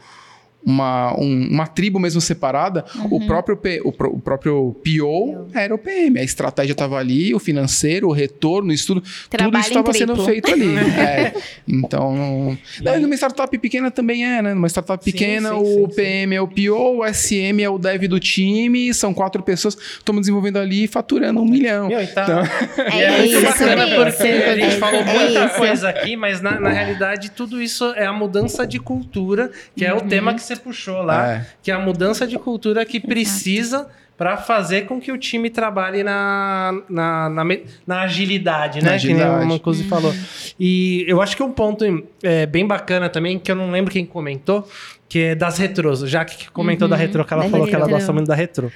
uma, 0.65 1.13
um- 1.19 1.47
uma 1.49 1.67
tribo 1.67 1.99
mesmo 1.99 2.21
separada, 2.21 2.85
Uhum. 2.95 3.07
o, 3.17 3.27
próprio 3.27 3.57
P- 3.57 3.81
o, 3.83 3.89
o 3.89 4.19
próprio 4.19 4.75
PO 4.83 5.47
era 5.53 5.73
o 5.73 5.77
PM. 5.77 6.19
A 6.19 6.23
estratégia 6.23 6.71
estava 6.73 6.97
ali, 6.97 7.33
o 7.33 7.39
financeiro, 7.39 8.07
o 8.07 8.11
retorno, 8.11 8.69
o 8.69 8.73
estudo, 8.73 9.01
tudo 9.01 9.11
Trabalho 9.29 9.59
isso 9.61 9.69
estava 9.69 9.93
sendo 9.93 10.15
feito 10.25 10.51
ali. 10.51 10.73
É. 11.03 11.33
Então, 11.67 12.57
não, 12.81 12.95
e 12.97 12.99
numa 12.99 13.15
startup 13.15 13.57
pequena 13.57 13.89
também 13.91 14.25
é, 14.25 14.41
né? 14.41 14.53
Numa 14.53 14.67
startup 14.69 15.03
Sim, 15.03 15.11
pequena, 15.11 15.49
sim, 15.49 15.55
o 15.55 15.65
sim, 15.65 15.85
sim. 15.89 15.95
PM 15.95 16.35
é 16.35 16.41
o 16.41 16.47
PO, 16.47 16.99
o 16.99 17.13
SM 17.13 17.61
é 17.61 17.69
o 17.69 17.77
dev 17.77 18.03
do 18.07 18.19
time, 18.19 18.93
são 18.93 19.13
quatro 19.13 19.41
pessoas, 19.43 19.75
estamos 19.75 20.21
desenvolvendo 20.21 20.57
ali 20.57 20.83
e 20.85 20.87
faturando 20.87 21.41
um 21.41 21.45
milhão. 21.45 21.87
Meu, 21.87 22.01
e 22.01 22.07
tá- 22.07 22.23
Então- 22.23 22.43
E 22.93 23.01
é, 23.01 23.17
muito 23.17 23.33
isso 23.33 23.41
bacana 23.41 23.85
mesmo. 23.85 24.03
porque 24.05 24.27
a 24.27 24.55
gente 24.55 24.75
É- 24.75 24.79
falou 24.79 25.01
é 25.01 25.03
muita 25.25 25.45
isso. 25.45 25.55
coisa 25.55 25.89
aqui, 25.89 26.15
mas 26.15 26.41
na, 26.41 26.59
na 26.59 26.69
realidade 26.69 27.31
tudo 27.31 27.61
isso 27.61 27.85
é 27.95 28.05
a 28.05 28.13
mudança 28.13 28.65
de 28.67 28.79
cultura, 28.79 29.51
que 29.75 29.83
é 29.85 29.93
o 29.93 30.01
tema 30.01 30.33
que 30.33 30.41
você 30.41 30.52
puxou 30.59 31.01
lá, 31.01 31.33
É. 31.33 31.45
que 31.61 31.71
é 31.71 31.73
a 31.73 31.79
mudança 31.79 32.25
de 32.27 32.37
cultura 32.39 32.85
que 32.85 32.99
precisa 32.99 33.87
para 34.17 34.37
fazer 34.37 34.83
com 34.85 35.01
que 35.01 35.11
o 35.11 35.17
time 35.17 35.49
trabalhe 35.49 36.03
na, 36.03 36.71
na, 36.87 37.29
na, 37.29 37.43
na 37.85 38.01
agilidade, 38.01 38.81
Na 38.83 38.91
né? 38.91 38.99
Que 38.99 39.07
nem 39.07 39.15
agilidade. 39.17 39.43
o 39.45 39.47
Mancusi 39.47 39.83
falou. 39.85 40.13
E 40.59 41.03
eu 41.07 41.19
acho 41.21 41.35
que 41.35 41.41
um 41.43 41.51
ponto 41.51 41.83
é, 42.21 42.45
bem 42.45 42.65
bacana 42.65 43.09
também, 43.09 43.39
que 43.39 43.51
eu 43.51 43.55
não 43.55 43.71
lembro 43.71 43.91
quem 43.91 44.05
comentou, 44.05 44.67
que 45.09 45.19
é 45.19 45.35
das 45.35 45.57
retrôs. 45.57 46.01
Já 46.01 46.23
que 46.23 46.49
comentou 46.51 46.87
da 46.87 46.95
retrô, 46.95 47.25
que 47.25 47.33
ela 47.33 47.43
da 47.43 47.49
falou 47.49 47.67
que 47.67 47.75
ela 47.75 47.87
gosta 47.87 48.13
muito 48.13 48.27
da 48.27 48.35
retrô. 48.35 48.71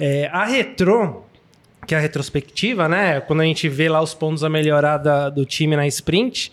É, 0.00 0.28
a 0.30 0.44
retrô, 0.44 1.22
que 1.86 1.94
é 1.94 1.98
a 1.98 2.00
retrospectiva, 2.00 2.86
né? 2.86 3.20
Quando 3.20 3.40
a 3.40 3.44
gente 3.44 3.68
vê 3.70 3.88
lá 3.88 4.02
os 4.02 4.12
pontos 4.12 4.44
a 4.44 4.48
melhorar 4.50 4.98
da- 4.98 5.30
do 5.30 5.46
time 5.46 5.74
na 5.74 5.86
sprint, 5.86 6.52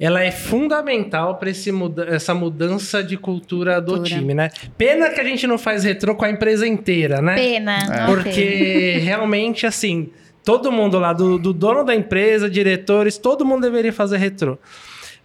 ela 0.00 0.24
é 0.24 0.30
fundamental 0.30 1.36
para 1.36 1.50
muda 1.74 2.06
essa 2.08 2.34
mudança 2.34 3.04
de 3.04 3.18
cultura 3.18 3.82
do 3.82 3.92
Cultura. 3.92 4.08
time, 4.08 4.32
né? 4.32 4.50
Pena 4.78 5.10
que 5.10 5.20
a 5.20 5.24
gente 5.24 5.46
não 5.46 5.58
faz 5.58 5.84
retrô 5.84 6.14
com 6.14 6.24
a 6.24 6.30
empresa 6.30 6.66
inteira, 6.66 7.20
né? 7.20 7.34
Pena. 7.34 7.78
É. 7.78 8.06
Porque 8.06 8.98
realmente, 9.02 9.66
assim, 9.66 10.08
todo 10.42 10.72
mundo 10.72 10.98
lá, 10.98 11.12
do, 11.12 11.38
do 11.38 11.52
dono 11.52 11.84
da 11.84 11.94
empresa, 11.94 12.48
diretores, 12.48 13.18
todo 13.18 13.44
mundo 13.44 13.60
deveria 13.60 13.92
fazer 13.92 14.16
retrô. 14.16 14.56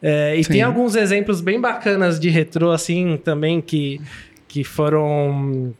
É, 0.01 0.35
e 0.35 0.43
Sim. 0.43 0.51
tem 0.51 0.61
alguns 0.61 0.97
exemplos 0.97 1.39
bem 1.39 1.59
bacanas 1.59 2.19
de 2.19 2.29
retrô, 2.29 2.71
assim, 2.71 3.15
também, 3.23 3.61
que, 3.61 4.01
que 4.45 4.65
foram 4.65 5.73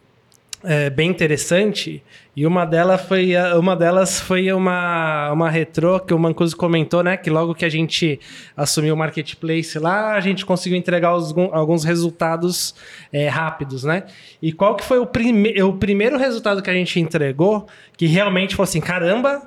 é, 0.65 0.89
bem 0.89 1.09
interessante. 1.09 2.03
E 2.35 2.45
uma, 2.45 2.65
delas 2.65 3.01
foi, 3.01 3.33
uma 3.57 3.75
delas 3.75 4.19
foi 4.19 4.51
uma, 4.51 5.31
uma 5.31 5.49
retrô 5.49 5.99
que 5.99 6.13
o 6.13 6.19
Mancuso 6.19 6.55
comentou, 6.57 7.01
né? 7.03 7.15
Que 7.15 7.29
logo 7.29 7.55
que 7.55 7.63
a 7.63 7.69
gente 7.69 8.19
assumiu 8.57 8.93
o 8.93 8.97
marketplace 8.97 9.79
lá, 9.79 10.13
a 10.13 10.19
gente 10.19 10.45
conseguiu 10.45 10.77
entregar 10.77 11.15
os- 11.15 11.33
alguns 11.53 11.83
resultados 11.85 12.75
é, 13.13 13.27
rápidos, 13.29 13.83
né? 13.85 14.03
E 14.41 14.51
qual 14.51 14.75
que 14.75 14.83
foi 14.83 14.99
o, 14.99 15.05
prime 15.05 15.61
o 15.63 15.73
primeiro 15.73 16.17
resultado 16.17 16.61
que 16.61 16.69
a 16.69 16.73
gente 16.73 16.99
entregou 16.99 17.67
que 17.95 18.05
realmente 18.05 18.55
foi 18.55 18.63
assim, 18.63 18.81
caramba, 18.81 19.41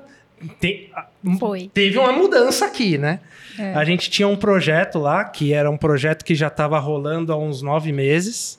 te- 0.60 0.90
Foi. 1.38 1.70
teve 1.74 1.98
uma 1.98 2.12
mudança 2.12 2.64
aqui, 2.64 2.96
né? 2.96 3.20
É. 3.58 3.74
A 3.74 3.84
gente 3.84 4.08
tinha 4.08 4.26
um 4.28 4.36
projeto 4.36 4.98
lá, 4.98 5.24
que 5.24 5.52
era 5.52 5.68
um 5.70 5.76
projeto 5.76 6.24
que 6.24 6.34
já 6.34 6.46
estava 6.46 6.78
rolando 6.78 7.32
há 7.32 7.36
uns 7.36 7.60
nove 7.60 7.90
meses, 7.92 8.56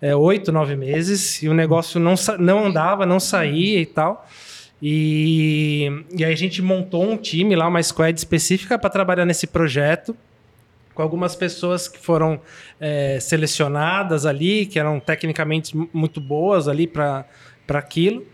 é, 0.00 0.14
oito, 0.14 0.52
nove 0.52 0.76
meses, 0.76 1.42
e 1.42 1.48
o 1.48 1.54
negócio 1.54 1.98
não, 2.00 2.14
não 2.38 2.66
andava, 2.66 3.06
não 3.06 3.18
saía 3.20 3.80
e 3.80 3.86
tal. 3.86 4.28
E, 4.82 5.90
e 6.14 6.24
aí 6.24 6.32
a 6.32 6.36
gente 6.36 6.60
montou 6.60 7.08
um 7.08 7.16
time 7.16 7.56
lá, 7.56 7.66
uma 7.66 7.82
squad 7.82 8.16
específica 8.18 8.78
para 8.78 8.90
trabalhar 8.90 9.24
nesse 9.24 9.46
projeto, 9.46 10.14
com 10.94 11.02
algumas 11.02 11.34
pessoas 11.34 11.88
que 11.88 11.98
foram 11.98 12.40
é, 12.78 13.18
selecionadas 13.20 14.26
ali, 14.26 14.66
que 14.66 14.78
eram 14.78 15.00
tecnicamente 15.00 15.76
mu- 15.76 15.88
muito 15.92 16.20
boas 16.20 16.68
ali 16.68 16.86
para 16.86 17.24
aquilo. 17.70 18.24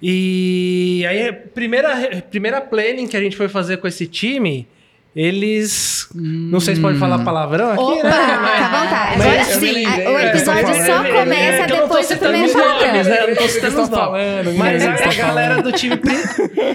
E 0.00 1.04
aí, 1.08 1.28
a 1.28 1.32
primeira, 1.32 2.22
primeira 2.22 2.60
planning 2.60 3.06
que 3.06 3.16
a 3.16 3.20
gente 3.20 3.36
foi 3.36 3.48
fazer 3.48 3.76
com 3.76 3.86
esse 3.86 4.06
time, 4.06 4.66
eles. 5.14 6.08
Não 6.14 6.58
sei 6.60 6.74
se 6.76 6.80
pode 6.80 6.98
falar 6.98 7.18
palavrão 7.24 7.70
aqui, 7.70 7.80
Opa, 7.82 8.02
né? 8.02 8.12
fica 8.12 8.64
à 8.64 8.82
vontade. 8.84 9.18
mas 9.18 9.26
Agora 9.26 9.52
eu 9.52 9.60
me 9.60 9.66
sim, 9.68 9.72
lembrei, 9.84 10.06
a- 10.06 10.10
o 10.10 10.18
é, 10.18 10.26
episódio 10.28 10.62
tá 10.66 10.74
só 10.74 10.84
falando, 10.84 11.06
é, 11.06 11.12
começa 11.12 11.42
é 11.62 11.66
que 11.66 11.72
eu 11.72 11.76
não 11.76 11.82
tô 11.82 11.88
depois 11.88 12.06
do 12.06 12.12
citando 12.14 12.30
primeiro 12.32 12.46
os 12.48 12.54
nomes, 12.54 12.80
palavrão. 12.82 13.04
né? 13.04 13.20
Eu 13.22 13.26
não 13.34 13.46
estão 13.46 13.68
os 13.68 13.74
nomes. 13.74 13.88
falando, 13.90 14.54
Mas 14.58 14.86
a, 14.86 14.92
a 14.94 15.14
galera 15.14 15.62
do 15.62 15.72
time 15.72 16.00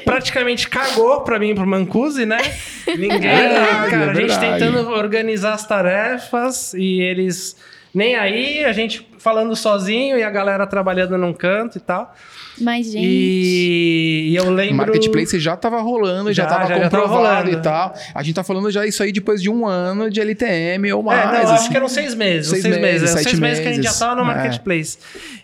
praticamente 0.05 0.69
cagou 0.69 1.22
pra 1.22 1.39
mim, 1.39 1.55
pro 1.55 1.65
Mancusi, 1.68 2.26
né? 2.26 2.38
Ninguém. 2.88 3.19
Verdade, 3.19 3.89
cara, 3.89 4.05
é 4.05 4.09
a 4.11 4.14
gente 4.14 4.39
tentando 4.39 4.89
organizar 4.91 5.53
as 5.53 5.65
tarefas 5.68 6.73
e 6.73 7.01
eles. 7.01 7.55
Nem 7.93 8.15
aí, 8.15 8.64
a 8.65 8.73
gente 8.73 9.07
falando 9.18 9.55
sozinho 9.55 10.18
e 10.18 10.23
a 10.23 10.30
galera 10.30 10.68
trabalhando 10.68 11.18
num 11.18 11.34
canto 11.34 11.77
e 11.77 11.81
tal. 11.81 12.14
Mas, 12.59 12.91
gente. 12.91 13.05
E, 13.05 14.30
e 14.31 14.35
eu 14.35 14.45
O 14.45 14.49
lembro. 14.49 14.77
marketplace 14.77 15.39
já 15.39 15.53
estava 15.53 15.80
rolando, 15.80 16.31
já 16.34 16.43
Já, 16.43 16.49
estava 16.49 16.68
já- 16.68 16.89
tava 16.89 17.03
comprovado 17.03 17.18
rolando. 17.45 17.51
e 17.51 17.61
tal. 17.61 17.93
A 18.15 18.23
gente 18.23 18.35
tá 18.35 18.43
falando 18.43 18.69
já 18.72 18.85
isso 18.85 19.01
aí 19.03 19.11
depois 19.11 19.41
de 19.41 19.49
um 19.49 19.65
ano 19.65 20.09
de 20.09 20.19
LTM 20.22 20.91
ou 20.93 21.01
É, 21.01 21.05
mais. 21.05 21.26
não, 21.26 21.34
eu 21.34 21.39
acho 21.41 21.53
assim. 21.53 21.69
que 21.69 21.77
eram 21.77 21.88
seis 21.88 22.14
meses. 22.15 22.49
Seis 22.49 22.61
Seis, 22.64 22.76
meses. 22.77 22.91
meses, 22.91 23.09
Eram 23.09 23.18
sete 23.18 23.30
seis 23.30 23.39
meses 23.39 23.59
que 23.61 23.68
a 23.68 23.73
gente 23.73 23.84
já 23.84 23.93
tava 23.93 24.15
no 24.15 24.22
É. 24.31 24.35
marketplace. 24.35 24.97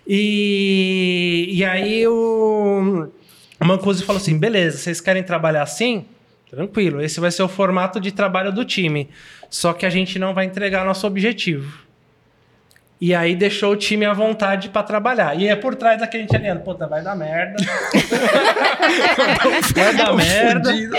E, 0.08 1.50
e 1.52 1.66
aí 1.66 2.08
o, 2.08 3.08
o 3.62 3.66
Mancusi 3.66 4.04
falou 4.04 4.22
assim: 4.22 4.38
beleza, 4.38 4.78
vocês 4.78 5.00
querem 5.02 5.24
trabalhar 5.24 5.64
assim? 5.64 6.06
Tranquilo, 6.50 7.02
esse 7.02 7.20
vai 7.20 7.32
ser 7.32 7.42
o 7.44 7.48
formato 7.48 8.00
de 8.00 8.12
trabalho 8.12 8.52
do 8.52 8.64
time. 8.64 9.10
Só 9.50 9.74
que 9.74 9.86
a 9.86 9.90
gente 9.90 10.18
não 10.20 10.34
vai 10.34 10.46
entregar 10.46 10.86
nosso 10.86 11.06
objetivo. 11.08 11.72
E 13.02 13.14
aí 13.14 13.36
deixou 13.36 13.74
o 13.74 13.76
time 13.76 14.06
à 14.06 14.14
vontade 14.14 14.70
pra 14.70 14.82
trabalhar. 14.82 15.36
E 15.38 15.48
é 15.48 15.56
por 15.58 15.76
trás 15.76 16.00
daquele 16.00 16.24
gente 16.24 16.36
aliando, 16.36 16.62
puta, 16.62 16.88
vai 16.88 17.04
dar 17.04 17.16
merda. 17.16 17.56
vai 19.76 19.94
dar 19.96 20.14
merda. 20.14 20.70
Fudido. 20.72 20.96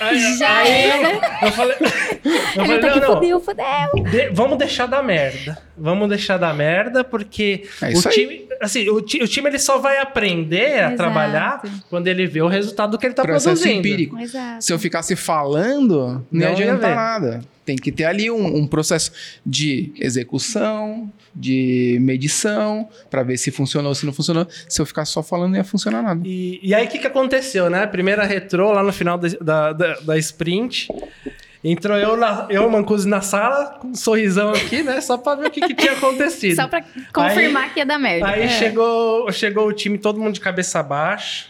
Aí, 0.00 0.36
Já 0.38 0.56
aí 0.58 0.82
era. 0.84 1.08
eu, 1.12 1.20
eu 1.42 1.52
falei, 1.52 1.76
eu 1.80 2.64
falei 2.64 2.80
tá 2.80 2.86
não, 2.88 2.96
não, 2.96 3.14
fudeu, 3.14 3.40
fudeu. 3.40 4.10
de- 4.10 4.30
vamos 4.30 4.58
deixar 4.58 4.86
da 4.86 5.02
merda. 5.02 5.58
Vamos 5.84 6.08
deixar 6.08 6.38
da 6.38 6.54
merda, 6.54 7.02
porque 7.02 7.64
É 7.82 7.86
o 7.88 7.90
isso 7.90 8.08
aí. 8.08 8.14
time, 8.14 8.46
assim, 8.60 8.88
o, 8.88 9.00
ti- 9.00 9.20
o 9.20 9.26
time 9.26 9.48
ele 9.50 9.58
só 9.58 9.78
vai 9.78 9.98
aprender 9.98 10.74
a 10.74 10.78
Exato. 10.86 10.96
trabalhar 10.96 11.62
quando 11.90 12.06
ele 12.06 12.24
vê 12.26 12.40
o 12.40 12.46
resultado 12.46 12.92
do 12.92 12.98
que 12.98 13.04
ele 13.06 13.12
está 13.14 13.24
Processo 13.24 13.46
produzindo. 13.62 13.78
empírico. 13.80 14.16
Exato. 14.18 14.62
Se 14.64 14.72
eu 14.72 14.78
ficasse 14.78 15.16
falando, 15.16 15.98
não, 15.98 16.24
Não 16.30 16.40
ia 16.40 16.46
ia 16.46 16.52
adiantar 16.52 16.90
ver. 16.90 16.94
nada. 16.96 17.40
Tem 17.64 17.74
que 17.76 17.90
ter 17.90 18.04
ali 18.04 18.30
um, 18.30 18.44
um 18.58 18.66
processo 18.66 19.10
de 19.44 19.92
execução, 20.00 21.12
de 21.34 21.96
medição, 22.00 22.88
para 23.10 23.22
ver 23.22 23.36
se 23.36 23.50
funcionou 23.50 23.88
ou 23.90 23.94
se 23.94 24.04
não 24.06 24.12
funcionou. 24.12 24.46
Se 24.68 24.80
eu 24.80 24.86
ficasse 24.86 25.12
só 25.12 25.22
falando, 25.22 25.50
não 25.50 25.58
ia 25.58 25.64
funcionar 25.64 26.02
nada. 26.02 26.20
E, 26.24 26.58
e 26.62 26.74
aí, 26.74 26.86
o 26.86 26.88
que, 26.88 26.98
que 26.98 27.06
aconteceu, 27.06 27.68
né? 27.70 27.86
Primeira 27.86 28.24
retrô, 28.24 28.72
lá 28.72 28.82
no 28.82 28.92
final 28.92 29.18
da, 29.18 29.72
da- 29.72 29.94
da 30.00 30.18
sprint. 30.18 30.88
Entrou 31.64 31.96
eu, 31.96 32.16
na, 32.16 32.46
eu, 32.50 32.68
Mancusi, 32.68 33.08
na 33.08 33.20
sala, 33.20 33.76
com 33.80 33.88
um 33.88 33.94
sorrisão 33.94 34.50
aqui, 34.50 34.82
né? 34.82 35.00
Só 35.00 35.16
pra 35.16 35.36
ver 35.36 35.46
o 35.46 35.50
que, 35.50 35.60
que 35.60 35.74
tinha 35.74 35.92
acontecido. 35.92 36.56
Só 36.56 36.66
pra 36.66 36.82
confirmar 37.12 37.72
que 37.72 37.78
ia 37.78 37.86
dar 37.86 37.98
merda. 38.00 38.26
Aí 38.26 38.42
É. 38.42 38.48
chegou, 38.48 39.30
chegou 39.30 39.68
o 39.68 39.72
time, 39.72 39.96
todo 39.96 40.18
mundo 40.18 40.34
de 40.34 40.40
cabeça 40.40 40.82
baixa. 40.82 41.46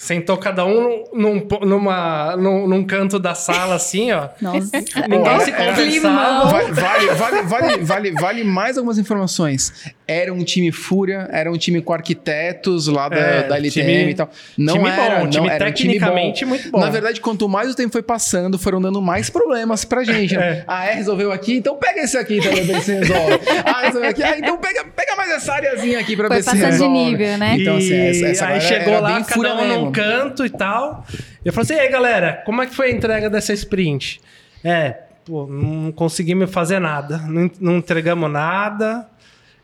Sentou 0.00 0.36
cada 0.36 0.64
um 0.64 1.04
num, 1.12 1.44
numa, 1.62 2.36
num, 2.36 2.68
num 2.68 2.84
canto 2.84 3.18
da 3.18 3.34
sala, 3.34 3.74
assim, 3.74 4.12
ó. 4.12 4.28
Nossa. 4.40 4.70
Ninguém 5.08 5.40
se 5.40 5.50
Era- 5.50 5.66
conversava. 5.72 6.44
Vale, 6.48 6.70
vale, 6.72 7.06
vale, 7.14 7.42
vale, 7.42 7.76
vale, 7.82 8.12
vale 8.12 8.44
mais 8.44 8.78
algumas 8.78 8.96
informações. 8.96 9.72
Era 10.06 10.32
um 10.32 10.42
time 10.44 10.70
Fúria, 10.72 11.28
era 11.32 11.50
um 11.52 11.58
time 11.58 11.82
com 11.82 11.92
arquitetos 11.92 12.86
lá 12.86 13.08
da, 13.08 13.16
É, 13.16 13.42
da 13.42 13.56
LTM 13.58 13.86
time- 13.92 14.10
e 14.10 14.14
tal. 14.14 14.30
Não 14.56 14.74
time 14.74 14.88
era, 14.88 15.16
bom, 15.16 15.22
não 15.24 15.30
time 15.30 15.48
era 15.48 15.68
um 15.68 15.72
time 15.72 15.88
bom. 15.98 15.98
tecnicamente 16.06 16.44
muito 16.46 16.70
bom. 16.70 16.78
Na 16.80 16.88
verdade, 16.90 17.20
quanto 17.20 17.48
mais 17.48 17.68
o 17.70 17.74
tempo 17.74 17.90
foi 17.92 18.02
passando, 18.02 18.56
foram 18.58 18.80
dando 18.80 19.02
mais 19.02 19.28
problemas 19.28 19.84
pra 19.84 20.04
gente. 20.04 20.36
né? 20.36 20.58
É. 20.60 20.64
Ah, 20.66 20.86
é, 20.86 20.94
resolveu 20.94 21.30
aqui, 21.32 21.56
então 21.56 21.76
pega 21.76 22.00
esse 22.02 22.16
aqui 22.16 22.40
pra 22.40 22.52
ver 22.52 22.80
se 22.82 22.92
resolve. 22.94 23.38
Ah, 23.66 23.82
resolveu 23.82 24.10
aqui, 24.10 24.22
ah, 24.22 24.38
então 24.38 24.56
pega, 24.58 24.84
pega 24.96 25.16
mais 25.16 25.30
essa 25.30 25.52
areazinha 25.54 25.98
aqui 25.98 26.16
pra 26.16 26.28
Foi 26.28 26.36
ver 26.36 26.42
se 26.42 26.50
passando 26.50 26.60
de 26.64 26.70
resolve. 26.70 26.98
nível, 27.10 27.38
né? 27.38 27.56
Então, 27.58 27.76
assim, 27.76 27.94
essa, 27.96 28.26
essa 28.28 28.46
aí 28.46 28.60
chegou 28.60 28.92
era 28.94 29.00
lá, 29.02 29.08
bem 29.14 29.22
cada 29.24 29.34
Fúria 29.34 29.54
um 29.88 29.92
canto 29.92 30.44
e 30.44 30.50
tal. 30.50 31.04
Eu 31.44 31.52
falei 31.52 31.64
assim, 31.64 31.74
e 31.74 31.80
aí, 31.80 31.88
galera, 31.88 32.42
como 32.44 32.62
é 32.62 32.66
que 32.66 32.74
foi 32.74 32.88
a 32.88 32.90
entrega 32.90 33.28
dessa 33.28 33.52
sprint? 33.52 34.20
É, 34.64 34.96
pô, 35.24 35.46
não 35.46 35.92
conseguimos 35.92 36.50
fazer 36.50 36.78
nada. 36.78 37.18
Não, 37.18 37.50
não 37.60 37.76
entregamos 37.78 38.30
nada. 38.30 39.06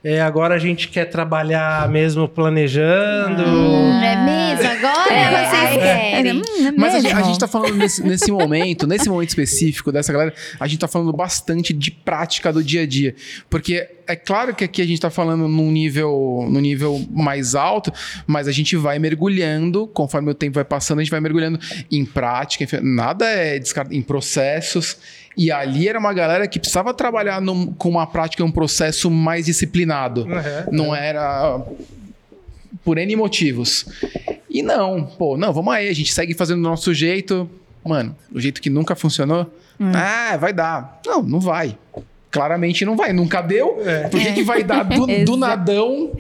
É, 0.07 0.21
agora 0.21 0.55
a 0.55 0.59
gente 0.59 0.89
quer 0.89 1.07
trabalhar 1.07 1.89
mesmo 1.89 2.29
planejando. 2.29 3.43
É 3.43 4.17
mesmo? 4.23 4.71
Agora 4.71 5.15
É, 5.15 5.47
vocês 5.47 5.71
é, 5.71 5.79
querem. 5.79 6.31
é, 6.31 6.35
hum, 6.35 6.43
é 6.69 6.73
Mas 6.73 6.95
a 6.95 7.01
gente, 7.01 7.15
a 7.15 7.23
gente 7.23 7.39
tá 7.39 7.49
falando 7.49 7.75
nesse, 7.75 8.03
nesse 8.03 8.31
momento, 8.31 8.87
nesse 8.87 9.09
momento 9.09 9.31
específico 9.31 9.91
dessa 9.91 10.13
galera, 10.13 10.35
a 10.61 10.67
gente 10.67 10.79
tá 10.81 10.89
falando 10.89 11.11
bastante 11.11 11.73
de 11.73 11.91
prática 11.91 12.53
do 12.53 12.63
dia 12.63 12.83
a 12.83 12.87
dia. 12.87 13.15
Porque 13.49 13.89
é 14.07 14.17
claro 14.17 14.55
que 14.55 14.65
aqui 14.65 14.83
a 14.83 14.85
gente 14.85 14.95
está 14.95 15.11
falando 15.11 15.49
num 15.49 15.71
nível, 15.71 16.47
num 16.49 16.61
nível 16.61 17.05
mais 17.11 17.55
alto, 17.55 17.93
mas 18.27 18.49
a 18.49 18.53
gente 18.53 18.77
vai 18.77 18.99
mergulhando, 18.99 19.87
conforme 19.87 20.31
o 20.31 20.35
tempo 20.35 20.55
vai 20.55 20.65
passando, 20.65 21.01
a 21.01 21.03
gente 21.03 21.11
vai 21.11 21.21
mergulhando 21.21 21.59
em 21.91 22.05
prática, 22.05 22.81
nada 22.83 23.27
é 23.27 23.59
descartado, 23.59 23.95
em 23.95 24.03
processos. 24.03 24.97
E 25.37 25.51
ali 25.51 25.89
era 25.89 25.99
uma 25.99 26.13
galera 26.13 26.47
que 26.47 26.61
precisava 26.61 26.95
trabalhar 26.95 27.41
num, 27.41 27.67
com 27.67 27.89
uma 27.89 28.07
prática, 28.07 28.45
um 28.45 28.53
processo 28.53 29.11
mais 29.11 29.47
disciplinado. 29.47 30.23
Uhum. 30.23 30.73
Não 30.73 30.95
era 30.95 31.61
por 32.85 32.99
N 32.99 33.17
motivos. 33.17 33.87
E 34.49 34.63
não, 34.63 35.05
pô, 35.05 35.37
não, 35.37 35.53
vamos 35.53 35.75
aí, 35.75 35.89
a 35.89 35.95
gente 35.95 36.13
segue 36.13 36.35
fazendo 36.35 36.63
do 36.63 36.69
nosso 36.69 36.95
jeito. 36.95 37.51
Mano, 37.85 38.17
o 38.33 38.41
jeito 38.41 38.63
que 38.63 38.71
nunca 38.71 38.95
funcionou. 38.95 39.53
Ah, 39.95 40.37
vai 40.37 40.53
dar. 40.53 41.01
Não, 41.05 41.23
não 41.23 41.41
vai. 41.41 41.77
Claramente 42.35 42.85
não 42.85 42.97
vai. 42.97 43.13
Nunca 43.13 43.41
deu. 43.41 43.81
É. 43.87 44.09
Por 44.09 44.21
que, 44.21 44.33
que 44.33 44.43
vai 44.43 44.65
dar 44.65 44.83
do, 44.83 45.07
do 45.25 45.37
nadão? 45.37 46.11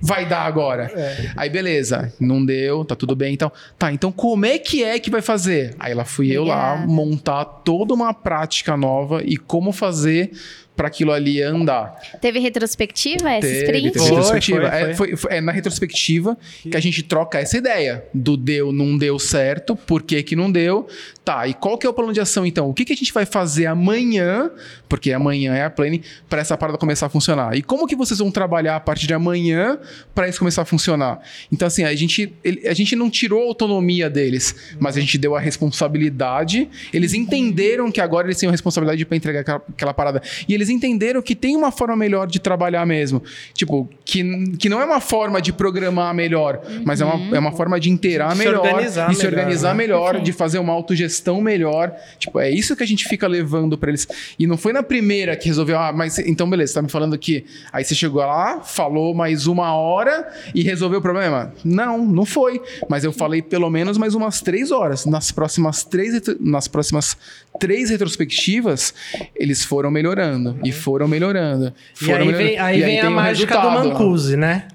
Vai 0.00 0.24
dar 0.24 0.42
agora. 0.42 0.90
É. 0.94 1.32
Aí, 1.36 1.50
beleza. 1.50 2.12
Não 2.20 2.44
deu, 2.44 2.84
tá 2.84 2.94
tudo 2.94 3.16
bem. 3.16 3.34
Então, 3.34 3.50
tá, 3.76 3.92
então 3.92 4.12
como 4.12 4.46
é 4.46 4.56
que 4.56 4.84
é 4.84 5.00
que 5.00 5.10
vai 5.10 5.20
fazer? 5.20 5.74
Aí 5.76 5.92
lá 5.92 6.04
fui 6.04 6.30
eu 6.30 6.44
lá 6.44 6.76
montar 6.76 7.44
toda 7.44 7.92
uma 7.92 8.14
prática 8.14 8.76
nova 8.76 9.20
e 9.24 9.36
como 9.36 9.72
fazer 9.72 10.30
para 10.78 10.86
aquilo 10.86 11.10
ali 11.12 11.42
andar. 11.42 11.96
Teve 12.20 12.38
retrospectiva 12.38 13.28
essa 13.32 13.40
Teve, 13.48 13.64
sprint? 13.64 13.90
teve 13.90 13.98
Foi, 13.98 14.08
retrospectiva. 14.10 14.60
foi, 14.60 14.68
É, 14.68 14.94
foi. 14.94 14.94
foi- 15.08 15.16
foi- 15.16 15.32
é 15.34 15.40
na 15.40 15.50
retrospectiva 15.50 16.38
que 16.62 16.76
a 16.76 16.80
gente 16.80 17.02
troca 17.02 17.40
essa 17.40 17.56
ideia 17.58 18.04
do 18.14 18.36
deu, 18.36 18.70
não 18.72 18.96
deu 18.96 19.18
certo, 19.18 19.74
por 19.74 20.02
que 20.04 20.22
que 20.22 20.36
não 20.36 20.50
deu. 20.52 20.86
Tá, 21.24 21.46
e 21.48 21.52
qual 21.52 21.76
que 21.76 21.84
é 21.86 21.90
o 21.90 21.92
plano 21.92 22.12
de 22.12 22.20
ação 22.20 22.46
então? 22.46 22.70
O 22.70 22.72
que, 22.72 22.84
que 22.84 22.92
a 22.92 22.96
gente 22.96 23.12
vai 23.12 23.26
fazer 23.26 23.66
amanhã, 23.66 24.50
porque 24.88 25.12
amanhã 25.12 25.52
é 25.54 25.64
a 25.64 25.70
planning, 25.70 26.00
para 26.28 26.40
essa 26.40 26.56
parada 26.56 26.78
começar 26.78 27.06
a 27.06 27.08
funcionar? 27.10 27.56
E 27.56 27.60
como 27.62 27.86
que 27.86 27.96
vocês 27.96 28.18
vão 28.20 28.30
trabalhar 28.30 28.76
a 28.76 28.80
partir 28.80 29.06
de 29.08 29.12
amanhã 29.14 29.78
para 30.14 30.28
isso 30.28 30.38
começar 30.38 30.62
a 30.62 30.64
funcionar? 30.64 31.20
Então 31.52 31.66
assim, 31.66 31.82
a 31.84 31.94
gente, 31.94 32.32
ele- 32.44 32.66
a 32.68 32.72
gente 32.72 32.94
não 32.96 33.10
tirou 33.10 33.42
a 33.42 33.46
autonomia 33.46 34.08
deles, 34.08 34.54
mas 34.78 34.96
a 34.96 35.00
gente 35.00 35.18
deu 35.18 35.34
a 35.34 35.40
responsabilidade. 35.40 36.68
Eles 36.92 37.12
entenderam 37.14 37.90
que 37.90 38.00
agora 38.00 38.26
eles 38.28 38.38
têm 38.38 38.48
a 38.48 38.52
responsabilidade 38.52 39.04
para 39.04 39.16
entregar 39.16 39.40
aquela, 39.40 39.62
aquela 39.68 39.92
parada. 39.94 40.22
E 40.48 40.54
eles 40.54 40.67
entenderam 40.68 41.20
que 41.22 41.34
tem 41.34 41.56
uma 41.56 41.70
forma 41.70 41.96
melhor 41.96 42.26
de 42.26 42.38
trabalhar 42.38 42.86
mesmo. 42.86 43.22
Tipo, 43.54 43.88
que, 44.04 44.22
que 44.56 44.68
não 44.68 44.80
é 44.80 44.84
uma 44.84 45.00
forma 45.00 45.40
de 45.40 45.52
programar 45.52 46.14
melhor, 46.14 46.60
mas 46.84 47.00
é 47.00 47.04
uma, 47.04 47.36
é 47.36 47.38
uma 47.38 47.52
forma 47.52 47.78
de 47.78 47.90
inteirar 47.90 48.32
De 48.32 48.38
melhor, 48.38 48.82
de 48.82 48.90
se 48.90 48.98
melhor, 48.98 49.26
organizar 49.26 49.74
né? 49.74 49.74
melhor, 49.74 50.20
de 50.20 50.32
fazer 50.32 50.58
uma 50.58 50.72
autogestão 50.72 51.40
melhor. 51.40 51.94
Tipo, 52.18 52.40
é 52.40 52.50
isso 52.50 52.74
que 52.74 52.82
a 52.82 52.86
gente 52.86 53.06
fica 53.06 53.26
levando 53.26 53.76
para 53.76 53.90
eles. 53.90 54.06
E 54.38 54.46
não 54.46 54.56
foi 54.56 54.72
na 54.72 54.82
primeira 54.82 55.36
que 55.36 55.48
resolveu, 55.48 55.78
ah, 55.78 55.92
mas 55.92 56.18
então 56.18 56.48
beleza, 56.48 56.72
você 56.72 56.78
tá 56.78 56.82
me 56.82 56.88
falando 56.88 57.18
que 57.18 57.44
aí 57.72 57.84
você 57.84 57.94
chegou 57.94 58.22
lá, 58.22 58.60
falou 58.60 59.14
mais 59.14 59.46
uma 59.46 59.74
hora 59.74 60.28
e 60.54 60.62
resolveu 60.62 60.98
o 60.98 61.02
problema? 61.02 61.52
Não, 61.64 62.04
não 62.04 62.24
foi. 62.24 62.60
Mas 62.88 63.04
eu 63.04 63.12
falei 63.12 63.42
pelo 63.42 63.70
menos 63.70 63.98
mais 63.98 64.14
umas 64.14 64.40
três 64.40 64.70
horas. 64.70 65.06
Nas 65.06 65.30
próximas 65.30 65.84
três, 65.84 66.20
nas 66.40 66.68
próximas 66.68 67.16
três 67.58 67.90
retrospectivas, 67.90 68.94
eles 69.34 69.64
foram 69.64 69.90
melhorando 69.90 70.57
e 70.64 70.72
foram 70.72 71.08
melhorando. 71.08 71.72
E 72.00 72.04
Foram 72.04 72.20
aí 72.20 72.26
melhorando. 72.26 72.48
vem, 72.50 72.58
aí 72.58 72.78
E 72.80 72.82
vem 72.82 73.00
a 73.00 73.10
mágica 73.10 73.58
do. 73.58 73.70
Mancusi, 73.70 74.36
né? 74.36 74.68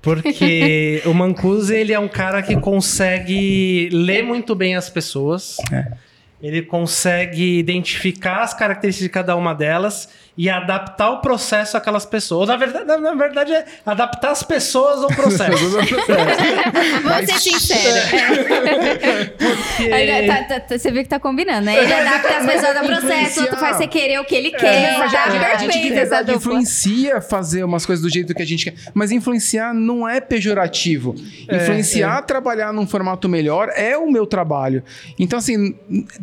Porque 0.00 1.02
o 1.06 1.14
Mancusi, 1.14 1.74
ele 1.74 1.92
é 1.92 1.98
um 1.98 2.08
cara 2.08 2.42
que 2.42 2.56
consegue 2.56 3.88
ler 3.92 4.22
muito 4.22 4.54
bem 4.54 4.76
as 4.76 4.88
pessoas. 4.90 5.56
É. 5.72 5.92
Ele 6.42 6.62
consegue 6.62 7.58
identificar 7.58 8.42
as 8.42 8.52
características 8.52 9.04
de 9.04 9.12
cada 9.12 9.36
uma 9.36 9.54
delas 9.54 10.08
e 10.36 10.48
adaptar 10.48 11.10
o 11.10 11.20
processo 11.20 11.76
àquelas 11.76 12.06
pessoas. 12.06 12.48
Na 12.48 12.56
verdade, 12.56 12.86
na, 12.86 12.96
na 12.98 13.14
verdade 13.14 13.52
é 13.52 13.64
adaptar 13.84 14.30
as 14.30 14.42
pessoas 14.42 15.02
ao 15.02 15.08
processo. 15.08 15.52
Vamos 17.04 17.26
ser 17.30 17.38
sinceros. 17.38 18.04
Porque- 19.76 20.26
tá- 20.26 20.44
tá- 20.44 20.60
tá- 20.60 20.78
você 20.78 20.90
vê 20.90 21.02
que 21.02 21.08
tá 21.08 21.18
combinando, 21.20 21.66
né? 21.66 21.82
Ele 21.82 21.92
adapta 21.92 22.36
as 22.38 22.46
pessoas 22.46 22.76
ao 22.76 22.84
processo, 22.84 23.40
outro 23.42 23.56
faz 23.58 23.76
você 23.76 23.86
querer 23.86 24.18
o 24.20 24.24
que 24.24 24.34
ele 24.34 24.50
quer. 24.50 24.98
Mas 24.98 25.12
tá 25.12 25.30
perfeito 25.58 25.98
essa 25.98 26.18
dupla. 26.22 26.34
influencia 26.36 27.20
fazer 27.20 27.64
umas 27.64 27.84
coisas 27.84 28.02
do 28.02 28.10
jeito 28.10 28.34
que 28.34 28.42
a 28.42 28.46
gente 28.46 28.70
quer. 28.70 28.74
Mas 28.94 29.10
influenciar 29.10 29.74
não 29.74 30.08
é 30.08 30.20
pejorativo. 30.20 31.14
É, 31.48 31.56
influenciar, 31.56 32.22
trabalhar 32.22 32.72
num 32.72 32.86
formato 32.86 33.28
melhor 33.28 33.70
é 33.74 33.96
o 33.96 34.10
meu 34.10 34.26
trabalho. 34.26 34.82
Então, 35.18 35.38
assim, 35.38 35.74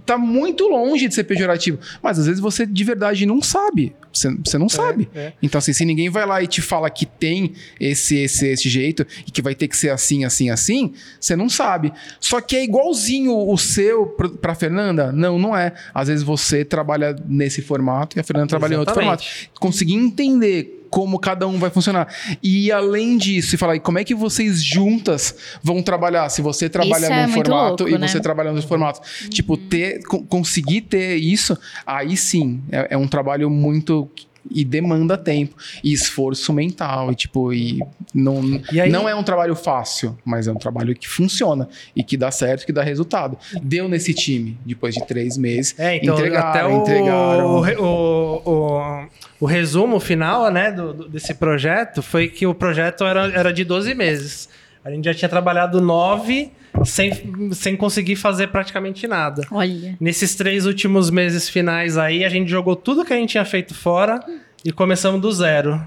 tá 0.06 0.18
muito 0.18 0.68
longe 0.68 1.08
de 1.08 1.14
ser 1.14 1.24
pejorativo. 1.26 1.80
Mas 2.02 2.18
às 2.20 2.26
vezes 2.26 2.40
você 2.42 2.66
de 2.66 2.84
verdade 2.84 3.26
não 3.26 3.42
sabe. 3.42 3.96
Você, 4.12 4.36
você 4.44 4.58
não 4.58 4.68
sabe. 4.68 5.08
é. 5.14 5.34
Então, 5.42 5.60
assim, 5.60 5.74
se 5.74 5.86
ninguém 5.86 6.10
vai 6.10 6.26
lá 6.26 6.42
e 6.42 6.48
te 6.48 6.62
fala 6.62 6.90
que 6.90 7.06
tem 7.06 7.54
esse, 7.80 8.18
esse, 8.18 8.48
esse 8.48 8.70
jeito 8.70 9.06
e 9.28 9.32
que 9.32 9.42
vai 9.42 9.54
ter 9.56 9.68
que 9.68 9.78
ser 9.78 9.90
assim, 9.90 10.26
assim, 10.26 10.50
assim, 10.50 10.94
você 11.20 11.36
não 11.36 11.50
sabe. 11.50 11.94
Só 12.20 12.42
que 12.42 12.56
é 12.56 12.64
igualzinho 12.64 13.36
o 13.36 13.58
seu 13.58 14.08
pra 14.42 14.56
Fernanda? 14.56 15.12
Não, 15.12 15.38
não 15.38 15.56
é. 15.56 15.74
Às 15.94 16.08
vezes 16.08 16.24
você 16.24 16.66
trabalha 16.66 17.16
nesse 17.28 17.62
formato 17.62 18.18
e 18.18 18.20
a 18.20 18.24
Fernanda 18.24 18.48
trabalha 18.48 18.76
em 18.76 18.78
outro 18.78 18.94
formato. 18.94 19.24
Conseguir 19.60 19.96
entender 19.96 20.79
como 20.90 21.20
cada 21.20 21.48
um 21.48 21.58
vai 21.60 21.70
funcionar. 21.70 22.08
E 22.42 22.72
além 22.72 23.18
disso, 23.18 23.56
e 23.56 23.58
falar, 23.58 23.76
e 23.76 23.80
como 23.80 24.00
é 24.00 24.04
que 24.04 24.16
vocês 24.16 24.62
juntas 24.64 25.36
vão 25.64 25.82
trabalhar? 25.82 26.30
Se 26.30 26.42
você 26.42 26.70
trabalha 26.70 27.04
Isso 27.06 27.14
é 27.14 27.26
num 27.28 27.32
muito 27.34 27.46
formato 27.50 27.84
louco, 27.84 27.96
e 27.96 27.98
né? 28.00 28.08
você 28.08 28.20
trabalha 28.20 28.50
no 28.50 28.56
outro 28.56 28.68
formato. 28.68 29.02
Tipo, 29.30 29.56
ter, 29.58 30.02
co- 30.04 30.24
conseguir 30.24 30.82
ter 30.82 31.16
isso, 31.18 31.58
aí 31.86 32.16
sim, 32.18 32.62
é, 32.72 32.88
é 32.92 32.98
um 32.98 33.08
trabalho 33.08 33.50
muito 33.50 34.10
e 34.50 34.64
demanda 34.64 35.18
tempo 35.18 35.56
e 35.84 35.92
esforço 35.94 36.52
mental 36.54 37.12
e 37.12 37.16
tipo 37.16 37.52
e 37.54 37.80
não 38.14 38.62
E 38.72 38.80
aí- 38.82 38.90
não 38.92 39.08
é 39.08 39.14
um 39.16 39.24
trabalho 39.24 39.56
fácil 39.56 40.18
mas 40.26 40.48
é 40.48 40.52
um 40.52 40.56
trabalho 40.58 40.96
que 40.96 41.08
funciona 41.08 41.68
e 41.96 42.04
que 42.04 42.16
dá 42.18 42.32
certo 42.32 42.66
que 42.66 42.72
dá 42.74 42.82
resultado 42.84 43.38
deu 43.62 43.88
nesse 43.88 44.14
time 44.14 44.58
depois 44.66 44.96
de 44.96 45.06
três 45.06 45.38
meses 45.38 45.76
É, 45.78 45.98
então 45.98 46.16
entregaram 46.16 46.50
até 46.50 46.66
o, 46.66 46.82
entregaram 46.82 47.46
o, 47.80 48.42
o, 48.46 49.08
o 49.42 49.46
resumo 49.46 50.00
final 50.00 50.50
né, 50.52 50.72
do, 50.72 50.94
do- 50.94 51.10
desse 51.10 51.34
projeto 51.34 52.02
foi 52.02 52.28
que 52.28 52.46
o 52.48 52.54
projeto 52.54 53.04
era, 53.04 53.28
era 53.32 53.54
de 53.54 53.64
12 53.64 53.94
meses. 53.94 54.50
A 54.84 54.92
gente 54.92 55.06
já 55.06 55.14
tinha 55.14 55.30
trabalhado 55.30 55.82
nove 55.82 56.52
sem, 56.86 57.12
sem 57.54 57.76
conseguir 57.76 58.16
fazer 58.16 58.48
praticamente 58.48 59.08
nada. 59.08 59.46
Olha. 59.52 59.98
Nesses 60.00 60.36
três 60.36 60.66
últimos 60.66 61.10
meses 61.10 61.50
finais 61.50 61.98
aí, 61.98 62.24
a 62.24 62.30
gente 62.30 62.50
jogou 62.50 62.76
tudo 62.76 63.04
que 63.04 63.14
a 63.14 63.18
gente 63.18 63.32
tinha 63.32 63.46
feito 63.46 63.74
fora 63.74 64.20
e 64.64 64.72
começamos 64.72 65.22
do 65.22 65.32
zero. 65.32 65.82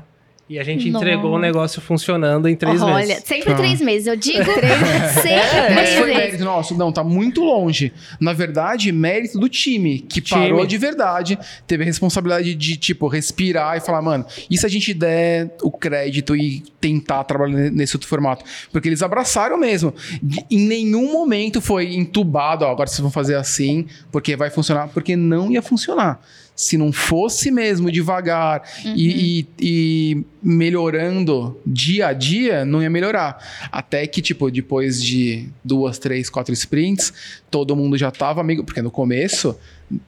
E 0.52 0.58
a 0.58 0.62
gente 0.62 0.90
Nossa. 0.90 1.02
entregou 1.06 1.32
o 1.34 1.38
negócio 1.38 1.80
funcionando 1.80 2.46
em 2.46 2.54
três 2.54 2.82
Olha, 2.82 2.94
meses. 3.06 3.24
sempre 3.24 3.46
Tá. 3.52 3.54
três 3.54 3.80
meses. 3.80 4.06
Eu 4.06 4.14
digo 4.16 4.44
sempre 4.44 5.74
Mas 5.74 5.88
três 5.88 5.94
foi 5.94 6.06
meses. 6.08 6.16
mérito 6.16 6.44
nosso? 6.44 6.76
Não, 6.76 6.92
tá 6.92 7.02
muito 7.02 7.42
longe. 7.42 7.90
Na 8.20 8.34
verdade, 8.34 8.92
mérito 8.92 9.38
do 9.38 9.48
time, 9.48 10.00
que 10.00 10.20
Time. 10.20 10.42
parou 10.50 10.66
de 10.66 10.76
verdade, 10.76 11.38
teve 11.66 11.84
a 11.84 11.86
responsabilidade 11.86 12.54
de, 12.54 12.76
tipo, 12.76 13.08
respirar 13.08 13.78
e 13.78 13.80
falar, 13.80 14.02
mano, 14.02 14.26
e 14.50 14.58
se 14.58 14.66
a 14.66 14.68
gente 14.68 14.92
der 14.92 15.56
o 15.62 15.70
crédito 15.70 16.36
e 16.36 16.62
tentar 16.78 17.24
trabalhar 17.24 17.70
nesse 17.70 17.96
outro 17.96 18.06
formato? 18.06 18.44
Porque 18.70 18.90
eles 18.90 19.00
abraçaram 19.02 19.56
mesmo. 19.56 19.94
Em 20.50 20.58
nenhum 20.66 21.10
momento 21.12 21.62
foi 21.62 21.94
entubado, 21.94 22.66
ó, 22.66 22.70
agora 22.70 22.90
vocês 22.90 23.00
vão 23.00 23.10
fazer 23.10 23.36
assim, 23.36 23.86
porque 24.10 24.36
vai 24.36 24.50
funcionar, 24.50 24.88
porque 24.88 25.16
não 25.16 25.50
ia 25.50 25.62
funcionar. 25.62 26.20
Se 26.54 26.76
não 26.76 26.92
fosse 26.92 27.50
mesmo 27.50 27.90
devagar 27.90 28.62
e, 28.84 29.40
e- 29.40 29.46
e 29.60 30.24
melhorando 30.42 31.58
dia 31.66 32.08
a 32.08 32.12
dia, 32.12 32.64
não 32.64 32.82
ia 32.82 32.90
melhorar. 32.90 33.38
Até 33.70 34.06
que, 34.06 34.20
tipo, 34.22 34.50
depois 34.50 35.02
de 35.02 35.48
duas, 35.64 35.98
três, 35.98 36.28
quatro 36.30 36.52
sprints, 36.54 37.12
todo 37.50 37.74
mundo 37.76 37.96
já 37.96 38.10
tava 38.10 38.40
amigo. 38.40 38.64
Porque 38.64 38.82
no 38.82 38.90
começo, 38.90 39.56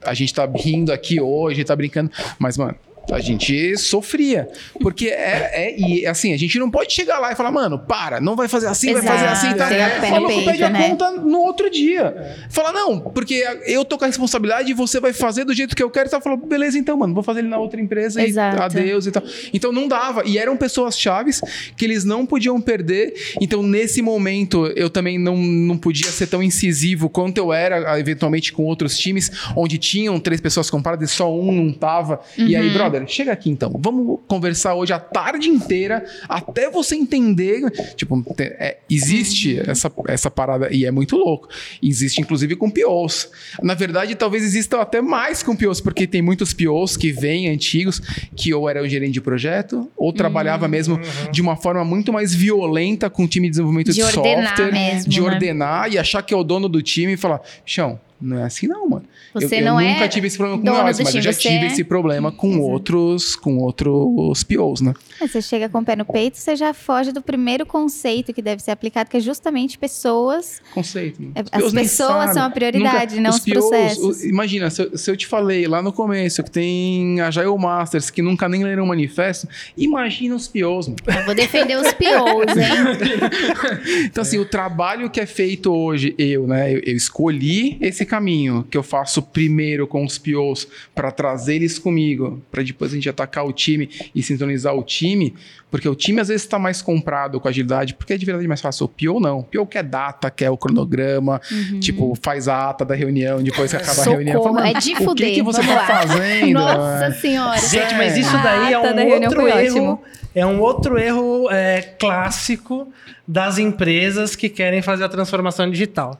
a 0.02 0.14
gente 0.14 0.32
tá 0.34 0.46
rindo 0.46 0.92
aqui 0.92 1.20
hoje, 1.20 1.64
tá 1.64 1.74
brincando, 1.74 2.10
mas, 2.38 2.56
mano. 2.58 2.76
A 3.10 3.20
gente 3.20 3.76
sofria. 3.76 4.48
Porque 4.80 5.08
é, 5.08 5.50
é. 5.52 5.78
E 5.78 6.06
assim, 6.06 6.32
a 6.32 6.36
gente 6.36 6.58
não 6.58 6.70
pode 6.70 6.92
chegar 6.92 7.18
lá 7.18 7.32
e 7.32 7.36
falar, 7.36 7.50
mano, 7.50 7.78
para, 7.78 8.20
não 8.20 8.36
vai 8.36 8.48
fazer 8.48 8.66
assim, 8.66 8.92
vai 8.92 9.02
fazer 9.02 9.26
assim, 9.26 9.48
Exato, 9.48 10.00
tá? 10.00 10.06
o 10.06 10.10
maluco 10.10 10.44
pede 10.44 10.62
a 10.62 10.70
né? 10.70 10.88
conta 10.88 11.10
no 11.12 11.38
outro 11.38 11.70
dia. 11.70 12.14
Fala, 12.50 12.72
não, 12.72 13.00
porque 13.00 13.44
eu 13.66 13.84
tô 13.84 13.98
com 13.98 14.04
a 14.04 14.06
responsabilidade 14.06 14.70
e 14.70 14.74
você 14.74 15.00
vai 15.00 15.12
fazer 15.12 15.44
do 15.44 15.54
jeito 15.54 15.76
que 15.76 15.82
eu 15.82 15.90
quero. 15.90 16.08
E 16.08 16.10
tá 16.10 16.20
falou, 16.20 16.38
beleza, 16.38 16.78
então, 16.78 16.96
mano, 16.96 17.14
vou 17.14 17.22
fazer 17.22 17.40
ele 17.40 17.48
na 17.48 17.58
outra 17.58 17.80
empresa 17.80 18.22
Exato. 18.22 18.56
e 18.56 18.60
adeus 18.60 19.06
e 19.06 19.10
tal. 19.10 19.22
Então 19.52 19.72
não 19.72 19.88
dava. 19.88 20.22
E 20.24 20.38
eram 20.38 20.56
pessoas 20.56 20.98
chaves 20.98 21.40
que 21.76 21.84
eles 21.84 22.04
não 22.04 22.26
podiam 22.26 22.60
perder. 22.60 23.14
Então, 23.40 23.62
nesse 23.62 24.02
momento, 24.02 24.66
eu 24.76 24.88
também 24.88 25.18
não, 25.18 25.36
não 25.36 25.76
podia 25.76 26.10
ser 26.10 26.26
tão 26.26 26.42
incisivo 26.42 27.08
quanto 27.08 27.38
eu 27.38 27.52
era, 27.52 27.98
eventualmente, 27.98 28.52
com 28.52 28.64
outros 28.64 28.98
times, 28.98 29.30
onde 29.56 29.78
tinham 29.78 30.18
três 30.18 30.40
pessoas 30.40 30.70
comparadas 30.70 31.10
e 31.10 31.12
só 31.12 31.32
um 31.32 31.52
não 31.52 31.72
tava. 31.72 32.20
E 32.36 32.56
aí, 32.56 32.70
brother, 32.70 32.93
brother, 32.94 33.08
chega 33.08 33.32
aqui 33.32 33.50
então. 33.50 33.72
Vamos 33.78 34.20
conversar 34.26 34.74
hoje 34.74 34.92
a 34.92 34.98
tarde 34.98 35.48
inteira 35.48 36.04
até 36.28 36.70
você 36.70 36.94
entender. 36.94 37.70
Tipo, 37.96 38.24
é, 38.38 38.78
existe 38.88 39.58
essa, 39.68 39.92
essa 40.08 40.30
parada 40.30 40.72
e 40.72 40.84
é 40.84 40.90
muito 40.90 41.16
louco. 41.16 41.48
Existe 41.82 42.20
inclusive 42.20 42.56
com 42.56 42.70
POs. 42.70 43.30
Na 43.62 43.74
verdade, 43.74 44.14
talvez 44.14 44.44
exista 44.44 44.80
até 44.80 45.00
mais 45.00 45.42
com 45.42 45.56
POs, 45.56 45.80
porque 45.80 46.06
tem 46.06 46.22
muitos 46.22 46.52
POs 46.52 46.96
que 46.96 47.12
vêm 47.12 47.48
antigos 47.48 48.00
que 48.36 48.52
ou 48.54 48.68
era 48.68 48.82
o 48.82 48.88
gerente 48.88 49.12
de 49.12 49.20
projeto 49.20 49.90
ou 49.96 50.12
trabalhava 50.12 50.68
mesmo 50.68 51.00
de 51.30 51.40
uma 51.40 51.56
forma 51.56 51.84
muito 51.84 52.12
mais 52.12 52.34
violenta 52.34 53.10
com 53.10 53.24
o 53.24 53.28
time 53.28 53.48
de 53.48 53.52
desenvolvimento 53.52 53.86
de, 53.86 53.94
De 53.94 54.02
software, 54.02 54.72
mesmo, 54.72 55.10
de 55.10 55.20
né? 55.20 55.26
ordenar 55.26 55.92
e 55.92 55.98
achar 55.98 56.22
que 56.22 56.32
é 56.32 56.36
o 56.36 56.44
dono 56.44 56.68
do 56.68 56.82
time 56.82 57.14
e 57.14 57.16
falar: 57.16 57.40
Chão, 57.64 57.98
não 58.20 58.38
é 58.38 58.44
assim 58.44 58.66
não, 58.66 58.88
mano. 58.88 59.04
Você 59.34 59.56
eu, 59.56 59.58
eu 59.60 59.64
não 59.64 59.80
nunca 59.80 60.04
é 60.04 60.08
tive 60.08 60.26
esse 60.28 60.36
problema 60.36 60.58
com 60.62 60.64
do 60.64 60.72
mas 60.84 60.98
eu 61.00 61.06
time, 61.06 61.22
já 61.22 61.32
você 61.32 61.40
tive 61.40 61.64
é- 61.64 61.66
esse 61.66 61.82
problema 61.84 62.30
com 62.32 62.58
outros, 62.60 63.34
com 63.36 63.58
outros 63.58 64.42
POs, 64.44 64.80
né? 64.80 64.94
Você 65.20 65.42
chega 65.42 65.68
com 65.68 65.78
o 65.78 65.84
pé 65.84 65.96
no 65.96 66.04
peito, 66.04 66.38
você 66.38 66.54
já 66.56 66.72
foge 66.72 67.10
do 67.12 67.20
primeiro 67.22 67.66
conceito 67.66 68.32
que 68.32 68.40
deve 68.42 68.62
ser 68.62 68.70
aplicado, 68.70 69.10
que 69.10 69.16
é 69.16 69.20
justamente 69.20 69.76
pessoas. 69.78 70.60
Conceito. 70.72 71.20
mano. 71.20 71.32
É, 71.34 71.58
Os 71.58 71.64
as 71.66 71.72
pessoas 71.72 72.32
são 72.32 72.44
a 72.44 72.50
prioridade, 72.50 73.18
não 73.20 73.30
os 73.30 73.40
POs, 73.40 73.52
processos. 73.52 74.22
o- 74.22 74.26
imagina, 74.26 74.70
se 74.70 74.82
eu, 74.82 74.96
se 74.98 75.10
eu 75.10 75.16
te 75.16 75.26
falei 75.26 75.66
lá 75.66 75.82
no 75.82 75.92
começo 75.92 76.42
que 76.42 76.50
tem 76.50 77.20
Agile 77.20 77.56
Masters 77.58 78.10
que 78.10 78.22
nunca 78.22 78.48
nem 78.48 78.62
leram 78.64 78.84
o 78.84 78.86
manifesto, 78.86 79.48
imagina 79.76 80.34
os 80.34 80.46
POs, 80.48 80.88
mano. 80.88 80.96
Eu 81.06 81.24
vou 81.24 81.34
defender 81.34 81.76
os 81.76 81.92
POs, 81.92 82.56
hein? 82.56 84.04
Então, 84.04 84.22
assim, 84.22 84.38
o 84.38 84.44
trabalho 84.44 85.10
que 85.10 85.20
é 85.20 85.26
feito 85.26 85.72
hoje, 85.72 86.14
eu, 86.18 86.46
né? 86.46 86.72
Eu, 86.72 86.80
eu 86.84 86.96
escolhi 86.96 87.76
esse 87.80 88.04
caminho 88.04 88.66
que 88.70 88.76
eu 88.76 88.82
faço 89.04 89.22
primeiro 89.22 89.86
com 89.86 90.04
os 90.04 90.16
POs 90.18 90.66
para 90.94 91.10
trazer 91.10 91.56
eles 91.56 91.78
comigo, 91.78 92.42
para 92.50 92.62
depois 92.62 92.90
a 92.92 92.94
gente 92.94 93.08
atacar 93.08 93.44
o 93.46 93.52
time 93.52 93.88
e 94.14 94.22
sintonizar 94.22 94.74
o 94.74 94.82
time, 94.82 95.34
porque 95.70 95.88
o 95.88 95.94
time 95.94 96.20
às 96.20 96.28
vezes 96.28 96.42
está 96.42 96.58
mais 96.58 96.80
comprado 96.80 97.38
com 97.40 97.46
agilidade, 97.48 97.94
porque 97.94 98.14
é 98.14 98.16
de 98.16 98.24
verdade 98.24 98.48
mais 98.48 98.60
fácil. 98.60 98.86
O 98.86 98.88
PO 98.88 99.20
não. 99.20 99.40
O 99.40 99.44
PO 99.44 99.66
quer 99.66 99.82
data, 99.82 100.30
quer 100.30 100.48
o 100.50 100.56
cronograma, 100.56 101.40
tipo, 101.80 102.16
faz 102.22 102.48
a 102.48 102.70
ata 102.70 102.84
da 102.84 102.94
reunião, 102.94 103.42
depois 103.42 103.70
que 103.70 103.76
acaba 103.76 104.00
a 104.00 104.04
reunião. 104.04 104.36
Socorro, 104.42 104.54
fala, 104.54 104.68
é 104.68 104.72
de 104.74 104.92
o 104.92 104.96
que, 104.96 105.04
fuder, 105.04 105.34
que 105.34 105.42
você 105.42 105.60
tá 105.62 105.74
lá." 105.74 105.86
fazendo? 105.86 106.52
Nossa 106.54 107.04
É. 107.06 107.10
senhora. 107.12 107.58
Gente, 107.60 107.94
mas 107.94 108.14
É. 108.14 108.20
isso 108.20 108.42
daí 108.42 108.72
é 108.72 108.74
A 108.76 108.80
um 108.80 108.94
da 108.94 109.04
outro 109.04 109.48
erro. 109.48 109.58
ótimo. 109.68 110.02
É 110.34 110.44
um 110.46 110.60
outro 110.60 110.98
erro 110.98 111.48
é, 111.50 111.80
clássico 111.98 112.88
das 113.26 113.58
empresas 113.58 114.34
que 114.34 114.48
querem 114.48 114.82
fazer 114.82 115.04
a 115.04 115.08
transformação 115.08 115.70
digital. 115.70 116.18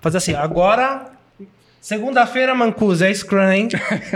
Fazer 0.00 0.18
assim, 0.18 0.34
agora. 0.34 1.12
Segunda-feira, 1.86 2.52
Mancuso, 2.52 3.04
é 3.04 3.14
Scrum, 3.14 3.48
hein? 3.48 3.68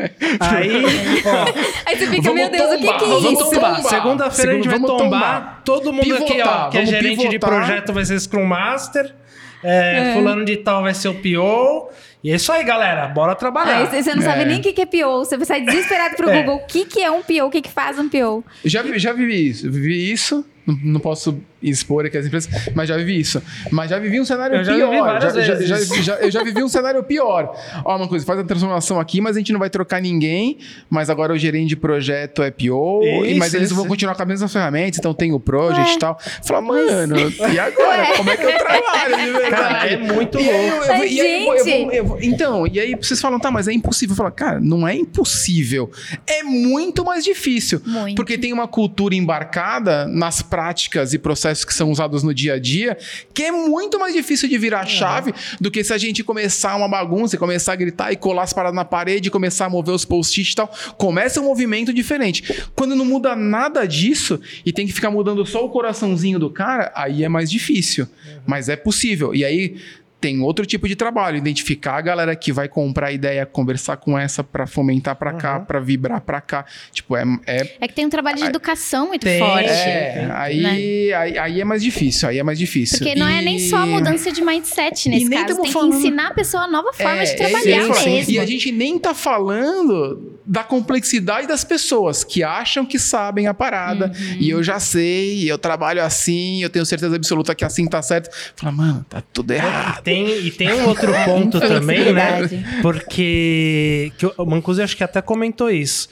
Aí, 0.41 0.83
ó, 1.25 1.45
Aí 1.87 1.97
você 1.97 2.07
fica, 2.09 2.23
Vamos 2.23 2.35
meu 2.35 2.51
Deus, 2.51 2.69
o 2.69 2.79
que, 2.79 2.85
tombar, 2.85 2.99
que 2.99 3.05
é 3.05 3.31
isso? 3.31 3.51
tombar. 3.51 3.77
tombar. 3.77 3.91
Segunda-feira 3.91 4.51
a 4.51 4.55
gente 4.57 4.69
vai 4.69 4.81
tombar. 4.81 4.99
tombar. 4.99 5.63
Todo 5.65 5.93
mundo 5.93 6.15
aqui, 6.17 6.25
ó, 6.25 6.27
Pivotar, 6.35 6.71
que 6.71 6.79
é 6.79 6.87
gerente 6.87 7.29
de 7.29 7.39
pivotar. 7.39 7.49
projeto 7.49 7.93
vai 7.93 8.05
ser 8.05 8.19
Scrum 8.19 8.45
Master. 8.45 9.15
é, 9.63 10.15
Fulano 10.15 10.45
de 10.45 10.57
tal 10.57 10.83
vai 10.83 10.95
ser 10.95 11.11
o 11.11 11.15
PO. 11.15 11.91
E 12.25 12.33
é 12.33 12.35
isso 12.35 12.51
aí, 12.51 12.65
galera. 12.65 13.07
Bora 13.07 13.37
trabalhar. 13.37 13.77
Aí 13.79 13.87
você 13.87 14.03
você 14.03 14.15
não 14.17 14.23
sabe 14.23 14.43
É. 14.43 14.47
nem 14.47 14.59
o 14.59 14.63
que 14.63 14.73
que 14.73 14.83
é 14.83 14.87
PO. 14.87 15.19
Você 15.25 15.43
sai 15.45 15.61
desesperado 15.61 16.17
pro 16.17 16.29
É. 16.29 16.43
Google. 16.43 16.57
O 16.57 16.67
que, 16.67 16.85
que 16.85 17.01
é 17.01 17.11
um 17.11 17.23
PO? 17.23 17.45
O 17.45 17.51
que, 17.51 17.63
que 17.63 17.71
faz 17.71 17.97
um 18.01 18.09
PO? 18.09 18.45
Já, 18.65 18.83
já 18.99 19.13
vivi 19.13 19.49
isso. 19.49 19.69
Eu 19.69 19.73
Vivi 19.73 20.11
isso. 20.11 20.45
Não, 20.73 20.93
não 20.93 21.01
posso 21.01 21.39
expor 21.63 22.07
aqui 22.07 22.17
as 22.17 22.25
empresas, 22.27 22.51
mas 22.75 22.89
já 22.89 22.97
vivi 22.97 23.21
isso. 23.21 23.43
Mas 23.71 23.91
já 23.91 23.99
vivi 23.99 24.19
um 24.21 24.25
cenário 24.25 24.57
Eu 24.57 24.65
já 24.65 24.75
pior. 24.75 24.89
vivi 24.91 25.01
várias 25.03 25.35
já, 25.35 25.41
já- 25.43 25.55
vezes. 25.55 25.69
já- 25.69 26.03
já- 26.03 26.15
eu 26.21 26.31
já 26.31 26.43
vivi 26.43 26.63
um 26.63 26.69
cenário 26.69 27.03
pior. 27.05 27.55
Ó, 27.85 27.97
uma 27.97 28.09
coisa, 28.09 28.25
faz 28.25 28.39
a 28.39 28.45
transformação 28.45 28.99
aqui, 28.99 29.21
mas 29.21 29.37
a 29.37 29.41
gente 29.41 29.53
não 29.53 29.59
vai 29.61 29.69
trocar 29.69 30.01
ninguém. 30.01 30.59
Mas 30.89 31.11
agora 31.11 31.33
o 31.33 31.39
gerente 31.39 31.69
de 31.69 31.77
projeto 31.77 32.43
é 32.43 32.51
PO. 32.51 33.03
Isso, 33.25 33.39
mas 33.39 33.53
eles 33.55 33.67
isso. 33.67 33.75
vão 33.77 33.87
continuar 33.87 34.15
com 34.15 34.23
as 34.23 34.29
mesmas 34.29 34.53
ferramentas, 34.53 34.99
então 34.99 35.13
tem 35.13 35.33
o 35.33 35.41
project 35.41 35.91
Ué. 35.91 35.95
e 35.97 35.99
tal. 35.99 36.19
Fala, 36.43 36.61
mano, 36.63 37.17
e 37.53 37.59
agora? 37.59 38.17
Como 38.17 38.31
é 38.31 38.37
que 38.37 38.45
eu 38.47 38.57
trabalho? 38.59 39.41
Cara, 39.51 39.87
é 39.87 39.97
muito 39.97 40.39
louco. 40.39 41.05
e 41.07 42.27
Então, 42.27 42.67
e 42.67 42.81
aí 42.81 42.95
vocês 42.95 43.21
falam, 43.21 43.39
tá, 43.39 43.51
mas 43.51 43.69
é 43.69 43.73
impossível. 43.73 44.13
Eu 44.13 44.17
falo, 44.17 44.31
cara, 44.33 44.61
não 44.61 44.87
é 44.87 44.95
impossível. 44.95 45.91
É 46.27 46.43
muito 46.43 47.05
mais 47.05 47.25
difícil. 47.25 47.81
Muito. 47.85 48.17
Porque 48.17 48.39
tem 48.39 48.53
uma 48.53 48.67
cultura 48.69 49.15
embarcada 49.15 50.07
nas 50.07 50.41
práticas 50.43 50.60
e 51.13 51.19
processos 51.19 51.65
que 51.65 51.73
são 51.73 51.91
usados 51.91 52.23
no 52.23 52.35
dia 52.35 52.55
a 52.55 52.59
dia, 52.59 52.97
que 53.33 53.45
é 53.45 53.53
muito 53.53 53.99
mais 53.99 54.15
difícil 54.15 54.49
de 54.49 54.59
virar 54.59 54.81
a 54.81 54.87
chave 54.87 55.33
do 55.61 55.71
que 55.71 55.83
se 55.83 55.93
a 55.93 55.99
gente 55.99 56.23
começar 56.23 56.77
uma 56.77 56.89
bagunça 56.89 57.37
e 57.37 57.39
começar 57.39 57.73
a 57.73 57.77
gritar 57.77 58.13
e 58.13 58.17
colar 58.17 58.43
as 58.43 58.53
paradas 58.53 58.77
na 58.77 58.85
parede, 58.85 59.29
e 59.29 59.31
começar 59.31 59.67
a 59.67 59.71
mover 59.71 59.95
os 59.95 60.05
post-its 60.05 60.53
e 60.53 60.57
tal. 60.57 60.71
Começa 60.99 61.41
um 61.41 61.45
movimento 61.45 61.93
diferente. 61.93 62.65
Quando 62.75 62.95
não 62.95 63.05
muda 63.05 63.35
nada 63.35 63.87
disso 63.87 64.41
e 64.65 64.73
tem 64.73 64.87
que 64.87 64.93
ficar 64.93 65.11
mudando 65.11 65.45
só 65.47 65.65
o 65.65 65.71
coraçãozinho 65.71 66.39
do 66.39 66.51
cara, 66.51 66.93
aí 66.95 67.25
é 67.25 67.29
mais 67.29 67.51
difícil. 67.51 68.07
Mas 68.47 68.69
é 68.69 68.77
possível. 68.77 69.35
E 69.35 69.45
aí 69.45 69.77
tem 70.21 70.41
outro 70.41 70.67
tipo 70.67 70.87
de 70.87 70.95
trabalho, 70.97 71.37
identificar 71.39 71.97
a 71.97 72.01
galera 72.01 72.37
que 72.37 72.53
vai 72.53 72.69
comprar 72.69 73.09
a 73.09 73.13
ideia, 73.13 73.47
conversar 73.47 73.97
com 73.97 74.19
essa 74.19 74.45
pra 74.45 74.67
fomentar 74.67 75.17
pra 75.17 75.33
cá, 75.35 75.61
pra 75.61 75.81
vibrar 75.81 76.21
pra 76.21 76.41
cá. 76.41 76.65
Tipo, 76.93 77.17
é, 77.17 77.25
é 77.47 77.77
É 77.81 77.89
que 77.89 77.95
tem 77.95 78.07
um 78.07 78.11
trabalho 78.11 78.37
de 78.39 78.45
educação 78.45 79.09
muito 79.09 79.23
Tem, 79.23 79.39
forte. 79.39 79.69
é, 79.69 80.29
aí, 80.33 81.13
aí, 81.15 81.39
aí 81.39 81.61
é 81.61 81.65
mais 81.65 81.83
difícil, 81.83 82.29
aí 82.29 82.39
é 82.39 82.43
mais 82.43 82.59
difícil. 82.59 82.99
Porque 82.99 83.15
não 83.15 83.27
é 83.29 83.41
nem 83.43 83.59
só 83.59 83.79
a 83.79 83.87
E- 83.87 83.91
mudança 83.91 84.31
de 84.31 84.43
mindset 84.45 85.09
nesse 85.09 85.25
E 85.25 85.29
nem 85.29 85.45
caso. 85.47 85.61
Tem 85.63 85.73
falando- 85.73 85.91
que 85.93 85.97
ensinar 85.99 86.29
a 86.29 86.35
pessoa 86.35 86.65
a 86.65 86.69
nova 86.69 86.93
forma 86.93 87.23
É, 87.23 87.25
de 87.25 87.31
é 87.31 87.35
trabalhar 87.37 87.77
ia 87.77 87.87
falar. 87.95 88.05
mesmo. 88.05 88.33
E 88.33 88.39
a 88.39 88.47
gente 88.47 88.71
nem 88.73 88.99
tá 88.99 89.15
falando 89.15 90.39
da 90.47 90.65
complexidade 90.65 91.47
das 91.47 91.63
pessoas 91.65 92.25
que 92.25 92.43
acham 92.43 92.85
que 92.85 92.99
sabem 92.99 93.47
a 93.47 93.55
parada. 93.55 94.07
Uhum. 94.07 94.37
E 94.41 94.51
eu 94.51 94.63
já 94.63 94.81
sei, 94.81 95.51
eu 95.51 95.57
trabalho 95.59 96.03
assim, 96.03 96.63
eu 96.63 96.69
tenho 96.71 96.85
certeza 96.85 97.15
absoluta 97.17 97.55
que 97.55 97.65
assim 97.65 97.87
tá 97.87 98.03
certo. 98.03 98.31
Fala, 98.57 98.73
mano, 98.73 99.07
tá 99.09 99.23
tudo 99.33 99.53
E 99.53 99.57
errado. 99.57 100.03
Tem, 100.11 100.47
e 100.47 100.51
tem 100.51 100.73
um 100.75 100.89
outro 100.89 101.13
ponto 101.25 101.59
também, 101.61 102.13
né? 102.13 102.41
Porque 102.83 104.13
que 104.19 104.27
o 104.37 104.45
Mancuso 104.47 104.83
acho 104.83 104.97
que 104.97 105.05
até 105.05 105.21
comentou 105.23 105.71
isso. 105.71 106.09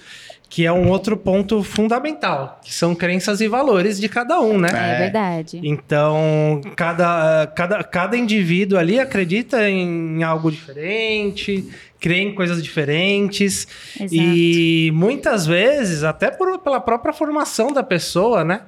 Que 0.51 0.65
é 0.65 0.73
um 0.73 0.89
outro 0.89 1.15
ponto 1.15 1.63
fundamental, 1.63 2.59
que 2.65 2.73
são 2.73 2.95
crenças 2.95 3.43
e 3.43 3.47
valores 3.49 4.01
de 4.01 4.09
cada 4.09 4.41
um, 4.41 4.59
né? 4.59 4.69
É, 4.73 4.95
É. 4.95 4.99
verdade. 4.99 5.61
Então, 5.63 6.63
cada, 6.75 7.47
cada, 7.55 7.85
cada 7.85 8.17
indivíduo 8.17 8.79
ali 8.79 8.99
acredita 8.99 9.69
em 9.69 10.23
algo 10.23 10.51
diferente, 10.51 11.69
crê 12.01 12.21
em 12.21 12.35
coisas 12.35 12.63
diferentes. 12.63 13.69
Exato. 13.95 14.15
E 14.15 14.91
muitas 14.95 15.45
vezes, 15.47 16.03
até 16.03 16.31
por- 16.31 16.59
pela 16.61 16.81
própria 16.81 17.13
formação 17.13 17.71
da 17.71 17.83
pessoa, 17.83 18.43
né? 18.43 18.63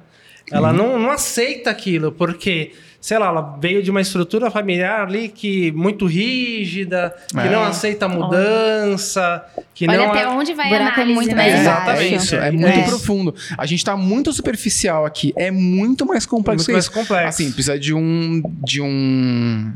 Ela 0.51 0.71
não, 0.71 0.99
não 0.99 1.09
aceita 1.09 1.71
aquilo, 1.71 2.11
porque, 2.11 2.73
sei 3.01 3.17
lá, 3.17 3.27
ela 3.29 3.57
veio 3.59 3.81
de 3.83 3.89
uma 3.91 3.99
estrutura 3.99 4.49
familiar 4.51 5.01
ali 5.07 5.27
que 5.27 5.71
muito 5.71 6.05
rígida, 6.05 7.13
que 7.29 7.39
É. 7.39 7.49
não 7.49 7.63
aceita 7.63 8.07
mudança, 8.07 9.43
que 9.73 9.87
Olha 9.89 9.97
não. 9.97 10.09
até 10.11 10.23
a- 10.23 10.29
onde 10.29 10.53
vai 10.53 10.71
a 10.71 10.75
é 10.75 10.81
análise, 10.81 11.13
muito 11.13 11.35
né? 11.35 11.35
mais 11.35 11.59
Exatamente. 11.61 12.15
Isso, 12.15 12.35
é 12.35 12.51
muito 12.51 12.79
É. 12.79 12.83
profundo. 12.83 13.35
A 13.57 13.65
gente 13.65 13.83
tá 13.83 13.97
muito 13.97 14.31
superficial 14.31 15.05
aqui. 15.05 15.33
É 15.35 15.49
muito 15.51 16.05
mais 16.05 16.25
complexo 16.25 16.65
muito 16.69 16.73
mais 16.73 16.85
isso. 16.85 16.93
complexo. 16.93 17.27
Assim, 17.27 17.51
precisa 17.51 17.79
de 17.79 17.93
um. 17.93 18.41
De 18.63 18.79
um. 18.81 19.73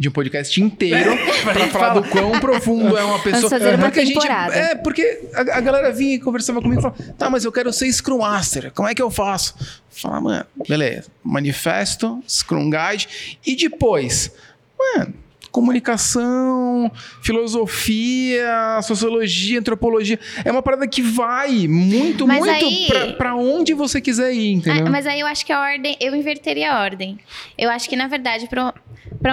De 0.00 0.08
um 0.08 0.12
podcast 0.12 0.58
inteiro 0.62 1.10
pra 1.44 1.68
falar 1.68 1.92
do 2.00 2.08
quão 2.08 2.40
profundo 2.40 2.96
é 2.96 3.04
uma 3.04 3.18
pessoa. 3.18 3.50
fazer 3.50 3.74
uma 3.74 3.78
Porque 3.84 4.00
a 4.00 4.04
gente- 4.06 4.14
temporada. 4.14 4.54
é, 4.56 4.74
porque 4.74 5.28
a, 5.34 5.40
a 5.40 5.60
galera 5.60 5.92
vinha 5.92 6.14
e 6.14 6.18
conversava 6.18 6.62
comigo 6.62 6.80
e 6.80 6.82
falava: 6.82 7.12
tá, 7.18 7.28
mas 7.28 7.44
eu 7.44 7.52
quero 7.52 7.70
ser 7.70 7.92
Scrum 7.92 8.18
Master. 8.20 8.72
Como 8.72 8.88
é 8.88 8.94
que 8.94 9.02
eu 9.02 9.10
faço? 9.10 9.54
Falar, 9.90 10.22
mano, 10.22 10.46
beleza. 10.66 11.08
Manifesto, 11.22 12.24
Scrum 12.26 12.70
Guide. 12.70 13.36
E 13.46 13.54
depois, 13.54 14.32
mano, 14.78 15.12
comunicação, 15.50 16.90
filosofia, 17.22 18.80
sociologia, 18.82 19.58
antropologia. 19.58 20.18
É 20.44 20.50
uma 20.50 20.62
parada 20.62 20.86
que 20.86 21.02
vai 21.02 21.66
muito, 21.68 22.26
Mas 22.26 22.38
muito 22.40 22.50
aí- 22.64 22.86
pra, 22.88 23.12
pra 23.14 23.34
onde 23.34 23.74
você 23.74 24.00
quiser 24.00 24.32
ir, 24.32 24.52
entendeu? 24.52 24.86
Ah, 24.86 24.90
mas 24.90 25.06
aí 25.06 25.20
eu 25.20 25.26
acho 25.26 25.44
que 25.44 25.52
a 25.52 25.60
ordem, 25.60 25.96
eu 26.00 26.14
inverteria 26.14 26.72
a 26.72 26.82
ordem. 26.82 27.18
Eu 27.58 27.70
acho 27.70 27.88
que, 27.88 27.96
na 27.96 28.06
verdade, 28.06 28.46
para 28.48 28.72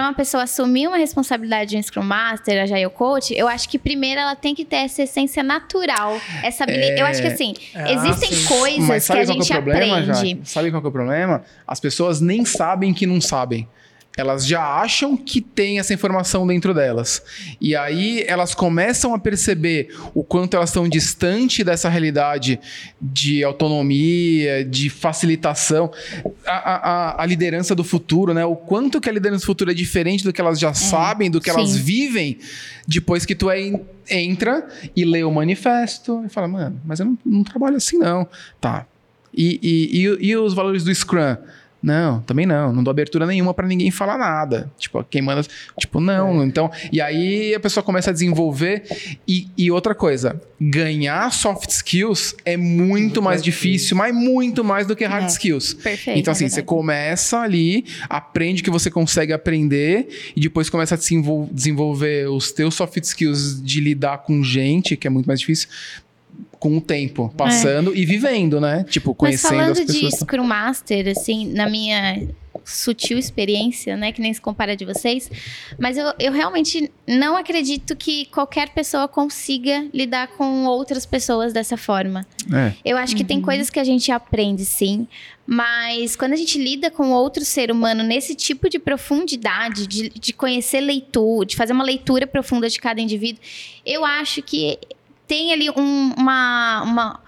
uma 0.00 0.12
pessoa 0.14 0.42
assumir 0.44 0.86
uma 0.86 0.96
responsabilidade 0.96 1.70
de 1.70 1.76
um 1.76 1.82
Scrum 1.82 2.02
Master, 2.02 2.60
a 2.60 2.62
Agile 2.64 2.90
Coach, 2.90 3.34
eu 3.36 3.48
acho 3.48 3.68
que 3.68 3.78
primeiro 3.78 4.20
ela 4.20 4.34
tem 4.36 4.54
que 4.54 4.64
ter 4.64 4.76
essa 4.76 5.02
essência 5.02 5.42
natural. 5.42 6.20
Essa 6.42 6.64
habili- 6.64 6.98
Eu 6.98 7.06
acho 7.06 7.20
que, 7.20 7.28
assim, 7.28 7.54
Ah, 7.74 7.92
existem 7.92 8.32
sim. 8.32 8.46
coisas 8.46 9.06
que 9.06 9.12
a 9.12 9.16
qual 9.16 9.26
gente 9.26 9.52
é 9.52 9.56
problema, 9.56 9.98
aprende. 9.98 10.06
Jaque? 10.18 10.40
Sabe 10.44 10.70
qual 10.70 10.80
que 10.80 10.86
é 10.86 10.90
o 10.90 10.92
problema? 10.92 11.42
As 11.66 11.80
pessoas 11.80 12.20
nem 12.20 12.44
sabem 12.44 12.92
que 12.92 13.06
não 13.06 13.20
sabem. 13.20 13.68
Elas 14.18 14.44
já 14.44 14.60
acham 14.60 15.16
que 15.16 15.40
tem 15.40 15.78
essa 15.78 15.94
informação 15.94 16.44
dentro 16.44 16.74
delas. 16.74 17.22
E 17.60 17.76
aí 17.76 18.24
elas 18.26 18.52
começam 18.52 19.14
a 19.14 19.18
perceber 19.18 19.94
o 20.12 20.24
quanto 20.24 20.56
elas 20.56 20.70
estão 20.70 20.88
distante 20.88 21.62
dessa 21.62 21.88
realidade 21.88 22.58
de 23.00 23.44
autonomia, 23.44 24.64
de 24.64 24.90
facilitação, 24.90 25.92
a, 26.44 26.52
a, 26.52 27.22
a, 27.22 27.26
liderança 27.26 27.76
do 27.76 27.84
futuro, 27.84 28.34
né? 28.34 28.44
O 28.44 28.56
quanto 28.56 29.00
que 29.00 29.08
a 29.08 29.12
liderança 29.12 29.44
do 29.44 29.46
futuro 29.46 29.70
é 29.70 29.74
diferente 29.74 30.24
do 30.24 30.32
que 30.32 30.40
elas 30.40 30.58
já 30.58 30.70
é, 30.70 30.74
sabem, 30.74 31.30
do 31.30 31.40
que 31.40 31.48
sim. 31.48 31.56
elas 31.56 31.76
vivem, 31.76 32.38
depois 32.88 33.24
que 33.24 33.36
tu 33.36 33.48
é, 33.48 33.72
entra 34.10 34.66
e 34.96 35.04
lê 35.04 35.22
o 35.22 35.30
manifesto 35.30 36.24
e 36.26 36.28
fala, 36.28 36.48
mano, 36.48 36.80
mas 36.84 36.98
eu 36.98 37.06
não, 37.06 37.18
não 37.24 37.44
trabalho 37.44 37.76
assim 37.76 37.98
não. 37.98 38.26
Tá. 38.60 38.84
E, 39.32 39.60
e, 39.62 40.02
e, 40.02 40.30
e 40.30 40.36
os 40.36 40.54
valores 40.54 40.82
do 40.82 40.92
Scrum? 40.92 41.36
Não, 41.82 42.20
também 42.22 42.44
não. 42.44 42.72
Não 42.72 42.82
dou 42.82 42.90
abertura 42.90 43.24
nenhuma 43.24 43.54
para 43.54 43.66
ninguém 43.66 43.90
falar 43.90 44.18
nada. 44.18 44.70
Tipo, 44.76 45.04
quem 45.04 45.22
manda. 45.22 45.42
Tipo, 45.78 46.00
não. 46.00 46.42
É. 46.42 46.44
Então. 46.44 46.70
E 46.90 47.00
aí 47.00 47.54
a 47.54 47.60
pessoa 47.60 47.84
começa 47.84 48.10
a 48.10 48.12
desenvolver. 48.12 48.82
E, 49.26 49.48
e 49.56 49.70
outra 49.70 49.94
coisa, 49.94 50.40
ganhar 50.60 51.32
soft 51.32 51.70
skills 51.70 52.34
é 52.44 52.56
muito, 52.56 53.22
mais 53.22 53.42
difícil, 53.42 53.96
mas 53.96 54.14
muito 54.14 54.64
mais 54.64 54.86
do 54.86 54.96
que 54.96 55.04
hard 55.04 55.24
é. 55.24 55.26
skills. 55.28 55.74
Perfeito. 55.74 56.18
Então, 56.18 56.32
assim, 56.32 56.46
é 56.46 56.48
você 56.48 56.62
começa 56.62 57.38
ali, 57.38 57.84
aprende 58.08 58.60
o 58.60 58.64
que 58.64 58.70
você 58.70 58.90
consegue 58.90 59.32
aprender, 59.32 60.08
e 60.34 60.40
depois 60.40 60.68
começa 60.68 60.96
a 60.96 60.98
desenvolver 61.52 62.28
os 62.28 62.50
teus 62.50 62.74
soft 62.74 63.02
skills 63.04 63.62
de 63.62 63.80
lidar 63.80 64.18
com 64.18 64.42
gente, 64.42 64.96
que 64.96 65.06
é 65.06 65.10
muito 65.10 65.26
mais 65.26 65.40
difícil 65.40 65.68
com 66.58 66.76
o 66.76 66.80
tempo, 66.80 67.32
passando 67.36 67.92
é. 67.94 67.98
e 67.98 68.04
vivendo, 68.04 68.60
né? 68.60 68.84
Tipo, 68.88 69.14
conhecendo 69.14 69.60
as 69.60 69.78
pessoas. 69.78 69.86
Mas 69.86 69.96
falando 69.96 70.10
de 70.10 70.16
Scrum 70.16 70.44
Master, 70.44 71.08
assim, 71.08 71.52
na 71.52 71.68
minha 71.68 72.28
sutil 72.64 73.18
experiência, 73.18 73.96
né? 73.96 74.12
Que 74.12 74.20
nem 74.20 74.32
se 74.32 74.40
compara 74.40 74.76
de 74.76 74.84
vocês. 74.84 75.30
Mas 75.78 75.96
eu, 75.96 76.12
eu 76.18 76.32
realmente 76.32 76.90
não 77.06 77.36
acredito 77.36 77.96
que 77.96 78.26
qualquer 78.26 78.70
pessoa 78.70 79.08
consiga 79.08 79.86
lidar 79.92 80.28
com 80.28 80.64
outras 80.66 81.06
pessoas 81.06 81.52
dessa 81.52 81.76
forma. 81.76 82.26
É. 82.52 82.72
Eu 82.84 82.96
acho 82.96 83.16
que 83.16 83.22
uhum. 83.22 83.28
tem 83.28 83.40
coisas 83.40 83.70
que 83.70 83.80
a 83.80 83.84
gente 83.84 84.12
aprende, 84.12 84.64
sim. 84.64 85.06
Mas 85.46 86.14
quando 86.14 86.34
a 86.34 86.36
gente 86.36 86.58
lida 86.58 86.90
com 86.90 87.10
outro 87.10 87.42
ser 87.42 87.70
humano 87.70 88.02
nesse 88.02 88.34
tipo 88.34 88.68
de 88.68 88.78
profundidade, 88.78 89.86
de, 89.86 90.10
de 90.10 90.32
conhecer 90.34 90.80
leitura, 90.80 91.46
de 91.46 91.56
fazer 91.56 91.72
uma 91.72 91.84
leitura 91.84 92.26
profunda 92.26 92.68
de 92.68 92.78
cada 92.78 93.00
indivíduo, 93.00 93.40
eu 93.86 94.04
acho 94.04 94.42
que 94.42 94.78
tem 95.28 95.52
ali 95.52 95.70
um, 95.70 96.14
uma, 96.16 96.82
uma, 96.82 97.20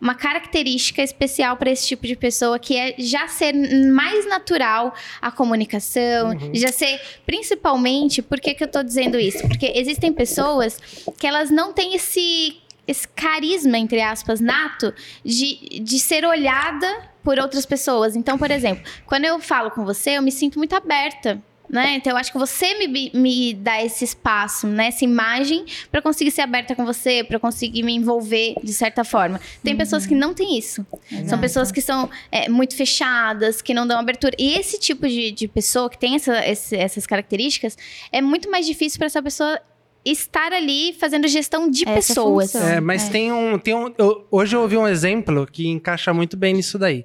uma 0.00 0.14
característica 0.14 1.02
especial 1.02 1.56
para 1.56 1.70
esse 1.70 1.86
tipo 1.88 2.06
de 2.06 2.16
pessoa, 2.16 2.58
que 2.58 2.76
é 2.76 2.94
já 2.96 3.26
ser 3.28 3.52
mais 3.92 4.26
natural 4.26 4.94
a 5.20 5.30
comunicação, 5.30 6.30
uhum. 6.30 6.54
já 6.54 6.68
ser, 6.72 6.98
principalmente, 7.26 8.22
por 8.22 8.40
que, 8.40 8.54
que 8.54 8.62
eu 8.62 8.66
estou 8.66 8.84
dizendo 8.84 9.18
isso? 9.18 9.46
Porque 9.48 9.72
existem 9.74 10.12
pessoas 10.12 10.78
que 11.18 11.26
elas 11.26 11.50
não 11.50 11.72
têm 11.72 11.94
esse, 11.94 12.56
esse 12.86 13.06
carisma, 13.08 13.76
entre 13.76 14.00
aspas, 14.00 14.40
nato, 14.40 14.94
de, 15.24 15.80
de 15.80 15.98
ser 15.98 16.24
olhada 16.24 17.10
por 17.22 17.38
outras 17.38 17.66
pessoas. 17.66 18.16
Então, 18.16 18.38
por 18.38 18.50
exemplo, 18.50 18.82
quando 19.04 19.24
eu 19.24 19.38
falo 19.40 19.70
com 19.72 19.84
você, 19.84 20.10
eu 20.10 20.22
me 20.22 20.32
sinto 20.32 20.56
muito 20.56 20.74
aberta 20.74 21.42
né? 21.70 21.94
Então 21.94 22.12
eu 22.12 22.16
acho 22.16 22.32
que 22.32 22.38
você 22.38 22.74
me, 22.74 23.10
me 23.14 23.54
dá 23.54 23.82
esse 23.82 24.04
espaço, 24.04 24.66
né? 24.66 24.88
Essa 24.88 25.04
imagem 25.04 25.64
para 25.90 26.02
conseguir 26.02 26.30
ser 26.32 26.42
aberta 26.42 26.74
com 26.74 26.84
você, 26.84 27.22
para 27.22 27.38
conseguir 27.38 27.82
me 27.82 27.94
envolver 27.94 28.54
de 28.62 28.72
certa 28.72 29.04
forma. 29.04 29.40
Tem 29.62 29.74
uhum. 29.74 29.78
pessoas 29.78 30.04
que 30.04 30.14
não 30.14 30.34
têm 30.34 30.58
isso. 30.58 30.84
Exato. 31.10 31.28
São 31.28 31.38
pessoas 31.40 31.72
que 31.72 31.80
são 31.80 32.10
é, 32.32 32.48
muito 32.48 32.74
fechadas, 32.76 33.62
que 33.62 33.72
não 33.72 33.86
dão 33.86 33.98
abertura. 33.98 34.34
E 34.38 34.54
esse 34.54 34.78
tipo 34.78 35.08
de, 35.08 35.30
de 35.30 35.46
pessoa 35.46 35.88
que 35.88 35.98
tem 35.98 36.16
essa, 36.16 36.44
esse, 36.46 36.76
essas 36.76 37.06
características 37.06 37.78
é 38.10 38.20
muito 38.20 38.50
mais 38.50 38.66
difícil 38.66 38.98
para 38.98 39.06
essa 39.06 39.22
pessoa 39.22 39.60
estar 40.04 40.52
ali 40.52 40.94
fazendo 40.94 41.28
gestão 41.28 41.70
de 41.70 41.84
Essa 41.86 41.94
pessoas. 41.94 42.54
É, 42.54 42.80
mas 42.80 43.06
é. 43.06 43.10
tem 43.10 43.32
um, 43.32 43.58
tem 43.58 43.74
um 43.74 43.92
eu, 43.98 44.26
hoje 44.30 44.56
eu 44.56 44.62
ouvi 44.62 44.76
um 44.76 44.88
exemplo 44.88 45.46
que 45.46 45.68
encaixa 45.68 46.12
muito 46.12 46.36
bem 46.36 46.54
nisso 46.54 46.78
daí 46.78 47.04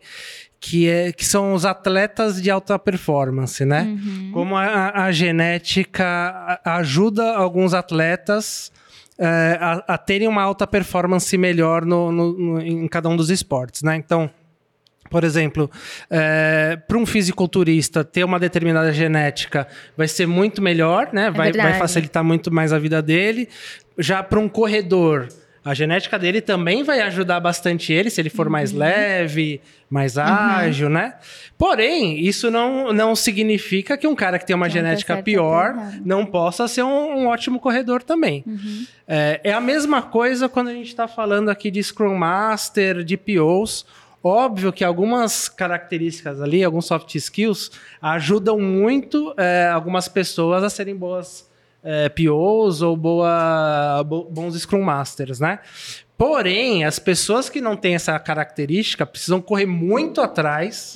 que, 0.66 0.90
é, 0.90 1.12
que 1.12 1.24
são 1.24 1.54
os 1.54 1.64
atletas 1.64 2.42
de 2.42 2.50
alta 2.50 2.80
performance, 2.80 3.64
né? 3.64 3.84
Uhum. 3.84 4.32
Como 4.34 4.56
a, 4.56 5.04
a, 5.04 5.12
genética 5.12 6.60
ajuda 6.66 7.36
alguns 7.36 7.76
atletas 7.76 8.72
é, 9.16 9.60
a, 9.62 9.94
a, 9.94 9.98
terem 10.00 10.28
uma 10.28 10.42
alta 10.42 10.66
performance 10.66 11.38
melhor 11.38 11.86
no, 11.86 12.12
no, 12.12 12.34
no, 12.34 12.62
em 12.62 12.88
cada 12.88 13.08
um 13.08 13.16
dos 13.16 13.30
esportes, 13.30 13.84
né? 13.84 13.96
Então, 13.96 14.28
por 15.08 15.24
exemplo, 15.24 15.70
é, 16.10 16.80
para 16.88 16.98
um 16.98 17.06
fisiculturista 17.06 18.04
ter 18.04 18.24
uma 18.24 18.40
determinada 18.40 18.92
genética 18.92 19.68
vai 19.96 20.08
ser 20.08 20.26
muito 20.26 20.64
melhor, 20.64 21.10
né? 21.14 21.28
É 21.28 21.32
vai, 21.32 21.52
vai 21.52 21.78
facilitar 21.78 22.24
muito 22.24 22.52
mais 22.52 22.74
a 22.74 22.80
vida 22.80 23.04
dele. 23.04 23.48
Já 24.00 24.24
para 24.24 24.40
um 24.40 24.50
corredor 24.50 25.28
a 25.66 25.74
genética 25.74 26.20
dele 26.20 26.42
também 26.42 26.84
vai 26.84 27.02
ajudar 27.02 27.40
bastante 27.40 27.92
ele, 27.92 28.12
se 28.12 28.22
ele 28.22 28.30
for 28.30 28.46
uhum. 28.46 28.52
mais 28.52 28.72
leve, 28.72 29.60
mais 29.90 30.16
uhum. 30.16 30.24
ágil, 30.24 30.90
né? 30.90 31.16
Porém, 31.58 32.20
isso 32.20 32.52
não, 32.52 32.94
não 32.94 33.16
significa 33.16 33.98
que 33.98 34.06
um 34.06 34.14
cara 34.14 34.38
que 34.38 34.46
tem 34.46 34.56
uma 34.56 34.70
genética 34.70 35.24
pior 35.24 35.74
não 36.06 36.24
possa 36.24 36.68
ser 36.68 36.84
um, 36.84 37.18
um 37.18 37.28
ótimo 37.28 37.60
corredor 37.60 38.04
também. 38.04 38.44
Uhum. 38.46 38.86
É, 39.08 39.42
é, 39.44 39.54
a 39.54 39.60
mesma 39.60 40.04
coisa 40.04 40.48
quando 40.48 40.68
a 40.68 40.74
gente 40.74 40.90
está 40.90 41.08
falando 41.08 41.50
aqui 41.50 41.72
de 41.72 41.82
Scrum 41.82 42.16
Master, 42.16 43.04
de 43.04 43.18
POs. 43.18 43.88
Óbvio 44.24 44.72
que 44.72 44.84
algumas 44.84 45.50
características 45.50 46.42
ali, 46.42 46.64
alguns 46.64 46.86
soft 46.86 47.14
skills, 47.16 47.72
ajudam 48.00 48.60
muito 48.60 49.34
é, 49.36 49.70
algumas 49.74 50.08
pessoas 50.08 50.64
a 50.64 50.70
serem 50.70 50.96
boas 50.96 51.48
é, 51.86 52.10
POs 52.10 52.82
ou 52.82 52.98
boa, 52.98 54.03
bons 54.03 54.60
Scrum 54.60 54.82
Masters, 54.82 55.40
né? 55.40 55.60
Porém, 56.18 56.86
as 56.86 56.98
pessoas 56.98 57.49
que 57.49 57.60
não 57.60 57.76
têm 57.76 57.95
essa 57.95 58.18
característica 58.18 59.06
precisam 59.06 59.41
correr 59.41 59.66
muito 59.66 60.22
atrás 60.22 60.95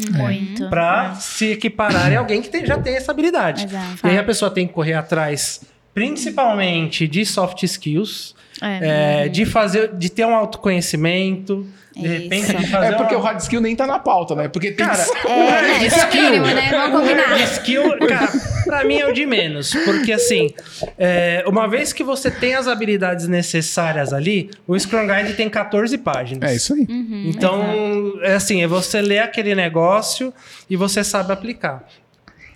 para 0.69 1.11
é. 1.11 1.15
se 1.15 1.51
equipararem 1.51 2.15
a 2.15 2.21
alguém 2.21 2.41
que 2.41 2.49
tem, 2.49 2.65
já 2.65 2.77
tem 2.77 2.95
essa 2.95 3.11
habilidade. 3.11 3.65
Exato. 3.65 4.07
E 4.07 4.09
aí 4.09 4.17
a 4.17 4.23
pessoa 4.23 4.49
tem 4.49 4.65
que 4.65 4.73
correr 4.73 4.93
atrás, 4.93 5.61
principalmente 5.99 7.05
de 7.09 7.25
soft 7.25 7.61
skills, 7.63 8.33
é, 8.61 9.25
é, 9.25 9.27
de 9.27 9.45
fazer, 9.45 9.93
de 9.97 10.09
ter 10.09 10.25
um 10.25 10.33
autoconhecimento, 10.33 11.67
de 11.93 12.07
repente, 12.07 12.55
É 12.55 12.93
porque 12.93 13.15
uma... 13.15 13.21
o 13.21 13.25
hard 13.25 13.39
skill 13.39 13.59
nem 13.59 13.75
tá 13.75 13.85
na 13.85 13.99
pauta, 13.99 14.33
né? 14.33 14.47
Porque 14.47 14.71
tem 14.71 14.85
cara, 14.85 15.03
que... 15.03 15.27
é, 15.27 15.83
é, 15.83 15.87
skill, 15.87 16.21
é 16.21 16.29
mínimo, 16.29 16.45
né? 16.45 16.69
Vamos 16.71 17.01
combinar. 17.01 17.33
O 17.35 17.39
skill, 17.41 17.97
cara, 18.07 18.31
pra 18.63 18.85
mim 18.85 18.99
é 18.99 19.07
o 19.07 19.11
de 19.11 19.25
menos. 19.25 19.73
Porque 19.83 20.13
assim, 20.13 20.53
é, 20.97 21.43
uma 21.45 21.67
vez 21.67 21.91
que 21.91 22.03
você 22.03 22.31
tem 22.31 22.55
as 22.55 22.67
habilidades 22.67 23.27
necessárias 23.27 24.13
ali, 24.13 24.49
o 24.65 24.79
Scrum 24.79 25.05
Guide 25.05 25.33
tem 25.33 25.49
14 25.49 25.97
páginas. 25.97 26.49
É 26.49 26.55
isso 26.55 26.73
aí. 26.73 26.87
Uhum, 26.89 27.23
então, 27.25 28.13
é 28.21 28.35
assim, 28.35 28.63
é 28.63 28.67
você 28.67 29.01
ler 29.01 29.19
aquele 29.19 29.53
negócio 29.53 30.33
e 30.69 30.77
você 30.77 31.03
sabe 31.03 31.33
aplicar. 31.33 31.85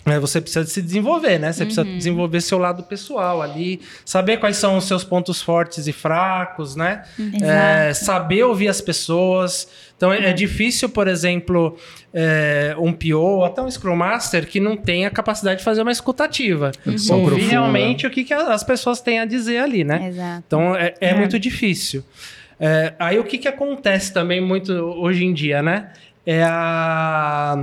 É, 0.06 0.18
você 0.18 0.38
precisa 0.38 0.66
se 0.66 0.82
desenvolver, 0.82 1.38
né? 1.38 1.50
Você 1.50 1.62
uhum. 1.62 1.66
precisa 1.66 1.84
desenvolver 1.84 2.40
seu 2.42 2.58
lado 2.58 2.82
pessoal 2.82 3.40
ali, 3.40 3.80
saber 4.04 4.36
quais 4.36 4.58
são 4.58 4.76
os 4.76 4.84
seus 4.84 5.02
pontos 5.02 5.40
fortes 5.40 5.86
e 5.86 5.92
fracos, 5.92 6.76
né? 6.76 7.04
É, 7.42 7.94
saber 7.94 8.44
ouvir 8.44 8.68
as 8.68 8.82
pessoas. 8.82 9.66
Então 9.96 10.12
é, 10.12 10.26
é 10.26 10.28
uhum. 10.28 10.34
difícil, 10.34 10.90
por 10.90 11.08
exemplo, 11.08 11.78
é, 12.12 12.76
um 12.78 12.92
PO 12.92 13.18
ou 13.18 13.44
até 13.46 13.62
um 13.62 13.70
Scrum 13.70 13.96
Master 13.96 14.46
que 14.46 14.60
não 14.60 14.76
tenha 14.76 15.08
a 15.08 15.10
capacidade 15.10 15.58
de 15.58 15.64
fazer 15.64 15.80
uma 15.80 15.92
escutativa. 15.92 16.70
Uhum. 16.84 17.22
Ouvir 17.22 17.48
realmente 17.48 18.06
o 18.06 18.10
que, 18.10 18.24
que 18.24 18.34
as 18.34 18.62
pessoas 18.62 19.00
têm 19.00 19.20
a 19.20 19.24
dizer 19.24 19.58
ali, 19.58 19.84
né? 19.84 20.08
Exato. 20.08 20.44
Então 20.46 20.76
é, 20.76 20.94
é, 21.00 21.10
é. 21.10 21.14
muito 21.14 21.38
difícil. 21.38 22.04
É, 22.60 22.92
aí 22.98 23.18
o 23.18 23.24
que, 23.24 23.38
que 23.38 23.48
acontece 23.48 24.12
também 24.12 24.40
muito 24.40 24.70
hoje 24.72 25.24
em 25.24 25.32
dia, 25.32 25.62
né? 25.62 25.90
É 26.26 26.42
a 26.42 27.56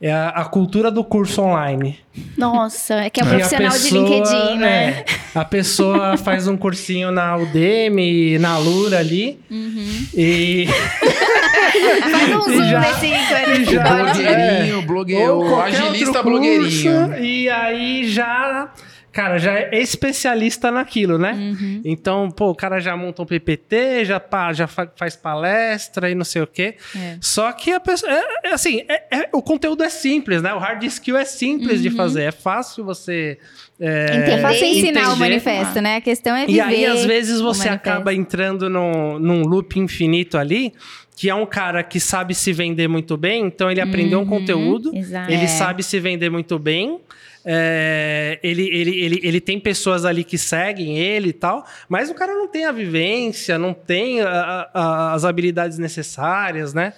é 0.00 0.12
a, 0.12 0.28
a, 0.30 0.44
cultura 0.46 0.90
do 0.90 1.04
curso 1.04 1.42
online. 1.42 1.98
Nossa, 2.36 2.94
é 2.94 3.10
que 3.10 3.20
é 3.20 3.24
um 3.24 3.28
profissional 3.28 3.72
pessoa, 3.72 4.04
de 4.04 4.10
LinkedIn, 4.10 4.58
né? 4.58 4.88
É, 4.88 5.04
a 5.34 5.44
pessoa 5.44 6.16
faz 6.18 6.48
um 6.48 6.56
cursinho 6.56 7.10
na 7.10 7.36
Udemy, 7.36 8.38
na 8.38 8.56
Lura 8.56 8.98
ali. 8.98 9.38
Uhum. 9.50 10.06
E. 10.14 10.66
faz 12.10 12.34
um 12.34 12.40
zoom 12.40 12.70
já, 12.70 12.80
nesse. 12.80 13.64
Já, 13.72 13.82
blogueirinho, 13.82 14.78
é, 14.78 14.82
blogueiro, 14.82 15.60
agilista 15.60 16.22
blogueirinho. 16.22 17.22
E 17.22 17.48
aí 17.48 18.08
já 18.08 18.70
cara, 19.12 19.38
já 19.38 19.52
é 19.52 19.78
especialista 19.78 20.70
naquilo, 20.70 21.18
né? 21.18 21.32
Uhum. 21.32 21.82
Então, 21.84 22.30
pô, 22.30 22.50
o 22.50 22.54
cara 22.54 22.80
já 22.80 22.96
monta 22.96 23.22
um 23.22 23.26
PPT, 23.26 24.04
já, 24.04 24.20
pá, 24.20 24.52
já 24.52 24.66
faz 24.66 25.16
palestra 25.16 26.10
e 26.10 26.14
não 26.14 26.24
sei 26.24 26.42
o 26.42 26.46
quê. 26.46 26.76
É. 26.96 27.16
Só 27.20 27.50
que 27.52 27.72
a 27.72 27.80
pessoa, 27.80 28.10
é, 28.12 28.48
é 28.48 28.52
assim, 28.52 28.82
é, 28.88 29.04
é, 29.10 29.28
o 29.32 29.42
conteúdo 29.42 29.82
é 29.82 29.88
simples, 29.88 30.42
né? 30.42 30.52
O 30.54 30.58
hard 30.58 30.82
skill 30.84 31.16
é 31.16 31.24
simples 31.24 31.76
uhum. 31.76 31.82
de 31.82 31.90
fazer, 31.90 32.22
é 32.22 32.32
fácil 32.32 32.84
você 32.84 33.38
é, 33.80 34.34
é 34.34 34.38
fácil 34.38 34.66
ensinar 34.66 35.00
entender. 35.00 35.14
o 35.14 35.16
manifesto, 35.16 35.80
né? 35.80 35.96
A 35.96 36.00
questão 36.00 36.36
é 36.36 36.46
viver. 36.46 36.58
E 36.58 36.60
aí, 36.60 36.86
às 36.86 37.04
vezes, 37.04 37.40
você 37.40 37.68
acaba 37.68 38.12
entrando 38.12 38.68
num, 38.68 39.18
num 39.18 39.42
loop 39.42 39.78
infinito 39.78 40.36
ali 40.36 40.72
que 41.20 41.28
é 41.28 41.34
um 41.34 41.44
cara 41.44 41.82
que 41.82 42.00
sabe 42.00 42.34
se 42.34 42.50
vender 42.50 42.88
muito 42.88 43.14
bem, 43.14 43.44
então 43.44 43.70
ele 43.70 43.82
aprendeu 43.82 44.20
um 44.20 44.24
conteúdo, 44.24 44.90
Exato. 44.96 45.30
ele 45.30 45.44
É. 45.44 45.48
sabe 45.48 45.82
se 45.82 46.00
vender 46.00 46.30
muito 46.30 46.58
bem. 46.58 46.98
É, 47.44 48.38
ele, 48.42 48.68
ele, 48.68 49.00
ele, 49.00 49.20
ele 49.22 49.40
tem 49.40 49.58
pessoas 49.58 50.04
ali 50.04 50.22
que 50.24 50.36
seguem 50.36 50.98
ele 50.98 51.30
e 51.30 51.32
tal, 51.32 51.64
mas 51.88 52.10
o 52.10 52.14
cara 52.14 52.34
não 52.34 52.46
tem 52.48 52.64
a 52.66 52.72
vivência, 52.72 53.58
não 53.58 53.72
tem 53.72 54.20
a- 54.20 54.68
a- 54.74 55.12
as 55.14 55.24
habilidades 55.24 55.78
necessárias, 55.78 56.74
né? 56.74 56.92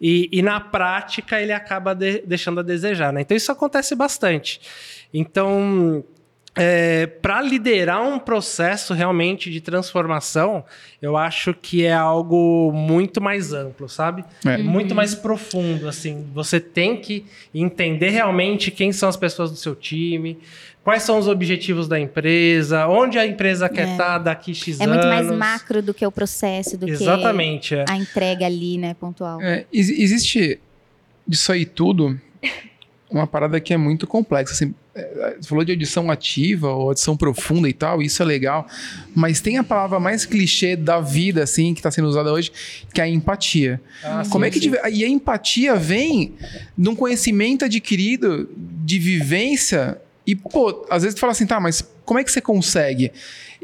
E, 0.00 0.28
e 0.32 0.42
na 0.42 0.60
prática 0.60 1.40
ele 1.40 1.52
acaba 1.52 1.94
de- 1.94 2.22
deixando 2.26 2.60
a 2.60 2.62
desejar, 2.62 3.12
né? 3.12 3.20
Então 3.20 3.36
isso 3.36 3.50
acontece 3.52 3.94
bastante. 3.94 4.60
Então, 5.12 6.04
para 7.20 7.42
liderar 7.42 8.00
um 8.02 8.18
processo 8.18 8.94
realmente 8.94 9.50
de 9.50 9.60
transformação, 9.60 10.64
eu 11.02 11.16
acho 11.16 11.52
que 11.52 11.84
é 11.84 11.92
algo 11.92 12.70
muito 12.72 13.20
mais 13.20 13.52
amplo, 13.52 13.88
sabe? 13.88 14.24
É. 14.44 14.58
Muito 14.58 14.94
mais 14.94 15.14
profundo, 15.14 15.88
assim. 15.88 16.24
Você 16.32 16.60
tem 16.60 16.96
que 16.96 17.24
entender 17.54 18.10
realmente 18.10 18.70
quem 18.70 18.92
são 18.92 19.08
as 19.08 19.16
pessoas 19.16 19.50
do 19.50 19.56
seu 19.56 19.74
time, 19.74 20.38
quais 20.84 21.02
são 21.02 21.18
os 21.18 21.26
objetivos 21.26 21.88
da 21.88 21.98
empresa, 21.98 22.86
onde 22.86 23.18
a 23.18 23.26
empresa 23.26 23.68
quer 23.68 23.88
É. 23.88 23.92
estar 23.92 24.18
daqui 24.18 24.54
X 24.54 24.78
É 24.80 24.86
muito 24.86 25.06
mais 25.08 25.26
anos. 25.26 25.38
macro 25.38 25.82
do 25.82 25.92
que 25.92 26.06
o 26.06 26.12
processo, 26.12 26.78
do 26.78 26.88
Exatamente, 26.88 27.74
é. 27.74 27.84
que 27.84 27.90
a 27.90 27.96
entrega 27.96 28.46
ali, 28.46 28.78
né, 28.78 28.94
pontual. 28.94 29.40
É, 29.42 29.64
ex- 29.72 29.88
existe 29.90 30.60
disso 31.26 31.50
aí 31.50 31.64
tudo 31.66 32.20
uma 33.10 33.26
parada 33.26 33.58
que 33.60 33.72
é 33.72 33.76
muito 33.76 34.06
complexa. 34.06 34.52
Assim, 34.52 34.66
é, 34.66 34.83
você 35.40 35.48
falou 35.48 35.64
de 35.64 35.72
audição 35.72 36.10
ativa 36.10 36.68
ou 36.72 36.88
audição 36.88 37.16
profunda 37.16 37.68
e 37.68 37.72
tal, 37.72 38.00
isso 38.00 38.22
é 38.22 38.24
legal, 38.24 38.66
mas 39.14 39.40
tem 39.40 39.58
a 39.58 39.64
palavra 39.64 39.98
mais 39.98 40.24
clichê 40.24 40.76
da 40.76 41.00
vida, 41.00 41.42
assim, 41.42 41.74
que 41.74 41.80
está 41.80 41.90
sendo 41.90 42.06
usada 42.08 42.32
hoje, 42.32 42.52
que 42.92 43.00
é 43.00 43.04
a 43.04 43.08
empatia. 43.08 43.80
Ah, 44.04 44.22
Como 44.30 44.44
sim, 44.44 44.48
é 44.48 44.50
que 44.52 44.60
tive- 44.60 44.78
e 44.92 45.04
a 45.04 45.08
empatia 45.08 45.74
vem 45.74 46.34
de 46.78 46.88
um 46.88 46.94
conhecimento 46.94 47.64
adquirido 47.64 48.48
de 48.56 48.98
vivência 48.98 49.98
e 50.26 50.34
pô, 50.34 50.86
às 50.88 51.02
vezes 51.02 51.14
tu 51.14 51.20
fala 51.20 51.32
assim, 51.32 51.46
tá, 51.46 51.58
mas 51.60 51.82
como 52.04 52.18
é 52.20 52.24
que 52.24 52.30
você 52.30 52.40
consegue? 52.40 53.10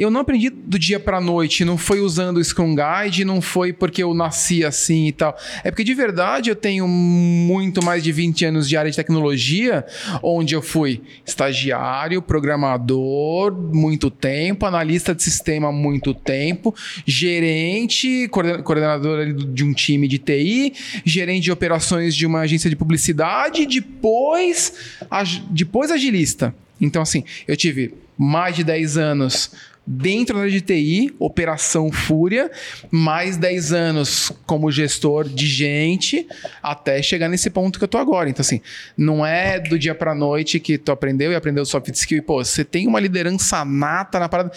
Eu 0.01 0.11
não 0.11 0.21
aprendi 0.23 0.49
do 0.49 0.79
dia 0.79 0.99
pra 0.99 1.21
noite, 1.21 1.65
não 1.65 1.77
foi 1.77 2.01
usando 2.01 2.39
o 2.39 2.45
Scrum 2.45 2.75
Guide, 2.75 3.25
não 3.25 3.41
foi 3.43 3.71
porque 3.73 4.03
eu 4.03 4.15
nasci 4.15 4.65
assim 4.65 5.09
e 5.09 5.13
tal. 5.13 5.37
É 5.63 5.71
porque 5.71 5.85
de 5.85 5.93
verdade 5.93 6.49
eu 6.49 6.57
tenho 6.57 6.89
muito 6.89 7.85
mais 7.85 8.03
de 8.03 8.11
20 8.11 8.47
anos 8.47 8.67
de 8.69 8.77
área 8.79 8.91
de 8.91 8.97
tecnologia, 8.97 9.85
onde 10.23 10.55
eu 10.55 10.63
fui 10.63 11.03
estagiário, 11.27 12.23
programador, 12.23 13.53
muito 13.55 14.11
tempo, 14.11 14.65
analista 14.65 15.15
de 15.15 15.23
sistema, 15.23 15.71
muito 15.71 16.15
tempo, 16.15 16.75
gerente, 17.07 18.27
coorden- 18.29 18.63
coordenador 18.63 19.33
de 19.35 19.65
um 19.65 19.73
time 19.73 20.09
de 20.09 20.19
TI, 20.19 20.73
gerente 21.05 21.45
de 21.45 21.53
operações 21.53 22.15
de 22.17 22.25
uma 22.27 22.41
agência 22.41 22.71
de 22.71 22.77
publicidade, 22.77 23.67
depois, 23.67 24.73
ag- 25.11 25.43
depois 25.51 25.91
agilista. 25.91 26.55
Então, 26.81 27.03
assim, 27.03 27.23
eu 27.47 27.57
tive 27.57 27.93
mais 28.17 28.57
de 28.57 28.65
10 28.65 28.97
anos 28.97 29.51
dentro 29.93 30.39
da 30.39 30.47
de 30.47 30.61
TI, 30.61 31.13
Operação 31.19 31.91
Fúria, 31.91 32.49
mais 32.93 33.37
10 33.37 33.73
anos 33.73 34.33
como 34.47 34.71
gestor 34.71 35.29
de 35.29 35.49
gente, 35.49 36.29
até 36.63 37.03
chegar 37.03 37.29
nesse 37.29 37.51
ponto 37.51 37.77
que 37.77 37.85
eu 37.85 37.89
tô 37.89 37.99
agora. 37.99 38.31
Então, 38.31 38.41
assim, 38.41 38.61
não 38.97 39.27
é 39.27 39.59
do 39.59 39.77
dia 39.77 39.93
pra 39.93 40.15
noite 40.15 40.61
que 40.61 40.79
tu 40.79 40.93
aprendeu 40.93 41.33
e 41.33 41.35
aprendeu 41.35 41.67
soft 41.67 41.93
skill 41.93 42.19
e, 42.19 42.23
pô, 42.23 42.45
você 42.45 42.65
tem 42.65 42.87
uma 42.87 43.01
liderança 43.01 43.65
nata 43.65 44.21
na 44.21 44.29
parada. 44.29 44.53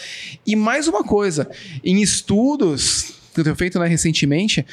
E 0.46 0.56
mais 0.56 0.88
uma 0.88 1.04
coisa, 1.04 1.50
em 1.84 2.00
estudos 2.00 3.16
que 3.34 3.40
eu 3.40 3.44
tenho 3.44 3.56
feito 3.56 3.80
né, 3.80 3.88
recentemente, 3.88 4.64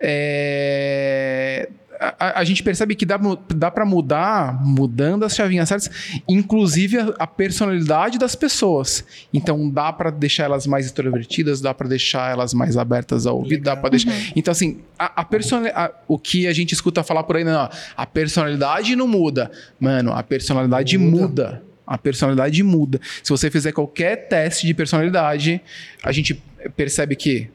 é, 0.00 1.68
a, 2.00 2.40
a- 2.40 2.44
gente 2.44 2.62
percebe 2.62 2.94
que 2.94 3.04
dá, 3.06 3.18
dá 3.54 3.70
para 3.70 3.84
mudar, 3.84 4.64
mudando 4.64 5.24
as 5.24 5.34
chavinhas 5.34 5.68
certas, 5.68 5.90
inclusive 6.28 6.98
a, 6.98 7.14
a 7.18 7.26
personalidade 7.26 8.18
das 8.18 8.34
pessoas. 8.34 9.04
Então 9.32 9.68
dá 9.70 9.92
para 9.92 10.10
deixar 10.10 10.44
elas 10.44 10.66
mais 10.66 10.86
extrovertidas, 10.86 11.60
dá 11.60 11.72
para 11.74 11.88
deixar 11.88 12.30
elas 12.30 12.52
mais 12.54 12.76
abertas 12.76 13.26
ao 13.26 13.36
ouvir, 13.38 13.58
dá 13.58 13.72
Legal. 13.72 13.80
para 13.82 13.90
deixar. 13.90 14.12
Então 14.34 14.52
assim, 14.52 14.80
a, 14.98 15.22
a 15.22 15.90
o 16.08 16.18
que 16.18 16.46
a 16.46 16.52
gente 16.52 16.72
escuta 16.72 17.02
falar 17.02 17.22
por 17.24 17.36
aí, 17.36 17.44
não, 17.44 17.68
a 17.96 18.06
personalidade 18.06 18.94
não 18.96 19.06
muda, 19.08 19.50
mano, 19.80 20.12
a 20.12 20.22
personalidade 20.22 20.96
Muda. 20.98 21.20
muda. 21.26 21.62
A 21.86 21.96
personalidade 21.96 22.60
muda. 22.64 23.00
Se 23.22 23.30
você 23.30 23.48
fizer 23.48 23.70
qualquer 23.70 24.26
teste 24.28 24.66
de 24.66 24.74
personalidade, 24.74 25.60
a 26.02 26.10
gente 26.10 26.42
percebe 26.74 27.14
que 27.14 27.48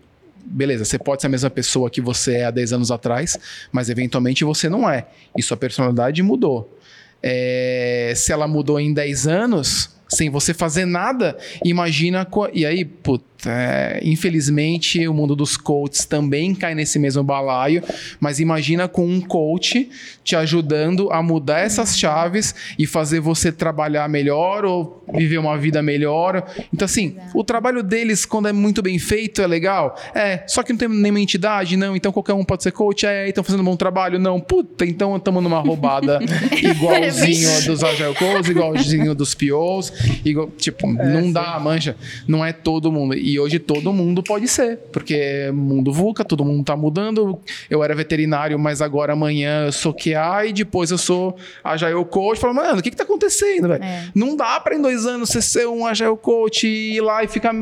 beleza, 0.46 0.86
você 0.86 0.98
pode 0.98 1.22
ser 1.22 1.28
a 1.28 1.30
mesma 1.30 1.50
pessoa 1.50 1.90
que 1.90 2.02
você 2.02 2.38
é 2.38 2.46
há 2.46 2.52
10 2.52 2.74
anos 2.74 2.92
atrás, 2.92 3.38
mas 3.72 3.90
eventualmente 3.90 4.44
você 4.44 4.70
não 4.70 4.90
é. 4.90 5.06
E 5.38 5.42
sua 5.42 5.58
personalidade 5.58 6.22
mudou. 6.22 6.78
É, 7.24 8.14
se 8.16 8.32
ela 8.32 8.48
mudou 8.48 8.80
em 8.80 8.94
10 8.94 9.28
anos, 9.28 9.96
sem 10.10 10.30
você 10.30 10.54
fazer 10.54 10.86
nada, 10.86 11.38
imagina. 11.64 12.28
E 12.54 12.66
aí, 12.66 12.84
puta, 12.84 13.26
é, 13.46 14.00
infelizmente, 14.04 15.08
o 15.08 15.14
mundo 15.14 15.36
dos 15.36 15.58
coaches 15.58 16.06
também 16.06 16.54
cai 16.54 16.76
nesse 16.76 17.00
mesmo 17.00 17.24
balaio, 17.24 17.84
mas 18.20 18.40
imagina 18.40 18.88
com 18.88 19.06
um 19.06 19.22
coach 19.22 19.90
te 20.24 20.36
ajudando 20.36 21.12
a 21.12 21.22
mudar 21.22 21.60
essas 21.60 21.98
chaves 21.98 22.54
e 22.78 22.86
fazer 22.86 23.20
você 23.20 23.52
trabalhar 23.52 24.08
melhor 24.08 24.66
ou 24.66 25.04
viver 25.14 25.38
uma 25.38 25.58
vida 25.58 25.82
melhor. 25.82 26.46
Então, 26.74 26.86
assim, 26.86 27.16
o 27.34 27.44
trabalho 27.44 27.84
deles, 27.84 28.26
quando 28.26 28.48
é 28.48 28.54
muito 28.54 28.82
bem 28.82 28.98
feito, 29.00 29.42
é 29.42 29.48
legal. 29.48 29.96
É, 30.14 30.44
só 30.48 30.64
que 30.64 30.72
não 30.72 30.78
tem 30.78 30.88
nenhuma 30.90 31.20
entidade, 31.20 31.76
não. 31.76 31.96
Então 31.96 32.12
qualquer 32.12 32.34
um 32.34 32.44
pode 32.44 32.64
ser 32.64 32.72
coach. 32.72 33.06
É, 33.06 33.28
estão 33.28 33.44
fazendo 33.44 33.62
um 33.62 33.66
bom 33.66 33.76
trabalho, 33.76 34.20
não. 34.20 34.40
Puta, 34.40 34.86
então 34.86 35.16
estamos 35.16 35.42
numa 35.44 35.60
roubada 35.60 36.20
igualzinho 36.62 37.66
dos 37.66 37.84
Agile 37.84 38.16
Coaches, 38.16 38.50
igualzinho 38.50 39.16
dos 39.16 39.34
POs. 39.34 39.94
Igual, 40.24 40.50
tipo, 40.58 40.88
não 40.88 41.32
dá, 41.32 41.60
mancha. 41.60 41.96
Não 42.28 42.44
é 42.44 42.54
todo 42.54 42.92
mundo. 42.92 43.16
E 43.16 43.31
hoje 43.40 43.60
todo 43.60 43.92
mundo 43.94 44.24
pode 44.24 44.48
ser, 44.48 44.78
porque 44.92 45.16
é 45.16 45.52
mundo 45.52 45.92
VUCA, 45.92 46.24
todo 46.24 46.44
mundo 46.44 46.64
tá 46.64 46.76
mudando. 46.76 47.40
Eu 47.70 47.84
era 47.84 47.94
veterinário, 47.96 48.58
mas 48.58 48.82
agora 48.82 49.14
amanhã 49.14 49.66
eu 49.66 49.72
sou 49.72 49.94
QA 49.94 50.46
e 50.48 50.54
depois 50.54 50.92
eu 50.92 50.98
sou 50.98 51.36
Agile 51.64 52.04
Coach. 52.06 52.40
Fala, 52.40 52.54
mano, 52.54 52.80
o 52.80 52.82
que 52.82 52.90
que 52.90 52.96
tá 52.96 53.04
acontecendo, 53.04 53.68
velho? 53.68 53.84
É. 53.84 54.10
Não 54.14 54.36
dá 54.36 54.60
pra 54.60 54.76
em 54.76 54.82
dois 54.82 55.06
anos 55.06 55.30
você 55.30 55.42
ser 55.42 55.68
um 55.68 55.86
Agile 55.86 56.18
Coach 56.18 56.68
e 56.68 56.96
ir 56.98 57.02
lá 57.02 57.24
e 57.24 57.28
ficar. 57.28 57.54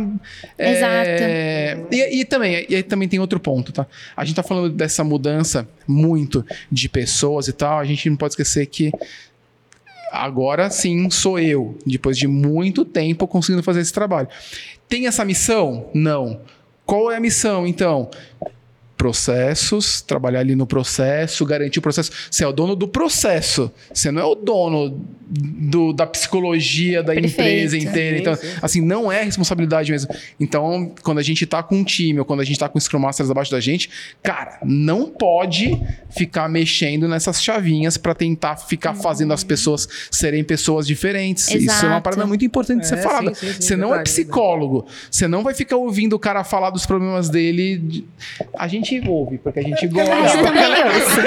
é, 0.57 1.77
E, 1.91 2.21
e 2.21 2.25
também, 2.25 2.65
e 2.69 2.75
aí 2.75 2.83
também 2.83 3.07
tem 3.07 3.19
outro 3.19 3.39
ponto, 3.39 3.71
tá? 3.71 3.87
A 4.15 4.23
gente 4.25 4.35
tá 4.35 4.43
falando 4.43 4.69
dessa 4.69 5.03
mudança 5.03 5.67
muito 5.87 6.45
de 6.71 6.87
pessoas 6.87 7.47
e 7.47 7.53
tal. 7.53 7.79
A 7.79 7.85
gente 7.85 8.09
não 8.09 8.17
pode 8.17 8.33
esquecer 8.33 8.65
que 8.65 8.91
agora 10.11 10.69
sim 10.69 11.09
sou 11.09 11.39
eu, 11.39 11.77
depois 11.85 12.17
de 12.17 12.27
muito 12.27 12.83
tempo 12.83 13.27
conseguindo 13.27 13.63
fazer 13.63 13.81
esse 13.81 13.93
trabalho. 13.93 14.27
Tem 14.89 15.05
essa 15.05 15.23
missão? 15.23 15.89
Não. 15.93 16.41
Qual 16.83 17.11
é 17.11 17.17
a 17.17 17.19
missão, 17.19 17.67
então? 17.67 18.09
Processos, 18.99 20.01
trabalhar 20.01 20.41
ali 20.41 20.55
no 20.55 20.67
processo, 20.67 21.45
garantir 21.45 21.79
o 21.79 21.81
processo. 21.81 22.11
Você 22.29 22.43
é 22.43 22.47
o 22.47 22.51
dono 22.51 22.75
do 22.75 22.87
processo. 22.87 23.71
Você 23.93 24.11
não 24.11 24.21
é 24.21 24.25
o 24.25 24.35
dono 24.35 25.03
do- 25.31 25.93
da 25.93 26.05
psicologia 26.05 27.01
da 27.01 27.13
Perfeito. 27.13 27.33
empresa 27.41 27.77
inteira. 27.77 28.17
Então, 28.17 28.35
sim. 28.35 28.47
assim, 28.61 28.81
não 28.81 29.11
é 29.11 29.23
responsabilidade 29.23 29.91
mesmo. 29.91 30.13
Então, 30.39 30.93
quando 31.01 31.17
a 31.19 31.21
gente 31.23 31.45
tá 31.45 31.63
com 31.63 31.77
um 31.77 31.83
time 31.83 32.19
ou 32.19 32.25
quando 32.25 32.41
a 32.41 32.43
gente 32.43 32.59
tá 32.59 32.67
com 32.67 32.79
Scrum 32.79 32.99
Masters 32.99 33.29
abaixo 33.31 33.49
da 33.51 33.59
gente, 33.59 33.89
cara, 34.21 34.59
não 34.63 35.05
pode 35.07 35.79
ficar 36.09 36.49
mexendo 36.49 37.07
nessas 37.07 37.41
chavinhas 37.41 37.95
para 37.97 38.13
tentar 38.13 38.57
ficar 38.57 38.93
fazendo 38.93 39.31
as 39.33 39.43
pessoas 39.43 39.87
serem 40.11 40.43
pessoas 40.43 40.85
diferentes. 40.85 41.47
Isso 41.47 41.55
é 41.55 41.73
uma 41.73 41.73
Exato. 41.93 42.01
parada 42.03 42.25
muito 42.27 42.43
importante 42.43 42.81
de 42.81 42.87
ser 42.87 42.97
É, 42.99 43.01
falada. 43.01 43.33
sim, 43.33 43.47
sim, 43.47 43.53
sim, 43.53 43.61
Você 43.61 43.75
não 43.75 43.87
é 43.87 43.97
verdade, 43.97 44.09
psicólogo. 44.11 44.85
Você 45.09 45.27
não 45.27 45.41
vai 45.43 45.53
ficar 45.53 45.77
ouvindo 45.77 46.13
o 46.15 46.19
cara 46.19 46.43
falar 46.43 46.69
dos 46.69 46.85
problemas 46.85 47.29
dele. 47.29 47.77
de- 47.77 48.05
A 48.57 48.67
gente 48.67 48.88
ouve, 49.07 49.37
porque 49.37 49.59
a 49.59 49.63
gente 49.63 49.87
gosta. 49.87 50.11
também 50.43 50.63
ouço. 50.85 51.21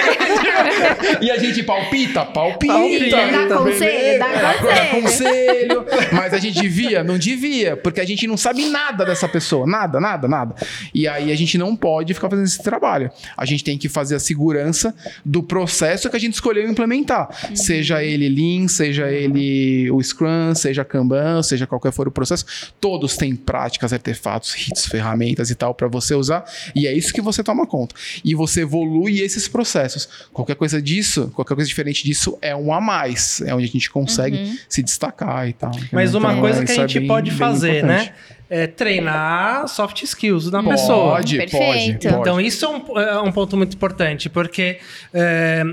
e 1.21 1.31
a 1.31 1.39
gente 1.39 1.63
palpita, 1.63 2.25
palpita. 2.25 2.73
Palpita, 2.73 3.17
dá 3.49 3.57
conselho, 3.59 4.19
dá 4.19 4.27
Dá 4.33 4.55
conselho. 4.91 5.03
conselho. 5.03 5.87
Mas 6.13 6.35
a 6.35 6.39
gente 6.39 6.61
devia? 6.61 7.03
Não 7.05 7.19
devia, 7.19 7.77
porque 7.77 8.01
a 8.01 8.05
gente 8.07 8.27
não 8.27 8.37
sabe 8.37 8.67
nada 8.69 9.05
dessa 9.05 9.29
pessoa. 9.29 9.67
Nada, 9.67 10.01
nada, 10.01 10.27
nada. 10.29 10.55
E 10.95 11.07
aí 11.07 11.31
a 11.31 11.37
gente 11.37 11.57
não 11.59 11.75
pode 11.77 12.13
ficar 12.15 12.29
fazendo 12.31 12.47
esse 12.47 12.63
trabalho. 12.63 13.11
A 13.37 13.45
gente 13.45 13.63
tem 13.65 13.77
que 13.79 13.89
fazer 13.89 14.15
a 14.17 14.21
segurança 14.21 14.95
do 15.25 15.43
processo 15.43 16.09
que 16.11 16.17
a 16.17 16.21
gente 16.21 16.35
escolheu 16.35 16.69
implementar. 16.69 17.29
Seja 17.55 18.03
ele 18.03 18.29
Lean, 18.29 18.69
seja 18.69 19.11
ele 19.11 19.91
o 19.91 20.03
Scrum, 20.03 20.55
seja 20.55 20.85
Kanban, 20.85 21.43
seja 21.43 21.67
qualquer 21.67 21.93
for 21.93 22.09
o 22.09 22.11
processo. 22.11 22.45
Todos 22.81 23.17
têm 23.17 23.35
práticas, 23.37 23.93
artefatos, 23.93 24.55
hits, 24.57 24.87
ferramentas 24.87 25.51
e 25.51 25.55
tal 25.55 25.75
para 25.75 25.89
você 25.89 26.15
usar. 26.15 26.45
E 26.75 26.87
é 26.87 26.93
isso 26.93 27.13
que 27.13 27.21
você 27.21 27.43
toma 27.53 27.63
toma 27.63 27.67
conta. 27.67 27.95
E 28.25 28.35
você 28.35 28.63
evolui 28.63 29.21
esses 29.21 29.47
processos. 29.49 30.09
Qualquer 30.33 30.57
coisa 30.57 30.81
disso, 30.81 31.31
qualquer 31.35 31.55
coisa 31.55 31.69
diferente 31.69 32.03
disso 32.05 32.39
é 32.43 32.55
um 32.57 32.73
a 32.73 32.81
mais. 32.81 33.41
É 33.43 33.55
onde 33.55 33.65
a 33.65 33.69
gente 33.69 33.91
consegue 33.91 34.37
Uhum. 34.37 34.57
se 34.69 34.83
destacar 34.83 35.49
e 35.49 35.53
tal. 35.53 35.71
Mas 35.93 36.15
uma 36.15 36.31
Então, 36.31 36.41
coisa 36.41 36.65
que 36.65 36.73
a 36.73 36.75
é 36.75 36.79
gente 36.79 36.99
bem- 37.01 37.09
pode 37.09 37.31
bem 37.31 37.39
fazer, 37.39 37.79
importante. 37.79 38.07
né? 38.09 38.15
É 38.49 38.67
treinar 38.67 39.67
soft 39.69 40.03
skills 40.03 40.51
na 40.51 40.63
pessoa. 40.63 41.17
Pode, 41.17 41.37
Perfeito. 41.39 41.65
pode, 41.65 41.93
pode. 42.15 42.21
Então, 42.21 42.41
isso 42.41 42.65
é 42.65 42.69
um, 42.69 42.99
é 43.01 43.21
um 43.23 43.33
ponto 43.33 43.57
muito 43.57 43.75
importante, 43.75 44.29
porque 44.29 44.79
é, 45.15 45.65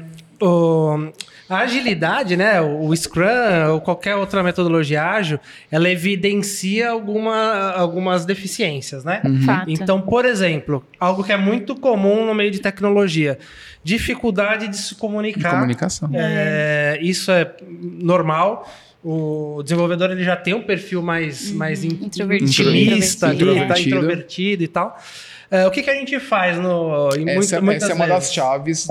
o- 0.42 1.10
a 1.50 1.60
agilidade, 1.62 2.38
né, 2.38 2.62
o 2.62 2.96
Scrum 2.96 3.72
ou 3.74 3.82
qualquer 3.82 4.16
outra 4.16 4.44
metodologia 4.44 5.04
ágil, 5.04 5.40
ela 5.72 5.90
evidencia 5.90 6.90
alguma, 6.92 7.72
algumas 7.72 8.24
deficiências, 8.26 9.04
né? 9.04 9.22
Fato. 9.46 9.70
Então, 9.72 10.00
por 10.00 10.26
exemplo, 10.26 10.86
algo 11.00 11.24
que 11.24 11.32
é 11.32 11.38
muito 11.38 11.76
comum 11.76 12.26
no 12.26 12.36
meio 12.36 12.52
de 12.52 12.60
tecnologia, 12.60 13.40
dificuldade 13.84 14.68
de 14.68 14.78
se 14.78 14.90
De 14.94 14.96
comunicar. 15.00 15.52
comunicação. 15.52 16.10
É, 16.14 17.00
isso 17.02 17.32
é 17.32 17.52
normal. 17.82 18.70
O 19.04 19.62
desenvolvedor 19.64 20.12
ele 20.12 20.24
já 20.24 20.36
tem 20.36 20.54
um 20.54 20.62
perfil 20.62 21.02
mais, 21.02 21.52
mais 21.52 21.84
in- 21.84 22.00
Introvertido. 22.02 22.70
intimista, 22.70 23.28
ali, 23.28 23.36
Introvertido. 23.38 23.74
tá 23.74 23.80
introvertido 23.80 24.64
e 24.64 24.68
tal. 24.68 24.98
É, 25.50 25.66
o 25.66 25.72
que, 25.72 25.82
que 25.82 25.90
a 25.90 25.96
gente 25.96 26.20
faz 26.20 26.58
no, 26.58 27.10
em 27.18 27.28
Essa, 27.30 27.60
muitas 27.62 27.84
essa 27.84 27.94
é 27.94 27.96
uma 27.96 28.06
das 28.08 28.32
chaves 28.34 28.88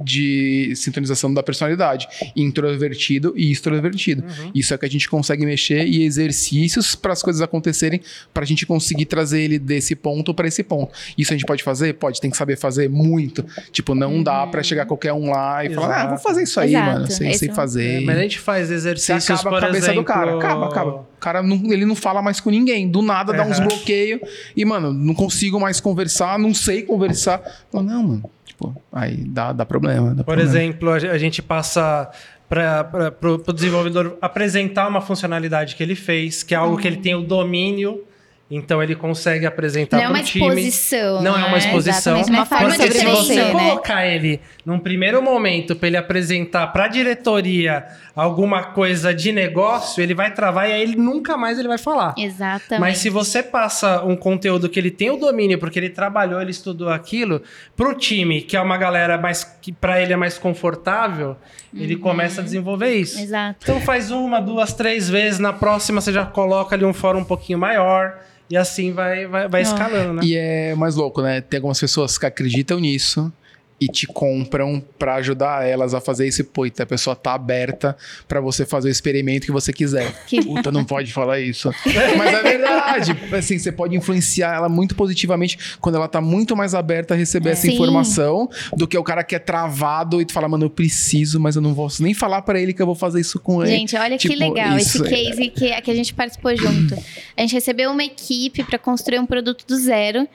de 0.00 0.72
sintonização 0.76 1.32
da 1.32 1.42
personalidade. 1.42 2.08
Introvertido 2.34 3.32
e 3.36 3.50
extrovertido. 3.50 4.22
Uhum. 4.22 4.50
Isso 4.54 4.74
é 4.74 4.78
que 4.78 4.84
a 4.84 4.90
gente 4.90 5.08
consegue 5.08 5.44
mexer 5.44 5.86
e 5.86 6.04
exercícios 6.04 6.94
para 6.94 7.12
as 7.12 7.22
coisas 7.22 7.40
acontecerem, 7.42 8.00
para 8.32 8.42
a 8.42 8.46
gente 8.46 8.66
conseguir 8.66 9.06
trazer 9.06 9.40
ele 9.40 9.58
desse 9.58 9.94
ponto 9.94 10.34
para 10.34 10.48
esse 10.48 10.62
ponto. 10.62 10.92
Isso 11.16 11.32
a 11.32 11.36
gente 11.36 11.46
pode 11.46 11.62
fazer? 11.62 11.94
Pode, 11.94 12.20
tem 12.20 12.30
que 12.30 12.36
saber 12.36 12.56
fazer 12.56 12.88
muito. 12.88 13.44
Tipo, 13.70 13.94
não 13.94 14.22
dá 14.22 14.46
para 14.46 14.62
chegar 14.62 14.86
qualquer 14.86 15.12
um 15.12 15.30
lá 15.30 15.64
e 15.64 15.72
falar, 15.72 15.86
ah, 15.86 15.98
Exato. 15.98 16.08
vou 16.10 16.18
fazer 16.18 16.42
isso 16.42 16.60
aí, 16.60 16.74
Exato. 16.74 16.92
mano, 16.92 17.10
sem, 17.10 17.30
Esse 17.30 17.38
sem 17.40 17.50
é 17.50 17.54
fazer. 17.54 17.84
É, 17.84 18.00
mas 18.00 18.18
a 18.18 18.22
gente 18.22 18.38
faz 18.38 18.68
Você 18.68 18.74
exercícios, 18.74 19.30
acaba 19.30 19.50
por 19.50 19.58
a 19.58 19.60
cabeça 19.60 19.86
exemplo... 19.86 20.02
do 20.02 20.06
cara. 20.06 20.36
Acaba, 20.36 20.66
acaba. 20.66 20.90
O 20.90 21.20
cara 21.20 21.42
não, 21.42 21.72
ele 21.72 21.84
não 21.84 21.94
fala 21.94 22.20
mais 22.20 22.40
com 22.40 22.50
ninguém. 22.50 22.88
Do 22.88 23.00
nada 23.00 23.32
dá 23.32 23.44
uns 23.44 23.58
Aham. 23.58 23.68
bloqueios. 23.68 24.20
E, 24.56 24.64
mano, 24.64 24.92
não 24.92 25.14
consigo 25.14 25.58
mais 25.58 25.80
conversar, 25.80 26.38
não 26.38 26.52
sei 26.52 26.82
conversar. 26.82 27.40
Fala, 27.70 27.84
não, 27.84 28.02
mano. 28.02 28.30
Tipo, 28.54 28.74
aí 28.92 29.16
dá, 29.16 29.52
dá 29.52 29.66
problema. 29.66 30.10
dá 30.10 30.16
Por 30.22 30.36
problema. 30.36 30.48
exemplo, 30.48 30.90
a 30.90 30.98
ge- 30.98 31.08
a 31.08 31.18
gente 31.18 31.42
passa 31.42 32.08
para 32.48 33.12
o 33.48 33.52
desenvolvedor 33.52 34.16
apresentar 34.22 34.86
uma 34.86 35.00
funcionalidade 35.00 35.74
que 35.74 35.82
ele 35.82 35.96
fez, 35.96 36.42
que 36.44 36.54
é 36.54 36.56
algo 36.56 36.76
que 36.76 36.86
ele 36.86 36.98
tem 36.98 37.14
o 37.16 37.22
domínio, 37.22 38.04
então 38.50 38.82
ele 38.82 38.94
consegue 38.94 39.46
apresentar 39.46 39.96
Não 39.96 40.04
é 40.04 40.06
para 40.06 40.14
uma 40.16 40.22
o 40.22 40.24
time. 40.24 40.46
exposição. 40.46 41.22
Não 41.22 41.34
é 41.34 41.38
uma 41.38 41.52
né? 41.52 41.58
exposição. 41.58 42.16
Exatamente, 42.18 42.30
uma 42.30 42.46
forma 42.46 42.68
Porque 42.68 42.88
de 42.88 42.98
se 42.98 43.04
você 43.06 43.34
né? 43.36 43.52
colocar 43.52 44.06
ele 44.06 44.40
num 44.66 44.78
primeiro 44.78 45.22
momento 45.22 45.74
para 45.74 45.88
ele 45.88 45.96
apresentar 45.96 46.66
para 46.68 46.84
a 46.84 46.88
diretoria 46.88 47.86
alguma 48.14 48.62
coisa 48.64 49.14
de 49.14 49.32
negócio, 49.32 50.02
ele 50.02 50.14
vai 50.14 50.32
travar 50.32 50.68
e 50.68 50.72
aí 50.72 50.82
ele 50.82 50.96
nunca 50.96 51.38
mais 51.38 51.58
ele 51.58 51.68
vai 51.68 51.78
falar. 51.78 52.14
Exatamente. 52.18 52.80
Mas 52.80 52.98
se 52.98 53.08
você 53.08 53.42
passa 53.42 54.04
um 54.04 54.14
conteúdo 54.14 54.68
que 54.68 54.78
ele 54.78 54.90
tem 54.90 55.10
o 55.10 55.16
domínio, 55.16 55.58
porque 55.58 55.78
ele 55.78 55.90
trabalhou, 55.90 56.40
ele 56.40 56.50
estudou 56.50 56.90
aquilo, 56.90 57.40
pro 57.74 57.94
time, 57.94 58.42
que 58.42 58.56
é 58.56 58.60
uma 58.60 58.76
galera 58.76 59.16
mais 59.16 59.42
que 59.42 59.72
para 59.72 60.02
ele 60.02 60.12
é 60.12 60.16
mais 60.16 60.36
confortável, 60.36 61.36
ele 61.74 61.96
começa 61.96 62.40
a 62.40 62.44
desenvolver 62.44 62.92
isso. 62.94 63.18
Exato. 63.18 63.58
Então 63.62 63.80
faz 63.80 64.10
uma, 64.10 64.38
duas, 64.38 64.74
três 64.74 65.08
vezes, 65.08 65.40
na 65.40 65.52
próxima 65.52 66.00
você 66.00 66.12
já 66.12 66.26
coloca 66.26 66.76
ali 66.76 66.84
um 66.84 66.92
fórum 66.92 67.20
um 67.20 67.24
pouquinho 67.24 67.58
maior 67.58 68.18
e 68.50 68.56
assim 68.56 68.92
vai 68.92 69.26
vai, 69.26 69.48
vai 69.48 69.62
escalando, 69.62 70.14
né? 70.14 70.22
E 70.24 70.36
é 70.36 70.74
mais 70.74 70.94
louco, 70.94 71.22
né? 71.22 71.40
Tem 71.40 71.58
algumas 71.58 71.80
pessoas 71.80 72.18
que 72.18 72.26
acreditam 72.26 72.78
nisso 72.78 73.32
e 73.80 73.88
te 73.88 74.06
compram 74.06 74.82
pra 74.98 75.16
ajudar 75.16 75.66
elas 75.66 75.94
a 75.94 76.00
fazer 76.00 76.26
isso. 76.28 76.42
Pô, 76.44 76.64
então 76.64 76.84
a 76.84 76.86
pessoa 76.86 77.14
tá 77.16 77.34
aberta 77.34 77.96
pra 78.28 78.40
você 78.40 78.64
fazer 78.64 78.88
o 78.88 78.90
experimento 78.90 79.46
que 79.46 79.52
você 79.52 79.72
quiser. 79.72 80.24
Que- 80.26 80.42
Puta, 80.44 80.70
não 80.70 80.84
pode 80.84 81.12
falar 81.12 81.40
isso. 81.40 81.70
Mas 82.16 82.32
é 82.34 82.42
verdade. 82.42 83.16
Assim, 83.32 83.58
você 83.58 83.72
pode 83.72 83.96
influenciar 83.96 84.54
ela 84.54 84.68
muito 84.68 84.94
positivamente 84.94 85.58
quando 85.80 85.96
ela 85.96 86.06
tá 86.08 86.20
muito 86.20 86.56
mais 86.56 86.74
aberta 86.74 87.14
a 87.14 87.16
receber 87.16 87.50
essa 87.50 87.62
Sim. 87.62 87.74
informação 87.74 88.48
do 88.76 88.86
que 88.86 88.96
o 88.96 89.02
cara 89.02 89.24
que 89.24 89.34
é 89.34 89.38
travado 89.38 90.20
e 90.20 90.24
tu 90.24 90.32
fala, 90.32 90.48
mano, 90.48 90.66
eu 90.66 90.70
preciso, 90.70 91.40
mas 91.40 91.56
eu 91.56 91.62
não 91.62 91.74
vou 91.74 91.88
nem 92.00 92.14
falar 92.14 92.42
pra 92.42 92.60
ele 92.60 92.72
que 92.72 92.80
eu 92.80 92.86
vou 92.86 92.94
fazer 92.94 93.20
isso 93.20 93.38
com 93.40 93.62
ele. 93.62 93.72
Gente, 93.72 93.96
olha 93.96 94.16
que 94.16 94.28
Tipo, 94.28 94.38
legal 94.40 94.78
isso 94.78 95.02
esse 95.04 95.14
é- 95.14 95.24
case 95.26 95.48
que, 95.50 95.80
que 95.82 95.90
a 95.90 95.94
gente 95.94 96.14
participou 96.14 96.56
junto. 96.56 96.94
A 97.36 97.40
gente 97.40 97.52
recebeu 97.52 97.90
uma 97.90 98.04
equipe 98.04 98.62
para 98.64 98.78
construir 98.78 99.18
um 99.18 99.26
produto 99.26 99.66
do 99.66 99.76
zero. 99.76 100.26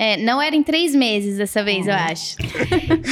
É, 0.00 0.16
não 0.16 0.40
era 0.40 0.54
em 0.54 0.62
três 0.62 0.94
meses 0.94 1.38
dessa 1.38 1.64
vez, 1.64 1.86
eu 1.88 1.92
acho. 1.94 2.36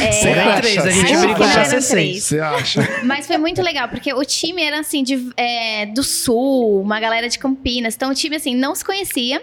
É, 0.00 0.12
Você 0.12 0.28
Era 0.28 0.50
acha? 0.52 0.60
três, 0.60 0.78
a 0.78 0.90
gente 0.90 1.16
brigou 1.16 1.36
pra 1.36 1.64
ser 1.64 1.82
seis. 1.82 2.24
Você 2.24 2.38
acha? 2.38 2.80
Mas 3.04 3.26
foi 3.26 3.36
muito 3.38 3.60
legal, 3.60 3.88
porque 3.88 4.12
o 4.14 4.24
time 4.24 4.62
era 4.62 4.80
assim, 4.80 5.02
de, 5.02 5.32
é, 5.36 5.86
do 5.86 6.02
sul, 6.04 6.80
uma 6.80 7.00
galera 7.00 7.28
de 7.28 7.38
Campinas. 7.38 7.94
Então 7.96 8.10
o 8.10 8.14
time, 8.14 8.36
assim, 8.36 8.54
não 8.54 8.74
se 8.74 8.84
conhecia. 8.84 9.42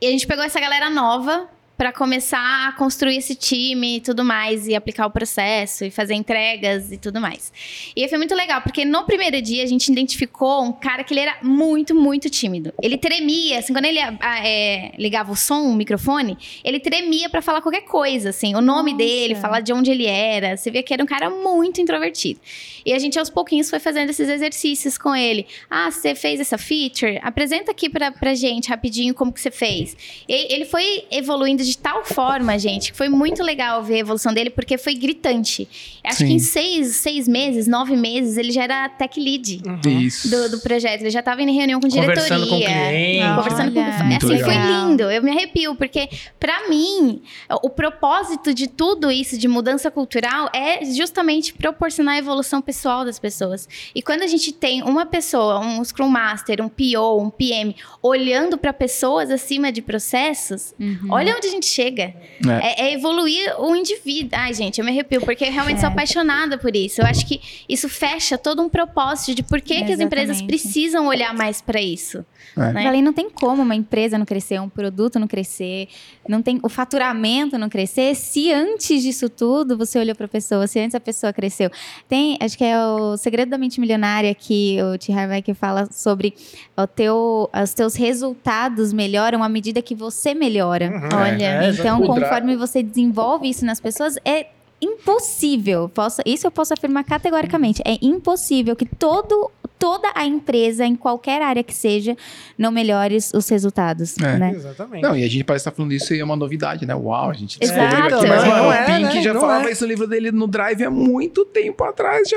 E 0.00 0.06
a 0.06 0.10
gente 0.10 0.26
pegou 0.26 0.44
essa 0.44 0.60
galera 0.60 0.90
nova 0.90 1.48
para 1.76 1.92
começar 1.92 2.68
a 2.68 2.72
construir 2.72 3.18
esse 3.18 3.34
time 3.34 3.96
e 3.96 4.00
tudo 4.00 4.24
mais, 4.24 4.66
e 4.66 4.74
aplicar 4.74 5.06
o 5.06 5.10
processo, 5.10 5.84
e 5.84 5.90
fazer 5.90 6.14
entregas 6.14 6.90
e 6.90 6.96
tudo 6.96 7.20
mais. 7.20 7.52
E 7.94 8.08
foi 8.08 8.16
muito 8.16 8.34
legal, 8.34 8.62
porque 8.62 8.84
no 8.84 9.04
primeiro 9.04 9.40
dia 9.42 9.62
a 9.62 9.66
gente 9.66 9.90
identificou 9.92 10.64
um 10.64 10.72
cara 10.72 11.04
que 11.04 11.12
ele 11.12 11.20
era 11.20 11.36
muito, 11.42 11.94
muito 11.94 12.30
tímido. 12.30 12.72
Ele 12.82 12.96
tremia, 12.96 13.58
assim, 13.58 13.72
quando 13.72 13.84
ele 13.84 14.00
ah, 14.00 14.46
é, 14.46 14.92
ligava 14.98 15.32
o 15.32 15.36
som, 15.36 15.62
o 15.62 15.74
microfone, 15.74 16.38
ele 16.64 16.80
tremia 16.80 17.28
para 17.28 17.42
falar 17.42 17.60
qualquer 17.60 17.82
coisa, 17.82 18.30
assim, 18.30 18.54
o 18.54 18.60
nome 18.60 18.92
Nossa. 18.92 19.04
dele, 19.04 19.34
falar 19.34 19.60
de 19.60 19.72
onde 19.72 19.90
ele 19.90 20.06
era. 20.06 20.56
Você 20.56 20.70
via 20.70 20.82
que 20.82 20.94
era 20.94 21.02
um 21.02 21.06
cara 21.06 21.28
muito 21.28 21.80
introvertido. 21.80 22.40
E 22.84 22.92
a 22.92 22.98
gente 22.98 23.18
aos 23.18 23.28
pouquinhos 23.28 23.68
foi 23.68 23.80
fazendo 23.80 24.10
esses 24.10 24.28
exercícios 24.28 24.96
com 24.96 25.14
ele. 25.14 25.46
Ah, 25.68 25.90
você 25.90 26.14
fez 26.14 26.40
essa 26.40 26.56
feature? 26.56 27.18
Apresenta 27.22 27.72
aqui 27.72 27.90
pra, 27.90 28.12
pra 28.12 28.34
gente 28.34 28.68
rapidinho 28.68 29.12
como 29.12 29.32
que 29.32 29.40
você 29.40 29.50
fez. 29.50 29.96
E 30.28 30.54
ele 30.54 30.64
foi 30.64 31.04
evoluindo 31.10 31.65
de 31.66 31.78
tal 31.78 32.04
forma, 32.04 32.58
gente, 32.58 32.92
que 32.92 32.96
foi 32.96 33.08
muito 33.08 33.42
legal 33.42 33.82
ver 33.82 33.94
a 33.94 33.98
evolução 33.98 34.32
dele, 34.32 34.50
porque 34.50 34.78
foi 34.78 34.94
gritante. 34.94 35.68
Acho 36.04 36.18
Sim. 36.18 36.26
que 36.26 36.32
em 36.34 36.38
seis, 36.38 36.96
seis 36.96 37.26
meses, 37.26 37.66
nove 37.66 37.96
meses, 37.96 38.36
ele 38.36 38.52
já 38.52 38.64
era 38.64 38.88
tech 38.88 39.18
lead. 39.18 39.62
Isso. 39.86 40.28
Do, 40.28 40.50
do 40.50 40.60
projeto, 40.60 41.00
ele 41.00 41.10
já 41.10 41.20
estava 41.20 41.42
em 41.42 41.54
reunião 41.54 41.80
com 41.80 41.88
diretoria. 41.88 42.22
Conversando 42.22 42.48
com 42.48 42.56
cliente. 42.56 43.34
Conversando 43.36 43.72
com 43.72 44.04
Muito 44.04 44.26
assim, 44.26 44.38
foi 44.44 44.54
legal. 44.54 44.88
lindo, 44.88 45.02
eu 45.10 45.22
me 45.22 45.30
arrepio, 45.30 45.74
porque 45.74 46.08
pra 46.38 46.68
mim, 46.68 47.22
o 47.62 47.70
propósito 47.70 48.54
de 48.54 48.66
tudo 48.68 49.10
isso, 49.10 49.38
de 49.38 49.48
mudança 49.48 49.90
cultural, 49.90 50.48
é 50.54 50.84
justamente 50.84 51.52
proporcionar 51.54 52.14
a 52.14 52.18
evolução 52.18 52.60
pessoal 52.62 53.04
das 53.04 53.18
pessoas. 53.18 53.68
E 53.94 54.02
quando 54.02 54.22
a 54.22 54.26
gente 54.26 54.52
tem 54.52 54.82
uma 54.82 55.06
pessoa, 55.06 55.58
um 55.60 55.82
Scrum 55.84 56.08
Master, 56.08 56.62
um 56.62 56.68
PO, 56.68 57.20
um 57.20 57.30
PM, 57.30 57.74
olhando 58.02 58.58
pra 58.58 58.72
pessoas 58.72 59.30
acima 59.30 59.72
de 59.72 59.80
processos, 59.82 60.74
olha 61.10 61.34
onde 61.34 61.46
a 61.46 61.50
gente 61.50 61.55
chega. 61.64 62.14
É, 62.62 62.88
é 62.88 62.92
evoluir 62.92 63.54
o 63.58 63.74
indivíduo. 63.74 64.30
Ai, 64.32 64.52
gente, 64.52 64.78
eu 64.78 64.84
me 64.84 64.90
arrepio, 64.90 65.20
porque 65.20 65.44
eu 65.44 65.52
realmente 65.52 65.80
sou 65.80 65.88
apaixonada 65.88 66.58
por 66.58 66.76
isso. 66.76 67.00
Eu 67.00 67.06
acho 67.06 67.26
que 67.26 67.40
isso 67.68 67.88
fecha 67.88 68.36
todo 68.36 68.60
um 68.60 68.68
propósito 68.68 69.34
de 69.34 69.42
por 69.42 69.60
que, 69.60 69.84
que 69.84 69.92
as 69.92 70.00
empresas 70.00 70.42
precisam 70.42 71.06
olhar 71.06 71.32
mais 71.32 71.60
pra 71.60 71.80
isso. 71.80 72.24
É. 72.56 72.72
né? 72.72 72.86
Além, 72.86 73.02
não 73.02 73.12
tem 73.12 73.30
como 73.30 73.62
uma 73.62 73.74
empresa 73.74 74.18
não 74.18 74.26
crescer, 74.26 74.60
um 74.60 74.68
produto 74.68 75.18
não 75.18 75.28
crescer, 75.28 75.88
não 76.28 76.42
tem 76.42 76.58
o 76.62 76.68
faturamento 76.68 77.58
não 77.58 77.68
crescer, 77.68 78.14
se 78.14 78.52
antes 78.52 79.02
disso 79.02 79.28
tudo 79.28 79.76
você 79.76 79.98
olhou 79.98 80.14
para 80.14 80.26
a 80.26 80.28
pessoa, 80.28 80.66
se 80.66 80.78
antes 80.78 80.94
a 80.94 81.00
pessoa 81.00 81.32
cresceu. 81.32 81.70
Tem, 82.08 82.36
acho 82.40 82.56
que 82.56 82.64
é 82.64 82.78
o 82.78 83.16
segredo 83.16 83.50
da 83.50 83.58
mente 83.58 83.80
milionária 83.80 84.34
que 84.34 84.78
o 84.82 84.98
T. 84.98 85.12
Harv 85.12 85.42
que 85.42 85.54
fala 85.54 85.88
sobre 85.90 86.34
o 86.76 86.86
teu, 86.86 87.50
os 87.62 87.74
teus 87.74 87.94
resultados 87.94 88.92
melhoram 88.92 89.42
à 89.42 89.48
medida 89.48 89.82
que 89.82 89.94
você 89.94 90.34
melhora. 90.34 90.90
Uhum. 90.90 91.18
Olha, 91.18 91.64
É, 91.64 91.70
Então, 91.70 92.00
conforme 92.02 92.56
você 92.56 92.82
desenvolve 92.82 93.48
isso 93.48 93.64
nas 93.64 93.80
pessoas, 93.80 94.16
é 94.24 94.46
impossível. 94.80 95.88
Posso, 95.88 96.20
isso 96.24 96.46
eu 96.46 96.50
posso 96.50 96.74
afirmar 96.74 97.04
categoricamente. 97.04 97.82
É 97.84 97.96
impossível 98.02 98.76
que 98.76 98.84
todo, 98.84 99.50
toda 99.78 100.10
a 100.14 100.24
empresa, 100.24 100.84
em 100.86 100.96
qualquer 100.96 101.42
área 101.42 101.62
que 101.62 101.74
seja, 101.74 102.16
não 102.56 102.70
melhore 102.72 103.16
os- 103.16 103.32
os 103.34 103.48
resultados. 103.48 104.16
É. 104.18 104.38
Né? 104.38 104.52
Exatamente. 104.54 105.02
Não, 105.02 105.16
e 105.16 105.22
a 105.24 105.28
gente 105.28 105.44
parece 105.44 105.62
estar 105.62 105.70
falando 105.76 105.92
isso 105.92 106.14
e 106.14 106.20
é 106.20 106.24
uma 106.24 106.36
novidade, 106.36 106.86
né? 106.86 106.94
Uau, 106.94 107.30
a 107.30 107.34
gente 107.34 107.58
Exato. 107.60 107.78
descobriu 107.80 108.16
aqui, 108.18 108.26
mas 108.26 108.44
mano, 108.44 108.56
não 108.62 108.68
o 108.68 108.72
é, 108.72 108.86
Pink 108.86 109.14
né? 109.16 109.22
já 109.22 109.34
Não 109.34 109.40
falava 109.40 109.68
é. 109.68 109.72
isso 109.72 109.84
no 109.84 109.88
livro 109.88 110.06
dele 110.06 110.32
no 110.32 110.46
Drive 110.46 110.82
há 110.82 110.90
muito 110.90 111.44
tempo 111.44 111.84
atrás, 111.84 112.28
já 112.28 112.36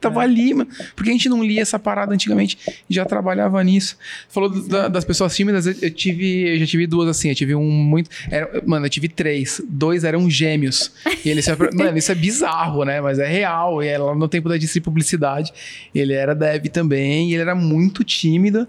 tava 0.00 0.22
É. 0.22 0.24
ali, 0.24 0.54
mano. 0.54 0.70
Porque 0.96 1.10
a 1.10 1.12
gente 1.12 1.28
não 1.28 1.42
lia 1.42 1.62
essa 1.62 1.78
parada 1.78 2.12
antigamente 2.14 2.58
e 2.88 2.94
já 2.94 3.04
trabalhava 3.04 3.62
nisso. 3.62 3.96
Falou 4.28 4.48
da- 4.48 4.88
das 4.88 5.04
pessoas 5.04 5.34
tímidas, 5.36 5.66
eu, 5.66 5.74
eu 5.82 5.90
tive, 5.90 6.54
eu 6.54 6.58
já 6.60 6.66
tive 6.66 6.86
duas 6.86 7.08
assim, 7.08 7.28
eu 7.28 7.34
tive 7.34 7.54
um 7.54 7.70
muito, 7.70 8.08
era- 8.30 8.62
mano, 8.66 8.86
eu 8.86 8.90
tive 8.90 9.08
três, 9.08 9.60
dois 9.68 10.04
eram 10.04 10.28
gêmeos. 10.30 10.92
E 11.24 11.28
ele 11.28 11.42
se- 11.42 11.50
mano, 11.74 11.98
isso 11.98 12.10
é 12.10 12.14
bizarro, 12.14 12.84
né? 12.84 13.00
Mas 13.00 13.18
é 13.18 13.26
real, 13.28 13.82
e 13.82 13.86
era 13.88 14.02
lá 14.04 14.14
no 14.14 14.28
tempo 14.28 14.48
da 14.48 14.56
Disney 14.56 14.80
Publicidade, 14.80 15.52
ele 15.94 16.12
era 16.12 16.34
dev 16.58 16.70
também, 16.70 17.30
e 17.30 17.34
ele 17.34 17.42
era 17.42 17.54
muito 17.54 18.04
tímido. 18.04 18.66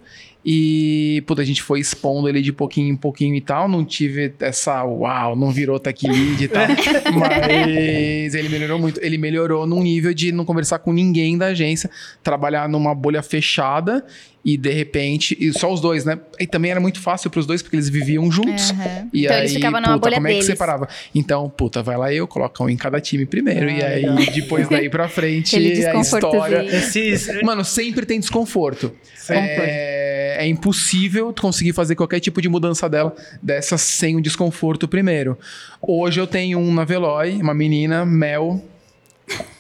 E, 0.48 1.24
puta, 1.26 1.42
a 1.42 1.46
gente 1.46 1.64
foi 1.64 1.80
expondo 1.80 2.30
ele 2.30 2.40
de 2.40 2.54
pouquinho 2.54 2.94
em 2.94 2.96
pouquinho 2.96 3.34
e 3.34 3.42
tal. 3.42 3.68
Não 3.68 3.84
tive 3.84 4.32
essa, 4.40 4.84
uau, 4.84 5.36
não 5.36 5.50
virou 5.50 5.80
tech 5.80 6.08
lead 6.08 6.44
e 6.44 6.48
tal. 6.48 6.68
mas 7.18 8.36
ele 8.36 8.50
melhorou 8.50 8.78
muito. 8.78 9.00
Ele 9.04 9.18
melhorou 9.18 9.66
num 9.66 9.82
nível 9.82 10.14
de 10.14 10.32
não 10.32 10.46
conversar 10.46 10.80
com 10.80 10.94
ninguém 10.94 11.36
da 11.36 11.48
agência, 11.48 11.90
trabalhar 12.22 12.70
numa 12.70 12.94
bolha 12.94 13.24
fechada 13.24 14.06
e 14.48 14.58
de 14.58 14.72
repente, 14.72 15.36
e 15.40 15.52
só 15.58 15.74
os 15.74 15.82
dois, 15.82 16.06
né? 16.06 16.20
E 16.40 16.46
também 16.46 16.70
era 16.70 16.80
muito 16.80 17.00
fácil 17.00 17.32
para 17.32 17.40
os 17.40 17.48
dois 17.48 17.64
porque 17.64 17.76
eles 17.76 17.90
viviam 17.90 18.32
juntos. 18.32 18.70
Uhum. 18.70 19.10
E 19.12 19.24
Então 19.26 19.36
aí, 19.36 19.42
eles 19.42 19.54
ficavam 19.56 19.82
numa 19.82 19.94
puta, 19.96 20.02
bolha 20.02 20.16
como 20.18 20.28
é 20.28 20.30
que 20.30 20.36
deles. 20.36 20.46
separava? 20.46 20.88
Então, 21.16 21.50
puta, 21.50 21.82
vai 21.82 21.98
lá 21.98 22.14
eu, 22.14 22.28
coloca 22.28 22.64
um 22.64 22.70
em 22.70 22.78
cada 22.78 23.02
time 23.02 23.26
primeiro 23.26 23.68
Ah, 23.68 23.72
e 23.72 23.84
aí 23.84 24.06
legal. 24.06 24.34
depois 24.36 24.70
daí 24.70 24.88
pra 24.88 25.10
frente 25.10 25.56
Aquele 25.56 25.84
a 25.88 26.00
história. 26.00 26.64
Esses, 26.64 27.42
Mano, 27.42 27.66
sempre 27.66 28.06
tem 28.06 28.20
desconforto. 28.20 28.94
É, 29.28 29.95
é 30.36 30.48
impossível 30.48 31.34
conseguir 31.34 31.74
fazer 31.74 31.96
qualquer 31.96 32.20
tipo 32.20 32.42
de 32.42 32.50
mudança 32.50 32.90
dela 32.90 33.16
dessa 33.42 33.78
sem 33.78 34.16
o 34.16 34.22
desconforto 34.22 34.88
primeiro. 34.88 35.38
Hoje 35.82 36.20
eu 36.20 36.28
tenho 36.28 36.60
um 36.60 36.74
na 36.74 36.84
Veloy, 36.84 37.42
uma 37.42 37.54
menina, 37.54 38.06
Mel. 38.06 38.64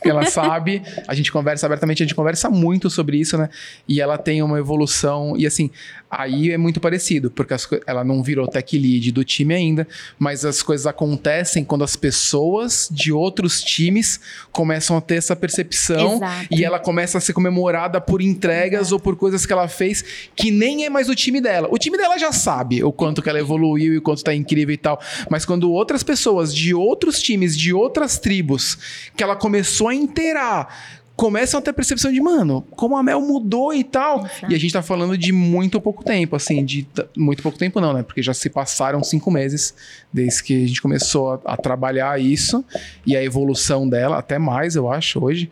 Ela 0.06 0.26
sabe, 0.26 0.82
a 1.07 1.14
gente 1.14 1.32
conversa 1.32 1.65
abertamente, 1.65 2.03
a 2.03 2.06
gente 2.06 2.15
conversa 2.15 2.49
muito 2.49 2.90
sobre 2.90 3.18
isso, 3.18 3.38
né? 3.38 3.49
E 3.88 3.99
ela 3.99 4.18
tem 4.18 4.41
uma 4.41 4.57
evolução, 4.57 5.36
e 5.38 5.45
assim, 5.45 5.69
aí 6.10 6.52
é 6.52 6.57
muito 6.57 6.80
parecido, 6.80 7.30
porque 7.30 7.53
as 7.53 7.65
ela 7.86 8.03
não 8.03 8.23
virou 8.23 8.48
tech 8.48 8.77
lead 8.77 9.11
do 9.11 9.23
time 9.23 9.53
ainda, 9.53 9.88
mas 10.18 10.45
as 10.45 10.61
coisas 10.61 10.86
acontecem 10.86 11.64
quando 11.64 11.84
as 11.84 11.95
pessoas 11.95 12.88
de 12.91 13.11
outros 13.11 13.61
times 13.61 14.19
começam 14.52 14.98
a 14.98 15.02
ter 15.02 15.15
essa 15.15 15.36
percepção 15.36 16.15
Exato. 16.15 16.48
e 16.52 16.64
ela 16.64 16.80
começa 16.80 17.18
a 17.18 17.22
ser 17.22 17.34
comemorada 17.34 17.99
por 17.99 18.22
entregas 18.22 18.91
ou 18.91 18.99
por 18.99 19.15
coisas 19.15 19.45
que 19.45 19.53
ela 19.53 19.68
fez 19.68 20.03
que 20.36 20.52
nem 20.52 20.86
é 20.86 20.90
mais 20.90 21.10
o 21.10 21.15
time 21.15 21.41
dela. 21.41 21.68
O 21.72 21.77
time 21.77 21.98
dela 21.98 22.18
já 22.18 22.32
sabe 22.32 22.84
o 22.84 22.91
quanto 22.91 23.22
que 23.22 23.30
ela 23.30 23.40
evoluiu 23.40 23.94
e 23.94 23.98
o 23.98 24.02
quanto 24.02 24.23
tá 24.23 24.34
incrível 24.34 24.73
e 24.73 24.77
tal. 24.77 24.99
Mas 25.30 25.45
quando 25.45 25.72
outras 25.72 26.03
pessoas 26.03 26.53
de 26.53 26.73
outros 26.73 27.22
times, 27.22 27.57
de 27.57 27.73
outras 27.73 28.19
tribos, 28.19 28.77
que 29.15 29.23
ela 29.23 29.36
começou 29.36 29.90
a 29.90 29.95
inteirar, 29.96 30.68
começam 31.16 31.60
a 31.60 31.62
ter 31.62 31.70
a 31.70 31.74
percepção 31.74 32.12
de, 32.12 32.20
mano, 32.22 32.62
como 32.72 32.96
a 32.98 33.04
Mel 33.04 33.22
mudou 33.22 33.74
e 33.74 33.84
tal. 33.84 34.28
E 34.50 34.56
a 34.56 34.60
gente 34.60 34.74
tá 34.74 34.82
falando 34.82 35.18
de 35.18 35.32
muito 35.32 35.80
pouco 35.80 36.04
tempo, 36.04 36.36
assim, 36.36 36.64
de 36.64 36.88
muito 37.16 37.42
pouco 37.42 37.58
tempo 37.58 37.80
não, 37.80 37.94
né? 37.94 38.04
Porque 38.04 38.22
já 38.22 38.34
se 38.34 38.50
passaram 38.50 39.04
cinco 39.04 39.32
meses 39.32 39.74
desde 40.12 40.44
que 40.44 40.66
a 40.66 40.68
gente 40.68 40.82
começou 40.82 41.42
a, 41.46 41.54
a 41.54 41.58
trabalhar 41.58 42.20
isso 42.20 42.64
e 43.06 43.16
a 43.16 43.24
evolução 43.24 43.88
dela, 43.88 44.18
até 44.18 44.38
mais, 44.38 44.76
eu 44.76 44.92
acho, 44.92 45.24
hoje. 45.24 45.50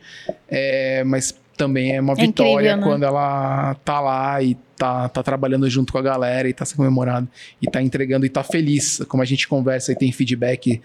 É, 0.50 1.04
mas 1.06 1.34
também 1.56 1.96
é 1.96 2.02
uma 2.02 2.14
É 2.14 2.26
incrível, 2.26 2.46
vitória 2.46 2.76
né? 2.76 2.84
quando 2.84 3.04
ela 3.04 3.76
tá 3.86 4.00
lá 4.02 4.42
e 4.42 4.58
tá, 4.76 5.08
tá 5.08 5.24
trabalhando 5.24 5.70
junto 5.70 5.94
com 5.94 6.00
a 6.00 6.02
galera 6.02 6.50
e 6.50 6.54
tá 6.54 6.66
sendo 6.66 6.78
comemorado 6.78 7.28
e 7.62 7.68
tá 7.70 7.82
entregando 7.82 8.26
e 8.26 8.30
tá 8.30 8.44
feliz. 8.44 9.02
Como 9.08 9.24
a 9.24 9.26
gente 9.26 9.48
conversa 9.48 9.92
e 9.92 9.96
tem 9.96 10.12
feedback 10.12 10.82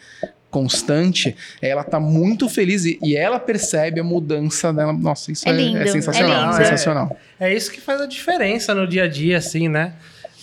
constante, 0.50 1.36
ela 1.60 1.84
tá 1.84 2.00
muito 2.00 2.48
feliz 2.48 2.84
e, 2.84 2.98
e 3.02 3.16
ela 3.16 3.38
percebe 3.38 4.00
a 4.00 4.04
mudança 4.04 4.72
dela. 4.72 4.92
Nossa, 4.92 5.30
isso 5.30 5.48
É 5.48 5.52
é, 5.52 5.54
lindo, 5.54 5.78
é 5.78 5.82
é 5.82 5.86
sensacional. 5.86 6.44
lindo. 6.44 6.56
sensacional. 6.56 7.18
É 7.38 7.54
isso 7.54 7.70
que 7.70 7.80
faz 7.80 8.00
a 8.00 8.06
diferença 8.06 8.74
no 8.74 8.86
dia 8.86 9.04
a 9.04 9.08
dia, 9.08 9.38
assim, 9.38 9.68
né? 9.68 9.92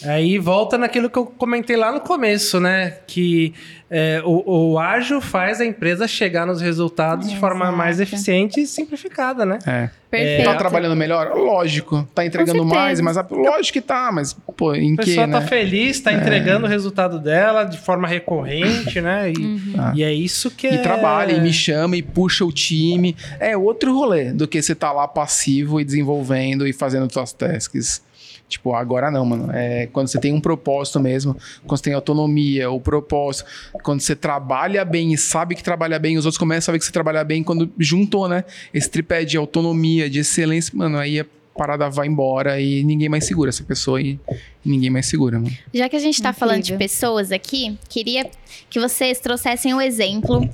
Aí 0.07 0.37
volta 0.37 0.77
naquilo 0.77 1.09
que 1.09 1.17
eu 1.17 1.25
comentei 1.25 1.75
lá 1.75 1.91
no 1.91 1.99
começo, 2.01 2.59
né? 2.59 2.93
Que 3.07 3.53
é, 3.89 4.21
o, 4.25 4.71
o 4.73 4.79
ágil 4.79 5.21
faz 5.21 5.61
a 5.61 5.65
empresa 5.65 6.07
chegar 6.07 6.45
nos 6.45 6.59
resultados 6.61 7.29
de 7.29 7.37
forma 7.37 7.65
Exato. 7.65 7.77
mais 7.77 7.99
eficiente 7.99 8.59
e 8.59 8.67
simplificada, 8.67 9.45
né? 9.45 9.59
É. 9.65 9.89
Perfeito. 10.09 10.45
Tá 10.45 10.55
trabalhando 10.55 10.95
melhor? 10.95 11.33
Lógico. 11.35 12.07
Tá 12.15 12.25
entregando 12.25 12.63
mais, 12.63 13.01
mas 13.01 13.17
lógico 13.29 13.73
que 13.73 13.81
tá, 13.81 14.11
mas 14.13 14.33
pô, 14.55 14.73
em 14.73 14.93
A 14.93 14.97
que, 14.97 15.05
pessoa 15.07 15.27
né? 15.27 15.39
tá 15.39 15.41
feliz, 15.45 15.99
tá 15.99 16.13
entregando 16.13 16.65
o 16.65 16.69
resultado 16.69 17.19
dela 17.19 17.63
de 17.65 17.77
forma 17.77 18.07
recorrente, 18.07 19.01
né? 19.01 19.31
E, 19.31 19.75
Ah. 19.77 19.91
e 19.93 20.03
é 20.03 20.13
isso 20.13 20.49
que 20.51 20.67
é... 20.67 20.75
E 20.75 20.77
trabalha, 20.81 21.33
e 21.33 21.41
me 21.41 21.51
chama, 21.51 21.97
e 21.97 22.01
puxa 22.01 22.45
o 22.45 22.51
time. 22.51 23.15
É 23.39 23.57
outro 23.57 23.93
rolê 23.93 24.31
do 24.31 24.47
que 24.47 24.61
você 24.61 24.73
tá 24.73 24.91
lá 24.91 25.07
passivo 25.07 25.81
e 25.81 25.85
desenvolvendo 25.85 26.65
e 26.65 26.71
fazendo 26.71 27.11
suas 27.11 27.33
tasks. 27.33 28.01
Tipo, 28.47 28.73
agora 28.73 29.09
não, 29.09 29.25
mano. 29.25 29.49
É 29.51 29.87
quando 29.87 30.07
você 30.07 30.19
tem 30.19 30.33
um 30.33 30.39
propósito 30.39 30.99
mesmo, 30.99 31.35
quando 31.65 31.77
você 31.77 31.83
tem 31.83 31.93
autonomia, 31.93 32.69
o 32.69 32.79
propósito, 32.79 33.49
quando 33.83 34.01
você 34.01 34.15
trabalha 34.15 34.85
bem 34.85 35.13
e 35.13 35.17
sabe 35.17 35.55
que 35.55 35.63
trabalha 35.63 35.97
bem, 35.97 36.17
os 36.17 36.25
outros 36.25 36.37
começam 36.37 36.59
a 36.59 36.65
saber 36.65 36.79
que 36.79 36.85
você 36.85 36.91
trabalha 36.91 37.23
bem 37.23 37.43
quando 37.43 37.71
juntou, 37.79 38.27
né? 38.27 38.43
Esse 38.73 38.89
tripé 38.89 39.25
de 39.25 39.37
autonomia, 39.37 40.09
de 40.09 40.19
excelência, 40.19 40.71
mano, 40.75 40.97
aí 40.97 41.19
a 41.19 41.25
parada 41.57 41.89
vai 41.89 42.07
embora 42.07 42.59
e 42.59 42.83
ninguém 42.83 43.09
mais 43.09 43.25
segura 43.25 43.49
essa 43.49 43.63
pessoa 43.63 44.01
e 44.01 44.19
ninguém 44.63 44.89
mais 44.89 45.05
segura, 45.05 45.39
mano. 45.39 45.55
Já 45.73 45.89
que 45.89 45.95
a 45.95 45.99
gente 45.99 46.21
tá 46.21 46.29
Incrível. 46.29 46.47
falando 46.47 46.63
de 46.63 46.77
pessoas 46.77 47.31
aqui, 47.31 47.77
queria 47.89 48.29
que 48.69 48.79
vocês 48.79 49.19
trouxessem 49.19 49.73
um 49.73 49.81
exemplo 49.81 50.47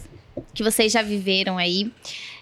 que 0.54 0.64
vocês 0.64 0.92
já 0.92 1.02
viveram 1.02 1.58
aí. 1.58 1.92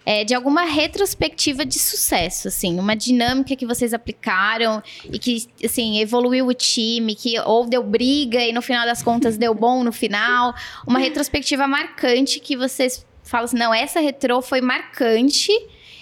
É, 0.05 0.23
de 0.23 0.33
alguma 0.33 0.63
retrospectiva 0.63 1.65
de 1.65 1.77
sucesso, 1.77 2.47
assim, 2.47 2.79
uma 2.79 2.95
dinâmica 2.95 3.55
que 3.55 3.65
vocês 3.65 3.93
aplicaram 3.93 4.81
e 5.11 5.19
que, 5.19 5.47
assim, 5.63 5.99
evoluiu 5.99 6.47
o 6.47 6.53
time, 6.53 7.15
que 7.15 7.39
ou 7.39 7.65
deu 7.65 7.83
briga 7.83 8.41
e 8.41 8.51
no 8.51 8.61
final 8.61 8.85
das 8.85 9.03
contas 9.03 9.37
deu 9.37 9.53
bom 9.53 9.83
no 9.83 9.91
final. 9.91 10.55
Uma 10.87 10.99
retrospectiva 10.99 11.67
marcante 11.67 12.39
que 12.39 12.55
vocês 12.55 13.05
falam 13.23 13.45
assim, 13.45 13.57
não, 13.57 13.73
essa 13.73 13.99
retrô 13.99 14.41
foi 14.41 14.61
marcante 14.61 15.51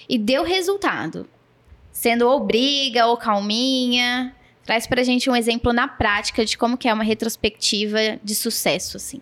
e 0.08 0.18
deu 0.18 0.44
resultado. 0.44 1.28
Sendo 1.92 2.28
ou 2.28 2.40
briga 2.40 3.08
ou 3.08 3.18
calminha. 3.18 4.34
Traz 4.64 4.86
pra 4.86 5.04
gente 5.04 5.30
um 5.30 5.36
exemplo 5.36 5.74
na 5.74 5.88
prática 5.88 6.46
de 6.46 6.58
como 6.58 6.78
que 6.78 6.88
é 6.88 6.94
uma 6.94 7.04
retrospectiva 7.04 8.20
de 8.24 8.36
sucesso, 8.36 8.98
assim. 8.98 9.22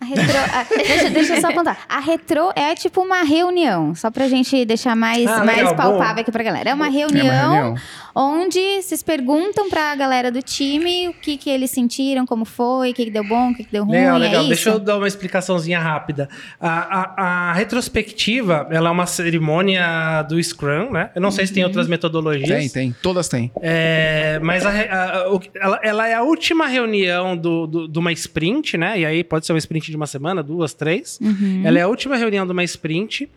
A 0.00 0.04
retro, 0.04 0.38
a- 0.38 0.66
deixa, 0.76 1.10
deixa 1.10 1.34
eu 1.36 1.40
só 1.40 1.52
contar. 1.52 1.78
A 1.88 1.98
retro 2.00 2.50
é 2.54 2.74
tipo 2.74 3.00
uma 3.00 3.22
reunião, 3.22 3.94
só 3.94 4.10
pra 4.10 4.28
gente 4.28 4.64
deixar 4.64 4.94
mais, 4.94 5.26
Ah, 5.26 5.42
mais 5.44 5.58
legal, 5.58 5.74
palpável 5.74 6.14
bom. 6.16 6.20
aqui 6.20 6.30
pra 6.30 6.42
galera. 6.42 6.70
É 6.70 6.74
uma 6.74 6.86
É 6.88 6.90
reunião, 6.90 7.24
uma 7.26 7.54
reunião. 7.54 7.74
Onde 8.18 8.80
vocês 8.82 9.02
perguntam 9.02 9.68
pra 9.68 9.94
galera 9.94 10.32
do 10.32 10.40
time 10.40 11.08
o 11.08 11.12
que, 11.12 11.36
que 11.36 11.50
eles 11.50 11.70
sentiram, 11.70 12.24
como 12.24 12.46
foi, 12.46 12.90
o 12.90 12.94
que, 12.94 13.04
que 13.04 13.10
deu 13.10 13.22
bom, 13.22 13.50
o 13.50 13.54
que, 13.54 13.62
que 13.64 13.70
deu 13.72 13.84
ruim. 13.84 13.98
Legal, 13.98 14.16
é 14.16 14.18
legal. 14.18 14.40
isso? 14.42 14.48
Deixa 14.48 14.70
eu 14.70 14.78
dar 14.78 14.96
uma 14.96 15.06
explicaçãozinha 15.06 15.78
rápida. 15.78 16.28
A, 16.58 16.70
a- 17.00 17.14
a 17.50 17.52
retrospectiva, 17.52 18.66
ela 18.70 18.88
é 18.88 18.92
uma 18.92 19.06
cerimônia 19.06 20.22
do 20.28 20.42
Scrum, 20.42 20.90
né? 20.92 21.10
Eu 21.14 21.20
não 21.20 21.30
sei 21.30 21.46
se 21.46 21.52
tem 21.52 21.64
outras 21.64 21.86
metodologias. 21.88 22.48
Tem, 22.48 22.68
tem. 22.68 22.96
Todas 23.02 23.28
têm. 23.28 23.50
É, 23.60 24.38
mas 24.42 24.64
a 24.64 24.70
re- 24.70 24.88
a- 24.88 25.18
a- 25.18 25.34
o- 25.34 25.40
ela, 25.54 25.80
ela 25.82 26.08
é 26.08 26.14
a 26.14 26.22
última 26.22 26.66
reunião 26.66 27.36
do, 27.36 27.66
do- 27.66 27.88
de 27.88 27.98
uma 27.98 28.12
sprint, 28.12 28.76
né? 28.78 28.98
E 29.00 29.04
aí 29.06 29.22
pode 29.22 29.44
ser 29.46 29.52
uma 29.52 29.58
sprint 29.58 29.90
de 29.90 29.96
uma 29.96 30.06
semana, 30.06 30.42
duas, 30.42 30.72
três. 30.72 31.18
Uhum. 31.20 31.62
Ela 31.64 31.78
é 31.78 31.82
a 31.82 31.88
última 31.88 32.16
reunião 32.16 32.46
de 32.46 32.52
uma 32.52 32.64
sprint. 32.64 33.28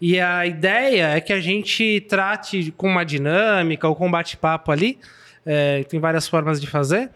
E 0.00 0.20
a 0.20 0.46
ideia 0.46 1.16
é 1.16 1.20
que 1.20 1.32
a 1.32 1.40
gente 1.40 2.00
trate 2.08 2.72
com 2.76 2.88
uma 2.88 3.04
dinâmica 3.04 3.88
ou 3.88 3.94
com 3.96 4.06
um 4.06 4.10
bate-papo 4.10 4.70
ali. 4.70 4.98
é, 5.44 5.82
tem 5.84 5.98
várias 5.98 6.28
formas 6.28 6.60
de 6.60 6.66
fazer. 6.66 7.10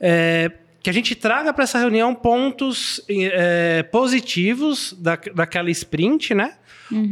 é, 0.00 0.50
que 0.84 0.90
a 0.90 0.92
gente 0.92 1.14
traga 1.14 1.50
para 1.50 1.64
essa 1.64 1.78
reunião 1.78 2.14
pontos 2.14 3.00
é, 3.08 3.82
positivos 3.84 4.92
da, 4.92 5.18
daquela 5.34 5.70
sprint, 5.70 6.34
né? 6.34 6.58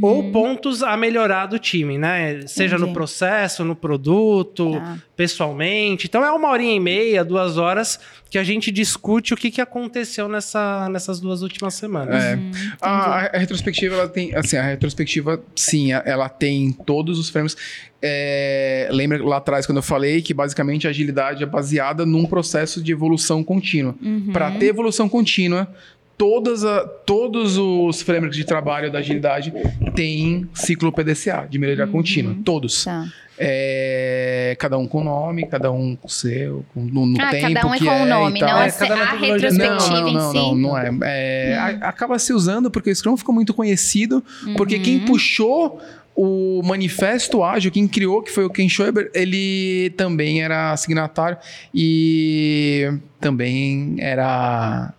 Ou 0.03 0.31
pontos 0.31 0.83
a 0.83 0.97
melhorar 0.97 1.47
do 1.47 1.59
time, 1.59 1.97
né? 1.97 2.41
Seja 2.47 2.77
no 2.77 2.83
Entendi. 2.85 2.95
processo, 2.95 3.65
no 3.65 3.75
produto, 3.75 4.73
Tá. 4.73 4.99
pessoalmente. 5.17 6.07
Então 6.07 6.23
é 6.25 6.31
uma 6.31 6.51
horinha 6.51 6.75
e 6.75 6.81
meia, 6.81 7.25
duas 7.25 7.57
horas 7.57 7.99
que 8.31 8.39
a 8.39 8.45
gente 8.45 8.71
discute 8.71 9.35
o 9.35 9.37
que, 9.37 9.51
que 9.51 9.61
aconteceu 9.61 10.29
nessa, 10.29 10.89
nessas 10.89 11.21
duas 11.21 11.43
últimas 11.43 11.75
semanas. 11.75 12.23
É. 12.23 12.39
A, 12.81 13.27
a 13.35 13.39
retrospectiva, 13.39 13.95
ela 13.95 14.09
tem, 14.09 14.35
assim, 14.35 14.57
a 14.57 14.63
retrospectiva, 14.63 15.43
sim, 15.55 15.93
ela 15.93 16.29
tem 16.29 16.73
todos 16.73 17.19
os 17.19 17.29
frames. 17.29 17.57
É, 18.01 18.89
lembra 18.91 19.23
lá 19.25 19.37
atrás 19.37 19.65
quando 19.65 19.77
eu 19.79 19.83
falei 19.83 20.21
que 20.23 20.35
basicamente 20.35 20.87
a 20.87 20.91
agilidade 20.91 21.43
é 21.43 21.47
baseada 21.47 22.05
num 22.05 22.27
processo 22.27 22.83
de 22.83 22.91
evolução 22.91 23.45
contínua. 23.45 23.95
Uhum. 24.03 24.31
Para 24.33 24.51
ter 24.53 24.67
evolução 24.67 25.09
contínua, 25.09 25.69
todas 26.17 26.65
a- 26.65 26.85
todos 26.87 27.57
os 27.59 28.03
frameworks 28.03 28.37
de 28.37 28.45
trabalho 28.45 28.91
da 28.91 28.99
agilidade 29.01 29.53
têm 29.95 30.49
ciclo 30.55 30.93
PDCA, 30.93 31.47
de 31.49 31.59
melhoria 31.59 31.87
contínua. 31.87 32.35
Todos. 32.45 32.85
Tá. 32.85 33.07
É, 33.45 34.55
cada 34.59 34.79
um 34.79 34.87
com 34.87 35.03
nome, 35.03 35.47
cada 35.47 35.73
um 35.73 35.97
com 35.97 36.07
o 36.07 36.11
seu, 36.11 36.65
com, 36.73 36.81
no, 36.83 37.07
no 37.07 37.21
ah, 37.21 37.31
tempo 37.31 37.53
cada 37.55 37.67
um 37.67 37.75
é 37.75 37.79
com 37.79 37.85
o 37.85 37.89
é 37.89 38.05
nome, 38.05 38.37
e 38.39 38.41
tal. 38.41 38.51
não 38.51 38.63
É, 38.63 38.69
a, 38.69 38.73
cada 38.73 38.95
a 38.95 38.99
metodologia- 38.99 39.35
retrospectiva 39.49 40.01
não, 40.01 40.01
não, 40.03 40.09
em 40.09 40.15
não, 40.15 40.31
si. 40.31 40.37
não, 40.37 40.55
não 40.55 40.79
é. 40.79 40.91
É, 41.03 41.57
a- 41.57 41.89
acaba 41.89 42.19
se 42.19 42.33
usando 42.33 42.71
porque 42.71 42.91
o 42.91 42.95
Scrum 42.95 43.17
ficou 43.17 43.35
muito 43.35 43.53
conhecido, 43.53 44.23
porque 44.57 44.79
quem 44.79 44.99
Uhum. 45.01 45.05
puxou 45.07 45.81
o 46.15 46.61
manifesto 46.63 47.43
ágil, 47.43 47.73
quem 47.73 47.89
criou, 47.89 48.23
que 48.23 48.31
foi 48.31 48.45
o 48.45 48.51
Ken 48.51 48.69
Schwaber, 48.69 49.11
ele 49.15 49.91
também 49.97 50.43
era 50.43 50.77
signatário 50.77 51.39
e 51.75 52.93
também 53.19 53.97
era 53.99 54.93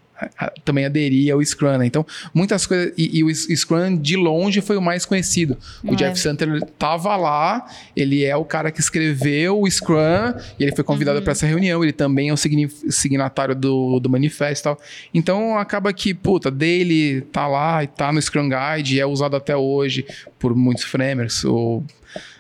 também 0.64 0.86
aderir 0.86 1.34
ao 1.34 1.44
Scrum, 1.44 1.78
né? 1.78 1.86
Então, 1.86 2.06
muitas 2.34 2.66
coisas. 2.66 2.94
E, 2.98 3.20
e, 3.20 3.24
o 3.24 3.34
Scrum, 3.34 3.98
de 3.98 4.16
longe, 4.16 4.62
foi 4.62 4.78
o 4.78 4.82
mais 4.82 5.06
conhecido. 5.06 5.58
O 5.84 5.94
é. 5.94 5.96
Jeff 5.96 6.20
Santler 6.20 6.64
estava 6.64 7.16
lá, 7.16 7.66
ele 7.96 8.24
é 8.24 8.36
o 8.36 8.46
cara 8.46 8.72
que 8.72 8.80
escreveu 8.80 9.62
o 9.62 9.70
Scrum, 9.70 10.34
e 10.60 10.64
ele 10.64 10.76
foi 10.76 10.84
convidado 10.84 11.18
uhum. 11.18 11.24
para 11.24 11.32
essa 11.32 11.46
reunião, 11.46 11.84
ele 11.84 11.94
também 11.94 12.30
é 12.30 12.34
o 12.34 12.38
signatário 12.38 13.56
do, 13.56 14.00
do 14.00 14.10
manifesto 14.10 14.62
e 14.62 14.64
tal. 14.64 14.80
Então, 15.14 15.58
acaba 15.58 15.92
que, 15.94 16.14
puta, 16.14 16.50
dele 16.50 17.22
tá 17.32 17.48
lá 17.48 17.84
e 17.84 17.88
tá 17.88 18.12
no 18.12 18.22
Scrum 18.22 18.50
Guide, 18.50 19.00
é 19.00 19.06
usado 19.06 19.36
até 19.36 19.56
hoje 19.56 20.06
por 20.40 20.56
muitos 20.56 20.84
framers, 20.84 21.44
ou 21.46 21.84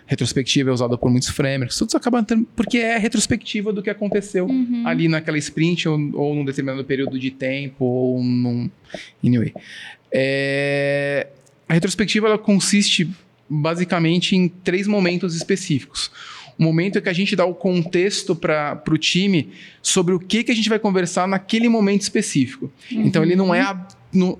retrospectiva 0.06 0.70
é 0.70 0.74
usada 0.74 0.98
por 0.98 1.10
muitos 1.10 1.30
framers, 1.30 1.78
tudo 1.78 1.96
acaba 1.96 2.24
tendo, 2.24 2.46
porque 2.56 2.78
é 2.78 2.98
retrospectiva 2.98 3.72
do 3.72 3.82
que 3.82 3.90
aconteceu 3.90 4.46
uhum. 4.46 4.84
ali 4.86 5.08
naquela 5.08 5.38
sprint 5.38 5.88
ou, 5.88 5.98
ou 6.14 6.36
num 6.36 6.46
determinado 6.46 6.84
período 6.84 7.18
de 7.20 7.32
tempo 7.32 7.86
ou 7.86 8.24
num 8.24 8.70
anyway. 9.24 9.54
É, 10.12 11.28
a 11.68 11.74
retrospectiva 11.74 12.28
ela 12.28 12.38
consiste 12.38 13.10
basicamente 13.50 14.36
em 14.36 14.48
três 14.48 14.88
momentos 14.88 15.36
específicos. 15.36 16.12
O 16.58 16.64
momento 16.64 16.98
é 16.98 17.02
que 17.02 17.10
a 17.10 17.14
gente 17.14 17.36
dá 17.36 17.46
o 17.46 17.54
contexto 17.54 18.36
para 18.36 18.82
o 18.90 18.98
time 18.98 19.50
sobre 19.82 20.14
o 20.14 20.20
que, 20.20 20.44
que 20.44 20.52
a 20.52 20.56
gente 20.56 20.70
vai 20.70 20.78
conversar 20.78 21.28
naquele 21.28 21.68
momento 21.68 22.02
específico. 22.02 22.72
Uhum. 22.92 23.02
Então 23.06 23.24
ele 23.24 23.36
não 23.36 23.54
é 23.54 23.62
a, 23.62 23.88
no, 24.14 24.38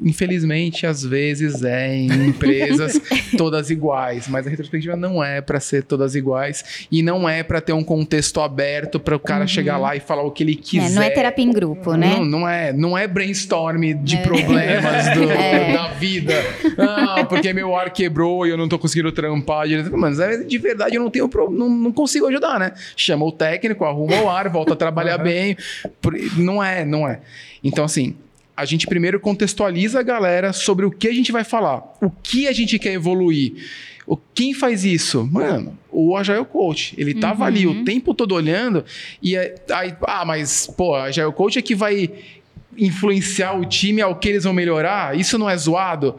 infelizmente, 0.00 0.86
às 0.86 1.02
vezes 1.02 1.62
é 1.62 1.94
em 1.94 2.28
empresas 2.28 3.00
todas 3.36 3.70
iguais, 3.70 4.28
mas 4.28 4.46
a 4.46 4.50
retrospectiva 4.50 4.96
não 4.96 5.22
é 5.22 5.40
para 5.40 5.58
ser 5.58 5.84
todas 5.84 6.14
iguais 6.14 6.86
e 6.90 7.02
não 7.02 7.28
é 7.28 7.42
para 7.42 7.60
ter 7.60 7.72
um 7.72 7.82
contexto 7.82 8.40
aberto 8.40 9.00
para 9.00 9.16
o 9.16 9.20
cara 9.20 9.42
uhum. 9.42 9.48
chegar 9.48 9.78
lá 9.78 9.96
e 9.96 10.00
falar 10.00 10.22
o 10.22 10.30
que 10.30 10.42
ele 10.42 10.54
quiser. 10.54 10.86
É, 10.86 10.90
não 10.90 11.02
é 11.02 11.10
terapia 11.10 11.44
em 11.44 11.52
grupo, 11.52 11.94
né? 11.94 12.16
Não, 12.16 12.24
não 12.24 12.48
é, 12.48 12.72
não 12.72 12.98
é 12.98 13.06
brainstorm 13.06 13.94
de 14.02 14.16
é. 14.16 14.22
problemas 14.22 15.14
do, 15.14 15.30
é. 15.32 15.72
da 15.72 15.88
vida. 15.88 16.34
Ah, 16.78 17.24
porque 17.24 17.52
meu 17.52 17.74
ar 17.74 17.90
quebrou 17.90 18.46
e 18.46 18.50
eu 18.50 18.56
não 18.56 18.68
tô 18.68 18.78
conseguindo 18.78 19.10
trampar. 19.12 19.66
Mas 19.92 20.20
é, 20.20 20.38
de 20.38 20.58
verdade 20.58 20.96
eu 20.96 21.02
não 21.02 21.10
tenho 21.10 21.30
não, 21.50 21.68
não 21.68 21.92
consigo 21.92 22.26
ajudar, 22.26 22.60
né? 22.60 22.72
Chama 22.94 23.24
o 23.24 23.32
técnico, 23.32 23.84
arruma 23.84 24.20
o 24.20 24.28
ar, 24.28 24.48
volta 24.48 24.74
a 24.74 24.76
trabalhar 24.76 25.18
uhum. 25.18 25.24
bem. 25.24 25.56
Não 26.36 26.62
é, 26.62 26.84
não 26.84 27.08
é. 27.08 27.20
Então 27.64 27.84
assim, 27.84 28.14
a 28.56 28.64
gente 28.64 28.86
primeiro 28.86 29.20
contextualiza 29.20 30.00
a 30.00 30.02
galera 30.02 30.52
sobre 30.52 30.86
o 30.86 30.90
que 30.90 31.06
a 31.06 31.12
gente 31.12 31.30
vai 31.30 31.44
falar, 31.44 31.82
o 32.00 32.10
que 32.10 32.48
a 32.48 32.52
gente 32.52 32.78
quer 32.78 32.92
evoluir. 32.92 33.52
O, 34.06 34.16
quem 34.16 34.54
faz 34.54 34.84
isso? 34.84 35.28
Mano, 35.30 35.76
o 35.90 36.16
Agile 36.16 36.44
Coach. 36.44 36.94
Ele 36.96 37.12
tava 37.12 37.40
uhum. 37.40 37.46
ali 37.46 37.66
o 37.66 37.84
tempo 37.84 38.14
todo 38.14 38.34
olhando 38.34 38.84
e 39.22 39.36
aí, 39.36 39.94
ah, 40.02 40.24
mas, 40.24 40.66
pô, 40.66 40.94
Agile 40.94 41.32
Coach 41.32 41.58
é 41.58 41.62
que 41.62 41.74
vai 41.74 42.10
influenciar 42.78 43.54
o 43.54 43.64
time 43.64 44.00
ao 44.00 44.16
que 44.16 44.28
eles 44.28 44.44
vão 44.44 44.52
melhorar? 44.52 45.18
Isso 45.18 45.36
não 45.36 45.50
é 45.50 45.56
zoado? 45.56 46.16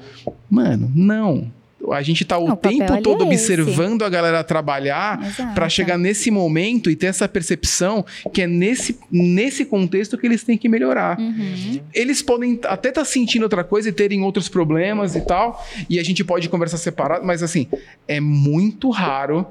Mano, 0.49 0.91
não 0.93 1.56
a 1.91 2.01
gente 2.01 2.23
está 2.23 2.37
o, 2.37 2.51
o 2.51 2.55
tempo 2.55 3.01
todo 3.01 3.23
é 3.23 3.27
observando 3.27 4.03
a 4.03 4.09
galera 4.09 4.43
trabalhar 4.43 5.19
para 5.53 5.69
chegar 5.69 5.97
nesse 5.97 6.31
momento 6.31 6.89
e 6.89 6.95
ter 6.95 7.07
essa 7.07 7.27
percepção 7.27 8.05
que 8.33 8.41
é 8.41 8.47
nesse, 8.47 8.99
nesse 9.11 9.63
contexto 9.65 10.17
que 10.17 10.25
eles 10.25 10.43
têm 10.43 10.57
que 10.57 10.67
melhorar. 10.67 11.19
Uhum. 11.19 11.79
Eles 11.93 12.21
podem 12.21 12.59
até 12.63 12.89
estar 12.89 13.01
tá 13.01 13.05
sentindo 13.05 13.43
outra 13.43 13.63
coisa 13.63 13.89
e 13.89 13.91
terem 13.91 14.21
outros 14.23 14.49
problemas 14.49 15.15
e 15.15 15.21
tal, 15.21 15.65
e 15.89 15.99
a 15.99 16.03
gente 16.03 16.23
pode 16.23 16.49
conversar 16.49 16.77
separado, 16.77 17.25
mas 17.25 17.43
assim, 17.43 17.67
é 18.07 18.19
muito 18.19 18.89
raro 18.89 19.45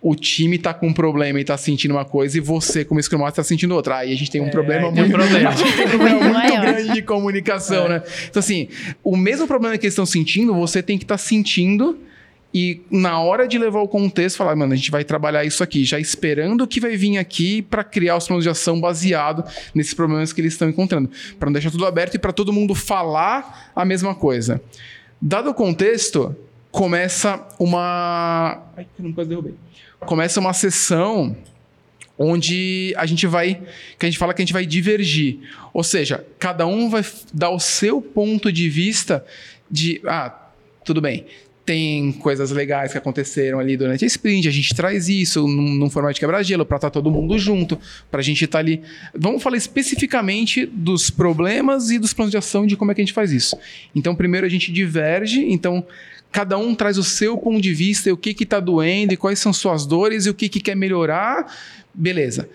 o 0.00 0.14
time 0.14 0.58
tá 0.58 0.72
com 0.72 0.88
um 0.88 0.92
problema 0.92 1.40
e 1.40 1.44
tá 1.44 1.56
sentindo 1.56 1.92
uma 1.92 2.04
coisa 2.04 2.38
e 2.38 2.40
você, 2.40 2.84
como 2.84 3.02
Scrum 3.02 3.18
Master, 3.18 3.44
tá 3.44 3.48
sentindo 3.48 3.74
outra. 3.74 3.98
Aí 3.98 4.12
a 4.12 4.16
gente 4.16 4.30
tem 4.30 4.40
um 4.40 4.46
é, 4.46 4.50
problema 4.50 4.90
muito, 4.90 5.02
um 5.06 5.10
problema. 5.10 5.50
um 5.50 5.88
problema 5.88 6.20
muito 6.20 6.60
grande 6.60 6.92
de 6.92 7.02
comunicação, 7.02 7.86
é. 7.86 7.88
né? 7.88 8.02
Então, 8.28 8.40
assim, 8.40 8.68
o 9.02 9.16
mesmo 9.16 9.46
problema 9.46 9.76
que 9.76 9.86
eles 9.86 9.94
estão 9.94 10.06
sentindo, 10.06 10.54
você 10.54 10.82
tem 10.82 10.96
que 10.96 11.04
estar 11.04 11.16
tá 11.16 11.18
sentindo 11.18 11.98
e 12.52 12.80
na 12.90 13.20
hora 13.20 13.46
de 13.46 13.58
levar 13.58 13.80
o 13.80 13.88
contexto, 13.88 14.36
falar, 14.38 14.56
mano, 14.56 14.72
a 14.72 14.76
gente 14.76 14.90
vai 14.90 15.04
trabalhar 15.04 15.44
isso 15.44 15.62
aqui, 15.62 15.84
já 15.84 16.00
esperando 16.00 16.62
o 16.62 16.66
que 16.66 16.80
vai 16.80 16.96
vir 16.96 17.18
aqui 17.18 17.60
para 17.60 17.84
criar 17.84 18.16
os 18.16 18.26
planos 18.26 18.42
de 18.42 18.48
ação 18.48 18.80
baseado 18.80 19.44
nesses 19.74 19.92
problemas 19.92 20.32
que 20.32 20.40
eles 20.40 20.54
estão 20.54 20.68
encontrando, 20.68 21.10
para 21.38 21.46
não 21.46 21.52
deixar 21.52 21.70
tudo 21.70 21.84
aberto 21.84 22.14
e 22.14 22.18
para 22.18 22.32
todo 22.32 22.52
mundo 22.52 22.74
falar 22.74 23.70
a 23.76 23.84
mesma 23.84 24.14
coisa. 24.14 24.62
Dado 25.20 25.50
o 25.50 25.54
contexto, 25.54 26.34
começa 26.70 27.46
uma. 27.58 28.62
Ai, 28.76 28.86
não 28.98 29.12
quase 29.12 29.28
derrubei 29.28 29.54
começa 30.00 30.40
uma 30.40 30.52
sessão 30.52 31.36
onde 32.16 32.92
a 32.96 33.06
gente 33.06 33.26
vai, 33.26 33.62
que 33.98 34.04
a 34.04 34.08
gente 34.08 34.18
fala 34.18 34.34
que 34.34 34.42
a 34.42 34.44
gente 34.44 34.52
vai 34.52 34.66
divergir. 34.66 35.38
Ou 35.72 35.84
seja, 35.84 36.24
cada 36.38 36.66
um 36.66 36.90
vai 36.90 37.04
dar 37.32 37.50
o 37.50 37.60
seu 37.60 38.02
ponto 38.02 38.50
de 38.50 38.68
vista 38.68 39.24
de, 39.70 40.00
ah, 40.04 40.50
tudo 40.84 41.00
bem, 41.00 41.26
tem 41.64 42.12
coisas 42.12 42.50
legais 42.50 42.92
que 42.92 42.98
aconteceram 42.98 43.60
ali 43.60 43.76
durante 43.76 44.02
a 44.02 44.06
sprint, 44.06 44.48
a 44.48 44.50
gente 44.50 44.74
traz 44.74 45.08
isso 45.08 45.46
num, 45.46 45.74
num 45.74 45.90
formato 45.90 46.14
de 46.14 46.20
quebra-gelo 46.20 46.64
para 46.64 46.78
estar 46.78 46.88
tá 46.88 46.90
todo 46.90 47.10
mundo 47.10 47.38
junto, 47.38 47.78
para 48.10 48.20
a 48.20 48.22
gente 48.22 48.42
estar 48.44 48.58
tá 48.58 48.58
ali. 48.60 48.82
Vamos 49.14 49.42
falar 49.42 49.58
especificamente 49.58 50.64
dos 50.64 51.10
problemas 51.10 51.90
e 51.90 51.98
dos 51.98 52.14
planos 52.14 52.30
de 52.30 52.38
ação 52.38 52.66
de 52.66 52.74
como 52.74 52.90
é 52.90 52.94
que 52.94 53.02
a 53.02 53.04
gente 53.04 53.12
faz 53.12 53.30
isso. 53.30 53.56
Então, 53.94 54.16
primeiro 54.16 54.46
a 54.46 54.50
gente 54.50 54.72
diverge, 54.72 55.44
então 55.52 55.86
cada 56.30 56.58
um 56.58 56.74
traz 56.74 56.98
o 56.98 57.04
seu 57.04 57.36
ponto 57.38 57.60
de 57.60 57.72
vista 57.72 58.12
o 58.12 58.16
que 58.16 58.36
está 58.42 58.60
doendo 58.60 59.14
e 59.14 59.16
quais 59.16 59.38
são 59.38 59.52
suas 59.52 59.86
dores 59.86 60.26
e 60.26 60.30
o 60.30 60.34
que, 60.34 60.48
que 60.48 60.60
quer 60.60 60.76
melhorar. 60.76 61.52
Beleza. 61.92 62.48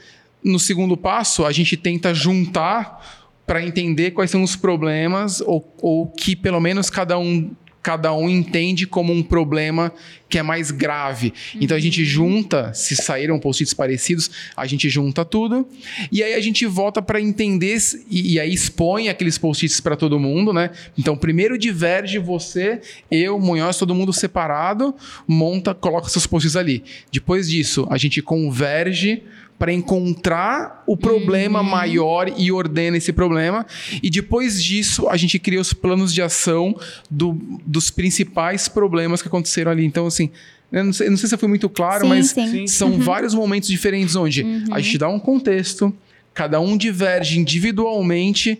No 0.44 0.60
segundo 0.60 0.96
passo, 0.96 1.46
a 1.46 1.52
gente 1.52 1.76
tenta 1.78 2.14
juntar 2.14 3.24
para 3.46 3.64
entender 3.66 4.12
quais 4.12 4.32
são 4.32 4.44
os 4.44 4.56
problemas 4.56 5.42
ou, 5.42 5.74
ou 5.82 6.08
que 6.08 6.36
pelo 6.36 6.60
menos 6.60 6.90
cada 6.90 7.18
um 7.18 7.52
cada 7.84 8.14
um 8.14 8.30
entende 8.30 8.88
como 8.88 9.12
um 9.12 9.22
problema 9.22 9.94
que 10.30 10.40
é 10.40 10.42
mais 10.42 10.72
grave. 10.72 11.34
Uhum. 11.54 11.60
Então 11.62 11.78
a 11.78 11.80
gente 11.80 12.00
uhum. 12.00 12.08
junta, 12.08 12.74
se 12.74 12.96
saíram 12.96 13.38
post-its 13.38 13.74
parecidos, 13.74 14.32
a 14.56 14.66
gente 14.66 14.90
junta 14.90 15.26
tudo 15.26 15.68
e 16.10 16.24
aí 16.24 16.34
a 16.34 16.40
gente 16.40 16.66
volta 16.66 17.02
para 17.02 17.20
entender 17.20 17.78
e, 18.10 18.34
e, 18.34 18.40
aí 18.40 18.54
expõe 18.54 19.10
aqueles 19.10 19.38
post-its 19.38 19.82
para 19.82 19.98
todo 19.98 20.18
mundo, 20.18 20.54
né? 20.54 20.72
Então 20.98 21.18
primeiro 21.18 21.58
diverge 21.58 22.18
você, 22.18 22.80
eu, 23.12 23.38
Munhoz, 23.38 23.78
todo 23.78 23.94
mundo 23.94 24.14
separado, 24.14 24.96
monta, 25.28 25.76
coloca 25.76 26.08
seus 26.08 26.26
post-its 26.26 26.56
ali. 26.56 26.84
Depois 27.12 27.50
disso, 27.50 27.86
a 27.90 27.98
gente 27.98 28.22
converge 28.22 29.24
para 29.58 29.72
encontrar 29.72 30.84
o 30.86 30.98
problema 30.98 31.62
uhum. 31.62 31.70
maior 31.70 32.34
e 32.38 32.52
ordena 32.52 32.98
esse 32.98 33.14
problema. 33.14 33.66
E 34.02 34.10
depois 34.10 34.62
disso, 34.62 35.08
a 35.08 35.16
gente 35.16 35.40
cria 35.40 35.62
os 35.62 35.74
planos 35.74 36.14
de 36.14 36.22
ação 36.22 36.78
do, 37.10 37.34
dos 37.66 37.90
principais 37.90 38.68
problemas 38.68 39.22
que 39.22 39.28
aconteceram 39.28 39.72
ali. 39.72 39.86
Então, 39.86 40.06
assim, 40.06 40.30
eu 40.72 40.84
não 40.84 40.92
sei, 40.94 41.10
não 41.10 41.18
sei 41.18 41.30
se 41.30 41.38
foi 41.38 41.48
muito 41.48 41.70
claro, 41.70 42.04
sim, 42.04 42.10
mas 42.10 42.30
sim. 42.32 42.68
são 42.68 42.92
uhum. 42.92 43.00
vários 43.00 43.34
momentos 43.34 43.70
diferentes 43.70 44.16
onde 44.16 44.42
uhum. 44.42 44.66
a 44.72 44.82
gente 44.82 44.98
dá 44.98 45.08
um 45.08 45.20
contexto, 45.20 45.96
cada 46.34 46.60
um 46.60 46.76
diverge 46.76 47.40
individualmente 47.40 48.60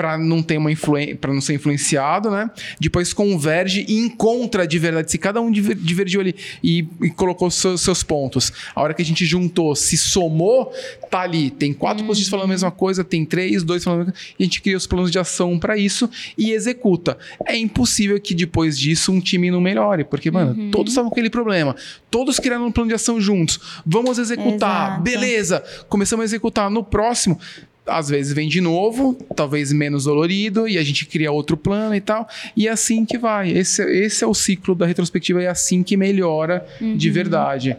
para 0.00 0.16
não 0.16 0.42
ter 0.42 0.56
uma 0.56 0.70
para 1.20 1.30
não 1.30 1.42
ser 1.42 1.52
influenciado, 1.52 2.30
né? 2.30 2.50
Depois 2.80 3.12
converge 3.12 3.84
e 3.86 3.98
encontra 3.98 4.66
de 4.66 4.78
verdade. 4.78 5.10
Se 5.10 5.18
cada 5.18 5.42
um 5.42 5.50
divergiu 5.50 6.22
ali 6.22 6.34
e, 6.64 6.88
e 7.02 7.10
colocou 7.10 7.50
seus, 7.50 7.82
seus, 7.82 8.02
pontos, 8.02 8.50
a 8.74 8.80
hora 8.80 8.94
que 8.94 9.02
a 9.02 9.04
gente 9.04 9.26
juntou, 9.26 9.76
se 9.76 9.98
somou, 9.98 10.72
tá 11.10 11.20
ali. 11.20 11.50
Tem 11.50 11.74
quatro 11.74 12.02
uhum. 12.02 12.14
falando 12.30 12.46
a 12.46 12.48
mesma 12.48 12.70
coisa, 12.70 13.04
tem 13.04 13.26
três, 13.26 13.62
dois 13.62 13.84
falando 13.84 14.00
a 14.00 14.04
mesma 14.04 14.14
coisa, 14.14 14.34
e 14.38 14.42
a 14.42 14.46
gente 14.46 14.62
cria 14.62 14.76
os 14.78 14.86
planos 14.86 15.10
de 15.10 15.18
ação 15.18 15.58
para 15.58 15.76
isso 15.76 16.08
e 16.38 16.52
executa. 16.52 17.18
É 17.44 17.54
impossível 17.54 18.18
que 18.18 18.34
depois 18.34 18.78
disso 18.78 19.12
um 19.12 19.20
time 19.20 19.50
não 19.50 19.60
melhore, 19.60 20.04
porque, 20.04 20.30
mano, 20.30 20.58
uhum. 20.58 20.70
todos 20.70 20.92
estavam 20.92 21.10
com 21.10 21.14
aquele 21.14 21.28
problema, 21.28 21.76
todos 22.10 22.38
criaram 22.38 22.68
um 22.68 22.72
plano 22.72 22.88
de 22.88 22.94
ação 22.94 23.20
juntos. 23.20 23.60
Vamos 23.84 24.18
executar, 24.18 24.92
Exato. 24.92 25.02
beleza. 25.02 25.64
Começamos 25.90 26.22
a 26.22 26.24
executar. 26.24 26.70
No 26.70 26.82
próximo, 26.82 27.38
às 27.86 28.08
vezes 28.08 28.32
vem 28.32 28.48
de 28.48 28.60
novo, 28.60 29.14
talvez 29.34 29.72
menos 29.72 30.04
dolorido, 30.04 30.68
e 30.68 30.78
a 30.78 30.82
gente 30.82 31.06
cria 31.06 31.32
outro 31.32 31.56
plano 31.56 31.94
e 31.94 32.00
tal. 32.00 32.28
E 32.56 32.68
é 32.68 32.70
assim 32.70 33.04
que 33.04 33.18
vai. 33.18 33.50
Esse, 33.50 33.82
esse 33.82 34.22
é 34.22 34.26
o 34.26 34.34
ciclo 34.34 34.74
da 34.74 34.86
retrospectiva, 34.86 35.42
é 35.42 35.48
assim 35.48 35.82
que 35.82 35.96
melhora 35.96 36.66
uhum. 36.80 36.96
de 36.96 37.10
verdade 37.10 37.76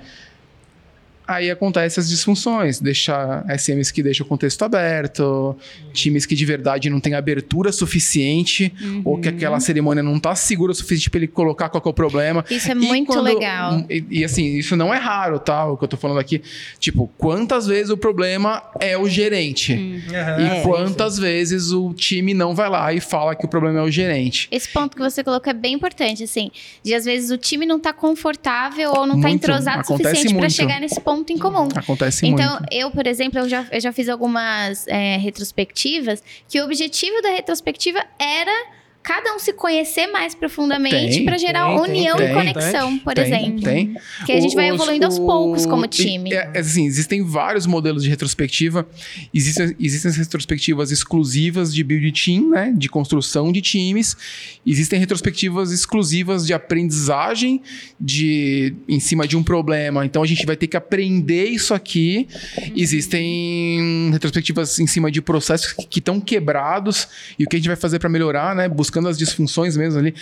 aí 1.35 1.51
acontece 1.51 1.99
as 1.99 2.09
disfunções, 2.09 2.79
deixar 2.79 3.45
SMs 3.57 3.91
que 3.91 4.03
deixam 4.03 4.25
o 4.25 4.29
contexto 4.29 4.63
aberto, 4.63 5.55
times 5.93 6.25
que 6.25 6.35
de 6.35 6.45
verdade 6.45 6.89
não 6.89 6.99
têm 6.99 7.13
abertura 7.13 7.71
suficiente, 7.71 8.73
uhum. 8.81 9.01
ou 9.05 9.19
que 9.19 9.27
aquela 9.27 9.59
cerimônia 9.59 10.03
não 10.03 10.17
está 10.17 10.35
segura 10.35 10.71
o 10.71 10.75
suficiente 10.75 11.09
para 11.09 11.19
ele 11.19 11.27
colocar 11.27 11.69
qual 11.69 11.81
é 11.85 11.89
o 11.89 11.93
problema. 11.93 12.45
Isso 12.49 12.69
é 12.69 12.73
e 12.73 12.75
muito 12.75 13.07
quando, 13.07 13.23
legal. 13.23 13.85
E, 13.89 14.05
e, 14.09 14.23
assim, 14.23 14.57
isso 14.57 14.75
não 14.75 14.93
é 14.93 14.97
raro, 14.97 15.39
tá? 15.39 15.65
O 15.65 15.77
que 15.77 15.83
eu 15.83 15.87
estou 15.87 15.99
falando 15.99 16.19
aqui. 16.19 16.41
Tipo, 16.79 17.09
quantas 17.17 17.67
vezes 17.67 17.89
o 17.89 17.97
problema 17.97 18.63
é 18.79 18.97
o 18.97 19.07
gerente? 19.07 19.73
Uhum. 19.73 20.01
E 20.09 20.57
é, 20.57 20.61
quantas 20.61 21.17
vezes 21.17 21.71
o 21.71 21.93
time 21.93 22.33
não 22.33 22.53
vai 22.53 22.69
lá 22.69 22.93
e 22.93 22.99
fala 22.99 23.35
que 23.35 23.45
o 23.45 23.47
problema 23.47 23.79
é 23.79 23.83
o 23.83 23.91
gerente? 23.91 24.47
Esse 24.51 24.69
ponto 24.69 24.95
que 24.95 25.01
você 25.01 25.23
colocou 25.23 25.49
é 25.51 25.53
bem 25.53 25.73
importante, 25.73 26.23
assim, 26.23 26.51
de 26.83 26.93
às 26.93 27.05
vezes 27.05 27.31
o 27.31 27.37
time 27.37 27.65
não 27.65 27.77
está 27.77 27.93
confortável 27.93 28.93
ou 28.95 29.05
não 29.05 29.17
está 29.17 29.29
entrosado 29.29 29.81
o 29.81 29.85
suficiente 29.85 30.33
para 30.33 30.49
chegar 30.49 30.79
nesse 30.79 30.99
ponto 30.99 31.20
ponto 31.21 31.31
em 31.33 31.37
comum. 31.37 31.67
Acontece 31.75 32.25
Então, 32.25 32.53
muito. 32.53 32.67
eu, 32.71 32.91
por 32.91 33.05
exemplo, 33.05 33.39
eu 33.39 33.47
já, 33.47 33.65
eu 33.71 33.79
já 33.79 33.93
fiz 33.93 34.09
algumas 34.09 34.87
é, 34.87 35.17
retrospectivas 35.17 36.23
que 36.47 36.59
o 36.59 36.65
objetivo 36.65 37.21
da 37.21 37.29
retrospectiva 37.29 38.03
era 38.19 38.65
cada 39.03 39.33
um 39.35 39.39
se 39.39 39.51
conhecer 39.53 40.07
mais 40.07 40.35
profundamente 40.35 41.23
para 41.23 41.37
gerar 41.37 41.65
tem, 41.67 41.79
união 41.79 42.17
tem, 42.17 42.29
e 42.29 42.33
conexão, 42.33 42.97
por 42.99 43.13
Tem, 43.13 43.23
exemplo. 43.25 43.61
Tem. 43.61 43.95
Que 44.25 44.31
a 44.31 44.39
gente 44.39 44.55
vai 44.55 44.69
Os- 44.69 44.75
evoluindo 44.75 45.05
aos 45.05 45.17
poucos 45.17 45.65
como 45.65 45.87
time. 45.87 46.33
É, 46.33 46.51
é 46.53 46.59
assim, 46.59 46.85
existem 46.85 47.23
vários 47.23 47.65
modelos 47.65 48.03
de 48.03 48.09
retrospectiva. 48.09 48.87
Existem, 49.33 49.75
existem 49.79 50.09
as 50.11 50.17
retrospectivas 50.17 50.91
exclusivas 50.91 51.73
de 51.73 51.83
build 51.83 52.11
team, 52.11 52.49
né? 52.49 52.73
De 52.75 52.87
construção 52.89 53.51
de 53.51 53.61
times. 53.61 54.15
Existem 54.65 54.99
retrospectivas 54.99 55.71
exclusivas 55.71 56.45
de 56.45 56.53
aprendizagem 56.53 57.61
de, 57.99 58.73
em 58.87 58.99
cima 58.99 59.27
de 59.27 59.35
um 59.35 59.43
problema. 59.43 60.05
Então 60.05 60.21
a 60.21 60.27
gente 60.27 60.45
vai 60.45 60.55
ter 60.55 60.67
que 60.67 60.77
aprender 60.77 61.45
isso 61.45 61.73
aqui. 61.73 62.27
Existem 62.75 64.09
retrospectivas 64.11 64.79
em 64.79 64.87
cima 64.87 65.11
de 65.11 65.21
processos 65.21 65.73
que 65.89 65.99
estão 65.99 66.19
quebrados 66.19 67.07
e 67.39 67.43
o 67.43 67.47
que 67.47 67.55
a 67.55 67.59
gente 67.59 67.67
vai 67.67 67.75
fazer 67.75 67.99
para 67.99 68.09
melhorar, 68.09 68.55
né? 68.55 68.67
Buscando 68.91 69.07
as 69.07 69.17
disfunções 69.17 69.77
mesmo 69.77 69.97
ali, 69.99 70.13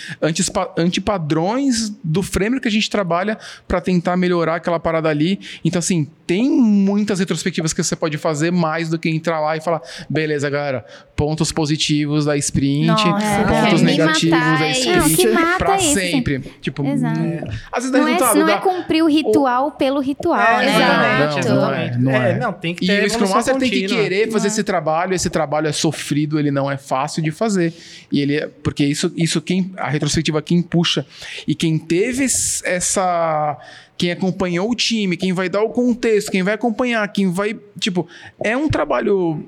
antipadrões 0.78 1.90
do 2.04 2.22
framework 2.22 2.62
que 2.62 2.68
a 2.68 2.72
gente 2.72 2.88
trabalha 2.88 3.36
para 3.68 3.82
tentar 3.82 4.16
melhorar 4.16 4.56
aquela 4.58 4.80
parada 4.80 5.10
ali. 5.10 5.40
Então, 5.66 5.80
assim, 5.80 6.08
tem 6.28 6.48
muitas 6.48 7.18
retrospectivas 7.18 7.74
que 7.74 7.82
você 7.82 7.96
pode 7.96 8.16
fazer 8.20 8.52
mais 8.52 8.88
do 8.88 9.00
que 9.00 9.10
entrar 9.10 9.40
lá 9.40 9.58
e 9.58 9.62
falar, 9.62 9.82
beleza, 10.08 10.48
galera, 10.52 10.86
pontos 11.16 11.52
positivos 11.52 12.26
da 12.26 12.38
sprint, 12.38 12.86
Nossa, 12.86 13.44
pontos 13.48 13.82
é. 13.82 13.86
Negativos 13.86 14.40
da 14.40 14.66
é. 14.68 14.86
Não, 14.98 15.08
sprint, 15.08 15.58
pra 15.58 15.74
é 15.74 15.78
isso, 15.82 15.94
sempre. 15.96 16.40
Tipo, 16.62 16.86
Exato. 16.86 17.20
é, 17.20 17.44
às 17.72 17.84
vezes 17.86 17.92
Não 17.92 18.08
é, 18.08 18.12
resultado, 18.12 18.40
não 18.40 18.50
é 18.50 18.58
cumprir 18.58 19.02
o 19.04 19.08
ritual 19.08 19.72
pelo 19.72 20.00
ritual, 20.00 20.40
É, 20.40 20.66
né? 20.66 20.76
exato. 20.76 21.50
Não, 21.50 21.56
não 21.56 21.74
é, 21.74 21.98
não 21.98 22.12
é. 22.12 22.38
não, 22.38 22.54
tem 22.54 22.76
que 22.76 22.86
E 22.86 22.88
ter 22.88 23.04
o 23.04 23.10
Scrum 23.10 23.30
Master 23.30 23.58
tem 23.58 23.70
que 23.70 23.88
querer 23.88 24.32
fazer 24.32 24.48
esse 24.50 24.64
trabalho, 24.64 25.16
esse 25.16 25.30
trabalho 25.32 25.68
é 25.68 25.72
sofrido, 25.72 26.38
ele 26.40 26.52
não 26.52 26.70
é 26.70 26.78
fácil 26.78 27.24
de 27.24 27.32
fazer. 27.32 27.74
E 28.12 28.20
ele 28.20 28.36
é- 28.38 28.48
porque 28.64 28.86
isso, 28.86 29.12
isso 29.16 29.42
quem 29.42 29.72
a 29.78 29.90
retrospectiva 29.90 30.42
quem 30.42 30.62
puxa 30.62 31.06
e 31.48 31.54
quem 31.56 31.78
teve 31.78 32.24
es- 32.24 32.62
essa 32.66 33.58
quem 33.98 34.12
acompanhou 34.12 34.70
o 34.72 34.76
time, 34.76 35.18
quem 35.18 35.34
vai 35.34 35.50
dar 35.50 35.62
o 35.62 35.70
contexto, 35.70 36.32
quem 36.32 36.42
vai 36.44 36.54
acompanhar, 36.54 37.06
quem 37.12 37.30
vai, 37.32 37.56
tipo, 37.80 38.08
é 38.44 38.56
um 38.56 38.70
trabalho 38.70 39.44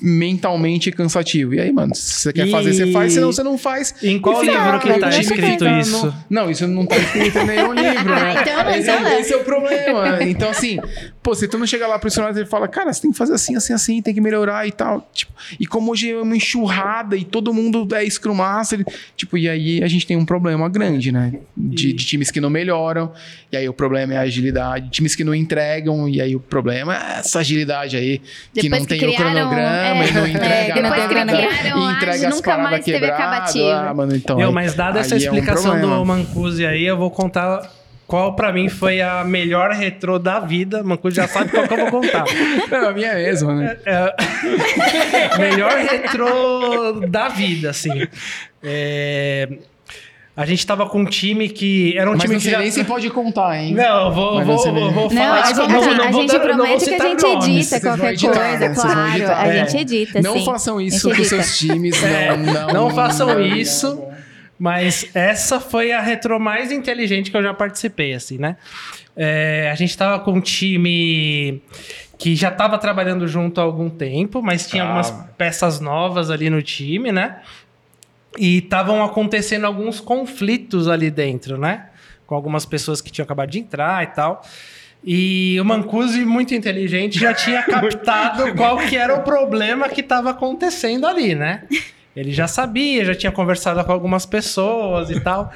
mentalmente 0.00 0.92
cansativo. 0.92 1.54
E 1.54 1.60
aí, 1.60 1.72
mano, 1.72 1.94
se 1.94 2.20
você 2.20 2.32
quer 2.32 2.46
E- 2.46 2.50
fazer, 2.50 2.72
você 2.72 2.92
faz, 2.92 3.12
senão 3.12 3.32
você 3.32 3.42
não 3.42 3.58
faz. 3.58 3.94
Em 4.02 4.18
qual 4.20 4.40
fica 4.40 4.52
livro 4.52 4.78
que 4.80 4.98
tá 5.00 5.08
time 5.10 5.22
escrito 5.22 5.52
fica 5.64 5.80
isso? 5.80 6.06
no- 6.06 6.14
Não, 6.30 6.50
isso 6.50 6.66
não 6.68 6.86
tá 6.86 6.96
escrito 6.96 7.38
em 7.38 7.46
nenhum 7.46 7.72
livro, 7.74 8.04
né? 8.14 8.34
Ah, 8.36 8.42
então 8.42 8.64
não 8.64 8.70
esse, 8.70 8.90
então 8.90 8.94
é, 8.94 9.00
não. 9.10 9.20
esse 9.20 9.32
é 9.32 9.36
o 9.36 9.44
problema. 9.44 10.22
Então, 10.22 10.50
assim, 10.50 10.78
pô, 11.28 11.34
se 11.34 11.46
tu 11.46 11.58
não 11.58 11.66
chega 11.66 11.86
lá 11.86 11.98
pro 11.98 12.08
funcionário 12.08 12.40
e 12.42 12.46
fala, 12.46 12.66
cara, 12.66 12.90
você 12.90 13.02
tem 13.02 13.10
que 13.12 13.18
fazer 13.18 13.34
assim, 13.34 13.54
assim, 13.54 13.74
assim, 13.74 14.00
tem 14.00 14.14
que 14.14 14.20
melhorar 14.20 14.66
e 14.66 14.72
tal. 14.72 15.06
Tipo, 15.12 15.30
e 15.60 15.66
como 15.66 15.92
hoje 15.92 16.10
é 16.10 16.16
uma 16.16 16.34
enxurrada 16.34 17.14
e 17.16 17.22
todo 17.24 17.52
mundo 17.52 17.86
é 17.94 18.08
Scrum 18.08 18.32
Master, 18.34 18.82
tipo, 19.14 19.36
e 19.36 19.46
aí 19.46 19.82
a 19.84 19.88
gente 19.88 20.06
tem 20.06 20.16
um 20.16 20.24
problema 20.24 20.66
grande, 20.70 21.12
né? 21.12 21.34
De, 21.54 21.90
E- 21.90 21.92
de 21.92 22.06
times 22.06 22.30
que 22.30 22.40
não 22.40 22.48
melhoram, 22.48 23.12
e 23.52 23.56
aí 23.58 23.68
o 23.68 23.74
problema 23.74 24.14
é 24.14 24.16
a 24.16 24.20
agilidade. 24.22 24.88
Times 24.90 25.14
que 25.14 25.22
não 25.22 25.34
entregam, 25.34 26.08
e 26.08 26.18
aí 26.20 26.34
o 26.34 26.40
problema 26.40 26.94
é 26.96 27.18
essa 27.18 27.40
agilidade 27.40 27.94
aí, 27.96 28.18
que 28.54 28.62
Depois 28.62 28.70
não 28.70 28.86
que 28.86 28.86
tem 28.98 28.98
o 29.08 29.12
criaram, 29.14 29.32
cronograma 29.50 30.04
é, 30.04 30.08
e 30.08 30.12
não 30.12 30.24
é, 30.24 30.30
entrega 30.30 30.72
que 30.72 30.80
não 30.80 30.88
nada. 30.90 30.96
tem 31.02 31.08
cronograma. 31.08 31.52
e 31.52 31.58
Criaram 31.58 31.92
entrega 31.92 32.28
as 32.28 32.34
nunca 32.36 32.58
mais 32.58 32.84
teve 32.86 32.98
quebradas. 33.00 33.24
acabativo. 33.26 33.68
Ah, 33.68 33.94
mano, 33.94 34.16
então, 34.16 34.36
Meu, 34.38 34.48
aí- 34.48 34.54
mas 34.54 34.72
dada 34.74 35.00
essa 35.00 35.14
aí 35.14 35.24
é 35.24 35.30
um 35.30 35.34
explicação 35.34 35.78
do 35.78 36.06
Mancusi 36.06 36.64
aí, 36.64 36.84
eu 36.86 36.96
vou 36.96 37.10
contar 37.10 37.70
qual 38.08 38.34
pra 38.34 38.50
mim 38.52 38.68
foi 38.70 39.00
a 39.02 39.22
melhor 39.22 39.70
retrô 39.70 40.18
da 40.18 40.40
vida. 40.40 40.82
Mancusi 40.82 41.16
já 41.16 41.28
sabe 41.28 41.50
qual 41.50 41.68
que 41.68 41.74
eu 41.74 41.76
vou 41.90 42.00
contar. 42.00 42.24
Não, 42.70 42.88
a 42.88 42.92
minha 42.92 43.08
é 43.12 43.16
mesmo, 43.26 43.52
né? 43.52 43.76
É, 43.84 44.14
melhor 45.38 45.76
retrô 45.76 46.92
da 47.06 47.28
vida, 47.28 47.70
assim. 47.70 48.08
É, 48.62 49.46
a 50.34 50.46
gente 50.46 50.66
tava 50.66 50.86
com 50.88 51.00
um 51.00 51.04
time 51.04 51.48
que 51.48 51.96
era 51.98 52.08
um 52.08 52.12
Mas 52.14 52.22
time 52.22 52.34
não 52.36 52.40
que 52.40 52.50
já... 52.50 52.58
nem 52.60 52.70
se 52.70 52.84
pode 52.84 53.10
contar, 53.10 53.56
hein? 53.58 53.74
Não, 53.74 54.06
eu 54.06 54.12
vou, 54.12 54.30
vou, 54.32 54.44
não 54.44 54.56
vou, 54.56 54.72
nem- 54.72 54.92
vou 54.92 55.10
Não, 55.10 55.10
falar. 55.10 55.40
a 55.42 55.46
gente, 55.46 55.60
a 55.60 55.68
não- 55.68 55.82
gente- 55.82 55.96
não 55.96 56.04
a 56.08 56.12
gente 56.12 56.26
dar- 56.28 56.38
não 56.38 56.40
promete 56.56 56.84
que 56.84 56.94
a 56.94 57.08
gente 57.08 57.22
nomes. 57.22 57.72
edita 57.72 57.80
qualquer 57.80 58.12
editar, 58.12 58.48
coisa, 58.58 58.68
claro. 58.70 59.00
A 59.36 59.46
É. 59.48 59.66
gente 59.66 59.76
edita, 59.82 60.22
Não 60.22 60.32
sim. 60.34 60.44
façam 60.44 60.78
A 60.78 60.82
isso 60.82 61.10
com 61.14 61.24
seus 61.24 61.58
times, 61.58 62.00
É, 62.04 62.36
não, 62.36 62.52
não. 62.52 62.66
não 62.72 62.90
façam 62.90 63.26
não. 63.28 63.40
isso. 63.44 64.00
Mas 64.58 65.08
essa 65.14 65.60
foi 65.60 65.92
a 65.92 66.00
retro 66.00 66.38
mais 66.40 66.72
inteligente 66.72 67.30
que 67.30 67.36
eu 67.36 67.42
já 67.42 67.54
participei, 67.54 68.12
assim, 68.14 68.38
né? 68.38 68.56
É, 69.16 69.68
a 69.72 69.74
gente 69.76 69.96
tava 69.96 70.18
com 70.24 70.32
um 70.32 70.40
time 70.40 71.62
que 72.18 72.34
já 72.34 72.50
tava 72.50 72.76
trabalhando 72.78 73.28
junto 73.28 73.60
há 73.60 73.64
algum 73.64 73.88
tempo, 73.88 74.42
mas 74.42 74.66
tinha 74.68 74.82
Ah. 74.82 74.86
algumas 74.86 75.10
peças 75.36 75.78
novas 75.80 76.30
ali 76.30 76.50
no 76.50 76.60
time, 76.60 77.12
né? 77.12 77.36
E 78.36 78.58
estavam 78.58 79.04
acontecendo 79.04 79.64
alguns 79.64 80.00
conflitos 80.00 80.88
ali 80.88 81.10
dentro, 81.10 81.56
né? 81.56 81.86
Com 82.26 82.34
algumas 82.34 82.66
pessoas 82.66 83.00
que 83.00 83.10
tinham 83.12 83.24
acabado 83.24 83.50
de 83.50 83.60
entrar 83.60 84.02
e 84.02 84.08
tal. 84.08 84.42
E 85.04 85.56
o 85.60 85.64
Mancusi, 85.64 86.24
muito 86.24 86.52
inteligente, 86.54 87.18
já 87.20 87.32
tinha 87.32 87.62
captado 87.64 88.52
qual 88.56 88.76
que 88.78 88.96
era 88.96 89.14
o 89.14 89.22
problema 89.22 89.88
que 89.88 90.00
estava 90.00 90.30
acontecendo 90.30 91.06
ali, 91.06 91.36
né? 91.36 91.62
Ele 92.18 92.32
já 92.32 92.46
sabia, 92.48 93.04
já 93.04 93.14
tinha 93.14 93.32
conversado 93.32 93.82
com 93.84 93.92
algumas 93.92 94.26
pessoas 94.26 95.10
e 95.10 95.20
tal. 95.22 95.52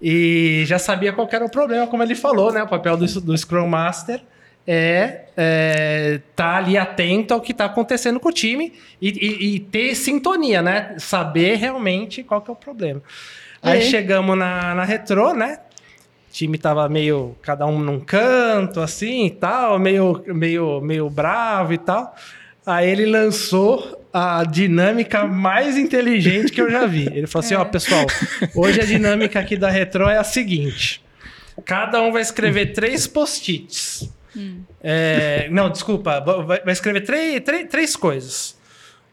E 0.00 0.64
já 0.66 0.78
sabia 0.78 1.12
qual 1.12 1.28
era 1.30 1.44
o 1.44 1.50
problema, 1.50 1.86
como 1.86 2.02
ele 2.02 2.14
falou, 2.14 2.52
né? 2.52 2.62
O 2.62 2.68
papel 2.68 2.96
do, 2.96 3.06
do 3.20 3.36
Scrum 3.38 3.66
Master 3.68 4.20
é, 4.66 5.22
é 5.36 6.20
tá 6.36 6.56
ali 6.56 6.76
atento 6.76 7.32
ao 7.34 7.40
que 7.40 7.52
está 7.52 7.64
acontecendo 7.66 8.18
com 8.20 8.28
o 8.28 8.32
time 8.32 8.72
e, 9.00 9.08
e- 9.10 9.54
e 9.56 9.60
ter 9.60 9.94
sintonia, 9.94 10.60
né? 10.62 10.94
Saber 10.98 11.56
realmente 11.56 12.22
qual 12.22 12.40
que 12.40 12.50
é 12.50 12.52
o 12.52 12.56
problema. 12.56 13.00
Aí 13.62 13.78
É. 13.78 13.82
chegamos 13.82 14.36
na, 14.36 14.74
na 14.74 14.84
retrô, 14.84 15.32
né? 15.34 15.58
O 16.28 16.32
time 16.32 16.58
tava 16.58 16.88
meio, 16.88 17.36
cada 17.42 17.64
um 17.66 17.78
num 17.78 18.00
canto, 18.00 18.80
assim 18.80 19.26
e 19.26 19.30
tal, 19.30 19.78
meio, 19.78 20.20
meio, 20.28 20.80
meio 20.80 21.08
bravo 21.10 21.72
e 21.72 21.78
tal. 21.78 22.12
Aí 22.66 22.88
ele 22.88 23.06
lançou 23.06 24.06
a 24.12 24.44
dinâmica 24.44 25.26
mais 25.26 25.76
inteligente 25.76 26.52
que 26.52 26.60
eu 26.60 26.70
já 26.70 26.86
vi. 26.86 27.06
Ele 27.06 27.26
falou 27.26 27.44
assim: 27.44 27.54
ó, 27.54 27.64
pessoal, 27.64 28.06
hoje 28.54 28.80
a 28.80 28.84
dinâmica 28.84 29.40
aqui 29.40 29.56
da 29.56 29.70
Retro 29.70 30.08
é 30.08 30.18
a 30.18 30.24
seguinte: 30.24 31.02
cada 31.64 32.00
um 32.00 32.12
vai 32.12 32.22
escrever 32.22 32.72
três 32.72 33.06
post-its. 33.06 34.10
É, 34.82 35.48
não, 35.50 35.70
desculpa, 35.70 36.20
vai, 36.20 36.60
vai 36.60 36.72
escrever 36.72 37.02
três, 37.02 37.40
três, 37.40 37.68
três 37.68 37.96
coisas. 37.96 38.56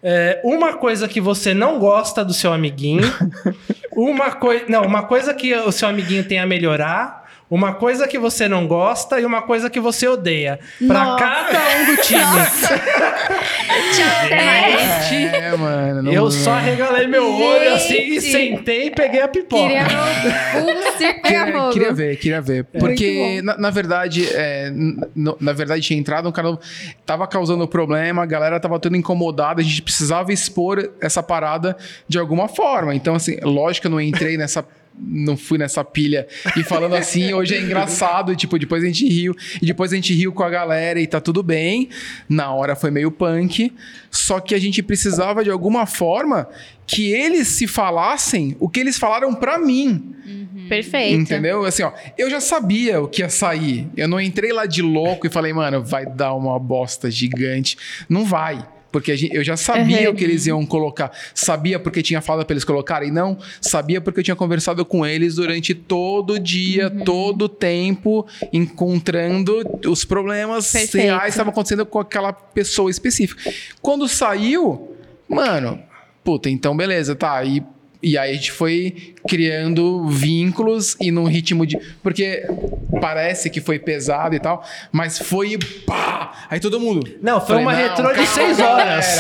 É, 0.02 0.40
uma 0.44 0.78
coisa 0.78 1.08
que 1.08 1.20
você 1.20 1.54
não 1.54 1.78
gosta 1.78 2.24
do 2.24 2.34
seu 2.34 2.54
amiguinho, 2.54 3.04
uma 3.92 4.32
coisa, 4.32 4.66
não, 4.70 4.84
uma 4.84 5.04
coisa 5.04 5.34
que 5.34 5.54
o 5.54 5.72
seu 5.72 5.90
amiguinho 5.90 6.24
tem 6.24 6.40
a 6.40 6.46
melhorar, 6.46 7.19
uma 7.50 7.74
coisa 7.74 8.08
que 8.08 8.18
você 8.20 8.48
não 8.48 8.68
gosta 8.68 9.20
e 9.20 9.26
uma 9.26 9.42
coisa 9.42 9.70
que 9.70 9.80
você 9.80 10.08
odeia. 10.08 10.60
Pra 10.88 11.04
Nossa. 11.04 11.18
cada 11.20 11.60
um 11.78 11.86
do 11.96 12.02
time. 12.02 12.20
Mais. 14.30 15.12
É, 15.12 15.56
mano. 15.58 16.04
não- 16.04 16.12
Eu 16.12 16.30
só 16.32 16.58
regalei 16.58 17.08
meu 17.08 17.26
olho 17.34 17.74
assim 17.74 17.96
e 17.96 18.20
Gente. 18.20 18.32
sentei 18.32 18.88
e 18.88 18.92
peguei 18.92 19.22
a 19.22 19.28
pipoca. 19.28 19.64
Queria 19.64 19.86
o 20.94 20.98
circo 20.98 21.22
pegar 21.22 21.46
Queria, 21.46 21.60
fogo. 21.60 21.74
queria 21.74 21.94
ver, 21.94 22.16
queria 22.18 22.42
ver. 22.42 22.64
Porque, 22.66 23.20
Muito 23.20 23.40
bom. 23.40 23.46
na, 23.46 23.58
na 23.58 23.70
verdade, 23.70 24.28
é, 24.34 24.68
n- 24.68 25.00
no- 25.16 25.38
na 25.40 25.54
verdade, 25.54 25.82
tinha 25.82 26.00
entrado 26.00 26.28
um 26.28 26.32
cara. 26.32 26.58
Tava 27.06 27.28
causando 27.28 27.68
problema, 27.68 28.24
a 28.24 28.26
galera 28.26 28.60
tava 28.60 28.80
toda 28.80 28.96
incomodada, 28.98 29.62
a 29.62 29.64
gente 29.64 29.82
precisava 29.82 30.32
expor 30.32 30.92
essa 31.02 31.22
parada 31.24 31.76
de 32.08 32.18
alguma 32.20 32.48
forma. 32.48 32.94
Então, 32.94 33.16
assim, 33.16 33.38
lógico 33.42 33.82
que 33.84 33.88
eu 33.88 33.92
não 33.92 34.02
entrei 34.02 34.38
nessa. 34.38 34.66
Não 35.00 35.38
fui 35.38 35.58
nessa 35.58 35.84
pilha 35.84 36.28
e 36.56 36.64
falando 36.64 36.96
assim, 36.96 37.32
hoje 37.34 37.56
é 37.56 37.62
engraçado, 37.62 38.34
e, 38.34 38.36
tipo, 38.36 38.58
depois 38.58 38.84
a 38.84 38.88
gente 38.88 39.08
riu, 39.08 39.36
e 39.62 39.66
depois 39.66 39.92
a 39.92 39.96
gente 39.96 40.14
riu 40.14 40.32
com 40.32 40.44
a 40.44 40.50
galera 40.50 41.00
e 41.00 41.08
tá 41.08 41.20
tudo 41.22 41.42
bem. 41.42 41.90
Na 42.28 42.54
hora 42.54 42.76
foi 42.76 42.92
meio 42.92 43.12
punk, 43.12 43.74
só 44.12 44.40
que 44.40 44.54
a 44.54 44.60
gente 44.60 44.82
precisava 44.84 45.44
de 45.44 45.50
alguma 45.50 45.86
forma 45.86 46.48
que 46.86 47.12
eles 47.12 47.48
se 47.50 47.68
falassem 47.68 48.56
o 48.60 48.68
que 48.68 48.80
eles 48.80 48.98
falaram 48.98 49.34
pra 49.36 49.60
mim. 49.60 50.16
Perfeito. 50.68 51.22
Entendeu? 51.22 51.64
Assim, 51.66 51.84
ó, 51.84 51.92
eu 52.18 52.30
já 52.30 52.40
sabia 52.42 53.02
o 53.02 53.08
que 53.08 53.22
ia 53.22 53.30
sair. 53.30 53.88
Eu 53.96 54.08
não 54.08 54.20
entrei 54.20 54.52
lá 54.52 54.66
de 54.66 54.82
louco 54.82 55.26
e 55.28 55.30
falei, 55.30 55.54
mano, 55.54 55.84
vai 55.84 56.06
dar 56.06 56.34
uma 56.34 56.58
bosta 56.60 57.10
gigante. 57.10 57.78
Não 58.08 58.26
vai. 58.26 58.66
Porque 58.91 59.16
gente- 59.16 59.36
eu 59.36 59.44
já 59.44 59.56
sabia 59.56 60.07
Uhum. 60.10 60.14
o 60.14 60.16
que 60.18 60.24
eles 60.24 60.48
iam 60.48 60.66
colocar. 60.66 61.11
Sabia 61.36 61.78
porque 61.80 62.02
tinha 62.02 62.22
falado 62.22 62.45
pra 62.45 62.53
eles 62.53 62.64
colocarem? 62.64 63.11
Não. 63.11 63.38
Sabia 63.61 64.02
porque 64.02 64.20
eu 64.22 64.24
tinha 64.24 64.36
conversado 64.36 64.84
com 64.84 65.06
eles 65.06 65.36
durante 65.36 65.76
todo 65.76 66.34
o 66.34 66.40
dia, 66.40 66.88
Uhum. 66.90 67.03
todo 67.03 67.44
o 67.44 67.49
tempo, 67.49 68.26
encontrando 68.52 69.61
os 69.88 70.06
problemas 70.06 70.72
Perfeito. 70.72 71.03
reais 71.03 71.24
que 71.26 71.30
estavam 71.32 71.52
acontecendo 71.52 71.86
com 71.86 71.99
aquela 71.99 72.32
pessoa 72.34 72.90
específica. 72.90 73.52
Quando 73.82 74.07
saiu, 74.07 74.95
mano, 75.28 75.80
puta, 76.24 76.49
então 76.49 76.76
beleza, 76.76 77.16
tá. 77.16 77.44
E, 77.44 77.64
e 78.02 78.18
aí 78.18 78.32
a 78.32 78.34
gente 78.34 78.52
foi 78.52 79.14
criando 79.30 80.07
vínculos 80.07 80.97
e 80.99 81.11
num 81.11 81.26
ritmo 81.26 81.64
de. 81.64 81.77
Porque 82.01 82.47
parece 82.99 83.47
que 83.51 83.61
foi 83.61 83.77
pesado 83.77 84.35
e 84.35 84.39
tal, 84.39 84.65
mas 84.91 85.19
foi 85.19 85.57
pá! 85.85 86.31
Aí 86.49 86.60
todo 86.60 86.80
mundo. 86.80 87.07
Não, 87.22 87.39
foi 87.39 87.57
Falei, 87.57 87.64
uma 87.64 87.73
não, 87.73 87.80
retrô 87.80 88.11
de 88.11 88.26
seis 88.26 88.60
horas. 88.60 89.19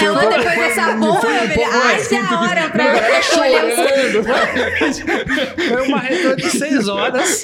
Ela 0.00 0.20
depois 0.20 0.54
dessa 0.56 0.92
bomba, 0.92 1.20
foi 1.20 1.30
um 1.30 1.46
meu 1.46 1.54
pouco 1.54 1.70
filho, 1.70 2.20
haja 2.20 2.40
hora 2.40 2.60
Não, 2.62 2.70
pra 2.70 3.18
os 3.18 3.26
chorando. 3.26 4.24
Foi 5.68 5.88
uma 5.88 5.98
retrô 5.98 6.36
de 6.36 6.50
seis 6.50 6.88
horas. 6.88 7.42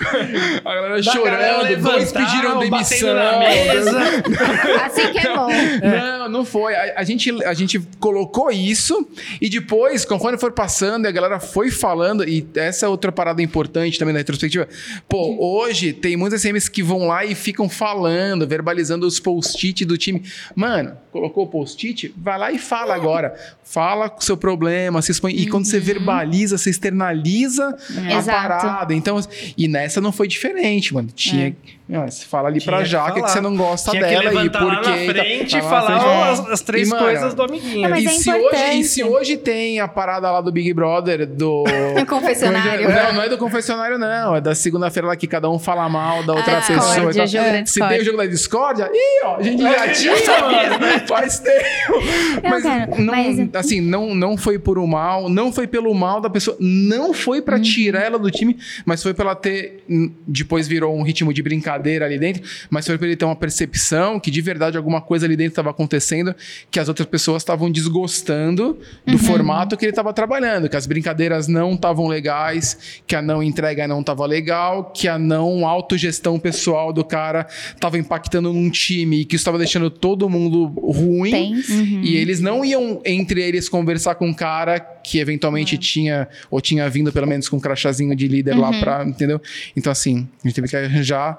A 0.64 0.74
galera 0.74 1.02
chorando, 1.02 1.82
dois 1.82 2.12
pediram 2.12 2.60
demissão. 2.60 3.14
na 3.14 3.38
mesa. 3.40 4.00
Assim 4.84 5.12
que 5.12 5.18
é 5.18 5.34
bom. 5.34 5.48
Não, 5.82 6.28
não 6.28 6.44
foi. 6.44 6.76
A, 6.76 7.00
a 7.00 7.04
gente, 7.04 7.44
a 7.44 7.54
gente 7.54 7.80
colocou 7.98 8.52
isso 8.52 8.67
e 9.40 9.48
depois, 9.48 10.04
conforme 10.04 10.38
foi 10.38 10.50
passando, 10.50 11.04
e 11.04 11.08
a 11.08 11.10
galera 11.10 11.38
foi 11.40 11.70
falando, 11.70 12.28
e 12.28 12.46
essa 12.56 12.86
é 12.86 12.88
outra 12.88 13.10
parada 13.12 13.42
importante 13.42 13.98
também 13.98 14.12
na 14.12 14.18
retrospectiva. 14.20 14.68
Pô, 15.08 15.36
hoje 15.38 15.92
tem 15.92 16.16
muitos 16.16 16.40
SMs 16.42 16.68
que 16.70 16.82
vão 16.82 17.06
lá 17.06 17.24
e 17.24 17.34
ficam 17.34 17.68
falando, 17.68 18.46
verbalizando 18.46 19.06
os 19.06 19.18
post-it 19.20 19.84
do 19.84 19.96
time. 19.96 20.22
Mano, 20.54 20.96
colocou 21.12 21.44
o 21.44 21.46
post-it? 21.48 22.12
Vai 22.16 22.38
lá 22.38 22.52
e 22.52 22.58
fala 22.58 22.94
agora. 22.94 23.34
Fala 23.64 24.08
com 24.08 24.20
o 24.20 24.24
seu 24.24 24.36
problema, 24.36 25.02
se 25.02 25.12
expõe. 25.12 25.34
E 25.34 25.46
quando 25.46 25.66
você 25.66 25.78
verbaliza, 25.78 26.56
você 26.56 26.70
externaliza 26.70 27.76
a 28.08 28.16
Exato. 28.18 28.38
parada. 28.64 28.94
Então, 28.94 29.20
e 29.56 29.68
nessa 29.68 30.00
não 30.00 30.10
foi 30.10 30.26
diferente, 30.26 30.94
mano. 30.94 31.08
Tinha. 31.14 31.54
Ah, 31.90 32.04
Você 32.06 32.26
fala 32.26 32.48
ali 32.48 32.60
pra 32.62 32.82
Tinha 32.84 33.00
que 33.06 33.12
que 33.14 33.20
falar. 33.20 33.28
você 33.32 33.40
não 33.40 33.56
gosta 33.56 33.90
Tinha 33.92 34.02
dela 34.02 34.20
que 34.22 34.28
levantar 34.28 34.58
e 34.58 34.62
por 34.62 34.72
lá 34.74 34.80
quê. 34.82 34.88
na 34.90 34.96
e 34.98 35.06
frente 35.08 35.50
Tá 35.52 35.58
e 35.58 35.60
lá 35.62 35.70
na 35.70 35.70
falar 35.70 36.00
frente. 36.26 36.40
as, 36.46 36.52
as 36.52 36.60
três 36.60 36.86
E, 36.86 36.90
mano, 36.90 37.02
coisas 37.04 37.34
do 37.34 37.42
amiguinho. 37.42 37.88
Mas 37.90 38.04
e, 38.04 38.06
é 38.06 38.10
se 38.10 38.30
hoje, 38.52 38.78
e 38.80 38.84
se 38.84 39.04
hoje 39.04 39.36
tem 39.36 39.80
a 39.80 39.88
parada 39.88 40.30
lá 40.30 40.40
do 40.40 40.50
Big 40.52 40.72
Brother, 40.72 41.26
do. 41.26 41.64
No 41.98 42.06
confessionário. 42.06 42.88
Não, 42.88 43.12
não 43.14 43.22
é 43.22 43.28
do 43.28 43.38
confessionário, 43.38 43.98
não. 43.98 44.36
É 44.36 44.40
da 44.40 44.54
segunda-feira 44.54 45.08
lá 45.08 45.16
que 45.16 45.26
cada 45.26 45.48
um 45.50 45.58
fala 45.58 45.88
mal 45.88 46.22
da 46.22 46.34
outra 46.34 46.58
Ah, 46.58 46.60
pessoa. 46.60 46.78
discórdia, 46.78 47.26
jogo 47.26 47.44
da 47.44 47.52
Se 47.58 47.62
discórdia. 47.64 47.88
tem 47.96 48.02
o 48.02 48.04
jogo 48.04 48.18
da 48.18 48.26
discórdia, 48.26 48.90
ih, 48.92 49.24
ó, 49.24 49.36
a 49.36 49.42
gente 49.42 49.62
já 49.62 49.92
tinha, 49.92 50.40
mano. 50.40 51.06
Faz 51.08 51.38
tempo. 51.40 51.58
Mas, 52.42 52.64
não, 52.98 53.04
mas- 53.06 53.48
assim, 53.54 53.80
não, 53.80 54.14
não 54.14 54.36
foi 54.36 54.58
por 54.58 54.78
o 54.78 54.86
mal, 54.86 55.28
não 55.28 55.52
foi 55.52 55.66
pelo 55.66 55.92
mal 55.94 56.20
da 56.20 56.30
pessoa, 56.30 56.56
não 56.60 57.12
foi 57.12 57.38
Uhum. 57.38 57.44
pra 57.44 57.60
tirar 57.60 58.02
ela 58.04 58.18
do 58.18 58.30
time, 58.30 58.56
mas 58.84 59.02
foi 59.02 59.12
pra 59.14 59.24
ela 59.26 59.34
ter. 59.34 59.82
hum, 59.88 60.12
Depois 60.26 60.68
virou 60.68 60.94
um 60.96 61.02
ritmo 61.02 61.32
de 61.32 61.42
brincadeira 61.42 62.04
ali 62.06 62.18
dentro, 62.18 62.42
mas 62.70 62.86
foi 62.86 62.96
pra 62.98 63.06
ele 63.06 63.16
ter 63.16 63.24
uma 63.24 63.36
percepção 63.36 64.20
que 64.20 64.30
de 64.30 64.40
verdade 64.40 64.76
alguma 64.76 65.00
coisa 65.00 65.26
ali 65.26 65.36
dentro 65.36 65.52
estava 65.52 65.70
acontecendo 65.70 66.34
que 66.70 66.78
as 66.78 66.88
outras 66.88 67.06
pessoas 67.08 67.42
estavam 67.42 67.70
desgostando 67.70 68.37
do 68.54 68.78
Uhum. 69.06 69.18
formato 69.18 69.76
que 69.76 69.84
ele 69.84 69.90
estava 69.90 70.12
trabalhando, 70.12 70.68
que 70.68 70.76
as 70.76 70.86
brincadeiras 70.86 71.48
não 71.48 71.74
estavam 71.74 72.06
legais, 72.06 73.00
que 73.06 73.14
a 73.16 73.22
não 73.22 73.42
entrega 73.42 73.86
não 73.88 74.00
estava 74.00 74.24
legal, 74.26 74.92
que 74.92 75.08
a 75.08 75.18
não 75.18 75.66
autogestão 75.66 76.38
pessoal 76.38 76.92
do 76.92 77.04
cara 77.04 77.46
estava 77.74 77.98
impactando 77.98 78.52
num 78.52 78.70
time 78.70 79.20
e 79.20 79.24
que 79.24 79.36
isso 79.36 79.42
estava 79.42 79.58
deixando 79.58 79.90
todo 79.90 80.28
mundo 80.28 80.66
ruim. 80.78 81.30
Tenso. 81.30 81.72
E 81.72 82.16
eles 82.16 82.40
não 82.40 82.64
iam 82.64 83.00
entre 83.04 83.42
eles 83.42 83.68
conversar 83.68 84.14
com 84.14 84.26
um 84.28 84.34
cara 84.34 84.78
que 84.80 85.18
eventualmente 85.18 85.78
tinha, 85.78 86.28
ou 86.50 86.60
tinha 86.60 86.88
vindo 86.88 87.10
pelo 87.12 87.26
menos 87.26 87.48
com 87.48 87.56
um 87.56 87.60
crachazinho 87.60 88.14
de 88.14 88.28
líder 88.28 88.54
lá 88.56 88.70
pra, 88.78 89.04
entendeu? 89.04 89.40
Então, 89.76 89.90
assim, 89.90 90.28
a 90.44 90.48
gente 90.48 90.54
teve 90.54 90.68
que 90.68 90.76
arranjar 90.76 91.18
ar- 91.18 91.38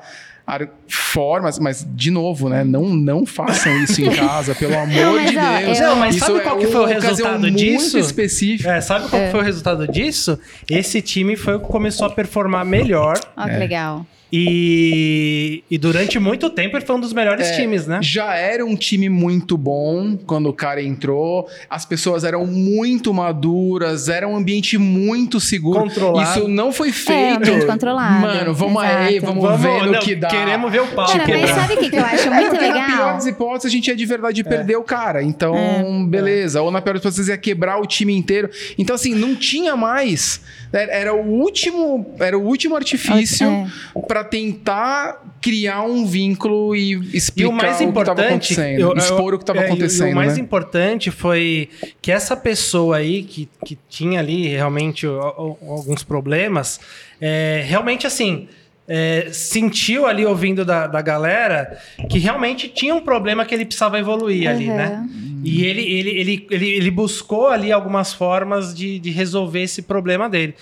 formas, 0.88 1.59
mas 1.59 1.85
de 1.89 2.11
novo, 2.11 2.49
né? 2.49 2.63
Não, 2.63 2.84
não 2.89 3.26
façam 3.26 3.76
isso 3.84 4.01
em 4.01 4.09
casa, 4.15 4.53
pelo 4.55 4.73
amor 4.80 5.13
mas, 5.15 5.31
de 5.31 5.38
ó, 5.38 5.57
Deus. 5.59 5.80
eu- 5.80 5.88
Não, 5.88 5.95
mas 5.95 6.15
Isso 6.15 6.26
sabe 6.26 6.39
é 6.39 6.41
qual 6.41 6.57
que 6.57 6.67
foi 6.67 6.76
o 6.81 6.84
ocasião 6.84 7.09
resultado 7.09 7.39
muito 7.41 7.55
disso? 7.57 7.97
específica. 7.99 8.71
É, 8.76 8.81
sabe 8.81 9.09
qual 9.09 9.21
que 9.21 9.31
foi 9.31 9.39
o 9.39 9.43
resultado 9.43 9.88
disso? 9.88 10.39
Esse 10.69 11.01
time 11.01 11.35
foi 11.35 11.55
o 11.55 11.59
que 11.59 11.67
começou 11.67 12.07
a 12.07 12.09
performar 12.09 12.65
melhor. 12.65 13.19
Ó, 13.38 13.43
que 13.45 13.57
legal. 13.57 14.05
E, 14.31 15.64
e 15.69 15.77
durante 15.77 16.19
muito 16.19 16.49
tempo 16.49 16.77
ele 16.77 16.85
foi 16.85 16.95
um 16.95 16.99
dos 16.99 17.14
melhores 17.14 17.47
É, 17.47 17.56
times, 17.56 17.88
né? 17.88 17.99
Já 18.01 18.35
era 18.35 18.65
um 18.65 18.76
time 18.76 19.10
muito 19.10 19.57
bom 19.57 20.18
quando 20.26 20.49
o 20.49 20.53
cara 20.53 20.81
entrou. 20.81 21.47
As 21.69 21.85
pessoas 21.85 22.23
eram 22.23 22.45
muito 22.45 23.14
maduras, 23.14 24.07
era 24.10 24.27
um 24.27 24.35
ambiente 24.35 24.77
muito 24.77 25.39
seguro. 25.39 25.80
Controlado. 25.81 26.39
Isso 26.39 26.47
não 26.47 26.72
foi 26.72 26.91
feito. 26.91 27.38
ambiente 27.38 27.65
controlado, 27.65 28.22
Mano, 28.22 28.53
vamos 28.53 28.84
exato. 28.84 28.97
aí, 29.03 29.19
vamos, 29.19 29.61
ver 29.61 29.84
no 29.84 29.91
não, 29.93 29.99
que 29.99 30.15
dá. 30.15 30.27
Queremos 30.27 30.72
ver 30.72 30.81
o 30.81 30.88
pau 30.88 31.07
Cara, 31.07 31.26
mas 31.27 31.49
sabe 31.49 31.73
o 31.73 31.77
que, 31.77 31.89
que 31.89 31.95
eu 31.97 32.03
acho 32.06 32.27
É 32.27 32.30
muito 32.30 32.49
porque 32.49 32.68
na 32.68 32.73
pior 32.73 32.89
legal? 32.91 33.14
das 33.15 33.26
hipóteses, 33.26 33.65
a 33.65 33.69
gente 33.76 33.88
ia 33.88 33.95
de 33.95 34.06
verdade 34.06 34.43
perder 34.43 34.76
o 34.77 34.84
cara. 34.84 35.23
Então, 35.23 35.56
É. 35.56 36.06
beleza. 36.07 36.61
Ou 36.61 36.72
na 36.72 36.81
pior 36.81 36.93
das 36.93 37.01
hipóteses, 37.01 37.27
ia 37.27 37.38
quebrar 37.38 37.80
o 37.81 37.85
time 37.85 38.15
inteiro. 38.15 38.49
Então, 38.77 38.95
assim, 38.95 39.14
não 39.15 39.35
tinha 39.35 39.76
mais. 39.76 40.41
Era 40.72 40.89
era 40.99 41.14
o 41.15 41.26
último, 41.26 42.14
era 42.19 42.38
o 42.38 42.43
último 42.45 42.76
artifício 42.76 43.47
É. 43.47 43.68
pra 44.07 44.18
tentar 44.23 45.23
criar 45.41 45.83
um 45.83 46.05
vínculo 46.05 46.75
e 46.75 46.93
E 46.95 47.17
explicar 47.17 47.49
o 47.49 47.53
mais 47.53 47.77
que 47.77 47.77
tava 47.79 47.89
importante, 47.89 48.27
acontecendo. 48.53 48.79
eu- 48.79 48.89
eu- 48.91 48.97
expor 48.97 49.33
o 49.33 49.37
que 49.37 49.43
estava 49.43 49.59
é, 49.59 49.63
e- 49.63 49.65
acontecendo. 49.65 50.09
E 50.09 50.11
o 50.13 50.15
mais 50.15 50.35
né? 50.35 50.41
importante 50.41 51.11
foi 51.11 51.69
que 52.01 52.11
essa 52.11 52.35
pessoa 52.35 52.97
aí 52.97 53.23
que, 53.23 53.47
que 53.65 53.77
tinha 53.89 54.19
ali 54.19 54.47
realmente 54.47 55.07
o- 55.07 55.57
o- 55.61 55.71
alguns 55.71 56.03
problemas, 56.03 56.79
é, 57.21 57.63
realmente 57.65 58.05
assim. 58.07 58.47
é, 58.91 59.27
sentiu 59.31 60.07
ali 60.07 60.25
ouvindo 60.25 60.65
da, 60.65 60.87
da 60.87 60.99
galera 60.99 61.77
que 62.09 62.17
realmente 62.17 62.67
tinha 62.67 62.95
um 62.95 63.01
problema 63.01 63.45
que 63.45 63.53
ele 63.53 63.63
precisava 63.63 63.99
evoluir 63.99 64.49
ali, 64.49 64.67
Aham. 64.67 64.75
né? 64.77 65.09
E 65.43 65.63
ele, 65.65 65.81
ele, 65.81 66.09
ele, 66.09 66.47
ele, 66.49 66.69
ele 66.69 66.91
buscou 66.91 67.47
ali 67.47 67.71
algumas 67.71 68.13
formas 68.13 68.73
de, 68.73 68.99
de 68.99 69.09
resolver 69.11 69.61
esse 69.61 69.81
problema 69.81 70.29
dele. 70.29 70.55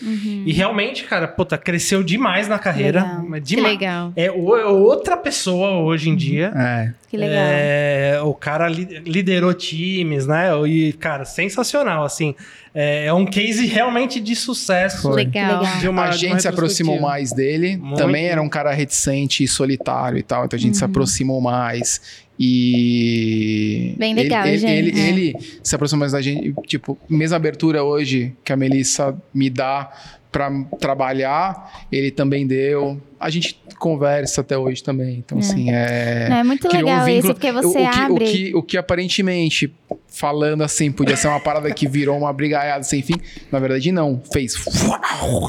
E 0.46 0.52
realmente, 0.54 1.04
cara, 1.06 1.28
puta, 1.28 1.58
cresceu 1.58 2.04
demais 2.04 2.48
na 2.48 2.60
carreira. 2.60 3.02
Legal. 3.02 3.26
mas 3.28 3.42
Que 3.42 3.56
demais. 3.56 3.74
legal. 3.74 4.14
É 4.16 4.26
é 4.28 4.32
outra 4.66 5.16
pessoa 5.18 5.72
hoje 5.82 6.10
em 6.10 6.16
dia. 6.16 6.52
É. 6.56 6.94
Que 7.10 7.16
legal. 7.16 7.38
É, 7.40 8.20
o 8.24 8.34
cara 8.34 8.68
li- 8.68 9.02
liderou 9.06 9.54
times, 9.54 10.28
né? 10.28 10.50
E, 10.68 10.92
cara, 10.94 11.24
sensacional, 11.24 12.04
assim. 12.04 12.36
É, 12.76 13.06
é 13.06 13.14
um 13.14 13.26
case 13.26 13.66
realmente 13.66 14.20
de 14.20 14.36
sucesso. 14.36 15.10
Legal. 15.10 15.64
De 15.80 15.88
uma- 15.88 16.04
a 16.04 16.06
uma 16.08 16.12
gente 16.12 16.42
se 16.42 16.48
aproximou 16.48 17.00
mais 17.00 17.32
dele. 17.32 17.78
Muito. 17.78 17.98
Também 17.98 18.28
era 18.28 18.42
um 18.42 18.50
cara 18.50 18.74
reticente 18.74 19.44
e 19.44 19.48
solitário 19.48 20.18
e 20.18 20.24
tal. 20.24 20.46
Então 20.46 20.58
a 20.58 20.60
gente 20.60 20.76
se 20.78 20.84
aproximou 20.84 21.40
mais. 21.42 22.27
E. 22.40 23.94
Bem 23.98 24.14
legal, 24.14 24.46
ele, 24.46 24.56
ele- 24.56 24.60
gente. 24.60 25.00
Ele, 25.00 25.00
É. 25.00 25.10
ele 25.10 25.36
se 25.64 25.76
aproximou 25.76 26.02
mais 26.02 26.12
da 26.12 26.22
gente. 26.22 26.54
Tipo, 26.66 26.98
mesma 27.10 27.36
abertura 27.38 27.84
hoje 27.84 28.34
que 28.44 28.52
a 28.54 28.56
Melissa 28.58 29.16
me 29.34 29.50
dá 29.50 29.92
pra 30.32 30.52
trabalhar, 30.80 31.86
ele 31.92 32.12
também 32.12 32.46
deu. 32.46 33.02
A 33.20 33.30
gente 33.30 33.60
conversa 33.80 34.42
até 34.42 34.58
hoje 34.58 34.84
também. 34.84 35.18
Então, 35.18 35.40
assim, 35.40 35.72
é. 35.72 36.28
Não, 36.30 36.38
é 36.38 36.44
muito 36.44 36.68
criou 36.68 36.84
um 36.84 36.86
legal 36.88 37.06
vínculo. 37.06 37.26
isso, 37.26 37.34
porque 37.34 37.52
você 37.52 37.80
o, 37.80 37.88
o 37.88 37.90
que, 37.90 37.98
abre. 37.98 38.14
O 38.14 38.28
que, 38.28 38.56
o 38.56 38.64
que 38.64 38.78
aparentemente, 38.78 39.74
falando 40.08 40.64
assim, 40.64 40.92
podia 40.92 41.16
ser 41.16 41.28
uma 41.28 41.40
parada 41.40 41.72
que 41.72 41.88
virou 41.88 42.18
uma 42.18 42.32
brigaiada 42.34 42.84
sem 42.84 43.02
fim. 43.02 43.16
Na 43.52 43.60
verdade, 43.60 43.92
não. 43.92 44.22
Fez. 44.32 44.56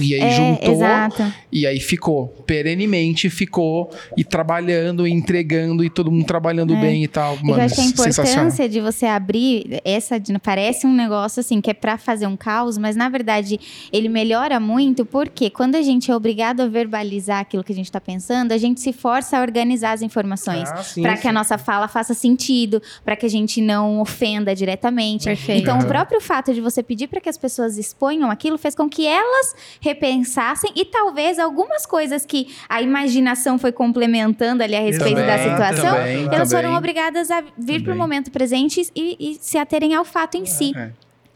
E 0.01 0.15
aí 0.15 0.21
é, 0.21 0.31
juntou. 0.31 0.75
exato. 0.75 1.35
E 1.51 1.67
aí 1.67 1.81
ficou. 1.81 2.29
Perenemente 2.47 3.29
ficou. 3.29 3.91
E 4.17 4.25
trabalhando, 4.25 5.07
e 5.07 5.11
entregando, 5.11 5.85
e 5.85 5.91
todo 5.91 6.11
mundo 6.11 6.25
trabalhando 6.25 6.75
bem 6.77 7.05
e 7.05 7.09
tal. 7.09 7.35
É. 7.35 7.43
Mano, 7.43 7.61
eu 7.61 7.65
acho 7.65 7.75
que 7.75 7.81
a 7.81 7.85
importância 7.85 8.69
de 8.69 8.81
você 8.81 9.07
abrir 9.07 9.81
essa 9.85 10.19
parece 10.43 10.87
um 10.87 10.95
negócio 10.95 11.41
assim 11.41 11.61
que 11.61 11.71
é 11.71 11.75
pra 11.75 11.99
fazer 11.99 12.27
um 12.27 12.37
caos, 12.37 12.79
mas 12.79 12.97
na 12.97 13.09
verdade 13.09 13.59
ele 13.93 14.09
melhora 14.09 14.61
muito 14.61 15.05
porque 15.05 15.51
quando 15.51 15.75
a 15.75 15.83
gente 15.83 16.11
é 16.11 16.17
obrigado 16.17 16.61
a 16.61 16.67
verbalizar 16.67 17.41
aquilo 17.41 17.58
que 17.65 17.73
a 17.73 17.75
gente 17.75 17.91
tá 17.91 18.01
pensando, 18.01 18.53
a 18.53 18.59
gente 18.59 18.81
se 18.81 18.93
força 18.93 19.39
a 19.39 19.41
organizar 19.41 19.93
as 19.93 20.03
informações. 20.03 20.69
Ah, 20.71 20.83
Para 21.03 21.17
que 21.17 21.29
a 21.29 21.33
nossa 21.33 21.59
fala 21.59 21.89
faça 21.89 22.15
sentido, 22.15 22.83
para 23.05 23.17
que 23.17 23.27
a 23.27 23.29
gente 23.29 23.61
não 23.61 24.01
ofenda 24.01 24.55
diretamente. 24.55 25.25
Perfeito. 25.25 25.63
Então, 25.63 25.79
o 25.79 25.87
próprio 25.87 26.21
fato 26.21 26.53
de 26.53 26.61
você 26.61 26.83
pedir 26.83 27.09
para 27.09 27.21
que 27.21 27.29
as 27.29 27.39
pessoas 27.39 27.79
exponham 27.79 28.31
aquilo 28.31 28.59
fez 28.59 28.75
com 28.75 28.89
que 28.89 29.07
elas 29.07 29.55
repensassem 29.81 30.71
e 30.75 30.85
talvez 30.85 31.39
algumas 31.39 31.85
coisas 31.87 32.25
que 32.25 32.49
a 32.69 32.81
imaginação 32.83 33.59
foi 33.59 33.73
complementando 33.73 34.63
ali 34.63 34.77
a 34.77 34.81
respeito 34.81 35.17
da 35.17 35.37
Também, 35.39 35.51
situação, 35.51 35.97
também, 35.97 36.25
elas 36.33 36.51
foram 36.51 36.63
também. 36.65 36.77
obrigadas 36.79 37.31
a 37.31 37.43
vir 37.57 37.83
para 37.83 37.93
o 37.95 37.97
momento 37.97 38.31
presente 38.31 38.89
e, 38.95 39.17
e 39.19 39.39
se 39.41 39.59
aterem 39.59 39.95
ao 39.95 40.05
fato 40.05 40.37
em 40.37 40.47
si. 40.47 40.73
É. 40.77 40.91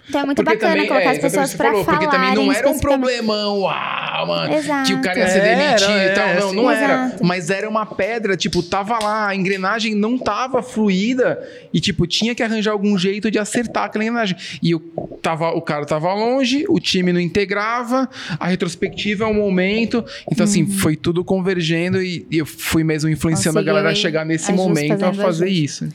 Então 0.09 0.21
é 0.21 0.25
muito 0.27 0.43
Porque 0.43 0.55
bacana 0.57 0.73
também- 0.75 0.89
colocar 0.89 1.07
é, 1.07 1.13
as 1.13 1.19
pessoas 1.19 1.53
falou, 1.55 1.85
falarem 1.85 2.09
Porque 2.09 2.17
também 2.17 2.35
não 2.47 2.53
era 2.53 2.69
um 2.69 2.79
problemão, 2.79 3.61
uau, 3.61 4.27
mano. 4.27 4.55
Exato. 4.55 4.87
Que 4.89 4.95
o 4.95 5.01
cara 5.01 5.19
ia 5.21 5.29
ser 5.29 5.39
Era, 5.39 5.57
demitido 5.77 6.11
e 6.11 6.15
tal. 6.15 6.29
é, 6.29 6.41
Não, 6.41 6.51
sim. 6.51 6.57
não 6.57 6.71
era. 6.71 7.07
Exato. 7.07 7.25
Mas 7.25 7.51
era 7.51 7.69
uma 7.69 7.87
pedra, 7.87 8.37
tipo, 8.37 8.63
tava 8.63 8.99
lá, 8.99 9.29
a 9.29 9.35
engrenagem 9.37 9.95
não 9.95 10.19
tava 10.19 10.63
fluida 10.63 11.41
e, 11.73 11.81
tipo, 11.81 12.07
tinha 12.07 12.35
que 12.35 12.43
arranjar 12.43 12.73
algum 12.73 12.99
jeito 12.99 13.31
de 13.31 13.39
acertar 13.39 13.85
aquela 13.85 14.05
engrenagem. 14.05 14.37
E 14.63 14.75
o, 14.75 14.81
tava, 15.23 15.51
o 15.51 15.63
cara 15.63 15.87
tava 15.87 16.13
longe, 16.15 16.65
o 16.69 16.81
time 16.81 17.13
não 17.13 17.21
integrava, 17.21 18.09
a 18.41 18.47
retrospectiva 18.49 19.25
é 19.25 19.27
um 19.29 19.35
momento. 19.35 20.05
Então, 20.31 20.45
assim, 20.45 20.67
foi 20.67 20.97
tudo 20.97 21.25
convergendo 21.25 22.03
e, 22.03 22.27
e 22.31 22.39
eu 22.39 22.47
fui 22.47 22.83
mesmo 22.83 23.09
influenciando 23.09 23.59
a 23.59 23.63
galera 23.63 23.91
a 23.91 23.95
chegar 23.95 24.25
nesse 24.27 24.53
momento 24.53 25.05
a 25.05 25.13
fazer 25.13 25.49
isso. 25.49 25.89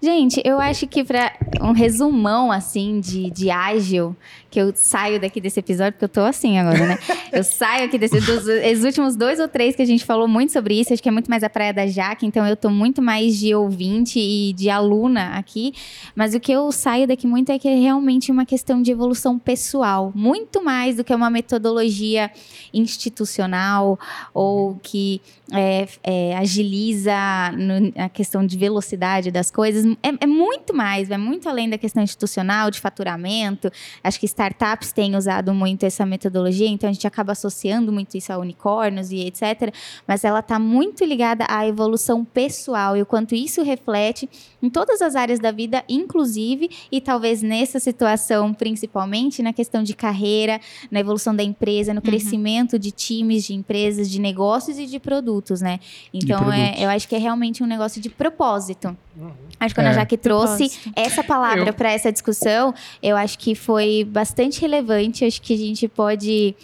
Gente, 0.00 0.40
eu 0.44 0.60
acho 0.60 0.86
que 0.86 1.02
para 1.02 1.32
um 1.60 1.72
resumão 1.72 2.52
assim 2.52 3.00
de, 3.00 3.30
de 3.30 3.50
ágil, 3.50 4.16
que 4.48 4.60
eu 4.60 4.72
saio 4.74 5.20
daqui 5.20 5.40
desse 5.40 5.58
episódio, 5.58 5.92
porque 5.94 6.04
eu 6.04 6.08
tô 6.08 6.20
assim 6.20 6.56
agora, 6.56 6.86
né? 6.86 6.98
Eu 7.32 7.44
saio 7.44 7.86
aqui 7.86 7.98
desse, 7.98 8.20
dos 8.20 8.44
os 8.46 8.84
últimos 8.84 9.16
dois 9.16 9.38
ou 9.40 9.48
três 9.48 9.76
que 9.76 9.82
a 9.82 9.86
gente 9.86 10.04
falou 10.04 10.26
muito 10.26 10.52
sobre 10.52 10.78
isso, 10.78 10.92
acho 10.92 11.02
que 11.02 11.08
é 11.08 11.12
muito 11.12 11.30
mais 11.30 11.42
a 11.42 11.50
praia 11.50 11.72
da 11.72 11.86
Jaque, 11.86 12.26
então 12.26 12.46
eu 12.46 12.56
tô 12.56 12.70
muito 12.70 13.02
mais 13.02 13.38
de 13.38 13.54
ouvinte 13.54 14.18
e 14.18 14.52
de 14.52 14.70
aluna 14.70 15.36
aqui. 15.36 15.72
Mas 16.14 16.34
o 16.34 16.40
que 16.40 16.52
eu 16.52 16.70
saio 16.72 17.06
daqui 17.06 17.26
muito 17.26 17.50
é 17.50 17.58
que 17.58 17.68
é 17.68 17.74
realmente 17.74 18.32
uma 18.32 18.44
questão 18.44 18.82
de 18.82 18.90
evolução 18.90 19.38
pessoal, 19.38 20.12
muito 20.14 20.62
mais 20.62 20.96
do 20.96 21.04
que 21.04 21.14
uma 21.14 21.30
metodologia 21.30 22.30
institucional 22.72 23.98
ou 24.32 24.78
que 24.82 25.20
é, 25.52 25.88
é, 26.02 26.36
agiliza 26.36 27.14
no, 27.56 27.92
a 27.96 28.08
questão 28.08 28.44
de 28.44 28.56
velocidade 28.56 29.30
das 29.30 29.50
coisas. 29.50 29.84
É, 30.02 30.08
é, 30.20 30.26
muito 30.26 30.74
mais, 30.74 31.10
é 31.10 31.16
muito 31.16 31.48
além 31.48 31.68
da 31.68 31.78
questão 31.78 32.02
institucional, 32.02 32.70
de 32.70 32.80
faturamento. 32.80 33.70
Acho 34.02 34.20
que 34.20 34.26
startups 34.26 34.92
têm 34.92 35.16
usado 35.16 35.54
muito 35.54 35.84
essa 35.84 36.04
metodologia, 36.04 36.68
então 36.68 36.88
a 36.88 36.92
gente 36.92 37.06
acaba 37.06 37.17
associando 37.32 37.92
muito 37.92 38.16
isso 38.16 38.32
a 38.32 38.38
unicórnios 38.38 39.10
e 39.10 39.20
etc. 39.20 39.72
Mas 40.06 40.24
ela 40.24 40.40
está 40.40 40.58
muito 40.58 41.04
ligada 41.04 41.44
à 41.48 41.66
evolução 41.66 42.24
pessoal 42.24 42.96
e 42.96 43.02
o 43.02 43.06
quanto 43.06 43.34
isso 43.34 43.62
reflete 43.62 44.28
em 44.62 44.68
todas 44.68 45.00
as 45.00 45.14
áreas 45.14 45.38
da 45.38 45.50
vida, 45.50 45.84
inclusive, 45.88 46.70
e 46.90 47.00
talvez 47.00 47.42
nessa 47.42 47.78
situação, 47.78 48.52
principalmente, 48.52 49.42
na 49.42 49.52
questão 49.52 49.82
de 49.82 49.94
carreira, 49.94 50.60
na 50.90 51.00
evolução 51.00 51.34
da 51.34 51.42
empresa, 51.42 51.94
no 51.94 51.98
uhum. 51.98 52.06
crescimento 52.06 52.78
de 52.78 52.90
times, 52.90 53.44
de 53.44 53.54
empresas, 53.54 54.10
de 54.10 54.20
negócios 54.20 54.78
e 54.78 54.86
de 54.86 54.98
produtos, 54.98 55.60
né? 55.60 55.78
Então, 56.12 56.52
é, 56.52 56.74
eu 56.78 56.88
acho 56.88 57.08
que 57.08 57.14
é 57.14 57.18
realmente 57.18 57.62
um 57.62 57.66
negócio 57.66 58.00
de 58.00 58.08
propósito. 58.08 58.96
Uhum. 59.18 59.32
Acho 59.58 59.74
que 59.74 59.80
quando 59.80 59.88
é. 59.88 59.90
a 59.90 59.94
Jaque 59.94 60.16
trouxe 60.16 60.70
essa 60.94 61.24
palavra 61.24 61.70
eu... 61.70 61.74
para 61.74 61.90
essa 61.90 62.12
discussão, 62.12 62.72
eu 63.02 63.16
acho 63.16 63.36
que 63.38 63.54
foi 63.54 64.04
bastante 64.04 64.60
relevante. 64.60 65.24
Acho 65.24 65.42
que 65.42 65.54
a 65.54 65.56
gente 65.56 65.88
pode 65.88 66.54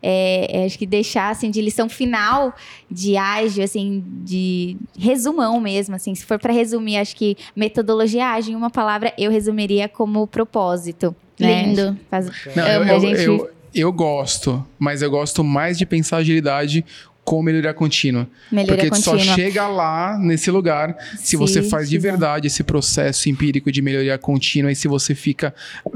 é, 0.00 0.60
é, 0.60 0.64
acho 0.66 0.78
que 0.78 0.86
deixar 0.86 1.30
assim 1.30 1.50
de 1.50 1.60
lição 1.60 1.88
final 1.88 2.54
de 2.88 3.16
ágil, 3.16 3.64
assim, 3.64 4.04
de 4.22 4.76
resumão 4.96 5.58
mesmo, 5.60 5.96
assim, 5.96 6.14
se 6.14 6.24
for 6.24 6.38
para 6.38 6.52
resumir, 6.52 6.98
acho 6.98 7.16
que 7.16 7.36
metodologia 7.56 8.26
ágil 8.28 8.52
em 8.52 8.56
uma 8.56 8.70
palavra 8.70 9.12
eu 9.18 9.30
resumiria 9.30 9.88
como 9.88 10.26
propósito. 10.26 11.16
Né? 11.40 11.64
Lindo. 11.64 11.98
Faz, 12.08 12.30
Não, 12.54 12.66
eu, 12.66 12.84
eu, 12.84 13.00
gente... 13.00 13.22
eu, 13.22 13.50
eu 13.74 13.92
gosto, 13.92 14.64
mas 14.78 15.02
eu 15.02 15.10
gosto 15.10 15.42
mais 15.42 15.76
de 15.76 15.84
pensar 15.84 16.18
agilidade 16.18 16.84
com 17.24 17.42
melhoria 17.42 17.72
contínua. 17.72 18.28
Melhoria 18.52 18.76
Porque 18.76 18.90
contínua. 18.90 19.18
só 19.18 19.34
chega 19.34 19.66
lá 19.66 20.18
nesse 20.18 20.50
lugar 20.50 20.96
se 21.16 21.28
sim, 21.28 21.36
você 21.36 21.62
faz 21.62 21.88
de 21.88 21.96
verdade 21.96 22.48
esse 22.48 22.62
processo 22.62 23.30
empírico 23.30 23.72
de 23.72 23.80
melhoria 23.80 24.18
contínua 24.18 24.70
e 24.70 24.76
se 24.76 24.86
você 24.86 25.14
fica 25.14 25.54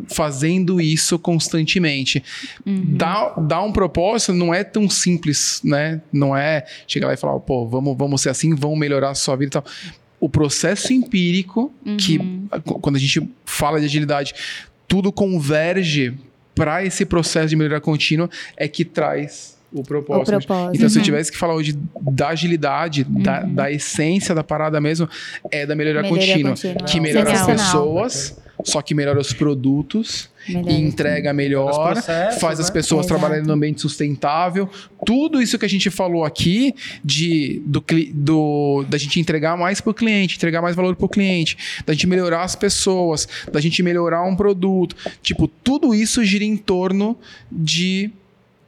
fazendo 0.09 0.80
isso 0.80 1.18
constantemente. 1.18 2.24
Uhum. 2.64 2.96
Dar, 2.96 3.34
dar 3.40 3.62
um 3.62 3.72
propósito 3.72 4.32
não 4.32 4.55
é 4.55 4.64
tão 4.64 4.88
simples, 4.88 5.60
né? 5.62 6.00
Não 6.10 6.34
é 6.34 6.64
chegar 6.86 7.09
lá 7.09 7.14
e 7.14 7.16
falar, 7.16 7.38
pô, 7.40 7.68
vamos, 7.68 7.96
vamos 7.96 8.22
ser 8.22 8.30
assim, 8.30 8.55
vamos 8.55 8.78
melhorar 8.78 9.10
a 9.10 9.14
sua 9.14 9.36
vida 9.36 9.48
e 9.48 9.52
tal. 9.52 9.64
O 10.18 10.28
processo 10.28 10.92
empírico, 10.92 11.72
uhum. 11.84 11.96
que 11.96 12.18
quando 12.80 12.96
a 12.96 12.98
gente 12.98 13.28
fala 13.44 13.78
de 13.78 13.84
agilidade, 13.84 14.34
tudo 14.88 15.12
converge 15.12 16.14
para 16.55 16.84
esse 16.84 17.05
processo 17.05 17.48
de 17.48 17.56
melhoria 17.56 17.80
contínua, 17.80 18.28
é 18.56 18.66
que 18.66 18.84
traz 18.84 19.57
o 19.73 19.82
propósito. 19.82 20.23
O 20.23 20.39
propósito. 20.39 20.77
Então, 20.77 20.85
uhum. 20.85 20.89
se 20.89 20.97
eu 20.97 21.01
uhum. 21.01 21.05
tivesse 21.05 21.31
que 21.31 21.36
falar 21.36 21.55
hoje 21.55 21.78
da 22.01 22.28
agilidade, 22.28 23.07
uhum. 23.09 23.23
da, 23.23 23.40
da, 23.40 23.70
essência 23.70 24.35
da 24.35 24.43
parada 24.43 24.81
mesmo, 24.81 25.09
é 25.51 25.66
da 25.66 25.74
melhoria, 25.74 26.03
melhoria 26.03 26.32
contínua, 26.32 26.51
contínua. 26.53 26.85
Que 26.85 27.01
melhora 27.01 27.32
as 27.32 27.47
pessoas, 27.47 28.36
só 28.65 28.81
que 28.81 28.95
melhora 28.95 29.20
os 29.20 29.35
produtos, 29.35 30.31
melhora 30.49 30.73
e 30.73 30.81
entrega 30.81 31.32
melhor, 31.35 32.03
faz 32.40 32.59
as 32.59 32.70
pessoas 32.70 33.05
né? 33.05 33.09
trabalharem 33.09 33.45
no 33.45 33.53
ambiente 33.53 33.82
sustentável. 33.82 34.70
Tudo 35.05 35.40
isso 35.40 35.59
que 35.59 35.66
a 35.66 35.69
gente 35.69 35.90
falou 35.90 36.24
aqui 36.24 36.74
de 37.05 37.62
do, 37.66 37.85
do 38.15 38.85
da 38.89 38.97
gente 38.97 39.20
entregar 39.20 39.55
mais 39.57 39.82
para 39.82 39.90
o 39.90 39.95
cliente, 39.95 40.36
entregar 40.36 40.62
mais 40.62 40.74
valor 40.74 40.97
para 40.97 41.05
o 41.05 41.09
cliente, 41.11 41.59
da 41.85 41.93
gente 41.93 42.07
melhorar 42.07 42.43
as 42.43 42.57
pessoas, 42.57 43.28
da 43.53 43.61
gente 43.61 43.82
melhorar 43.82 44.24
um 44.24 44.35
produto. 44.35 44.97
Tipo, 45.23 45.47
tudo 45.47 45.95
isso 45.95 46.24
gira 46.24 46.45
em 46.45 46.57
torno 46.57 47.19
de 47.53 48.11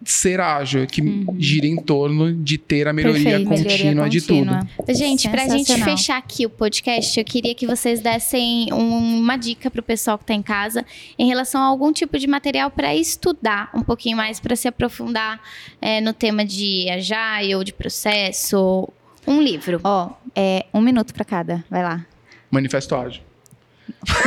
ser 0.05 0.41
ágil, 0.41 0.87
que 0.87 1.03
uhum. 1.03 1.37
gira 1.39 1.67
em 1.67 1.77
torno 1.77 2.33
de 2.33 2.57
ter 2.57 2.89
a 2.89 2.93
melhoria, 2.93 3.23
Perfeito, 3.23 3.49
contínua, 3.49 3.85
melhoria 3.85 4.11
de 4.11 4.21
tudo. 4.23 4.69
Gente, 4.89 5.29
pra 5.29 5.49
gente 5.49 5.73
fechar 5.85 6.17
aqui 6.17 6.47
o 6.47 6.51
podcast, 6.51 7.19
eu 7.19 7.25
queria 7.25 7.55
que 7.55 7.67
vocês 7.67 8.01
dessem 8.01 8.73
um, 8.73 9.19
uma 9.19 9.37
dica 9.37 9.71
pro 9.71 9.83
pessoal 9.83 10.19
que 10.19 10.25
tá 10.25 10.35
em 10.35 10.43
casa 10.43 10.85
em 11.19 11.27
relação 11.27 11.61
a 11.61 11.67
algum 11.67 11.93
tipo 11.93 12.19
de 12.19 12.27
material 12.27 12.71
para 12.71 12.95
estudar 12.95 13.71
um 13.75 13.83
pouquinho 13.83 14.17
mais, 14.17 14.41
para 14.41 14.57
se 14.57 14.67
aprofundar 14.67 15.41
é, 15.81 16.01
no 16.01 16.13
tema 16.13 16.45
de 16.45 16.89
agile, 16.91 17.65
de 17.65 17.73
processo, 17.73 18.89
um 19.27 19.41
livro. 19.41 19.81
Ó, 19.85 20.07
oh, 20.07 20.31
é 20.35 20.67
um 20.73 20.81
minuto 20.81 21.13
para 21.13 21.25
cada, 21.25 21.65
vai 21.71 21.83
lá. 21.83 22.07
Manifesto 22.51 22.95
ágil. 22.95 23.30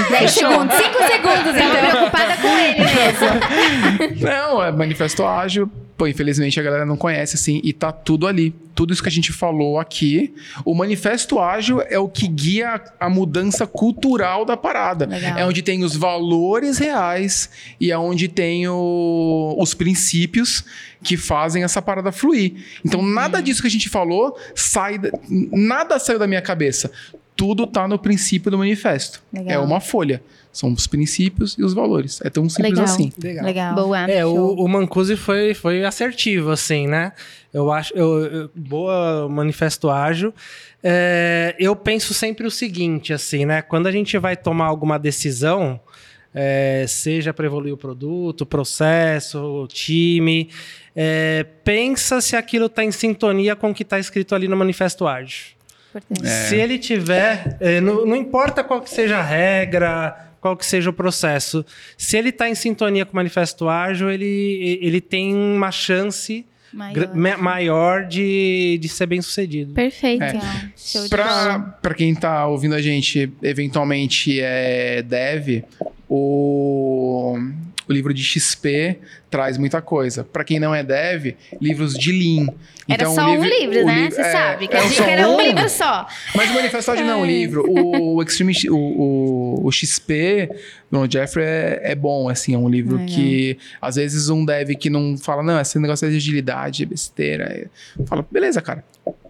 10 0.10 0.32
segundos, 0.32 0.76
5 0.76 1.04
segundos, 1.04 1.56
então. 1.56 1.90
preocupada 1.90 2.38
com 2.38 2.58
ele 2.58 2.80
mesmo. 2.80 4.22
Não, 4.26 4.64
é 4.64 4.72
manifesto 4.72 5.26
ágil. 5.26 5.70
Pô, 5.96 6.08
infelizmente 6.08 6.60
a 6.60 6.64
galera 6.64 6.86
não 6.88 6.98
conhece, 6.98 7.36
assim, 7.36 7.62
e 7.64 7.72
tá 7.72 7.92
tudo 7.92 8.26
ali. 8.26 8.54
Tudo 8.74 8.92
isso 8.92 9.04
que 9.04 9.10
a 9.10 9.12
gente 9.12 9.32
falou 9.32 9.80
aqui. 9.80 10.34
O 10.66 10.74
manifesto 10.74 11.40
ágil 11.40 11.82
é 11.82 12.00
o 12.00 12.10
que 12.10 12.28
guia 12.28 12.82
a 13.00 13.08
mudança 13.08 13.68
cultural 13.68 14.44
da 14.44 14.58
parada. 14.58 15.06
Legal. 15.06 15.38
É 15.38 15.46
onde 15.46 15.62
tem 15.62 15.84
os 15.84 15.96
valores 15.96 16.80
reais 16.80 17.50
e 17.80 17.92
é 17.92 17.98
onde 17.98 18.28
tem 18.28 18.68
o, 18.68 19.56
os 19.60 19.76
princípios 19.76 20.66
que 21.04 21.16
fazem 21.16 21.64
essa 21.64 21.82
parada 21.82 22.12
fluir. 22.12 22.54
Então, 22.84 23.00
uhum. 23.00 23.14
nada 23.14 23.40
disso 23.40 23.62
que 23.62 23.68
a 23.68 23.72
gente 23.72 23.88
falou 23.88 24.36
sai. 24.56 25.00
Nada 25.30 26.00
saiu 26.00 26.18
da 26.18 26.26
minha 26.26 26.42
cabeça 26.42 26.90
tudo 27.36 27.64
está 27.64 27.88
no 27.88 27.98
princípio 27.98 28.52
do 28.52 28.58
manifesto. 28.58 29.22
Legal. 29.32 29.54
É 29.54 29.66
uma 29.66 29.80
folha. 29.80 30.22
São 30.52 30.72
os 30.72 30.86
princípios 30.86 31.56
e 31.58 31.64
os 31.64 31.74
valores. 31.74 32.22
É 32.24 32.30
tão 32.30 32.48
simples 32.48 32.78
Legal. 32.78 32.86
assim. 32.86 33.12
Legal. 33.22 33.46
Legal. 33.46 33.76
Boa. 33.76 34.00
É, 34.10 34.24
o, 34.24 34.54
o 34.54 34.68
Mancusi 34.68 35.16
foi, 35.16 35.56
foi 35.56 35.84
assertivo, 35.84 36.52
assim, 36.52 36.86
né? 36.86 37.12
Eu 37.52 37.72
acho. 37.72 37.94
Eu, 37.96 38.26
eu, 38.26 38.52
boa 38.56 39.28
manifesto 39.28 39.90
ágil. 39.90 40.34
É, 40.84 41.56
eu 41.58 41.76
penso 41.76 42.14
sempre 42.14 42.46
o 42.46 42.52
seguinte, 42.52 43.14
assim, 43.14 43.46
né? 43.46 43.62
Quando 43.64 43.88
a 43.88 43.92
gente 43.92 44.16
vai 44.20 44.38
tomar 44.38 44.66
alguma 44.66 45.00
decisão, 45.00 45.80
é, 46.34 46.86
seja 46.88 47.34
para 47.34 47.46
evoluir 47.46 47.74
o 47.74 47.78
produto, 47.78 48.42
o 48.42 48.46
processo, 48.46 49.40
o 49.40 49.68
time, 49.68 50.50
é, 50.96 51.46
pensa 51.64 52.22
se 52.22 52.36
aquilo 52.36 52.66
está 52.66 52.84
em 52.84 52.92
sintonia 52.92 53.56
com 53.56 53.72
o 53.72 53.74
que 53.74 53.84
está 53.84 53.98
escrito 53.98 54.36
ali 54.36 54.48
no 54.48 54.56
manifesto 54.56 55.08
ágil. 55.08 55.56
É. 56.24 56.28
Se 56.48 56.56
ele 56.56 56.78
tiver, 56.78 57.58
é, 57.60 57.80
não, 57.80 58.06
não, 58.06 58.16
importa 58.16 58.64
qual 58.64 58.82
que 58.82 58.90
seja 58.90 59.18
a 59.18 59.22
regra, 59.22 60.32
qual 60.42 60.58
que 60.58 60.66
seja 60.66 60.90
o 60.90 60.94
processo, 60.94 61.66
se 61.98 62.18
ele 62.18 62.30
está 62.30 62.50
em 62.50 62.56
sintonia 62.56 63.06
com 63.06 63.14
o 63.14 63.16
manifesto 63.16 63.70
ágil, 63.70 64.10
ele, 64.10 64.80
ele 64.82 65.00
tem 65.00 65.36
uma 65.36 65.72
chance 65.72 66.46
maior, 66.74 67.38
maior 67.38 68.06
de, 68.06 68.78
de 68.82 68.90
ser 68.90 69.06
bem 69.06 69.22
sucedido. 69.22 69.74
Perfeito. 69.74 70.24
É. 70.24 71.08
Para 71.10 71.94
quem 71.96 72.12
está 72.12 72.48
ouvindo 72.48 72.76
a 72.76 72.82
gente, 72.82 73.32
eventualmente 73.42 74.40
é 74.42 75.02
dev, 75.04 75.64
o, 76.10 77.38
o 77.88 77.94
livro 77.94 78.14
de 78.14 78.24
XP 78.24 79.00
traz 79.30 79.58
muita 79.58 79.82
coisa. 79.82 80.24
Para 80.24 80.44
quem 80.44 80.60
não 80.60 80.74
é 80.74 80.84
dev, 80.84 81.36
livros 81.62 81.94
de 81.94 82.12
Lean. 82.12 82.48
Era 82.88 83.04
então, 83.04 83.16
só 83.16 83.32
um 83.32 83.44
livro, 83.44 83.86
né? 83.86 84.10
Você 84.10 84.22
é, 84.22 84.32
sabe. 84.32 84.68
Que 84.68 84.78
a 84.78 84.84
dica 84.84 85.04
era 85.06 85.30
um, 85.30 85.42
livro 85.42 85.70
só. 85.70 86.08
Mas 86.36 86.50
o 86.50 86.54
Manifesto 86.54 86.94
não 86.96 87.10
é 87.10 87.16
um 87.16 87.26
livro. 87.26 87.66
O, 87.68 88.22
Extreme, 88.22 88.54
o, 88.70 88.76
o, 88.76 89.68
o 89.68 89.72
XP 89.72 90.50
do 90.92 91.10
Jeffrey 91.10 91.46
é, 91.46 91.82
é, 91.92 91.96
bom, 91.96 92.30
assim. 92.30 92.54
É 92.54 92.58
um 92.58 92.70
livro 92.70 93.02
é, 93.02 93.06
que, 93.06 93.58
às 93.82 93.96
vezes, 93.96 94.30
um 94.30 94.46
dev 94.46 94.72
que 94.72 94.90
não 94.90 95.18
fala, 95.18 95.42
não, 95.42 95.60
esse 95.60 95.80
negócio 95.80 96.06
é 96.06 96.12
de 96.12 96.18
agilidade, 96.18 96.84
é 96.84 96.86
besteira. 96.86 97.70
Fala, 98.06 98.26
beleza, 98.30 98.62
cara 98.62 98.84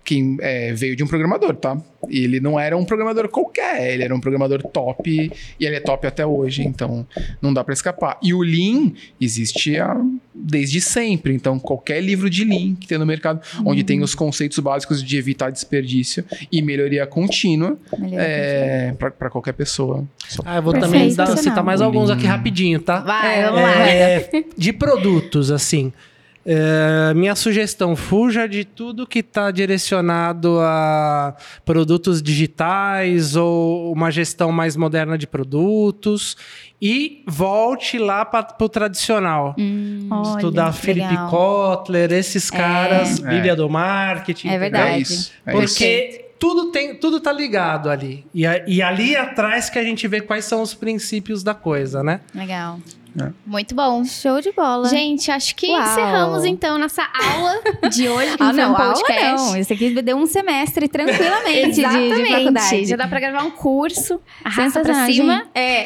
quem 0.04 0.38
é, 0.42 0.74
veio 0.74 0.96
de 0.96 1.04
um 1.04 1.08
programador, 1.08 1.56
tá? 1.56 1.78
E 2.10 2.24
ele 2.24 2.40
não 2.40 2.60
era 2.60 2.76
um 2.76 2.84
programador 2.84 3.30
qualquer, 3.30 3.94
ele 3.94 4.04
era 4.04 4.14
um 4.14 4.20
programador 4.20 4.62
top 4.62 5.10
e 5.10 5.66
ele 5.66 5.76
é 5.78 5.80
top 5.80 6.06
até 6.06 6.26
hoje, 6.26 6.64
então 6.64 7.08
não 7.42 7.54
dá 7.54 7.64
para 7.64 7.74
escapar. 7.74 8.18
E 8.22 8.34
o 8.34 8.42
Lean 8.42 8.92
existe 9.22 9.78
há, 9.78 9.96
desde 10.36 10.82
sempre, 10.82 11.34
então 11.34 11.58
qualquer 11.58 12.02
livro 12.02 12.30
de 12.30 12.44
Lean 12.44 12.76
que 12.76 12.88
tem 12.88 12.98
no 12.98 13.06
mercado, 13.06 13.42
uhum. 13.60 13.70
onde 13.70 13.84
tem 13.84 14.02
os 14.02 14.14
conceitos 14.14 14.60
básicos 14.60 15.02
de 15.02 15.18
evitar 15.18 15.50
desperdício 15.50 16.26
e 16.52 16.62
melhoria 16.62 17.08
contínua 17.08 17.78
é, 18.12 18.94
para 18.98 19.30
qualquer 19.30 19.54
pessoa. 19.54 20.06
Ah, 20.44 20.58
eu 20.58 20.62
vou 20.62 20.74
Perfeito. 20.74 20.94
também 20.94 21.16
dar, 21.16 21.38
citar 21.38 21.64
mais 21.64 21.80
alguns 21.80 22.10
aqui 22.10 22.26
rapidinho, 22.26 22.80
tá? 22.80 23.00
Vai, 23.00 23.44
vamos 23.44 23.62
lá. 23.62 23.88
É, 23.88 24.30
de 24.58 24.74
produtos, 24.74 25.52
assim. 25.52 25.94
É, 26.46 27.14
minha 27.16 27.36
sugestão: 27.36 27.96
fuja 27.96 28.48
de 28.48 28.66
tudo 28.66 29.08
que 29.08 29.20
está 29.20 29.50
direcionado 29.52 30.60
a 30.60 31.36
produtos 31.64 32.22
digitais 32.22 33.36
ou 33.36 33.94
uma 33.94 34.12
gestão 34.12 34.52
mais 34.52 34.76
moderna 34.76 35.18
de 35.18 35.26
produtos 35.26 36.36
e 36.82 37.24
volte 37.26 37.98
lá 37.98 38.26
para 38.26 38.46
o 38.60 38.68
tradicional. 38.70 39.56
Hum, 39.58 40.10
Estudar 40.36 40.66
olha, 40.66 40.74
Philip 40.74 41.08
legal. 41.08 41.30
Kotler, 41.30 42.12
esses 42.12 42.50
caras, 42.50 43.24
É. 43.24 43.30
Bíblia 43.30 43.56
do 43.56 43.70
Marketing. 43.70 44.50
É 44.50 44.58
verdade. 44.60 44.92
É 44.96 45.00
isso. 45.00 45.32
É 45.46 45.52
isso. 45.52 45.76
Porque 45.76 46.26
tudo 46.38 46.72
tem, 46.72 46.96
tudo 46.96 47.22
tá 47.22 47.32
ligado 47.32 47.90
ali. 47.90 48.26
E, 48.36 48.44
e 48.68 48.82
ali 48.82 49.16
atrás 49.16 49.70
que 49.70 49.80
a 49.80 49.84
gente 49.84 50.06
vê 50.10 50.20
quais 50.20 50.44
são 50.44 50.62
os 50.62 50.74
princípios 50.74 51.42
da 51.42 51.54
coisa, 51.54 52.04
né? 52.04 52.20
Legal. 52.36 52.80
Muito 53.46 53.76
bom. 53.76 54.04
Show 54.06 54.42
de 54.42 54.52
bola. 54.52 54.88
Gente, 54.90 55.30
acho 55.30 55.56
que 55.56 55.68
Uau. 55.68 55.82
encerramos 55.82 56.46
então 56.46 56.78
nossa 56.78 57.04
aula 57.04 57.90
de 57.90 58.08
hoje. 58.10 58.34
ah, 58.34 58.38
que 58.38 58.44
foi 58.44 58.54
não, 58.54 58.72
um 58.72 58.76
aula 58.76 58.94
podcast. 58.94 59.44
não. 59.44 59.58
Isso 59.58 59.74
aqui 59.74 60.02
deu 60.02 60.18
um 60.18 60.26
semestre 60.26 60.88
tranquilamente 60.88 61.70
de, 61.70 61.76
de 61.76 61.80
Exatamente. 61.82 62.32
faculdade. 62.32 62.86
Já 62.86 62.96
dá 62.96 63.08
pra 63.08 63.20
gravar 63.20 63.44
um 63.44 63.52
curso. 63.52 64.20
Arrasta 64.44 64.82
pra 64.82 65.06
cima. 65.06 65.36
gente. 65.36 65.48
É. 65.56 65.86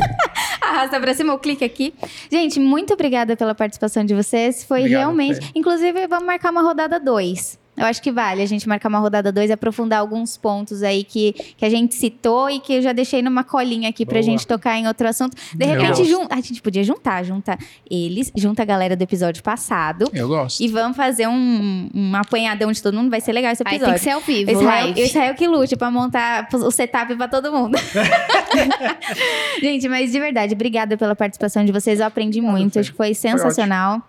Arrasta 0.60 0.98
pra 1.00 1.14
cima, 1.14 1.32
eu 1.32 1.38
clique 1.38 1.64
aqui. 1.64 1.94
Gente, 2.30 2.58
muito 2.58 2.94
obrigada 2.94 3.36
pela 3.36 3.54
participação 3.54 4.04
de 4.04 4.14
vocês. 4.14 4.64
Foi 4.64 4.80
Obrigado, 4.80 5.00
realmente. 5.00 5.36
Fê. 5.36 5.52
Inclusive, 5.54 6.06
vamos 6.06 6.26
marcar 6.26 6.50
uma 6.50 6.62
rodada 6.62 6.98
2. 6.98 7.58
Eu 7.76 7.86
acho 7.86 8.00
que 8.00 8.12
vale 8.12 8.40
a 8.42 8.46
gente 8.46 8.68
marcar 8.68 8.88
uma 8.88 8.98
rodada 8.98 9.32
2 9.32 9.50
e 9.50 9.52
aprofundar 9.52 9.98
alguns 9.98 10.36
pontos 10.36 10.82
aí 10.82 11.02
que, 11.02 11.32
que 11.32 11.64
a 11.64 11.70
gente 11.70 11.94
citou 11.94 12.48
e 12.48 12.60
que 12.60 12.74
eu 12.74 12.82
já 12.82 12.92
deixei 12.92 13.20
numa 13.20 13.42
colinha 13.42 13.88
aqui 13.88 14.06
pra 14.06 14.14
Boa. 14.20 14.22
gente 14.22 14.46
tocar 14.46 14.78
em 14.78 14.86
outro 14.86 15.08
assunto. 15.08 15.36
De 15.54 15.64
Eu 15.64 15.70
repente, 15.70 16.04
jun... 16.04 16.26
a 16.30 16.36
gente 16.36 16.62
podia 16.62 16.84
juntar, 16.84 17.24
juntar 17.24 17.58
eles, 17.90 18.30
junta 18.36 18.62
a 18.62 18.64
galera 18.64 18.96
do 18.96 19.02
episódio 19.02 19.42
passado. 19.42 20.08
Eu 20.12 20.28
gosto. 20.28 20.62
E 20.62 20.68
vamos 20.68 20.96
fazer 20.96 21.26
um, 21.26 21.90
um 21.92 22.14
apanhadão 22.14 22.70
de 22.70 22.80
todo 22.82 22.94
mundo. 22.96 23.10
Vai 23.10 23.20
ser 23.20 23.32
legal 23.32 23.52
esse 23.52 23.62
Aí 23.66 23.76
episódio. 23.76 23.94
tem 23.94 23.98
que 23.98 24.04
ser 24.04 24.10
ao 24.10 24.20
vivo, 24.20 24.50
Israel, 24.50 24.84
live. 24.84 25.00
Israel 25.02 25.34
que 25.34 25.46
lute 25.48 25.76
pra 25.76 25.90
montar 25.90 26.48
o 26.52 26.70
setup 26.70 27.14
pra 27.16 27.26
todo 27.28 27.50
mundo. 27.52 27.76
Gente, 29.60 29.88
mas 29.88 30.12
de 30.12 30.20
verdade, 30.20 30.54
obrigada 30.54 30.96
pela 30.96 31.14
participação 31.16 31.64
de 31.64 31.72
vocês. 31.72 32.00
Eu 32.00 32.06
aprendi 32.06 32.40
muito, 32.40 32.74
Fê. 32.74 32.80
acho 32.80 32.90
que 32.92 32.96
foi 32.96 33.14
sensacional. 33.14 34.00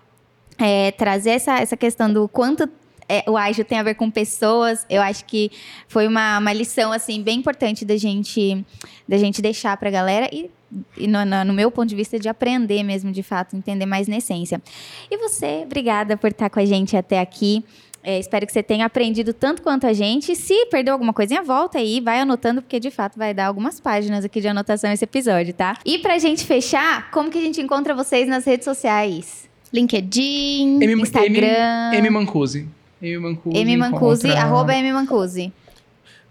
É, 0.58 0.92
trazer 0.92 1.32
essa, 1.32 1.60
essa 1.60 1.76
questão 1.76 2.12
do 2.12 2.28
quanto 2.30 2.70
é, 3.08 3.24
o 3.30 3.38
ágil 3.38 3.64
tem 3.66 3.78
a 3.78 3.84
ver 3.84 3.96
com 3.96 4.10
pessoas, 4.10 4.86
eu 4.90 5.02
acho 5.02 5.26
que 5.26 5.52
foi 5.88 6.08
uma, 6.08 6.40
uma 6.40 6.54
lição, 6.54 6.92
assim, 6.92 7.22
bem 7.22 7.40
importante 7.40 7.86
da 7.86 7.98
gente, 7.98 8.66
da 9.08 9.18
gente 9.18 9.42
deixar 9.42 9.76
pra 9.78 9.90
galera 9.90 10.30
e, 10.32 10.50
e 10.98 11.08
no, 11.08 11.24
no- 11.26 11.46
no 11.46 11.54
meu 11.54 11.70
ponto 11.70 11.88
de 11.88 11.96
vista, 11.96 12.18
de 12.20 12.28
aprender 12.28 12.82
mesmo, 12.84 13.12
de 13.12 13.22
fato, 13.24 13.56
entender 13.56 13.86
mais 13.86 14.08
na 14.08 14.18
essência. 14.18 14.62
E 15.10 15.18
você, 15.18 15.62
obrigada 15.66 16.18
por 16.18 16.32
estar 16.32 16.50
com 16.50 16.60
a 16.60 16.66
gente 16.66 16.98
até 16.98 17.20
aqui. 17.20 17.64
É, 18.08 18.20
espero 18.20 18.46
que 18.46 18.54
você 18.54 18.62
tenha 18.62 18.86
aprendido 18.86 19.34
tanto 19.34 19.64
quanto 19.64 19.88
a 19.88 19.94
gente. 19.94 20.36
Se 20.36 20.68
perdeu 20.68 20.94
alguma 20.94 21.12
coisinha, 21.12 21.42
volta 21.42 21.80
aí, 21.80 22.00
vai 22.00 22.20
anotando, 22.20 22.62
porque 22.62 22.80
de 22.80 22.92
fato 22.92 23.18
vai 23.18 23.34
dar 23.34 23.48
algumas 23.48 23.80
páginas 23.80 24.24
aqui 24.24 24.40
de 24.40 24.48
anotação 24.48 24.92
esse 24.92 25.04
episódio, 25.04 25.54
tá? 25.56 25.76
E 25.84 25.98
pra 25.98 26.20
gente 26.20 26.44
fechar, 26.46 27.10
como 27.10 27.32
que 27.32 27.40
a 27.40 27.42
gente 27.42 27.60
encontra 27.60 27.96
vocês 27.96 28.28
nas 28.28 28.46
redes 28.46 28.66
sociais? 28.66 29.50
LinkedIn. 29.74 30.80
M, 30.84 31.02
Instagram. 31.02 31.92
M, 31.94 31.98
M 31.98 32.10
Mancusi. 32.12 32.68
M 33.02 33.18
Mancusi. 33.20 33.58
M 33.58 33.78
Mancusi, 33.78 34.28
encontra- 34.28 34.44
arroba 34.46 34.76
M 34.76 34.94
Mancusi. 34.94 35.54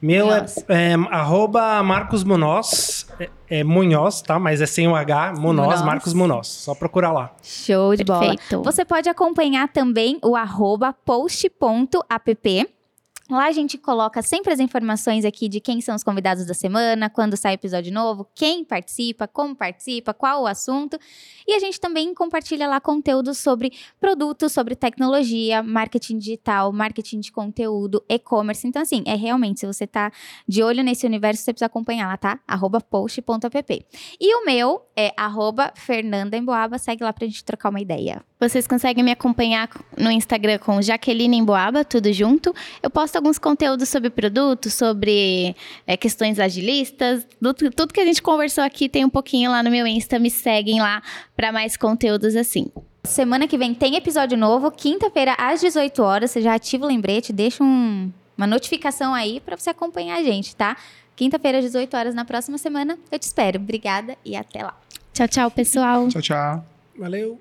Meu 0.02 0.30
é, 0.32 0.44
é 0.68 0.94
arroba 1.10 1.82
Marcos 1.82 2.24
Munhoz, 2.24 3.06
é, 3.18 3.30
é 3.48 3.64
Munhoz, 3.64 4.20
tá? 4.20 4.38
Mas 4.38 4.60
é 4.60 4.66
sem 4.66 4.86
o 4.86 4.94
H, 4.94 5.32
Munhoz, 5.38 5.66
Munhoz. 5.68 5.82
Marcos 5.82 6.12
Munhoz. 6.12 6.46
Só 6.46 6.74
procurar 6.74 7.10
lá. 7.12 7.34
Show 7.42 7.96
de 7.96 8.04
bola. 8.04 8.20
Perfeito. 8.20 8.62
Você 8.62 8.84
pode 8.84 9.08
acompanhar 9.08 9.68
também 9.68 10.18
o 10.22 10.36
arroba 10.36 10.92
post.app. 10.92 12.68
Lá 13.30 13.46
a 13.46 13.52
gente 13.52 13.78
coloca 13.78 14.20
sempre 14.20 14.52
as 14.52 14.60
informações 14.60 15.24
aqui 15.24 15.48
de 15.48 15.58
quem 15.58 15.80
são 15.80 15.94
os 15.94 16.04
convidados 16.04 16.44
da 16.44 16.52
semana, 16.52 17.08
quando 17.08 17.34
sai 17.38 17.54
episódio 17.54 17.90
novo, 17.90 18.26
quem 18.34 18.62
participa, 18.62 19.26
como 19.26 19.56
participa, 19.56 20.12
qual 20.12 20.42
o 20.42 20.46
assunto. 20.46 20.98
E 21.46 21.54
a 21.54 21.58
gente 21.58 21.80
também 21.80 22.14
compartilha 22.14 22.66
lá 22.66 22.80
conteúdos 22.80 23.38
sobre 23.38 23.72
produtos, 24.00 24.52
sobre 24.52 24.74
tecnologia, 24.74 25.62
marketing 25.62 26.18
digital, 26.18 26.72
marketing 26.72 27.20
de 27.20 27.30
conteúdo, 27.32 28.04
e-commerce. 28.08 28.66
Então, 28.66 28.82
assim, 28.82 29.02
é 29.06 29.14
realmente, 29.14 29.60
se 29.60 29.66
você 29.66 29.86
tá 29.86 30.10
de 30.48 30.62
olho 30.62 30.82
nesse 30.82 31.06
universo, 31.06 31.42
você 31.42 31.52
precisa 31.52 31.66
acompanhar 31.66 32.08
lá, 32.08 32.16
tá? 32.16 32.40
Arroba 32.46 32.80
post.app. 32.80 33.86
E 34.20 34.34
o 34.36 34.44
meu 34.44 34.82
é 34.96 35.12
arroba 35.16 35.72
Fernanda 35.76 36.36
Emboaba. 36.36 36.78
Segue 36.78 37.04
lá 37.04 37.12
pra 37.12 37.26
gente 37.26 37.44
trocar 37.44 37.70
uma 37.70 37.80
ideia. 37.80 38.22
Vocês 38.40 38.66
conseguem 38.66 39.02
me 39.04 39.12
acompanhar 39.12 39.70
no 39.96 40.10
Instagram 40.10 40.58
com 40.58 40.82
Jaqueline 40.82 41.36
Emboaba, 41.38 41.84
tudo 41.84 42.12
junto. 42.12 42.54
Eu 42.82 42.90
posto 42.90 43.16
alguns 43.16 43.38
conteúdos 43.38 43.88
sobre 43.88 44.10
produtos, 44.10 44.74
sobre 44.74 45.54
é, 45.86 45.96
questões 45.96 46.38
agilistas. 46.38 47.26
Tudo, 47.40 47.70
tudo 47.70 47.92
que 47.94 48.00
a 48.00 48.04
gente 48.04 48.20
conversou 48.20 48.62
aqui 48.64 48.88
tem 48.88 49.04
um 49.04 49.08
pouquinho 49.08 49.50
lá 49.50 49.62
no 49.62 49.70
meu 49.70 49.86
Insta. 49.86 50.18
Me 50.18 50.30
seguem 50.30 50.80
lá 50.80 51.02
para 51.36 51.52
mais 51.52 51.76
conteúdos 51.76 52.34
assim. 52.36 52.66
Semana 53.04 53.46
que 53.46 53.56
vem 53.56 53.72
tem 53.72 53.96
episódio 53.96 54.36
novo, 54.36 54.70
quinta-feira 54.70 55.34
às 55.38 55.60
18 55.60 56.02
horas. 56.02 56.30
Você 56.30 56.42
já 56.42 56.54
ativa 56.54 56.84
o 56.84 56.88
lembrete, 56.88 57.32
deixa 57.32 57.62
um- 57.62 58.10
uma 58.36 58.46
notificação 58.46 59.14
aí 59.14 59.40
pra 59.40 59.56
você 59.56 59.70
acompanhar 59.70 60.18
a 60.18 60.22
gente, 60.22 60.56
tá? 60.56 60.76
Quinta-feira 61.14 61.58
às 61.58 61.64
18 61.64 61.96
horas 61.96 62.14
na 62.14 62.24
próxima 62.24 62.58
semana. 62.58 62.98
Eu 63.12 63.18
te 63.18 63.22
espero. 63.22 63.58
Obrigada 63.60 64.16
e 64.24 64.34
até 64.34 64.62
lá. 64.62 64.76
Tchau, 65.12 65.28
tchau, 65.28 65.50
pessoal. 65.50 66.08
Tchau, 66.08 66.20
tchau. 66.22 66.64
Valeu! 66.98 67.40